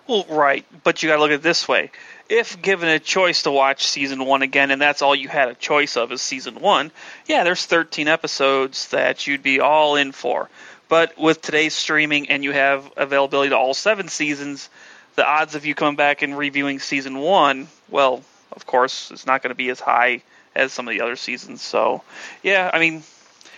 Well, 0.08 0.26
right, 0.30 0.66
but 0.84 1.02
you 1.02 1.10
got 1.10 1.16
to 1.16 1.22
look 1.22 1.32
at 1.32 1.36
it 1.36 1.44
this 1.44 1.68
way. 1.68 1.92
If 2.30 2.62
given 2.62 2.90
a 2.90 3.00
choice 3.00 3.44
to 3.44 3.52
watch 3.52 3.86
season 3.86 4.26
one 4.26 4.42
again, 4.42 4.72
and 4.72 4.82
that's 4.82 5.02
all 5.02 5.16
you 5.16 5.28
had 5.28 5.50
a 5.50 5.56
choice 5.56 5.98
of 5.98 6.12
is 6.12 6.22
season 6.22 6.56
one, 6.56 6.92
yeah, 7.28 7.44
there's 7.44 7.66
13 7.66 8.08
episodes 8.08 8.90
that 8.90 9.28
you'd 9.28 9.44
be 9.44 9.60
all 9.60 9.96
in 9.96 10.12
for. 10.12 10.50
But 10.90 11.18
with 11.18 11.42
today's 11.42 11.74
streaming 11.74 12.30
and 12.30 12.44
you 12.44 12.52
have 12.52 12.92
availability 12.98 13.50
to 13.50 13.58
all 13.58 13.74
seven 13.74 14.08
seasons, 14.08 14.70
the 15.16 15.26
odds 15.26 15.56
of 15.56 15.66
you 15.66 15.76
coming 15.76 15.96
back 15.96 16.22
and 16.22 16.38
reviewing 16.38 16.80
season 16.80 17.20
one, 17.20 17.68
well, 17.90 18.24
of 18.52 18.66
course, 18.66 19.12
it's 19.12 19.26
not 19.26 19.42
going 19.42 19.50
to 19.50 19.56
be 19.56 19.70
as 19.70 19.80
high 19.80 20.22
as 20.56 20.72
some 20.72 20.88
of 20.88 20.94
the 20.94 21.02
other 21.02 21.16
seasons. 21.16 21.62
So, 21.62 22.04
yeah, 22.42 22.70
I 22.72 22.80
mean, 22.80 23.04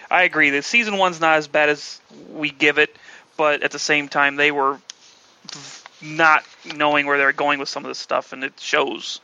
I 0.09 0.23
agree 0.23 0.51
that 0.51 0.63
season 0.63 0.97
one's 0.97 1.19
not 1.19 1.37
as 1.37 1.47
bad 1.47 1.69
as 1.69 1.99
we 2.31 2.49
give 2.49 2.77
it, 2.77 2.95
but 3.37 3.63
at 3.63 3.71
the 3.71 3.79
same 3.79 4.07
time, 4.07 4.35
they 4.35 4.51
were 4.51 4.79
not 6.01 6.43
knowing 6.75 7.05
where 7.05 7.17
they're 7.17 7.31
going 7.33 7.59
with 7.59 7.69
some 7.69 7.85
of 7.85 7.89
this 7.89 7.99
stuff, 7.99 8.33
and 8.33 8.43
it 8.43 8.59
shows. 8.59 9.19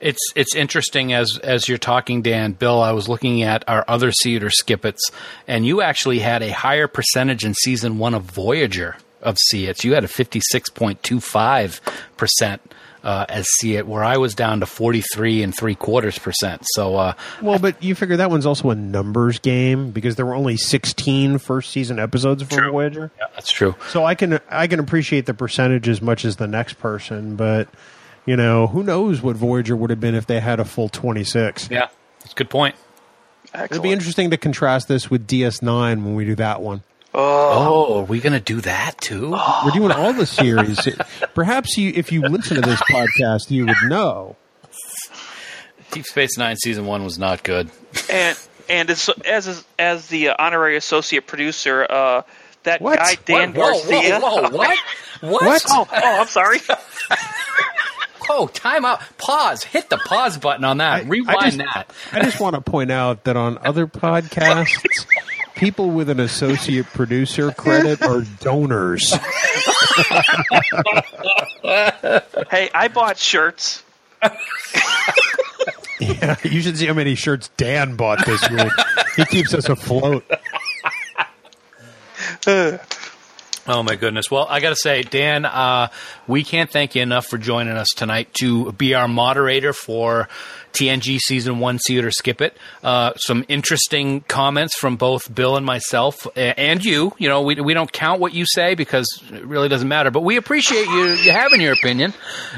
It's 0.00 0.32
it's 0.34 0.54
interesting 0.54 1.12
as 1.12 1.38
as 1.42 1.68
you're 1.68 1.78
talking, 1.78 2.22
Dan. 2.22 2.52
Bill, 2.52 2.82
I 2.82 2.92
was 2.92 3.08
looking 3.08 3.42
at 3.42 3.64
our 3.68 3.84
other 3.88 4.12
theater 4.22 4.50
skippets, 4.50 5.10
and 5.46 5.66
you 5.66 5.80
actually 5.80 6.18
had 6.18 6.42
a 6.42 6.50
higher 6.50 6.88
percentage 6.88 7.44
in 7.44 7.54
season 7.54 7.98
one 7.98 8.14
of 8.14 8.24
Voyager 8.24 8.96
of 9.22 9.36
it. 9.52 9.84
You 9.84 9.94
had 9.94 10.04
a 10.04 10.08
fifty 10.08 10.40
six 10.50 10.68
point 10.68 11.02
two 11.02 11.20
five 11.20 11.80
percent 12.16 12.60
uh, 13.04 13.26
as 13.28 13.46
see 13.60 13.76
it, 13.76 13.86
where 13.86 14.02
I 14.02 14.16
was 14.16 14.34
down 14.34 14.60
to 14.60 14.66
forty 14.66 15.02
three 15.02 15.42
and 15.42 15.54
three 15.56 15.74
quarters 15.76 16.18
percent. 16.18 16.62
So 16.72 16.96
uh, 16.96 17.12
Well, 17.40 17.58
but 17.58 17.80
you 17.82 17.94
figure 17.94 18.16
that 18.16 18.30
one's 18.30 18.46
also 18.46 18.70
a 18.70 18.74
numbers 18.74 19.38
game 19.38 19.90
because 19.92 20.16
there 20.16 20.26
were 20.26 20.34
only 20.34 20.56
16 20.56 21.38
first 21.38 21.70
season 21.70 21.98
episodes 21.98 22.42
for 22.42 22.48
True. 22.50 22.70
Voyager. 22.72 23.10
yeah, 23.18 23.26
that's 23.34 23.52
true. 23.52 23.74
So 23.90 24.04
I 24.04 24.14
can 24.14 24.40
I 24.50 24.66
can 24.66 24.80
appreciate 24.80 25.26
the 25.26 25.34
percentage 25.34 25.88
as 25.88 26.02
much 26.02 26.24
as 26.24 26.36
the 26.36 26.46
next 26.48 26.74
person, 26.74 27.36
but 27.36 27.68
you 28.26 28.36
know, 28.36 28.66
who 28.66 28.82
knows 28.82 29.20
what 29.20 29.36
Voyager 29.36 29.76
would 29.76 29.90
have 29.90 30.00
been 30.00 30.14
if 30.14 30.26
they 30.26 30.40
had 30.40 30.58
a 30.58 30.64
full 30.64 30.88
26. 30.88 31.68
Yeah, 31.70 31.88
that's 32.20 32.32
a 32.32 32.34
good 32.34 32.48
point. 32.48 32.74
Excellent. 33.52 33.70
It'd 33.72 33.82
be 33.82 33.92
interesting 33.92 34.30
to 34.30 34.36
contrast 34.38 34.88
this 34.88 35.10
with 35.10 35.26
DS9 35.28 36.02
when 36.02 36.14
we 36.14 36.24
do 36.24 36.34
that 36.36 36.62
one. 36.62 36.82
Oh, 37.16 38.00
are 38.00 38.04
we 38.04 38.20
going 38.20 38.32
to 38.32 38.40
do 38.40 38.60
that 38.62 39.00
too? 39.00 39.30
We're 39.64 39.70
doing 39.72 39.92
all 39.92 40.12
the 40.12 40.26
series. 40.26 40.80
Perhaps 41.34 41.76
you, 41.78 41.92
if 41.94 42.10
you 42.10 42.22
listen 42.22 42.56
to 42.56 42.60
this 42.60 42.80
podcast, 42.82 43.50
you 43.50 43.66
would 43.66 43.76
know. 43.88 44.36
Deep 45.92 46.04
Space 46.06 46.36
Nine 46.36 46.56
season 46.56 46.86
one 46.86 47.04
was 47.04 47.18
not 47.18 47.42
good. 47.44 47.70
and 48.10 48.36
and 48.68 48.90
as 48.90 49.08
as 49.24 49.64
as 49.78 50.08
the 50.08 50.30
honorary 50.30 50.76
associate 50.76 51.26
producer, 51.28 51.86
uh, 51.88 52.22
that 52.64 52.80
What? 52.80 52.98
guy 52.98 53.14
Dan 53.24 53.52
whoa, 53.52 53.70
Garcia. 53.84 54.18
Whoa, 54.18 54.42
whoa, 54.42 54.42
what? 54.50 54.52
What? 54.58 54.78
What? 55.44 55.62
Oh, 55.70 55.86
oh, 55.90 56.20
I'm 56.20 56.26
sorry. 56.26 56.58
Oh, 58.30 58.46
time 58.46 58.86
out. 58.86 59.02
Pause. 59.18 59.64
Hit 59.64 59.90
the 59.90 59.98
pause 59.98 60.38
button 60.38 60.64
on 60.64 60.78
that. 60.78 60.92
I- 60.94 60.98
I 61.00 61.02
Rewind 61.02 61.42
just- 61.42 61.58
that. 61.58 61.92
I 62.10 62.22
just 62.24 62.40
want 62.40 62.54
to 62.54 62.62
point 62.62 62.90
out 62.90 63.24
that 63.24 63.36
on 63.36 63.58
other 63.58 63.86
podcasts, 63.86 65.06
people 65.64 65.88
with 65.92 66.10
an 66.10 66.20
associate 66.20 66.84
producer 66.84 67.50
credit 67.50 68.02
are 68.02 68.20
donors. 68.40 69.10
hey, 72.50 72.68
I 72.74 72.90
bought 72.92 73.16
shirts. 73.16 73.82
Yeah, 76.00 76.36
you 76.42 76.60
should 76.60 76.76
see 76.76 76.84
how 76.84 76.92
many 76.92 77.14
shirts 77.14 77.48
Dan 77.56 77.96
bought 77.96 78.26
this 78.26 78.46
week. 78.50 78.72
He 79.16 79.24
keeps 79.24 79.54
us 79.54 79.70
afloat. 79.70 80.24
Uh, 82.46 82.76
Oh 83.66 83.82
my 83.82 83.96
goodness! 83.96 84.30
Well, 84.30 84.46
I 84.46 84.60
got 84.60 84.70
to 84.70 84.76
say, 84.76 85.02
Dan, 85.02 85.46
uh, 85.46 85.88
we 86.26 86.44
can't 86.44 86.70
thank 86.70 86.94
you 86.94 87.00
enough 87.00 87.26
for 87.26 87.38
joining 87.38 87.78
us 87.78 87.88
tonight 87.96 88.28
to 88.40 88.72
be 88.72 88.92
our 88.92 89.08
moderator 89.08 89.72
for 89.72 90.28
TNG 90.74 91.18
season 91.18 91.60
one. 91.60 91.78
See 91.78 91.96
it 91.96 92.04
or 92.04 92.10
skip 92.10 92.42
it. 92.42 92.58
Uh, 92.82 93.14
some 93.14 93.42
interesting 93.48 94.20
comments 94.20 94.76
from 94.76 94.96
both 94.96 95.34
Bill 95.34 95.56
and 95.56 95.64
myself, 95.64 96.26
and 96.36 96.84
you. 96.84 97.14
You 97.16 97.30
know, 97.30 97.40
we 97.40 97.54
we 97.54 97.72
don't 97.72 97.90
count 97.90 98.20
what 98.20 98.34
you 98.34 98.44
say 98.44 98.74
because 98.74 99.06
it 99.32 99.46
really 99.46 99.70
doesn't 99.70 99.88
matter. 99.88 100.10
But 100.10 100.24
we 100.24 100.36
appreciate 100.36 100.84
you 100.86 101.06
you 101.14 101.30
having 101.30 101.62
your 101.62 101.72
opinion, 101.72 102.12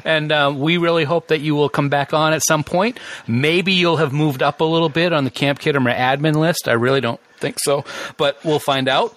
and 0.05 0.33
uh, 0.33 0.53
we 0.57 0.77
really 0.77 1.05
hope 1.05 1.28
that 1.28 1.39
you 1.41 1.55
will 1.55 1.69
come 1.69 1.89
back 1.89 2.15
on 2.15 2.33
at 2.33 2.43
some 2.45 2.65
point. 2.65 2.99
Maybe 3.28 3.74
you'll 3.74 3.99
have 3.99 4.12
moved 4.12 4.43
up 4.43 4.61
a 4.61 4.65
little 4.65 4.89
bit 4.89 5.12
on 5.12 5.23
the 5.23 5.31
Camp 5.31 5.61
Khitomer 5.61 5.95
admin 5.95 6.35
list. 6.35 6.66
I 6.66 6.73
really 6.73 7.01
don't 7.01 7.20
think 7.39 7.59
so, 7.61 7.85
but 8.16 8.45
we'll 8.45 8.59
find 8.59 8.89
out. 8.89 9.16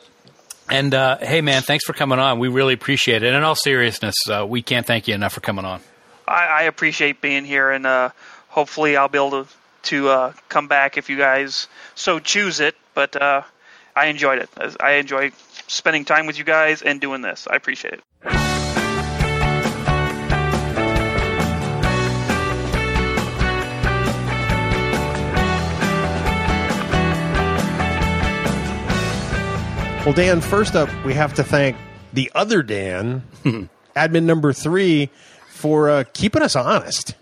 And 0.72 0.94
uh, 0.94 1.18
hey, 1.18 1.42
man, 1.42 1.62
thanks 1.62 1.86
for 1.86 1.94
coming 1.94 2.20
on. 2.20 2.40
We 2.40 2.48
really 2.48 2.74
appreciate 2.74 3.24
it. 3.24 3.28
And 3.28 3.36
in 3.36 3.44
all 3.44 3.56
seriousness, 3.56 4.16
uh, 4.30 4.46
we 4.48 4.62
can't 4.62 4.86
thank 4.86 5.08
you 5.08 5.16
enough 5.16 5.34
for 5.34 5.42
coming 5.42 5.66
on. 5.66 5.82
I, 6.28 6.46
I 6.46 6.62
appreciate 6.64 7.22
being 7.22 7.46
here, 7.46 7.72
and 7.72 7.86
uh, 7.86 8.10
hopefully 8.50 8.96
I'll 8.96 9.08
be 9.08 9.18
able 9.18 9.46
to 9.46 9.48
to 9.82 10.10
uh, 10.10 10.34
come 10.50 10.68
back 10.68 10.98
if 10.98 11.10
you 11.10 11.18
guys 11.18 11.68
so 11.96 12.20
choose 12.20 12.60
it. 12.60 12.76
But 12.94 13.20
uh, 13.20 13.42
I 13.96 14.08
enjoyed 14.08 14.40
it. 14.40 14.50
I 14.80 14.94
enjoy 14.94 15.32
spending 15.68 16.06
time 16.06 16.26
with 16.26 16.38
you 16.38 16.44
guys 16.44 16.82
and 16.82 17.02
doing 17.02 17.22
this. 17.22 17.48
I 17.50 17.56
appreciate 17.56 17.96
it. 17.96 18.04
Well, 30.06 30.14
Dan, 30.14 30.40
first 30.42 30.76
up, 30.76 30.90
we 31.06 31.14
have 31.14 31.34
to 31.36 31.44
thank 31.44 31.76
the 32.14 32.32
other 32.34 32.64
Dan, 32.64 33.22
admin 33.96 34.24
number 34.24 34.54
three, 34.54 35.10
for 35.50 35.90
uh, 35.90 36.04
keeping 36.14 36.42
us 36.42 36.56
honest. 36.56 37.16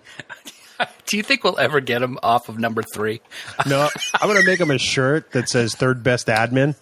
Do 1.08 1.18
you 1.18 1.24
think 1.24 1.44
we'll 1.44 1.60
ever 1.60 1.82
get 1.82 2.02
him 2.04 2.20
off 2.22 2.50
of 2.50 2.60
number 2.60 2.84
three? 2.84 3.22
No, 3.68 3.90
I'm 4.14 4.30
going 4.30 4.40
to 4.40 4.46
make 4.46 4.60
him 4.60 4.70
a 4.72 4.78
shirt 4.78 5.32
that 5.32 5.50
says 5.50 5.74
third 5.74 6.04
best 6.04 6.28
admin 6.28 6.76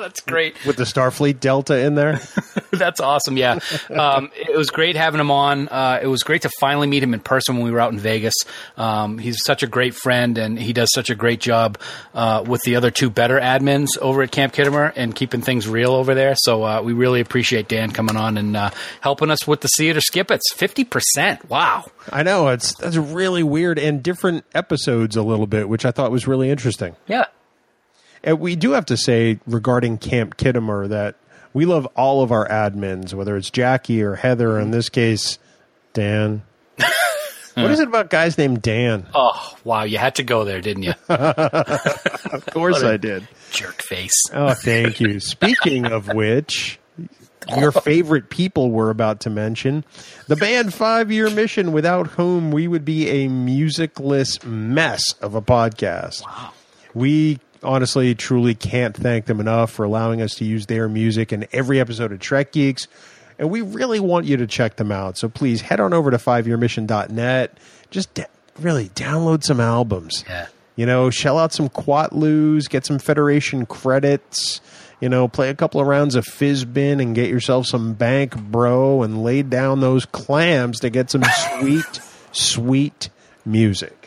that's 0.00 0.20
great. 0.20 0.56
with 0.66 0.76
the 0.76 0.84
Starfleet 0.84 1.40
Delta 1.40 1.78
in 1.78 1.94
there. 1.94 2.20
That's 2.72 3.00
awesome. 3.00 3.36
Yeah, 3.36 3.58
um, 3.90 4.30
it 4.36 4.56
was 4.56 4.70
great 4.70 4.94
having 4.94 5.20
him 5.20 5.30
on. 5.30 5.68
Uh, 5.68 5.98
it 6.00 6.06
was 6.06 6.22
great 6.22 6.42
to 6.42 6.50
finally 6.60 6.86
meet 6.86 7.02
him 7.02 7.12
in 7.14 7.20
person 7.20 7.56
when 7.56 7.64
we 7.64 7.72
were 7.72 7.80
out 7.80 7.92
in 7.92 7.98
Vegas. 7.98 8.34
Um, 8.76 9.18
he's 9.18 9.42
such 9.44 9.62
a 9.64 9.66
great 9.66 9.94
friend, 9.94 10.38
and 10.38 10.56
he 10.58 10.72
does 10.72 10.88
such 10.94 11.10
a 11.10 11.14
great 11.16 11.40
job 11.40 11.78
uh, 12.14 12.44
with 12.46 12.62
the 12.62 12.76
other 12.76 12.90
two 12.92 13.10
better 13.10 13.40
admins 13.40 13.98
over 14.00 14.22
at 14.22 14.30
Camp 14.30 14.54
Khitomer 14.54 14.92
and 14.94 15.14
keeping 15.14 15.42
things 15.42 15.66
real 15.68 15.92
over 15.92 16.14
there. 16.14 16.34
So 16.36 16.62
uh, 16.62 16.80
we 16.82 16.92
really 16.92 17.20
appreciate 17.20 17.66
Dan 17.68 17.90
coming 17.90 18.16
on 18.16 18.38
and 18.38 18.56
uh, 18.56 18.70
helping 19.00 19.30
us 19.30 19.46
with 19.48 19.60
the 19.62 19.68
see 19.68 19.88
it 19.88 19.96
or 19.96 20.00
skip 20.00 20.30
it. 20.30 20.40
Fifty 20.54 20.84
percent. 20.84 21.48
Wow. 21.50 21.86
I 22.12 22.22
know 22.22 22.48
it's 22.48 22.74
that's 22.74 22.96
really 22.96 23.42
weird 23.42 23.78
and 23.78 24.00
different 24.02 24.44
episodes 24.54 25.16
a 25.16 25.22
little 25.22 25.46
bit, 25.48 25.68
which 25.68 25.84
I 25.84 25.90
thought 25.90 26.10
was 26.12 26.26
really 26.28 26.50
interesting. 26.50 26.94
Yeah. 27.08 27.24
And 28.22 28.38
we 28.40 28.56
do 28.56 28.72
have 28.72 28.86
to 28.86 28.96
say 28.96 29.38
regarding 29.46 29.98
Camp 29.98 30.36
Khitomer 30.36 30.88
that 30.88 31.16
we 31.52 31.64
love 31.64 31.86
all 31.96 32.22
of 32.22 32.32
our 32.32 32.48
admins, 32.48 33.14
whether 33.14 33.36
it's 33.36 33.50
Jackie 33.50 34.02
or 34.02 34.14
Heather, 34.14 34.52
or 34.52 34.60
in 34.60 34.70
this 34.70 34.88
case, 34.88 35.38
Dan. 35.92 36.42
what 37.54 37.70
is 37.70 37.80
it 37.80 37.88
about 37.88 38.10
guys 38.10 38.38
named 38.38 38.62
Dan? 38.62 39.06
Oh 39.14 39.56
wow, 39.64 39.82
you 39.82 39.98
had 39.98 40.16
to 40.16 40.22
go 40.22 40.44
there, 40.44 40.60
didn't 40.60 40.84
you? 40.84 40.94
Of 42.32 42.46
course 42.46 42.84
I 42.84 42.96
did. 42.96 43.26
Jerk 43.50 43.82
face. 43.82 44.14
Oh, 44.32 44.54
thank 44.54 45.00
you. 45.00 45.18
Speaking 45.18 45.86
of 45.86 46.06
which, 46.14 46.78
your 47.56 47.72
favorite 47.72 48.30
people 48.30 48.70
we're 48.70 48.90
about 48.90 49.20
to 49.20 49.30
mention 49.30 49.84
the 50.28 50.36
band 50.36 50.72
Five 50.72 51.10
Year 51.10 51.28
Mission, 51.28 51.72
without 51.72 52.06
whom 52.06 52.52
we 52.52 52.68
would 52.68 52.84
be 52.84 53.08
a 53.08 53.28
musicless 53.28 54.44
mess 54.44 55.14
of 55.14 55.34
a 55.34 55.42
podcast. 55.42 56.22
Wow. 56.24 56.52
We 56.94 57.40
honestly, 57.62 58.14
truly 58.14 58.54
can't 58.54 58.96
thank 58.96 59.26
them 59.26 59.40
enough 59.40 59.70
for 59.70 59.84
allowing 59.84 60.22
us 60.22 60.34
to 60.36 60.44
use 60.44 60.66
their 60.66 60.88
music 60.88 61.32
in 61.32 61.46
every 61.52 61.80
episode 61.80 62.12
of 62.12 62.20
Trek 62.20 62.52
Geeks. 62.52 62.86
And 63.38 63.50
we 63.50 63.62
really 63.62 64.00
want 64.00 64.26
you 64.26 64.36
to 64.36 64.46
check 64.46 64.76
them 64.76 64.92
out. 64.92 65.16
So 65.16 65.28
please 65.28 65.62
head 65.62 65.80
on 65.80 65.92
over 65.94 66.10
to 66.10 66.18
fiveyearmission.net. 66.18 67.56
Just 67.90 68.14
d- 68.14 68.24
really 68.58 68.90
download 68.90 69.42
some 69.44 69.60
albums. 69.60 70.24
Yeah. 70.28 70.46
You 70.76 70.86
know, 70.86 71.10
shell 71.10 71.38
out 71.38 71.52
some 71.52 71.68
Quatloos, 71.68 72.68
get 72.68 72.86
some 72.86 72.98
Federation 72.98 73.66
credits, 73.66 74.60
you 75.00 75.08
know, 75.08 75.28
play 75.28 75.50
a 75.50 75.54
couple 75.54 75.80
of 75.80 75.86
rounds 75.86 76.14
of 76.14 76.24
Fizzbin 76.24 77.02
and 77.02 77.14
get 77.14 77.28
yourself 77.28 77.66
some 77.66 77.94
Bank 77.94 78.36
Bro 78.36 79.02
and 79.02 79.22
lay 79.22 79.42
down 79.42 79.80
those 79.80 80.06
clams 80.06 80.80
to 80.80 80.90
get 80.90 81.10
some 81.10 81.22
sweet, 81.60 82.00
sweet 82.32 83.10
music. 83.44 83.99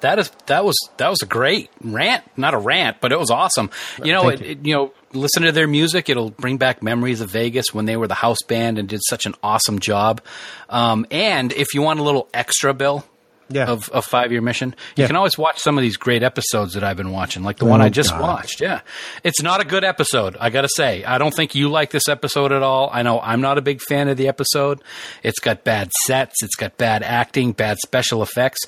That 0.00 0.18
is 0.18 0.30
that 0.46 0.64
was 0.64 0.76
that 0.98 1.08
was 1.08 1.18
a 1.22 1.26
great 1.26 1.70
rant, 1.82 2.24
not 2.36 2.54
a 2.54 2.58
rant, 2.58 2.98
but 3.00 3.12
it 3.12 3.18
was 3.18 3.30
awesome. 3.30 3.70
You 4.02 4.12
know, 4.12 4.28
it, 4.28 4.40
you. 4.40 4.46
it- 4.50 4.58
you 4.66 4.74
know, 4.74 4.92
listen 5.12 5.42
to 5.44 5.52
their 5.52 5.66
music; 5.66 6.08
it'll 6.08 6.30
bring 6.30 6.58
back 6.58 6.82
memories 6.82 7.20
of 7.20 7.30
Vegas 7.30 7.72
when 7.72 7.84
they 7.86 7.96
were 7.96 8.06
the 8.08 8.14
house 8.14 8.42
band 8.46 8.78
and 8.78 8.88
did 8.88 9.00
such 9.08 9.26
an 9.26 9.34
awesome 9.42 9.78
job. 9.78 10.20
Um, 10.68 11.06
and 11.10 11.52
if 11.52 11.74
you 11.74 11.82
want 11.82 12.00
a 12.00 12.02
little 12.02 12.28
extra, 12.34 12.74
Bill, 12.74 13.04
Yeah. 13.48 13.66
of 13.66 13.88
a 13.94 14.02
five 14.02 14.32
year 14.32 14.40
mission, 14.42 14.74
you 14.96 15.02
Yeah. 15.02 15.06
can 15.06 15.16
always 15.16 15.38
watch 15.38 15.58
some 15.60 15.78
of 15.78 15.82
these 15.82 15.96
great 15.96 16.22
episodes 16.24 16.74
that 16.74 16.82
I've 16.84 16.96
been 16.96 17.12
watching, 17.12 17.44
like 17.44 17.58
the 17.58 17.64
one 17.64 17.80
Oh, 17.80 17.84
I 17.84 17.88
just 17.88 18.10
God. 18.10 18.20
watched. 18.20 18.60
Yeah, 18.60 18.80
it's 19.22 19.40
not 19.40 19.60
a 19.60 19.64
good 19.64 19.84
episode. 19.84 20.36
I 20.40 20.50
got 20.50 20.62
to 20.62 20.68
say, 20.76 21.04
I 21.04 21.16
don't 21.18 21.32
think 21.34 21.54
you 21.54 21.68
like 21.68 21.90
this 21.90 22.08
episode 22.08 22.50
at 22.52 22.62
all. 22.62 22.90
I 22.92 23.02
know 23.02 23.20
I'm 23.20 23.40
not 23.40 23.56
a 23.56 23.62
big 23.62 23.80
fan 23.80 24.08
of 24.08 24.16
the 24.16 24.26
episode. 24.28 24.82
It's 25.22 25.38
got 25.38 25.62
bad 25.64 25.90
sets, 26.06 26.42
it's 26.42 26.56
got 26.56 26.76
bad 26.76 27.02
acting, 27.04 27.52
bad 27.52 27.78
special 27.86 28.20
effects. 28.22 28.58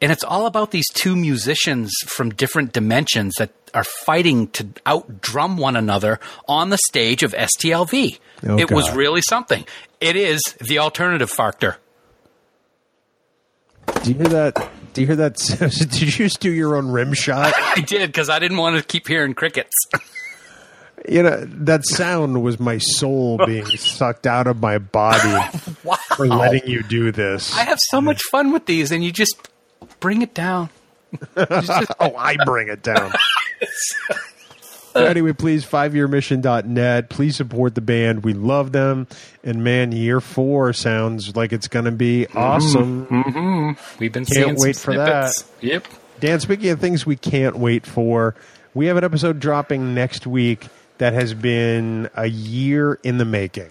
And 0.00 0.12
it's 0.12 0.24
all 0.24 0.46
about 0.46 0.72
these 0.72 0.88
two 0.92 1.16
musicians 1.16 1.92
from 2.06 2.30
different 2.30 2.72
dimensions 2.72 3.34
that 3.38 3.50
are 3.72 3.84
fighting 3.84 4.48
to 4.48 4.64
outdrum 4.84 5.56
one 5.56 5.76
another 5.76 6.20
on 6.48 6.70
the 6.70 6.78
stage 6.78 7.22
of 7.22 7.32
STLV. 7.32 8.18
Oh, 8.46 8.58
it 8.58 8.70
was 8.70 8.90
really 8.94 9.22
something. 9.22 9.64
It 10.00 10.16
is 10.16 10.40
the 10.60 10.78
alternative 10.78 11.30
factor. 11.30 11.78
Do 14.02 14.10
you 14.10 14.16
hear 14.16 14.28
that? 14.28 14.70
Do 14.92 15.00
you 15.00 15.06
hear 15.06 15.16
that? 15.16 15.36
Did 15.90 16.00
you 16.00 16.10
just 16.10 16.40
do 16.40 16.50
your 16.50 16.76
own 16.76 16.88
rim 16.88 17.14
shot? 17.14 17.54
I 17.76 17.80
did 17.80 18.06
because 18.08 18.28
I 18.28 18.38
didn't 18.38 18.56
want 18.58 18.76
to 18.76 18.82
keep 18.82 19.08
hearing 19.08 19.34
crickets. 19.34 19.74
You 21.08 21.22
know, 21.22 21.44
that 21.44 21.86
sound 21.86 22.42
was 22.42 22.58
my 22.58 22.78
soul 22.78 23.38
being 23.46 23.64
sucked 23.66 24.26
out 24.26 24.48
of 24.48 24.60
my 24.60 24.78
body 24.78 25.62
wow. 25.84 25.94
for 26.16 26.26
letting 26.26 26.68
you 26.68 26.82
do 26.82 27.12
this. 27.12 27.54
I 27.54 27.62
have 27.62 27.78
so 27.90 28.00
much 28.00 28.20
fun 28.32 28.50
with 28.50 28.66
these, 28.66 28.90
and 28.90 29.04
you 29.04 29.12
just 29.12 29.36
bring 30.00 30.22
it 30.22 30.34
down. 30.34 30.70
oh, 31.36 32.14
I 32.16 32.36
bring 32.44 32.68
it 32.68 32.82
down. 32.82 33.12
anyway, 34.96 35.32
please, 35.32 35.64
fiveyearmission.net. 35.64 37.10
Please 37.10 37.36
support 37.36 37.74
the 37.74 37.80
band. 37.80 38.24
We 38.24 38.32
love 38.34 38.72
them. 38.72 39.06
And 39.42 39.62
man, 39.64 39.92
year 39.92 40.20
four 40.20 40.72
sounds 40.72 41.36
like 41.36 41.52
it's 41.52 41.68
going 41.68 41.84
to 41.84 41.92
be 41.92 42.26
mm-hmm. 42.26 42.38
awesome. 42.38 43.06
Mm-hmm. 43.06 43.98
We've 44.00 44.12
been 44.12 44.24
Can't 44.24 44.34
seeing 44.34 44.56
some 44.56 44.66
wait 44.66 44.76
for 44.76 44.92
snippets. 44.92 45.44
Yep. 45.60 45.86
Dan, 46.20 46.40
speaking 46.40 46.70
of 46.70 46.80
things 46.80 47.04
we 47.04 47.16
can't 47.16 47.58
wait 47.58 47.86
for, 47.86 48.34
we 48.74 48.86
have 48.86 48.96
an 48.96 49.04
episode 49.04 49.38
dropping 49.38 49.94
next 49.94 50.26
week 50.26 50.66
that 50.98 51.12
has 51.12 51.34
been 51.34 52.08
a 52.14 52.26
year 52.26 52.98
in 53.02 53.18
the 53.18 53.24
making. 53.24 53.70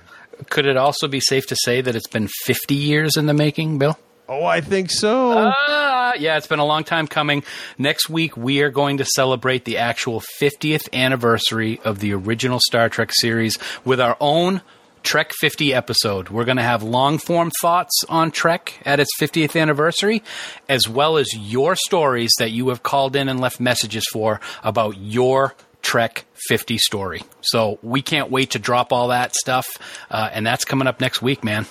Could 0.49 0.65
it 0.65 0.77
also 0.77 1.07
be 1.07 1.19
safe 1.19 1.47
to 1.47 1.55
say 1.63 1.81
that 1.81 1.95
it's 1.95 2.07
been 2.07 2.27
50 2.27 2.75
years 2.75 3.17
in 3.17 3.25
the 3.25 3.33
making, 3.33 3.77
Bill? 3.79 3.97
Oh, 4.27 4.43
I 4.43 4.61
think 4.61 4.89
so. 4.89 5.33
Ah, 5.37 6.13
yeah, 6.17 6.37
it's 6.37 6.47
been 6.47 6.59
a 6.59 6.65
long 6.65 6.83
time 6.83 7.07
coming. 7.07 7.43
Next 7.77 8.09
week, 8.09 8.35
we 8.35 8.61
are 8.61 8.71
going 8.71 8.97
to 8.97 9.05
celebrate 9.05 9.65
the 9.65 9.77
actual 9.77 10.21
50th 10.41 10.91
anniversary 10.93 11.79
of 11.83 11.99
the 11.99 12.13
original 12.13 12.59
Star 12.59 12.89
Trek 12.89 13.11
series 13.13 13.59
with 13.83 14.01
our 14.01 14.17
own 14.19 14.61
Trek 15.03 15.31
50 15.39 15.75
episode. 15.75 16.29
We're 16.29 16.45
going 16.45 16.57
to 16.57 16.63
have 16.63 16.81
long 16.81 17.19
form 17.19 17.51
thoughts 17.61 17.93
on 18.09 18.31
Trek 18.31 18.79
at 18.83 18.99
its 18.99 19.11
50th 19.21 19.59
anniversary, 19.59 20.23
as 20.67 20.89
well 20.89 21.17
as 21.17 21.27
your 21.35 21.75
stories 21.75 22.31
that 22.39 22.49
you 22.49 22.69
have 22.69 22.81
called 22.81 23.15
in 23.15 23.29
and 23.29 23.39
left 23.39 23.59
messages 23.59 24.07
for 24.11 24.41
about 24.63 24.97
your 24.97 25.53
Trek 25.83 26.25
50 26.47 26.79
story. 26.79 27.21
So 27.41 27.77
we 27.83 28.01
can't 28.01 28.31
wait 28.31 28.51
to 28.51 28.59
drop 28.59 28.91
all 28.91 29.09
that 29.09 29.35
stuff, 29.35 29.67
uh, 30.09 30.31
and 30.33 30.47
that's 30.47 30.65
coming 30.65 30.87
up 30.87 30.99
next 30.99 31.21
week, 31.21 31.43
man. 31.43 31.67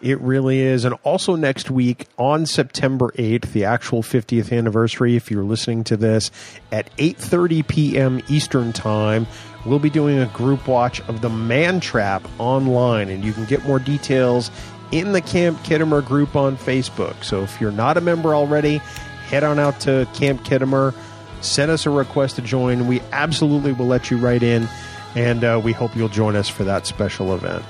It 0.00 0.20
really 0.20 0.60
is. 0.60 0.84
And 0.84 0.94
also 1.02 1.34
next 1.34 1.70
week 1.70 2.06
on 2.18 2.46
September 2.46 3.10
8th, 3.16 3.52
the 3.52 3.64
actual 3.64 4.02
50th 4.02 4.56
anniversary, 4.56 5.16
if 5.16 5.30
you're 5.30 5.42
listening 5.42 5.82
to 5.84 5.96
this, 5.96 6.30
at 6.70 6.94
8.30 6.98 7.66
p.m. 7.66 8.22
Eastern 8.28 8.72
Time, 8.72 9.26
we'll 9.66 9.80
be 9.80 9.90
doing 9.90 10.18
a 10.20 10.26
group 10.26 10.68
watch 10.68 11.00
of 11.08 11.20
The 11.20 11.28
Man 11.28 11.80
Trap 11.80 12.24
online. 12.38 13.08
And 13.08 13.24
you 13.24 13.32
can 13.32 13.44
get 13.46 13.64
more 13.64 13.80
details 13.80 14.52
in 14.92 15.12
the 15.12 15.20
Camp 15.20 15.58
Khitomer 15.64 16.06
group 16.06 16.36
on 16.36 16.56
Facebook. 16.56 17.24
So 17.24 17.42
if 17.42 17.60
you're 17.60 17.72
not 17.72 17.96
a 17.96 18.00
member 18.00 18.36
already, 18.36 18.78
head 19.26 19.42
on 19.42 19.58
out 19.58 19.80
to 19.80 20.08
Camp 20.14 20.44
Khitomer, 20.44 20.94
send 21.40 21.72
us 21.72 21.86
a 21.86 21.90
request 21.90 22.36
to 22.36 22.42
join. 22.42 22.86
We 22.86 23.00
absolutely 23.10 23.72
will 23.72 23.86
let 23.86 24.10
you 24.12 24.18
right 24.18 24.42
in. 24.42 24.68
and 25.14 25.42
uh, 25.42 25.60
we 25.62 25.72
hope 25.72 25.96
you'll 25.96 26.08
join 26.08 26.36
us 26.36 26.48
for 26.48 26.64
that 26.64 26.86
special 26.86 27.34
event. 27.34 27.64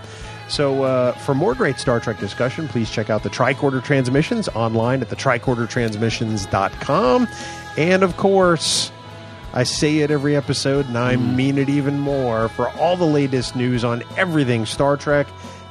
So, 0.48 0.84
uh, 0.84 1.12
for 1.12 1.34
more 1.34 1.54
great 1.54 1.78
Star 1.78 2.00
Trek 2.00 2.18
discussion, 2.18 2.68
please 2.68 2.90
check 2.90 3.10
out 3.10 3.22
the 3.22 3.28
Tricorder 3.30 3.84
Transmissions 3.84 4.48
online 4.48 5.02
at 5.02 5.10
the 5.10 5.16
tricordertransmissions.com. 5.16 7.28
And 7.76 8.02
of 8.02 8.16
course, 8.16 8.90
I 9.52 9.64
say 9.64 9.98
it 9.98 10.10
every 10.10 10.34
episode, 10.36 10.86
and 10.86 10.96
I 10.96 11.16
mean 11.16 11.58
it 11.58 11.68
even 11.68 11.98
more. 11.98 12.48
For 12.48 12.70
all 12.78 12.96
the 12.96 13.04
latest 13.04 13.54
news 13.56 13.84
on 13.84 14.02
everything 14.16 14.64
Star 14.66 14.96
Trek, 14.96 15.26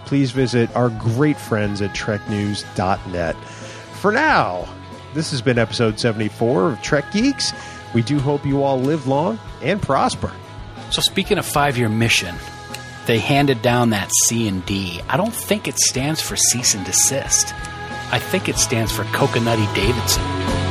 please 0.06 0.32
visit 0.32 0.74
our 0.76 0.90
great 0.90 1.38
friends 1.38 1.82
at 1.82 1.96
TrekNews.net. 1.96 3.36
For 3.36 4.12
now, 4.12 4.68
this 5.14 5.32
has 5.32 5.42
been 5.42 5.58
episode 5.58 5.98
74 6.00 6.72
of 6.72 6.82
Trek 6.82 7.06
Geeks. 7.12 7.54
We 7.94 8.02
do 8.04 8.20
hope 8.20 8.46
you 8.46 8.64
all 8.64 8.80
live 8.80 9.08
long 9.08 9.40
and 9.62 9.82
prosper. 9.82 10.32
So 10.92 11.02
speaking 11.02 11.38
of 11.38 11.46
five-year 11.46 11.90
mission, 11.90 12.36
they 13.08 13.20
handed 13.20 13.62
down 13.62 13.90
that 13.92 14.12
C 14.26 14.48
and 14.48 14.66
D. 14.66 15.02
I 15.10 15.18
don't 15.18 15.34
think 15.34 15.68
it 15.68 15.80
stands 15.80 16.22
for 16.22 16.36
cease 16.36 16.76
and 16.76 16.86
desist. 16.86 17.54
I 18.12 18.20
think 18.20 18.48
it 18.50 18.58
stands 18.58 18.92
for 18.92 19.04
Coconutty 19.06 19.74
Davidson. 19.74 20.67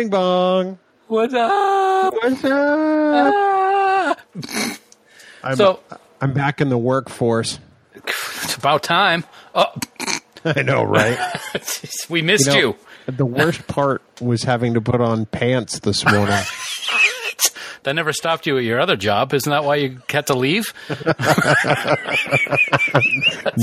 Bing 0.00 0.08
bong. 0.08 0.78
What's 1.08 1.34
up? 1.34 2.14
What's 2.14 2.42
up? 2.42 2.50
Ah! 3.34 4.16
I'm, 5.44 5.56
So- 5.56 5.80
I'm 6.22 6.32
back 6.32 6.62
in 6.62 6.70
the 6.70 6.78
workforce. 6.78 7.58
It's 7.94 8.56
about 8.56 8.82
time. 8.82 9.26
Oh, 9.54 9.66
I 10.46 10.62
know, 10.62 10.84
right? 10.84 11.18
we 12.08 12.22
missed 12.22 12.46
you. 12.46 12.62
know, 12.70 12.76
The 13.08 13.26
worst 13.26 13.66
part 13.66 14.00
was 14.22 14.42
having 14.42 14.72
to 14.72 14.80
put 14.80 15.02
on 15.02 15.26
pants 15.26 15.80
this 15.80 16.02
morning. 16.06 16.34
That 17.82 17.94
never 17.94 18.12
stopped 18.12 18.46
you 18.46 18.58
at 18.58 18.64
your 18.64 18.78
other 18.78 18.94
job. 18.94 19.32
Isn't 19.32 19.48
that 19.48 19.64
why 19.64 19.76
you 19.76 20.02
had 20.10 20.26
to 20.26 20.34
leave? 20.34 20.74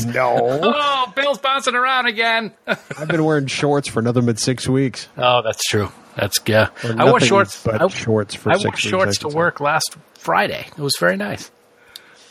no. 0.08 0.60
Oh, 0.64 1.14
Bill's 1.16 1.38
bouncing 1.38 1.76
around 1.76 2.08
again. 2.08 2.52
I've 2.66 3.08
been 3.08 3.24
wearing 3.24 3.46
shorts 3.46 3.88
for 3.88 4.02
nothing 4.02 4.26
but 4.26 4.40
six 4.40 4.68
weeks. 4.68 5.08
Oh, 5.18 5.44
that's 5.44 5.64
true. 5.66 5.92
That's 6.18 6.40
yeah. 6.48 6.70
I 6.84 7.06
wore 7.10 7.20
shorts. 7.20 7.64
but 7.64 7.82
I, 7.82 7.88
shorts 7.88 8.36
for 8.36 8.52
I 8.52 8.58
wore 8.58 8.76
shorts 8.76 9.20
to 9.20 9.28
work 9.30 9.60
last 9.60 9.96
Friday. 10.16 10.66
It 10.68 10.80
was 10.82 10.94
very 11.00 11.16
nice. 11.16 11.52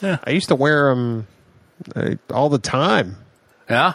Yeah. 0.03 0.19
I 0.25 0.31
used 0.31 0.49
to 0.49 0.55
wear 0.57 0.91
them 0.95 1.27
uh, 1.95 2.15
all 2.31 2.49
the 2.49 2.59
time. 2.59 3.17
Yeah. 3.71 3.95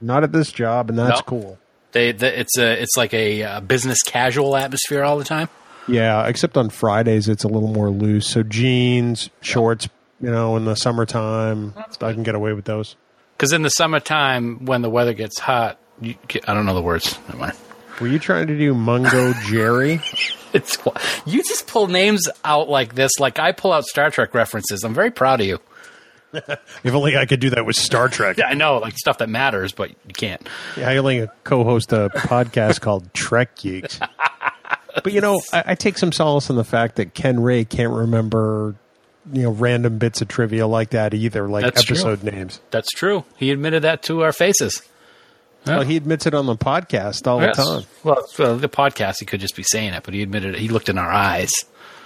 Not 0.00 0.24
at 0.24 0.32
this 0.32 0.50
job, 0.52 0.88
and 0.88 0.98
that's 0.98 1.20
No. 1.20 1.24
cool. 1.24 1.58
They, 1.92 2.12
the, 2.12 2.40
it's 2.40 2.56
a, 2.56 2.80
it's 2.80 2.96
like 2.96 3.12
a 3.12 3.42
uh, 3.42 3.60
business 3.60 4.02
casual 4.02 4.56
atmosphere 4.56 5.04
all 5.04 5.18
the 5.18 5.24
time. 5.24 5.48
Yeah, 5.88 6.26
except 6.26 6.56
on 6.56 6.70
Fridays 6.70 7.28
it's 7.28 7.44
a 7.44 7.48
little 7.48 7.68
more 7.68 7.90
loose. 7.90 8.26
So 8.28 8.42
jeans, 8.42 9.28
shorts, 9.42 9.88
you 10.20 10.30
know, 10.30 10.56
in 10.56 10.64
the 10.64 10.74
summertime, 10.76 11.74
I 12.00 12.12
can 12.12 12.22
get 12.22 12.34
away 12.34 12.52
with 12.52 12.64
those. 12.64 12.96
Because 13.36 13.52
in 13.52 13.62
the 13.62 13.68
summertime, 13.70 14.64
when 14.64 14.82
the 14.82 14.88
weather 14.90 15.12
gets 15.12 15.38
hot, 15.40 15.78
you, 16.00 16.14
I 16.46 16.54
don't 16.54 16.64
know 16.66 16.74
the 16.74 16.82
words. 16.82 17.18
Never 17.28 17.38
mind. 17.38 17.56
Were 18.00 18.08
you 18.08 18.18
trying 18.18 18.46
to 18.48 18.58
do 18.58 18.74
Mungo 18.74 19.32
Jerry? 19.44 20.00
It's 20.54 20.76
you 21.24 21.42
just 21.42 21.66
pull 21.66 21.86
names 21.86 22.28
out 22.44 22.68
like 22.68 22.94
this, 22.94 23.12
like 23.18 23.38
I 23.38 23.52
pull 23.52 23.72
out 23.72 23.84
Star 23.84 24.10
Trek 24.10 24.34
references. 24.34 24.84
I'm 24.84 24.92
very 24.92 25.10
proud 25.10 25.40
of 25.40 25.46
you. 25.46 25.60
if 26.34 26.92
only 26.92 27.16
I 27.16 27.24
could 27.24 27.40
do 27.40 27.48
that 27.50 27.64
with 27.64 27.76
Star 27.76 28.08
Trek. 28.10 28.36
Yeah, 28.36 28.48
I 28.48 28.52
know, 28.52 28.76
like 28.76 28.98
stuff 28.98 29.16
that 29.18 29.30
matters, 29.30 29.72
but 29.72 29.88
you 29.90 30.12
can't. 30.14 30.46
Yeah, 30.76 30.90
I 30.90 30.98
only 30.98 31.26
co-host 31.44 31.92
a 31.94 32.10
podcast 32.10 32.80
called 32.82 33.14
Trek 33.14 33.56
Geeks. 33.56 33.98
But 35.02 35.14
you 35.14 35.22
know, 35.22 35.40
I, 35.54 35.64
I 35.68 35.74
take 35.74 35.96
some 35.96 36.12
solace 36.12 36.50
in 36.50 36.56
the 36.56 36.64
fact 36.64 36.96
that 36.96 37.14
Ken 37.14 37.40
Ray 37.40 37.64
can't 37.64 37.92
remember, 37.92 38.74
you 39.32 39.44
know, 39.44 39.52
random 39.52 39.96
bits 39.96 40.20
of 40.20 40.28
trivia 40.28 40.66
like 40.66 40.90
that 40.90 41.14
either, 41.14 41.48
like 41.48 41.64
That's 41.64 41.82
true. 41.82 41.96
episode 41.96 42.22
names. 42.24 42.60
That's 42.70 42.90
true. 42.90 43.24
He 43.38 43.50
admitted 43.50 43.84
that 43.84 44.02
to 44.02 44.22
our 44.22 44.32
faces. 44.32 44.82
Well, 45.66 45.82
he 45.82 45.96
admits 45.96 46.26
it 46.26 46.34
on 46.34 46.46
the 46.46 46.56
podcast 46.56 47.26
all 47.26 47.40
Yes. 47.40 47.56
the 47.56 47.62
time. 47.62 47.82
Well, 48.02 48.26
well, 48.38 48.56
the 48.56 48.68
podcast, 48.68 49.16
he 49.20 49.26
could 49.26 49.40
just 49.40 49.54
be 49.56 49.62
saying 49.62 49.94
it, 49.94 50.02
but 50.02 50.12
he 50.14 50.22
admitted 50.22 50.54
it. 50.54 50.60
He 50.60 50.68
looked 50.68 50.88
in 50.88 50.98
our 50.98 51.10
eyes. 51.10 51.52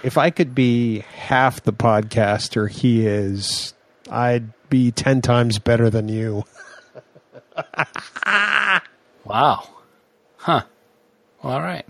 If 0.03 0.17
I 0.17 0.29
could 0.29 0.53
be 0.53 0.99
half 1.15 1.63
the 1.63 1.73
podcaster 1.73 2.69
he 2.69 3.07
is, 3.07 3.73
I'd 4.11 4.51
be 4.69 4.91
ten 4.91 5.21
times 5.21 5.57
better 5.59 5.89
than 5.89 6.07
you. 6.09 6.43
Wow. 9.25 9.67
Huh. 10.37 10.61
Well, 11.43 11.53
all 11.53 11.61
right. 11.61 11.85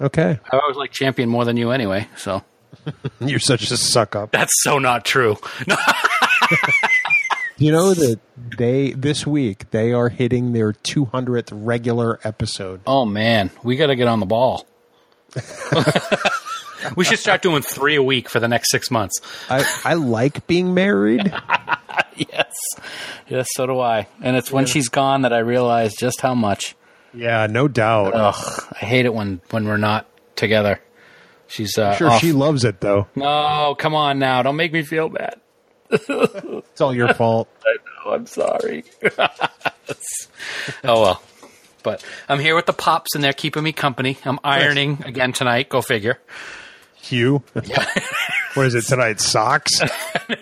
Okay, 0.00 0.38
I 0.50 0.56
always 0.58 0.76
like 0.76 0.92
champion 0.92 1.28
more 1.28 1.44
than 1.44 1.56
you 1.58 1.72
anyway, 1.72 2.08
so. 2.16 2.42
you're 3.20 3.38
such 3.40 3.70
a 3.70 3.76
suck 3.76 4.14
up. 4.16 4.30
That's 4.30 4.52
so 4.62 4.78
not 4.78 5.04
true. 5.04 5.36
No. 7.58 7.64
You 7.64 7.72
know 7.72 7.94
that 7.94 8.20
they 8.56 8.92
this 8.92 9.26
week 9.26 9.70
they 9.70 9.92
are 9.92 10.08
hitting 10.08 10.52
their 10.52 10.72
200th 10.72 11.50
regular 11.52 12.20
episode. 12.24 12.80
Oh, 12.86 13.04
man. 13.04 13.50
We 13.62 13.76
got 13.76 13.88
to 13.88 13.96
get 13.96 14.08
on 14.08 14.20
the 14.20 14.26
ball. 14.26 14.66
we 16.96 17.04
should 17.04 17.18
start 17.18 17.42
doing 17.42 17.62
three 17.62 17.96
a 17.96 18.02
week 18.02 18.28
for 18.28 18.40
the 18.40 18.48
next 18.48 18.70
six 18.70 18.90
months. 18.90 19.20
I, 19.50 19.64
I 19.84 19.94
like 19.94 20.46
being 20.46 20.74
married. 20.74 21.32
Yes. 22.18 22.52
Yes, 23.28 23.46
so 23.54 23.66
do 23.66 23.78
I. 23.78 24.08
And 24.20 24.36
it's 24.36 24.50
when 24.50 24.66
she's 24.66 24.88
gone 24.88 25.22
that 25.22 25.32
I 25.32 25.38
realize 25.38 25.94
just 25.94 26.20
how 26.20 26.34
much. 26.34 26.74
Yeah, 27.14 27.46
no 27.48 27.68
doubt. 27.68 28.14
Ugh, 28.14 28.64
I 28.72 28.84
hate 28.84 29.06
it 29.06 29.14
when, 29.14 29.40
when 29.50 29.66
we're 29.66 29.76
not 29.76 30.06
together. 30.36 30.80
She's 31.46 31.78
uh, 31.78 31.94
sure, 31.94 32.10
off. 32.10 32.20
she 32.20 32.32
loves 32.32 32.64
it 32.64 32.80
though. 32.80 33.06
No, 33.14 33.74
come 33.78 33.94
on 33.94 34.18
now. 34.18 34.42
Don't 34.42 34.56
make 34.56 34.72
me 34.72 34.82
feel 34.82 35.08
bad. 35.08 35.40
It's 35.90 36.80
all 36.80 36.94
your 36.94 37.14
fault. 37.14 37.48
I 37.66 37.76
know. 38.06 38.12
I'm 38.14 38.26
sorry. 38.26 38.84
oh 40.84 41.02
well. 41.02 41.22
But 41.82 42.04
I'm 42.28 42.40
here 42.40 42.56
with 42.56 42.66
the 42.66 42.72
pops, 42.72 43.14
and 43.14 43.22
they're 43.22 43.32
keeping 43.32 43.62
me 43.62 43.72
company. 43.72 44.18
I'm 44.24 44.38
ironing 44.42 45.02
again 45.04 45.32
tonight. 45.32 45.68
Go 45.68 45.80
figure. 45.80 46.18
Hugh. 46.96 47.42
what 47.52 48.66
is 48.66 48.74
it 48.74 48.84
tonight? 48.84 49.20
Socks? 49.20 49.80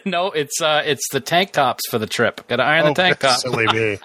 no, 0.05 0.31
it's 0.31 0.61
uh, 0.61 0.83
it's 0.85 1.07
the 1.13 1.21
tank 1.21 1.53
tops 1.53 1.89
for 1.91 1.99
the 1.99 2.07
trip. 2.07 2.47
Got 2.49 2.57
to 2.57 2.65
iron 2.65 2.87
the 2.87 2.95
tank 2.95 3.19
top. 3.19 3.41
Oh, 3.45 3.51
silly 3.51 3.67
me. 3.67 3.99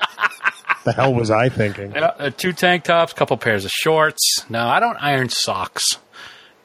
the 0.84 0.91
hell 0.91 1.13
was 1.13 1.31
I 1.31 1.49
thinking? 1.49 1.93
Yeah, 1.93 2.11
uh, 2.18 2.30
two 2.30 2.53
tank 2.53 2.84
tops, 2.84 3.13
couple 3.13 3.38
pairs 3.38 3.65
of 3.65 3.72
shorts. 3.72 4.45
No, 4.49 4.68
I 4.68 4.80
don't 4.80 4.97
iron 5.01 5.30
socks 5.30 5.97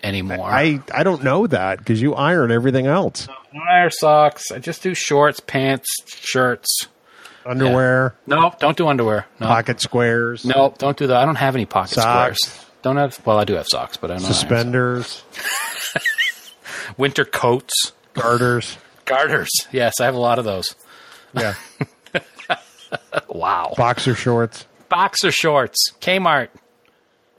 anymore. 0.06 0.50
I, 0.50 0.80
I 0.94 1.02
don't 1.02 1.22
know 1.24 1.46
that 1.46 1.78
because 1.78 2.00
you 2.00 2.14
iron 2.14 2.50
everything 2.50 2.86
else. 2.86 3.26
don't 3.26 3.62
iron 3.68 3.90
socks. 3.90 4.50
I 4.52 4.58
just 4.58 4.82
do 4.82 4.94
shorts, 4.94 5.40
pants, 5.40 5.88
shirts. 6.06 6.88
Underwear, 7.44 8.14
No, 8.26 8.52
don't 8.58 8.76
do 8.76 8.88
underwear. 8.88 9.26
No, 9.38 9.46
pocket 9.46 9.80
squares, 9.80 10.44
no, 10.44 10.74
don't 10.78 10.96
do 10.96 11.06
that. 11.06 11.16
I 11.16 11.24
don't 11.24 11.36
have 11.36 11.54
any 11.54 11.64
pocket 11.64 11.94
Socks. 11.94 12.38
squares. 12.44 12.66
Don't 12.82 12.96
have. 12.96 13.24
Well, 13.24 13.38
I 13.38 13.44
do 13.44 13.54
have 13.54 13.66
socks, 13.68 13.96
but 13.96 14.10
I 14.10 14.14
don't. 14.14 14.24
iron 14.24 14.32
suspenders, 14.34 15.22
socks. 15.30 16.52
Winter 16.96 17.24
coats, 17.24 17.92
garters. 18.14 18.76
garters. 19.04 19.50
Yes, 19.70 19.94
I 20.00 20.06
have 20.06 20.14
a 20.16 20.18
lot 20.20 20.38
of 20.40 20.44
those. 20.44 20.74
Yeah. 21.34 21.54
Wow. 23.28 23.74
Boxer 23.76 24.14
shorts. 24.14 24.64
Boxer 24.88 25.30
shorts, 25.30 25.92
Kmart. 26.00 26.48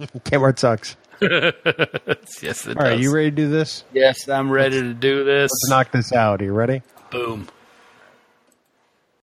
Kmart 0.00 0.58
sucks. 0.58 0.96
Yes, 2.42 2.66
it 2.66 2.76
All 2.76 2.82
right, 2.82 2.90
does. 2.96 3.00
you 3.00 3.14
ready 3.14 3.30
to 3.30 3.36
do 3.36 3.48
this? 3.48 3.84
Yes, 3.92 4.28
I'm 4.28 4.50
ready 4.50 4.80
to 4.80 4.94
do 4.94 5.24
this. 5.24 5.50
Let's 5.52 5.68
knock 5.70 5.92
this 5.92 6.12
out. 6.12 6.40
Are 6.40 6.44
you 6.44 6.52
ready? 6.52 6.82
Boom. 7.10 7.46